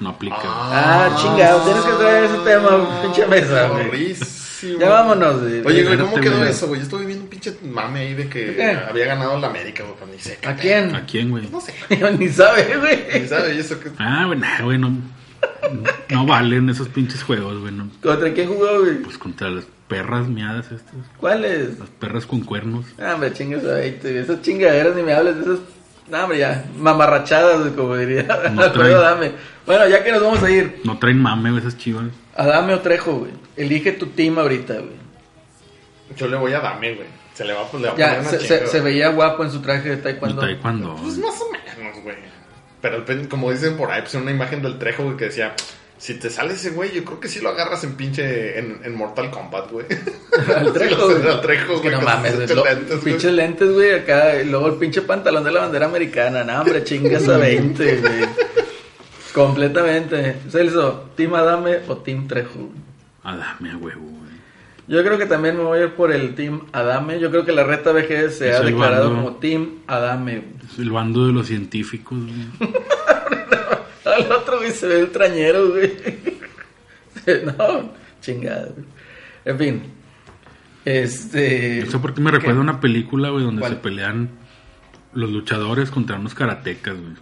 No 0.00 0.08
aplica. 0.10 0.38
Ah, 0.42 1.14
chingado, 1.20 1.60
tienes 1.62 1.82
que 1.84 1.92
traer 1.92 2.24
ese 2.24 2.38
tema, 2.38 3.02
pinche 3.02 3.26
mesa, 3.26 3.68
güey. 3.68 4.16
Ya 4.78 4.88
vámonos. 4.88 5.42
Oye, 5.42 5.84
güey, 5.84 5.98
¿cómo 5.98 6.16
quedó 6.20 6.44
eso, 6.44 6.66
güey? 6.68 6.80
Yo 6.80 6.84
estuve 6.84 7.06
viendo 7.06 7.24
un 7.24 7.30
pinche 7.30 7.54
mame 7.62 8.00
ahí 8.00 8.14
de 8.14 8.28
que 8.28 8.44
¿De 8.46 8.56
qué? 8.56 8.70
había 8.88 9.06
ganado 9.06 9.38
la 9.38 9.48
América, 9.48 9.82
güey, 9.84 10.12
ni 10.12 10.18
sé. 10.18 10.38
qué 10.40 10.48
¿A 10.48 10.56
quién? 10.56 10.94
¿A 10.94 11.04
quién, 11.06 11.30
güey? 11.30 11.48
No 11.48 11.60
sé. 11.60 11.74
Ni 12.18 12.28
sabe, 12.28 12.76
güey. 12.78 13.20
¿Ni 13.22 13.28
sabe? 13.28 13.54
¿Y 13.54 13.58
eso 13.58 13.78
qué? 13.80 13.90
Ah, 13.98 14.24
güey, 14.26 14.38
nah, 14.38 14.62
güey, 14.62 14.78
no, 14.78 14.96
no 16.10 16.26
valen 16.26 16.68
esos 16.70 16.88
pinches 16.88 17.22
juegos, 17.22 17.58
güey. 17.60 17.72
no. 17.72 17.88
¿Contra 18.02 18.32
quién 18.32 18.48
jugó, 18.48 18.80
güey? 18.80 18.98
Pues 18.98 19.18
contra 19.18 19.50
las 19.50 19.64
perras 19.88 20.28
miadas 20.28 20.66
estas. 20.72 20.94
¿Cuál 21.18 21.44
es? 21.44 21.78
Las 21.78 21.88
perras 21.90 22.24
con 22.26 22.40
cuernos. 22.40 22.86
Ah, 22.98 23.14
hombre, 23.14 23.32
chingas 23.32 23.64
a 23.64 23.74
20. 23.74 24.20
Esas 24.20 24.40
chingaderas 24.42 24.94
ni 24.96 25.02
me 25.02 25.12
hables 25.12 25.36
de 25.36 25.42
esas. 25.42 25.58
No, 26.08 26.24
hombre, 26.24 26.38
ya. 26.38 26.64
Mamarrachadas, 26.76 27.70
como 27.72 27.96
diría 27.96 28.22
No 28.24 28.34
Alfredo 28.62 28.72
trae. 28.72 28.94
Adame. 28.94 29.32
Bueno, 29.66 29.88
ya 29.88 30.02
que 30.04 30.12
nos 30.12 30.22
vamos 30.22 30.42
a 30.42 30.50
ir. 30.50 30.80
No 30.84 30.98
traen 30.98 31.18
mame, 31.20 31.56
esas 31.58 31.78
chivas. 31.78 32.04
Adame 32.36 32.74
o 32.74 32.80
Trejo, 32.80 33.12
güey. 33.20 33.32
Elige 33.56 33.92
tu 33.92 34.06
team 34.06 34.38
ahorita, 34.38 34.74
güey. 34.74 35.02
Yo 36.16 36.26
le 36.28 36.36
voy 36.36 36.52
a 36.52 36.60
Dame, 36.60 36.94
güey. 36.94 37.06
Se 37.34 37.44
le 37.44 37.54
va, 37.54 37.66
pues, 37.70 37.82
le 37.82 37.88
va 37.88 37.94
a 37.94 37.96
poner 37.96 38.20
una 38.20 38.28
se, 38.28 38.38
chinga, 38.38 38.66
se- 38.66 38.80
güey. 38.80 38.92
veía 38.94 39.08
guapo 39.08 39.44
en 39.44 39.50
su 39.50 39.62
traje 39.62 39.88
de 39.90 39.96
taekwondo. 39.96 40.40
taekwondo. 40.42 40.96
Pues 40.96 41.16
más 41.18 41.40
o 41.40 41.44
menos, 41.50 42.02
güey. 42.02 42.16
Pero 42.82 43.04
como 43.28 43.50
dicen 43.50 43.76
por 43.76 43.90
ahí, 43.90 44.02
pues 44.02 44.14
una 44.14 44.30
imagen 44.32 44.60
del 44.60 44.78
Trejo, 44.78 45.04
güey, 45.04 45.16
que 45.16 45.26
decía... 45.26 45.54
Si 46.02 46.14
te 46.14 46.30
sale 46.30 46.54
ese 46.54 46.70
güey, 46.70 46.92
yo 46.92 47.04
creo 47.04 47.20
que 47.20 47.28
sí 47.28 47.38
lo 47.40 47.50
agarras 47.50 47.84
en 47.84 47.94
pinche... 47.94 48.58
En, 48.58 48.80
en 48.82 48.92
Mortal 48.96 49.30
Kombat, 49.30 49.70
güey. 49.70 49.86
Al 50.56 50.72
Trejo, 50.72 51.08
Sí, 51.08 51.14
güey. 51.20 51.28
al 51.32 51.40
Trejo, 51.40 51.74
Es 51.74 51.80
que 51.80 51.88
güey, 51.90 52.00
no 52.00 52.04
mames, 52.04 52.34
güey. 52.34 52.48
Lo- 52.48 52.64
lentes, 52.64 52.88
güey. 52.90 53.00
Pinches 53.04 53.32
lentes, 53.32 53.70
güey, 53.72 53.92
acá. 53.94 54.40
Y 54.42 54.46
luego 54.48 54.66
el 54.66 54.74
pinche 54.74 55.02
pantalón 55.02 55.44
de 55.44 55.52
la 55.52 55.60
bandera 55.60 55.86
americana. 55.86 56.42
No, 56.42 56.60
hombre, 56.60 56.82
chingas 56.82 57.28
a 57.28 57.36
20, 57.36 57.96
güey. 58.00 58.12
Completamente. 59.32 60.36
Celso, 60.50 61.10
¿Team 61.16 61.34
Adame 61.34 61.78
o 61.88 61.96
Team 61.98 62.26
Trejo? 62.26 62.58
güey? 62.58 62.70
Ah, 63.22 63.36
dame 63.36 63.70
a 63.72 63.76
huevo, 63.76 64.00
güey. 64.00 64.32
Yo 64.88 65.04
creo 65.04 65.16
que 65.16 65.26
también 65.26 65.56
me 65.56 65.62
voy 65.62 65.78
a 65.78 65.82
ir 65.84 65.90
por 65.94 66.10
el 66.12 66.34
Team 66.34 66.62
Adame. 66.72 67.20
Yo 67.20 67.30
creo 67.30 67.44
que 67.44 67.52
la 67.52 67.62
reta 67.62 67.92
VG 67.92 68.30
se 68.30 68.50
Es 68.50 68.56
ha 68.56 68.60
declarado 68.62 69.10
bando. 69.10 69.24
como 69.24 69.36
Team 69.36 69.78
Adame. 69.86 70.38
güey. 70.40 70.66
Es 70.72 70.78
el 70.80 70.90
bando 70.90 71.26
de 71.28 71.32
los 71.32 71.46
científicos, 71.46 72.18
güey. 72.18 72.72
Al 74.16 74.32
otro, 74.32 74.58
güey, 74.58 74.70
se 74.72 74.86
ve 74.86 75.00
el 75.00 75.10
trañero, 75.10 75.70
güey. 75.70 75.92
no, 77.44 77.92
chingado. 78.20 78.72
güey. 78.74 78.86
En 79.44 79.58
fin. 79.58 79.82
Este. 80.84 81.82
No 81.84 81.90
sé 81.90 81.98
por 81.98 82.14
qué 82.14 82.20
me 82.20 82.30
recuerda 82.30 82.58
a 82.58 82.62
una 82.62 82.80
película, 82.80 83.30
güey, 83.30 83.44
donde 83.44 83.60
¿Cuál? 83.60 83.72
se 83.74 83.78
pelean 83.78 84.30
los 85.14 85.30
luchadores 85.30 85.90
contra 85.90 86.16
unos 86.18 86.34
karatecas, 86.34 86.96
güey. 87.00 87.14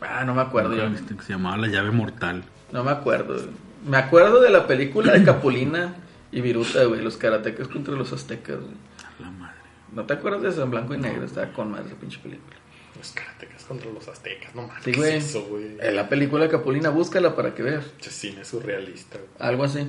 Ah, 0.00 0.24
no 0.24 0.34
me 0.34 0.42
acuerdo. 0.42 0.74
Yo. 0.76 0.88
viste 0.90 1.16
que 1.16 1.22
se 1.22 1.32
llamaba 1.32 1.56
La 1.56 1.68
Llave 1.68 1.90
Mortal. 1.90 2.44
No 2.72 2.84
me 2.84 2.90
acuerdo. 2.90 3.34
güey. 3.34 3.48
Me 3.86 3.96
acuerdo 3.98 4.40
de 4.40 4.50
la 4.50 4.66
película 4.66 5.12
de 5.12 5.24
Capulina 5.24 5.94
y 6.32 6.40
Viruta, 6.40 6.84
güey. 6.84 7.02
Los 7.02 7.16
karatecas 7.16 7.68
contra 7.68 7.94
los 7.94 8.12
aztecas, 8.12 8.58
güey. 8.60 8.72
A 9.18 9.22
la 9.22 9.30
madre. 9.30 9.54
¿No 9.92 10.04
te 10.04 10.14
acuerdas 10.14 10.42
de 10.42 10.48
eso 10.48 10.62
en 10.62 10.70
blanco 10.70 10.94
y 10.94 10.98
negro? 10.98 11.24
Estaba 11.24 11.52
con 11.52 11.70
madre 11.70 11.86
esa 11.86 11.96
pinche 11.96 12.18
película. 12.18 12.56
Los 12.98 13.12
karatecas 13.12 13.53
contra 13.64 13.90
los 13.90 14.06
aztecas, 14.08 14.54
no 14.54 14.62
mames. 14.66 14.84
Sí, 14.84 14.92
¿qué 14.92 14.98
güey. 14.98 15.14
es 15.16 15.24
eso, 15.26 15.42
güey? 15.44 15.76
Eh, 15.80 15.92
la 15.92 16.08
película 16.08 16.44
de 16.44 16.50
Capulina, 16.50 16.90
búscala 16.90 17.34
para 17.34 17.54
que 17.54 17.62
veas. 17.62 17.84
Pinche 17.84 18.10
cine 18.10 18.44
surrealista, 18.44 19.18
güey. 19.18 19.28
Algo 19.38 19.64
así. 19.64 19.86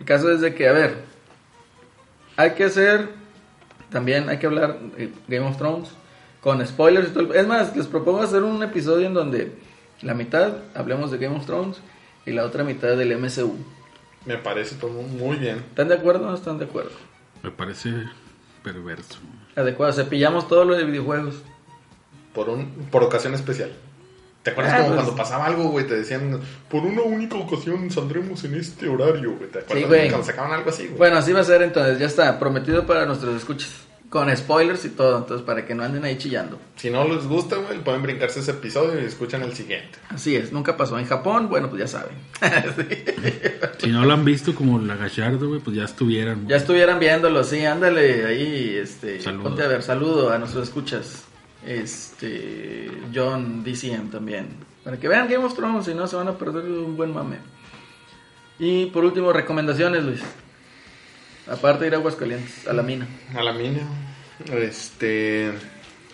El 0.00 0.06
caso 0.06 0.30
es 0.32 0.40
de 0.40 0.54
que, 0.54 0.68
a 0.68 0.72
ver, 0.72 0.96
hay 2.36 2.52
que 2.52 2.64
hacer, 2.64 3.08
también 3.90 4.28
hay 4.28 4.38
que 4.38 4.46
hablar 4.46 4.78
de 4.80 5.10
Game 5.28 5.46
of 5.46 5.56
Thrones 5.56 5.88
con 6.40 6.64
spoilers 6.66 7.08
y 7.08 7.12
todo. 7.12 7.32
el- 7.32 7.38
Es 7.40 7.46
más, 7.46 7.76
les 7.76 7.86
propongo 7.86 8.22
hacer 8.22 8.42
un 8.42 8.62
episodio 8.62 9.06
en 9.06 9.14
donde 9.14 9.52
la 10.02 10.14
mitad 10.14 10.58
hablemos 10.74 11.10
de 11.10 11.18
Game 11.18 11.36
of 11.36 11.46
Thrones 11.46 11.78
y 12.26 12.30
la 12.32 12.44
otra 12.44 12.62
mitad 12.64 12.96
del 12.96 13.12
MCU. 13.12 13.56
Me 14.24 14.36
parece 14.38 14.76
todo 14.76 14.90
muy 15.02 15.36
bien. 15.36 15.56
¿Están 15.58 15.88
de 15.88 15.94
acuerdo 15.94 16.26
o 16.26 16.30
no 16.30 16.34
están 16.36 16.58
de 16.58 16.66
acuerdo? 16.66 16.90
Me 17.42 17.50
parece 17.50 17.90
perverso. 18.62 19.18
Adecuado, 19.56 19.92
cepillamos 19.92 20.46
todo 20.48 20.64
lo 20.64 20.76
de 20.76 20.84
videojuegos. 20.84 21.36
Por, 22.34 22.48
un, 22.48 22.66
por 22.90 23.02
ocasión 23.04 23.34
especial. 23.34 23.70
¿Te 24.42 24.50
acuerdas 24.50 24.74
Ah, 24.74 24.76
como 24.78 24.88
pues- 24.90 25.02
cuando 25.04 25.16
pasaba 25.22 25.46
algo, 25.46 25.64
güey? 25.70 25.86
Te 25.86 25.96
decían, 25.96 26.40
por 26.70 26.82
una 26.84 27.02
única 27.02 27.36
ocasión 27.36 27.90
saldremos 27.90 28.44
en 28.44 28.54
este 28.54 28.88
horario, 28.88 29.32
güey. 29.36 29.50
¿Te 29.50 29.58
acuerdas 29.60 29.82
Sí, 29.82 29.88
güey. 29.88 30.08
cuando 30.08 30.26
sacaban 30.26 30.52
algo 30.52 30.70
así, 30.70 30.84
güey? 30.86 30.96
Bueno, 30.98 31.16
así 31.18 31.32
va 31.32 31.40
a 31.40 31.44
ser 31.44 31.62
entonces, 31.62 31.98
ya 31.98 32.06
está, 32.06 32.38
prometido 32.38 32.86
para 32.86 33.04
nuestros 33.06 33.36
escuchas. 33.36 33.70
Con 34.08 34.34
spoilers 34.34 34.86
y 34.86 34.88
todo, 34.88 35.18
entonces 35.18 35.44
para 35.44 35.66
que 35.66 35.74
no 35.74 35.82
anden 35.82 36.02
ahí 36.02 36.16
chillando. 36.16 36.58
Si 36.76 36.88
no 36.88 37.06
les 37.06 37.26
gusta, 37.26 37.56
güey, 37.56 37.84
pueden 37.84 38.00
brincarse 38.02 38.40
ese 38.40 38.52
episodio 38.52 38.98
y 39.02 39.04
escuchan 39.04 39.42
el 39.42 39.52
siguiente. 39.52 39.98
Así 40.08 40.34
es, 40.34 40.50
nunca 40.50 40.78
pasó. 40.78 40.98
En 40.98 41.04
Japón, 41.04 41.50
bueno, 41.50 41.68
pues 41.68 41.80
ya 41.80 41.88
saben. 41.88 42.16
Sí. 42.78 43.86
Si 43.86 43.88
no 43.88 44.06
lo 44.06 44.14
han 44.14 44.24
visto 44.24 44.54
como 44.54 44.78
la 44.78 44.96
Gallardo, 44.96 45.48
güey, 45.48 45.60
pues 45.60 45.76
ya 45.76 45.84
estuvieran. 45.84 46.36
güey. 46.36 46.48
Ya 46.48 46.56
estuvieran 46.56 46.98
viéndolo, 46.98 47.44
sí, 47.44 47.66
ándale 47.66 48.24
ahí, 48.24 48.78
este, 48.80 49.20
Saludo. 49.20 49.42
ponte 49.44 49.62
a 49.62 49.68
ver, 49.68 49.82
saludo 49.82 50.30
a 50.32 50.38
nuestros 50.38 50.64
escuchas, 50.68 51.24
este, 51.64 52.90
John 53.14 53.64
DCM 53.64 54.10
también, 54.10 54.48
para 54.84 54.98
que 54.98 55.08
vean 55.08 55.28
Game 55.28 55.44
of 55.44 55.54
Thrones, 55.54 55.86
si 55.86 55.94
no 55.94 56.06
se 56.06 56.16
van 56.16 56.28
a 56.28 56.38
perder 56.38 56.64
un 56.64 56.96
buen 56.96 57.12
mame. 57.12 57.38
Y 58.58 58.86
por 58.86 59.04
último, 59.04 59.32
recomendaciones, 59.32 60.04
Luis. 60.04 60.22
Aparte 61.46 61.84
de 61.84 61.88
ir 61.88 61.94
a 61.94 61.98
Aguascalientes, 61.98 62.66
a 62.66 62.72
la 62.72 62.82
mina. 62.82 63.06
A 63.34 63.42
la 63.42 63.52
mina. 63.52 63.80
Este. 64.52 65.52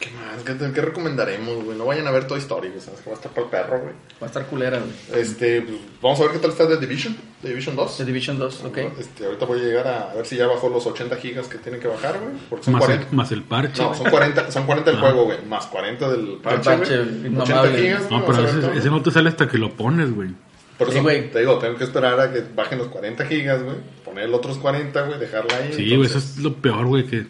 ¿Qué 0.05 0.11
más? 0.11 0.43
¿Qué, 0.45 0.73
qué 0.73 0.81
recomendaremos, 0.83 1.65
güey? 1.65 1.79
No 1.79 1.87
vayan 1.87 2.07
a 2.07 2.11
ver 2.11 2.27
Toy 2.27 2.39
Story, 2.39 2.69
güey. 2.69 2.81
¿Sabes 2.81 3.01
que 3.01 3.09
va 3.09 3.17
a 3.17 3.19
estar 3.19 3.33
para 3.33 3.45
el 3.47 3.51
perro, 3.51 3.81
güey? 3.81 3.93
Va 4.23 4.27
a 4.27 4.27
estar 4.27 4.45
culera, 4.47 4.79
güey. 4.79 5.21
Este, 5.23 5.63
pues, 5.63 5.79
vamos 6.03 6.21
a 6.21 6.25
ver 6.25 6.33
qué 6.33 6.39
tal 6.41 6.51
está 6.51 6.69
The 6.69 6.77
Division. 6.77 7.17
The 7.41 7.49
Division 7.49 7.75
2. 7.77 7.97
The 7.97 8.05
Division 8.05 8.39
2, 8.39 8.65
ok. 8.65 8.79
Este, 8.99 9.25
ahorita 9.25 9.47
voy 9.47 9.61
a 9.61 9.63
llegar 9.63 9.87
a, 9.89 10.11
a 10.11 10.15
ver 10.15 10.27
si 10.27 10.37
ya 10.37 10.47
bajó 10.47 10.69
los 10.69 10.87
80 10.87 11.17
gigas 11.17 11.47
que 11.49 11.57
tiene 11.59 11.79
que 11.79 11.89
bajar, 11.89 12.19
güey. 12.21 12.35
Porque 12.51 12.65
son 12.67 12.75
más, 12.75 12.85
40. 12.85 13.09
el, 13.11 13.17
más 13.17 13.33
el 13.33 13.43
parche. 13.45 13.83
No, 13.83 13.95
son 13.95 14.11
40, 14.11 14.51
son 14.53 14.67
40 14.67 14.91
del 14.91 14.99
Ah. 14.99 15.03
juego, 15.03 15.25
güey. 15.25 15.39
Más 15.47 15.67
40 15.67 16.09
del 16.11 16.39
parche, 16.43 16.71
parche, 16.71 16.97
güey. 16.97 17.09
80 17.09 17.27
inmamable. 17.29 17.79
gigas, 17.83 18.11
No, 18.11 18.25
pero 18.27 18.45
ese, 18.47 18.79
ese 18.79 18.91
no 18.91 19.03
te 19.03 19.11
sale 19.11 19.29
hasta 19.31 19.49
que 19.49 19.57
lo 19.59 19.71
pones, 19.75 20.15
güey. 20.15 20.31
Por 20.77 20.89
Sí, 20.89 20.95
eso, 20.95 21.03
güey. 21.05 21.31
te 21.31 21.39
digo, 21.39 21.57
tengo 21.61 21.77
que 21.77 21.85
esperar 21.85 22.19
a 22.19 22.33
que 22.33 22.43
bajen 22.55 22.79
los 22.79 22.89
40 22.89 23.25
gigas, 23.27 23.63
güey. 23.63 23.77
Poner 24.05 24.29
los 24.29 24.39
otros 24.41 24.59
40, 24.59 25.03
güey, 25.03 25.21
dejarla 25.21 25.57
ahí. 25.57 25.73
Sí, 25.73 25.95
güey, 25.95 26.09
eso 26.09 26.19
es 26.19 26.39
lo 26.39 26.55
peor, 26.57 26.85
güey, 26.87 27.07
que 27.07 27.27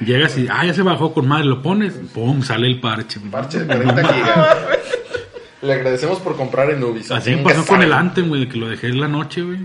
llegas 0.00 0.36
y, 0.38 0.46
ah, 0.50 0.64
ya 0.64 0.74
se 0.74 0.82
bajó 0.82 1.12
con 1.12 1.26
madre, 1.28 1.46
lo 1.46 1.62
pones, 1.62 1.94
pum, 1.94 2.42
sale 2.42 2.66
el 2.66 2.80
parche. 2.80 3.20
Parche 3.30 3.60
de 3.60 3.66
40 3.66 4.12
gigas. 4.12 4.56
Le 5.62 5.72
agradecemos 5.72 6.18
por 6.20 6.36
comprar 6.36 6.70
en 6.70 6.82
Ubisoft. 6.84 7.18
Así 7.18 7.34
me 7.34 7.42
pasó 7.42 7.64
con 7.66 7.82
el 7.82 7.92
Anthem, 7.92 8.28
güey, 8.28 8.48
que 8.48 8.58
lo 8.58 8.68
dejé 8.68 8.88
en 8.88 9.00
la 9.00 9.08
noche, 9.08 9.42
güey. 9.42 9.60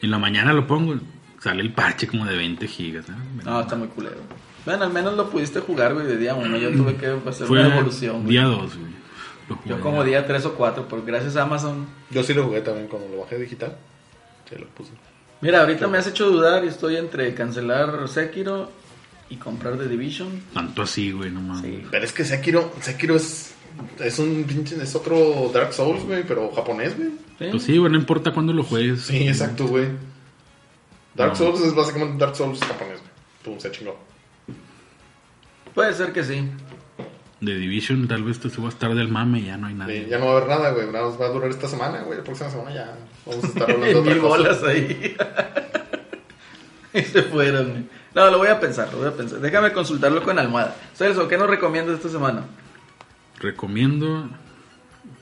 Y 0.00 0.06
en 0.06 0.10
la 0.10 0.18
mañana 0.18 0.52
lo 0.52 0.66
pongo, 0.66 0.96
sale 1.40 1.62
el 1.62 1.72
parche 1.72 2.06
como 2.06 2.26
de 2.26 2.36
20 2.36 2.66
gigas. 2.66 3.08
¿eh? 3.08 3.12
No, 3.44 3.60
está 3.60 3.76
muy 3.76 3.88
culero. 3.88 4.16
Bueno, 4.64 4.84
al 4.84 4.92
menos 4.92 5.16
lo 5.16 5.30
pudiste 5.30 5.60
jugar, 5.60 5.94
güey, 5.94 6.06
de 6.06 6.16
día 6.16 6.34
uno. 6.34 6.56
Yo 6.56 6.70
tuve 6.72 6.96
que 6.96 7.06
hacer 7.06 7.46
Fue 7.46 7.60
una 7.60 7.74
evolución, 7.74 8.22
güey. 8.22 8.30
día 8.30 8.44
2, 8.44 8.58
güey. 8.58 8.92
Lo 9.48 9.56
jugué. 9.56 9.68
Yo 9.70 9.80
como 9.80 10.04
día 10.04 10.26
3 10.26 10.44
o 10.46 10.54
4, 10.54 10.86
porque 10.88 11.06
gracias 11.06 11.36
a 11.36 11.42
Amazon. 11.42 11.86
Yo 12.10 12.22
sí 12.22 12.34
lo 12.34 12.44
jugué 12.44 12.60
también 12.60 12.88
cuando 12.88 13.08
lo 13.08 13.22
bajé 13.22 13.38
digital. 13.38 13.76
Se 14.48 14.58
lo 14.58 14.66
puse. 14.68 14.92
Mira, 15.40 15.60
ahorita 15.60 15.88
me 15.88 15.98
has 15.98 16.06
hecho 16.06 16.30
dudar 16.30 16.64
y 16.64 16.68
estoy 16.68 16.96
entre 16.96 17.34
cancelar 17.34 18.08
Sekiro 18.08 18.70
y 19.32 19.36
comprar 19.36 19.78
The 19.78 19.88
Division. 19.88 20.42
Tanto 20.52 20.82
así, 20.82 21.10
güey, 21.12 21.30
no 21.30 21.40
mames. 21.40 21.62
Sí. 21.62 21.82
Pero 21.90 22.04
es 22.04 22.12
que 22.12 22.24
Sekiro, 22.24 22.72
Sekiro 22.80 23.16
es, 23.16 23.54
es 23.98 24.18
un 24.18 24.44
pinche, 24.44 24.76
es 24.82 24.94
otro 24.94 25.50
Dark 25.52 25.72
Souls, 25.72 26.04
güey, 26.04 26.22
pero 26.26 26.52
japonés, 26.52 26.96
güey. 26.96 27.08
¿Sí? 27.38 27.46
Pues 27.50 27.62
sí, 27.62 27.78
güey, 27.78 27.90
no 27.90 27.98
importa 27.98 28.32
cuándo 28.32 28.52
lo 28.52 28.62
juegues. 28.62 29.02
Sí, 29.02 29.26
exacto, 29.26 29.66
güey. 29.66 29.86
Dark 31.14 31.32
No. 31.32 31.36
Souls 31.36 31.60
es 31.62 31.74
básicamente 31.74 32.18
Dark 32.24 32.36
Souls 32.36 32.60
japonés, 32.60 32.98
güey. 33.00 33.12
Pum, 33.44 33.58
se 33.58 33.70
chingó. 33.70 33.98
Puede 35.74 35.92
ser 35.94 36.12
que 36.12 36.22
sí. 36.22 36.48
De 37.40 37.56
Division 37.56 38.06
tal 38.06 38.22
vez 38.22 38.38
te 38.38 38.50
suba 38.50 38.66
a 38.66 38.68
estar 38.70 38.94
del 38.94 39.08
mame 39.08 39.40
y 39.40 39.46
ya 39.46 39.56
no 39.56 39.66
hay. 39.66 39.74
Sí, 39.88 40.06
ya 40.08 40.18
no 40.18 40.26
va 40.26 40.32
a 40.32 40.36
haber 40.36 40.48
nada, 40.48 40.70
güey. 40.72 40.86
Nada 40.92 41.08
más 41.08 41.20
va 41.20 41.26
a 41.26 41.30
durar 41.30 41.50
esta 41.50 41.66
semana, 41.68 42.02
güey. 42.02 42.18
La 42.18 42.24
próxima 42.24 42.50
semana 42.50 42.72
ya 42.74 42.94
vamos 43.26 43.44
a 43.44 43.46
estar 43.48 43.62
hablando 43.70 43.86
de 43.86 43.94
otra 43.96 44.12
mil 44.12 44.20
cosa. 44.22 44.36
bolas 44.36 44.62
ahí. 44.62 45.16
y 46.94 47.00
se 47.02 47.22
fueron. 47.24 47.70
güey. 47.70 48.01
No, 48.14 48.30
lo 48.30 48.38
voy 48.38 48.48
a 48.48 48.60
pensar, 48.60 48.88
lo 48.92 48.98
voy 48.98 49.08
a 49.08 49.12
pensar. 49.12 49.40
Déjame 49.40 49.72
consultarlo 49.72 50.22
con 50.22 50.38
almohada. 50.38 50.74
Celso, 50.94 51.28
¿qué 51.28 51.38
nos 51.38 51.48
recomiendas 51.48 51.96
esta 51.96 52.08
semana? 52.10 52.42
Recomiendo. 53.40 54.28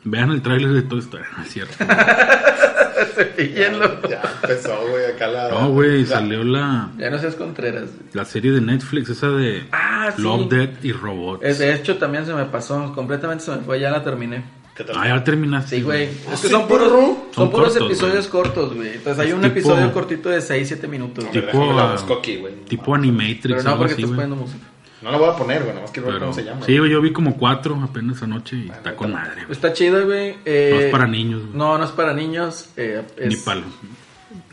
Vean 0.04 0.30
el 0.30 0.42
tráiler 0.42 0.70
de 0.72 0.82
Toy 0.82 0.98
Story, 1.00 1.24
no 1.36 1.42
es 1.44 1.50
cierto. 1.50 1.74
Cepillenlo. 3.14 4.00
Ya 4.08 4.22
empezó, 4.42 4.76
güey, 4.88 5.06
acá 5.06 5.26
la... 5.26 5.48
No, 5.50 5.70
güey, 5.70 6.04
salió 6.06 6.42
la, 6.44 6.90
Ya 6.98 7.10
no 7.10 7.18
seas 7.18 7.34
Contreras. 7.34 7.84
güey. 7.94 8.08
la 8.12 8.24
serie 8.24 8.52
de 8.52 8.60
Netflix, 8.60 9.08
esa 9.10 9.28
de 9.30 9.66
Ah, 9.72 10.12
sí. 10.14 10.22
Love, 10.22 10.48
Death 10.48 10.84
y 10.84 10.92
Robots. 10.92 11.58
De 11.58 11.74
hecho, 11.74 11.96
también 11.98 12.26
se 12.26 12.34
me 12.34 12.44
pasó. 12.46 12.92
Completamente 12.94 13.44
se 13.44 13.50
me 13.52 13.58
fue. 13.58 13.80
Ya 13.80 13.90
la 13.90 14.02
terminé. 14.02 14.44
¿Qué 14.80 14.84
tal? 14.92 14.96
Ah, 14.98 15.08
ya 15.08 15.22
terminaste. 15.24 15.76
Sí, 15.76 15.82
güey. 15.82 16.04
Es 16.04 16.10
que 16.30 16.36
sí, 16.36 16.48
son 16.48 16.66
puros, 16.66 16.88
son 16.88 17.16
Son 17.32 17.50
puros 17.50 17.68
cortos, 17.74 17.86
episodios 17.90 18.30
güey. 18.30 18.42
cortos, 18.44 18.74
güey. 18.74 18.88
Entonces 18.94 19.26
hay 19.26 19.32
un 19.32 19.40
Tipo- 19.42 19.46
episodio 19.52 19.92
cortito 19.92 20.28
de 20.30 20.40
6-7 20.40 20.88
minutos. 20.88 21.24
A 21.24 21.28
güey. 21.28 21.40
ver, 21.42 21.50
Tipo, 21.50 21.72
la 21.74 21.92
busco 21.92 22.14
aquí, 22.14 22.36
güey. 22.36 22.54
Tipo 22.66 22.94
Animatrix, 22.94 23.42
Pero 23.42 23.62
no 23.62 23.76
porque 23.76 23.92
así, 23.92 24.02
estás 24.02 24.16
güey. 24.16 24.26
poniendo 24.28 24.36
música. 24.36 24.66
No 25.02 25.10
la 25.10 25.18
voy 25.18 25.28
a 25.28 25.36
poner, 25.36 25.58
güey. 25.62 25.68
Nada 25.70 25.82
más 25.82 25.90
quiero 25.90 26.08
ver 26.10 26.18
cómo 26.20 26.32
se 26.32 26.44
llama. 26.44 26.64
sí, 26.64 26.78
güey, 26.78 26.90
yo 26.90 27.00
vi 27.02 27.12
como 27.12 27.36
cuatro 27.36 27.78
apenas 27.82 28.22
anoche 28.22 28.56
y 28.56 28.70
está 28.70 28.96
con 28.96 29.12
madre. 29.12 29.42
güey. 29.42 29.52
Está 29.52 29.72
chido, 29.74 30.06
güey. 30.06 30.36
Eh, 30.46 30.70
No 30.72 30.80
es 30.80 30.90
para 30.92 31.06
niños, 31.06 31.42
güey. 31.42 31.56
No, 31.58 31.76
no 31.76 31.84
es 31.84 31.90
para 31.90 32.14
niños. 32.14 32.70
eh, 32.78 33.02
Ni 33.26 33.36
palos. 33.36 33.66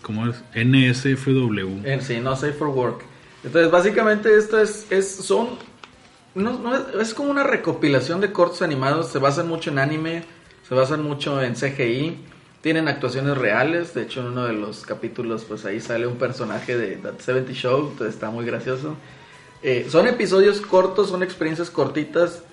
¿Cómo 0.01 0.27
es? 0.27 0.35
NSFW. 0.55 1.81
Eh, 1.85 1.99
sí, 2.01 2.19
no 2.21 2.35
Safe 2.35 2.53
for 2.53 2.67
Work. 2.69 3.03
Entonces, 3.43 3.71
básicamente 3.71 4.35
esto 4.37 4.59
es, 4.59 4.87
es 4.89 5.09
son 5.09 5.49
no, 6.37 6.59
no 6.59 7.01
es, 7.01 7.13
como 7.13 7.31
una 7.31 7.43
recopilación 7.43 8.21
de 8.21 8.31
cortos 8.31 8.61
animados, 8.61 9.09
se 9.09 9.19
basan 9.19 9.47
mucho 9.47 9.71
en 9.71 9.79
anime, 9.79 10.23
se 10.67 10.75
basan 10.75 11.03
mucho 11.03 11.41
en 11.41 11.55
CGI, 11.55 12.17
tienen 12.61 12.87
actuaciones 12.87 13.37
reales, 13.37 13.93
de 13.93 14.03
hecho 14.03 14.21
en 14.21 14.27
uno 14.27 14.45
de 14.45 14.53
los 14.53 14.85
capítulos 14.85 15.45
pues 15.45 15.65
ahí 15.65 15.79
sale 15.79 16.07
un 16.07 16.17
personaje 16.17 16.77
de 16.77 16.97
That 16.97 17.19
70 17.19 17.53
Show, 17.53 17.93
está 18.07 18.29
muy 18.29 18.45
gracioso. 18.45 18.95
Eh, 19.63 19.87
son 19.89 20.07
episodios 20.07 20.61
cortos, 20.61 21.09
son 21.09 21.23
experiencias 21.23 21.69
cortitas, 21.69 22.43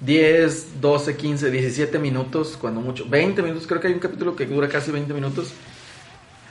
10, 0.00 0.80
12, 0.80 1.16
15, 1.16 1.50
17 1.50 1.98
minutos, 1.98 2.56
cuando 2.60 2.80
mucho, 2.80 3.06
20 3.08 3.42
minutos, 3.42 3.66
creo 3.66 3.80
que 3.80 3.88
hay 3.88 3.94
un 3.94 4.00
capítulo 4.00 4.34
que 4.36 4.46
dura 4.46 4.68
casi 4.68 4.90
20 4.90 5.12
minutos. 5.14 5.52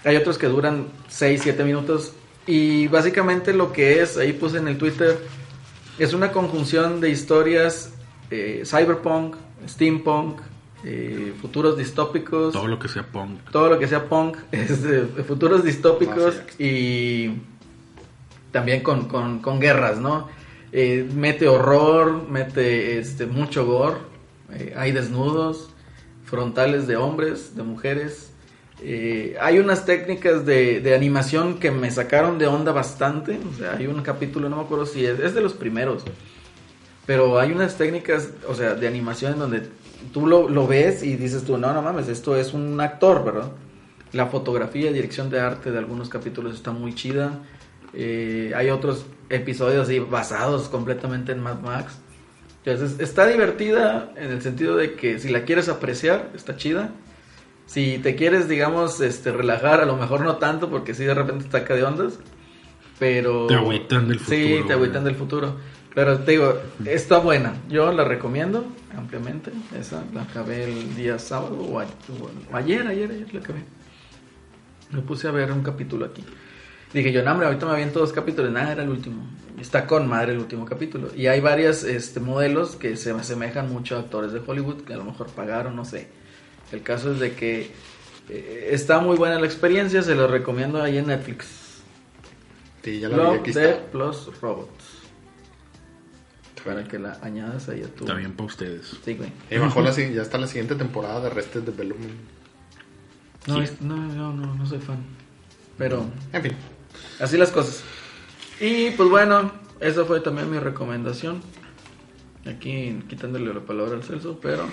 Hay 0.03 0.15
otros 0.15 0.38
que 0.38 0.48
duran 0.48 0.88
6, 1.10 1.41
7 1.44 1.64
minutos. 1.64 2.14
Y 2.48 2.88
básicamente 2.88 3.53
lo 3.53 3.72
que 3.72 4.02
es, 4.02 4.18
ahí 4.18 4.34
puse 4.34 4.57
en 4.57 4.68
el 4.68 4.78
Twitter, 4.78 5.18
es 6.03 6.14
una 6.14 6.32
conjunción 6.32 6.99
de 7.02 7.10
historias 7.10 7.94
eh, 8.30 8.64
cyberpunk, 8.65 9.36
steampunk, 9.68 10.40
eh, 10.84 11.34
futuros 11.41 11.78
distópicos, 11.78 12.53
Todo 12.53 12.68
lo 12.68 12.80
que 12.80 12.88
sea 12.88 13.03
punk. 13.06 13.40
todo 13.52 13.69
lo 13.69 13.78
que 13.80 13.88
sea 13.88 14.10
punk, 14.10 14.38
es 14.52 14.82
de, 14.82 15.06
de 15.06 15.23
futuros 15.23 15.64
distópicos 15.64 16.41
sí, 16.57 16.64
y 16.64 17.41
también 18.52 18.82
con, 18.82 19.07
con- 19.07 19.40
con 19.40 19.60
guerras, 19.60 19.99
¿no? 19.99 20.28
Eh, 20.72 21.07
mete 21.14 21.48
horror, 21.48 22.28
mete 22.30 22.98
este, 22.99 23.26
mucho 23.26 23.65
gore, 23.65 23.98
eh, 24.53 24.73
hay 24.78 24.91
desnudos, 24.91 25.69
frontales 26.26 26.88
de 26.88 26.95
hombres, 26.98 27.56
de 27.56 27.64
mujeres. 27.64 28.31
Eh, 28.84 29.38
hay 29.40 29.60
unas 29.60 29.86
técnicas 29.86 30.45
de, 30.45 30.80
de 30.80 30.95
animación 30.95 31.60
que 31.60 31.70
me 31.72 31.91
sacaron 31.91 32.38
de 32.38 32.48
onda 32.48 32.72
bastante. 32.72 33.40
O 33.52 33.58
sea, 33.58 33.76
hay 33.78 33.88
un 33.88 34.02
capítulo, 34.02 34.49
no 34.49 34.58
me 34.58 34.64
acuerdo 34.64 34.86
si 34.86 35.06
es, 35.06 35.20
es 35.20 35.36
de 35.36 35.41
los 35.41 35.53
primeros. 35.53 36.03
Pero 37.06 37.40
hay 37.40 37.52
unas 37.52 37.78
técnicas, 37.78 38.30
o 38.48 38.56
sea, 38.56 38.74
de 38.76 38.88
animación 38.88 39.34
en 39.34 39.40
donde 39.40 39.64
tú 40.14 40.28
lo, 40.28 40.49
lo 40.49 40.68
ves 40.68 41.03
y 41.03 41.16
dices 41.16 41.44
tú, 41.44 41.58
no, 41.58 41.74
no 41.74 41.82
mames, 41.82 42.08
esto 42.08 42.36
es 42.36 42.53
un 42.53 42.80
actor, 42.80 43.24
¿verdad? 43.24 43.52
La 44.14 44.28
fotografía 44.28 44.91
dirección 44.91 45.30
de 45.30 45.40
arte 45.40 45.72
de 45.72 45.78
algunos 45.78 46.10
capítulos 46.10 46.56
está 46.56 46.72
muy 46.72 46.94
chida. 46.94 47.40
Eh, 47.94 48.52
hay 48.56 48.70
otros 48.70 49.06
episodios 49.30 49.88
así 49.88 49.99
basados 49.99 50.70
completamente 50.70 51.32
en 51.32 51.40
Mad 51.40 51.60
Max. 51.60 51.98
Entonces 52.64 52.99
está 52.99 53.26
divertida 53.26 54.12
en 54.16 54.32
el 54.32 54.41
sentido 54.41 54.76
de 54.76 54.94
que 54.94 55.20
si 55.20 55.30
la 55.30 55.44
quieres 55.44 55.70
apreciar, 55.70 56.30
está 56.36 56.56
chida. 56.56 56.91
Si 57.72 57.99
te 57.99 58.15
quieres, 58.15 58.49
digamos, 58.49 58.99
este, 58.99 59.31
relajar, 59.31 59.80
a 59.80 59.85
lo 59.85 59.95
mejor 59.95 60.22
no 60.22 60.35
tanto, 60.38 60.69
porque 60.69 60.93
sí 60.93 61.06
de 61.06 61.14
repente 61.14 61.45
te 61.45 61.52
saca 61.52 61.73
de 61.73 61.84
ondas. 61.85 62.19
Pero. 62.99 63.48
Te 63.48 63.56
agüitan 63.56 64.10
del 64.10 64.19
Sí, 64.19 64.43
futuro, 64.49 64.68
te 64.68 64.73
agüitan 64.73 65.03
del 65.06 65.15
futuro. 65.15 65.56
Pero 65.95 66.19
te 66.19 66.31
digo, 66.31 66.60
está 66.85 67.19
buena. 67.19 67.53
Yo 67.69 67.91
la 67.93 68.03
recomiendo 68.03 68.65
ampliamente. 68.98 69.52
Esa 69.77 70.03
la 70.14 70.23
acabé 70.23 70.65
el 70.65 70.95
día 70.95 71.18
sábado 71.18 71.56
o, 71.60 71.80
a- 71.80 71.85
o 72.52 72.56
ayer, 72.56 72.85
ayer, 72.88 73.10
ayer 73.10 73.34
la 73.34 73.39
acabé. 73.39 73.64
Me 74.91 75.02
puse 75.02 75.27
a 75.27 75.31
ver 75.31 75.52
un 75.52 75.64
capítulo 75.64 76.06
aquí. 76.06 76.23
Dije 76.93 77.14
yo, 77.14 77.23
no, 77.23 77.31
hombre, 77.31 77.48
ahorita 77.48 77.65
me 77.65 77.72
aviento 77.72 77.99
dos 77.99 78.11
capítulos. 78.11 78.52
Nada, 78.52 78.73
era 78.73 78.84
el 78.84 78.89
último. 78.89 79.26
Está 79.60 79.88
con 79.88 80.07
madre 80.10 80.34
el 80.34 80.39
último 80.39 80.65
capítulo. 80.65 81.10
Y 81.15 81.27
hay 81.27 81.39
varios 81.39 81.84
este, 81.85 82.19
modelos 82.19 82.76
que 82.76 82.98
se 82.98 83.11
asemejan 83.11 83.72
mucho 83.72 83.95
a 83.95 83.99
actores 83.99 84.34
de 84.34 84.41
Hollywood 84.45 84.81
que 84.84 84.93
a 84.93 84.98
lo 84.98 85.06
mejor 85.06 85.27
pagaron, 85.27 85.76
no 85.76 85.85
sé. 85.85 86.10
El 86.72 86.81
caso 86.84 87.11
es 87.14 87.19
de 87.19 87.34
que 87.35 87.72
eh, 88.30 88.69
está 88.72 88.99
muy 88.99 89.18
buena 89.18 89.39
la 89.39 89.45
experiencia. 89.45 90.02
Se 90.02 90.15
lo 90.15 90.27
recomiendo 90.27 90.81
ahí 90.81 90.98
en 90.98 91.07
Netflix. 91.07 91.48
Sí, 92.84 92.99
ya 92.99 93.10
la 93.10 93.31
vi, 93.31 93.38
aquí 93.39 93.52
Death 93.52 93.80
plus 93.91 94.39
Robots. 94.41 94.85
Para 96.65 96.84
que 96.84 96.99
la 96.99 97.18
añadas 97.23 97.69
ahí 97.69 97.81
a 97.81 97.88
tu... 97.88 98.03
Está 98.03 98.14
bien 98.15 98.34
para 98.34 98.45
ustedes. 98.48 98.95
Sí, 99.03 99.15
güey. 99.15 99.31
Y 99.49 99.57
bajó 99.57 99.81
la, 99.81 99.91
ya 99.91 100.22
está 100.22 100.38
la 100.38 100.45
siguiente 100.48 100.76
temporada 100.76 101.19
de 101.22 101.27
Arrested 101.27 101.61
Development. 101.64 102.14
No, 103.48 103.56
Sí. 103.57 103.61
es- 103.64 103.81
no, 103.81 103.95
no, 103.95 104.31
no, 104.31 104.56
no 104.56 104.65
soy 104.68 104.80
fan. 104.80 104.99
Pero 105.77 106.06
En 106.34 106.43
fin. 106.43 106.52
así 107.19 107.38
las 107.38 107.49
cosas. 107.49 107.84
Y 108.60 108.91
pues 108.91 109.10
bueno, 109.10 109.52
esa 109.80 110.06
fue 110.06 110.19
también 110.19 110.52
mi 110.52 110.60
recomendación. 110.60 111.41
Aquí 112.45 112.99
quitándole 113.10 113.52
la 113.53 113.61
palabra 113.61 113.95
al 113.95 114.03
Celso, 114.03 114.39
pero 114.39 114.65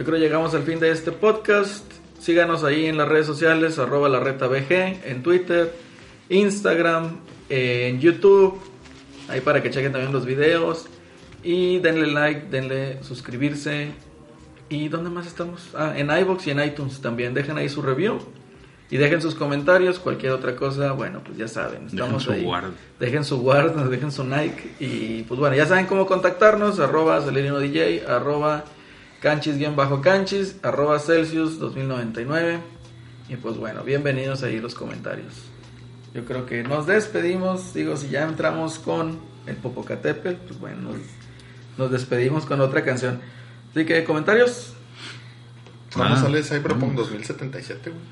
yo 0.00 0.06
creo 0.06 0.18
que 0.18 0.24
llegamos 0.24 0.54
al 0.54 0.62
fin 0.62 0.80
de 0.80 0.90
este 0.90 1.12
podcast. 1.12 1.84
Síganos 2.18 2.64
ahí 2.64 2.86
en 2.86 2.96
las 2.96 3.06
redes 3.06 3.26
sociales, 3.26 3.78
arroba 3.78 4.08
la 4.08 4.18
reta 4.18 4.46
BG, 4.46 5.04
en 5.04 5.22
Twitter, 5.22 5.74
Instagram, 6.30 7.18
en 7.50 8.00
YouTube, 8.00 8.58
ahí 9.28 9.42
para 9.42 9.62
que 9.62 9.68
chequen 9.68 9.92
también 9.92 10.10
los 10.10 10.24
videos. 10.24 10.86
Y 11.42 11.80
denle 11.80 12.06
like, 12.06 12.46
denle 12.50 13.02
suscribirse. 13.02 13.90
¿Y 14.70 14.88
dónde 14.88 15.10
más 15.10 15.26
estamos? 15.26 15.68
Ah, 15.74 15.92
en 15.94 16.08
iBox 16.10 16.46
y 16.46 16.52
en 16.52 16.64
iTunes 16.64 17.02
también. 17.02 17.34
Dejen 17.34 17.58
ahí 17.58 17.68
su 17.68 17.82
review. 17.82 18.20
Y 18.90 18.96
dejen 18.96 19.20
sus 19.20 19.34
comentarios, 19.34 19.98
cualquier 19.98 20.32
otra 20.32 20.56
cosa, 20.56 20.92
bueno, 20.92 21.20
pues 21.22 21.36
ya 21.36 21.46
saben, 21.46 21.84
Dejen 21.84 21.98
estamos 21.98 22.22
su 22.22 22.32
ahí. 22.32 22.42
guard. 22.42 22.70
Dejen 22.98 23.22
su 23.26 23.38
guard, 23.42 23.74
dejen 23.90 24.10
su 24.10 24.24
Nike. 24.24 24.70
Y 24.80 25.24
pues 25.24 25.38
bueno, 25.38 25.56
ya 25.56 25.66
saben 25.66 25.84
cómo 25.84 26.06
contactarnos, 26.06 26.80
arroba 26.80 27.20
Celerino 27.20 27.58
DJ, 27.58 28.04
arroba 28.08 28.64
canchis-canchis, 29.20 30.56
arroba 30.62 30.98
Celsius 30.98 31.58
2099. 31.58 32.60
Y 33.28 33.36
pues 33.36 33.56
bueno, 33.56 33.84
bienvenidos 33.84 34.42
ahí 34.42 34.58
los 34.60 34.74
comentarios. 34.74 35.32
Yo 36.14 36.24
creo 36.24 36.46
que 36.46 36.62
nos 36.64 36.86
despedimos, 36.86 37.72
digo, 37.74 37.96
si 37.96 38.08
ya 38.08 38.24
entramos 38.24 38.78
con 38.80 39.20
el 39.46 39.56
Popocatépetl, 39.56 40.46
pues 40.48 40.58
bueno, 40.58 40.90
nos, 40.90 40.96
nos 41.78 41.90
despedimos 41.92 42.46
con 42.46 42.60
otra 42.60 42.82
canción. 42.84 43.20
Así 43.70 43.84
que, 43.84 44.02
¿comentarios? 44.04 44.74
¿Cuándo 45.94 46.16
Ah, 46.16 46.20
sale 46.20 46.42
Cyberpunk 46.42 46.80
vamos. 46.80 46.96
2077, 46.96 47.90
güey? 47.90 48.02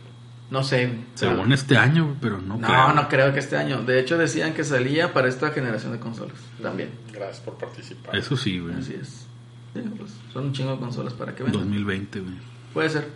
No 0.51 0.63
sé. 0.65 0.91
Según 1.15 1.53
este 1.53 1.77
año, 1.77 2.05
güey, 2.05 2.17
pero 2.21 2.39
no, 2.41 2.57
No, 2.57 2.67
creo. 2.69 2.93
no 2.95 3.09
creo 3.09 3.33
que 3.35 3.41
este 3.41 3.57
año. 3.57 3.83
De 3.83 3.99
hecho, 4.01 4.17
decían 4.17 4.55
que 4.55 4.65
salía 4.65 5.13
para 5.13 5.29
esta 5.29 5.51
generación 5.51 5.93
de 5.93 5.99
consolas. 5.99 6.37
También. 6.63 6.91
Gracias 7.13 7.41
por 7.41 7.59
participar. 7.59 8.17
Eso 8.17 8.37
sí, 8.37 8.59
güey. 8.61 8.75
Así 8.75 8.95
es. 8.95 9.27
Pues, 9.73 10.13
son 10.33 10.47
un 10.47 10.53
chingo 10.53 10.73
de 10.73 10.79
consolas 10.79 11.13
para 11.13 11.35
que 11.35 11.43
vendan. 11.43 11.63
2020, 11.63 12.21
güey. 12.21 12.35
Puede 12.75 12.91
ser. 12.91 13.09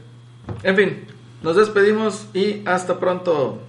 En 0.63 0.77
fin, 0.77 1.05
nos 1.43 1.57
despedimos 1.57 2.27
y 2.35 2.63
hasta 2.67 2.99
pronto. 2.99 3.63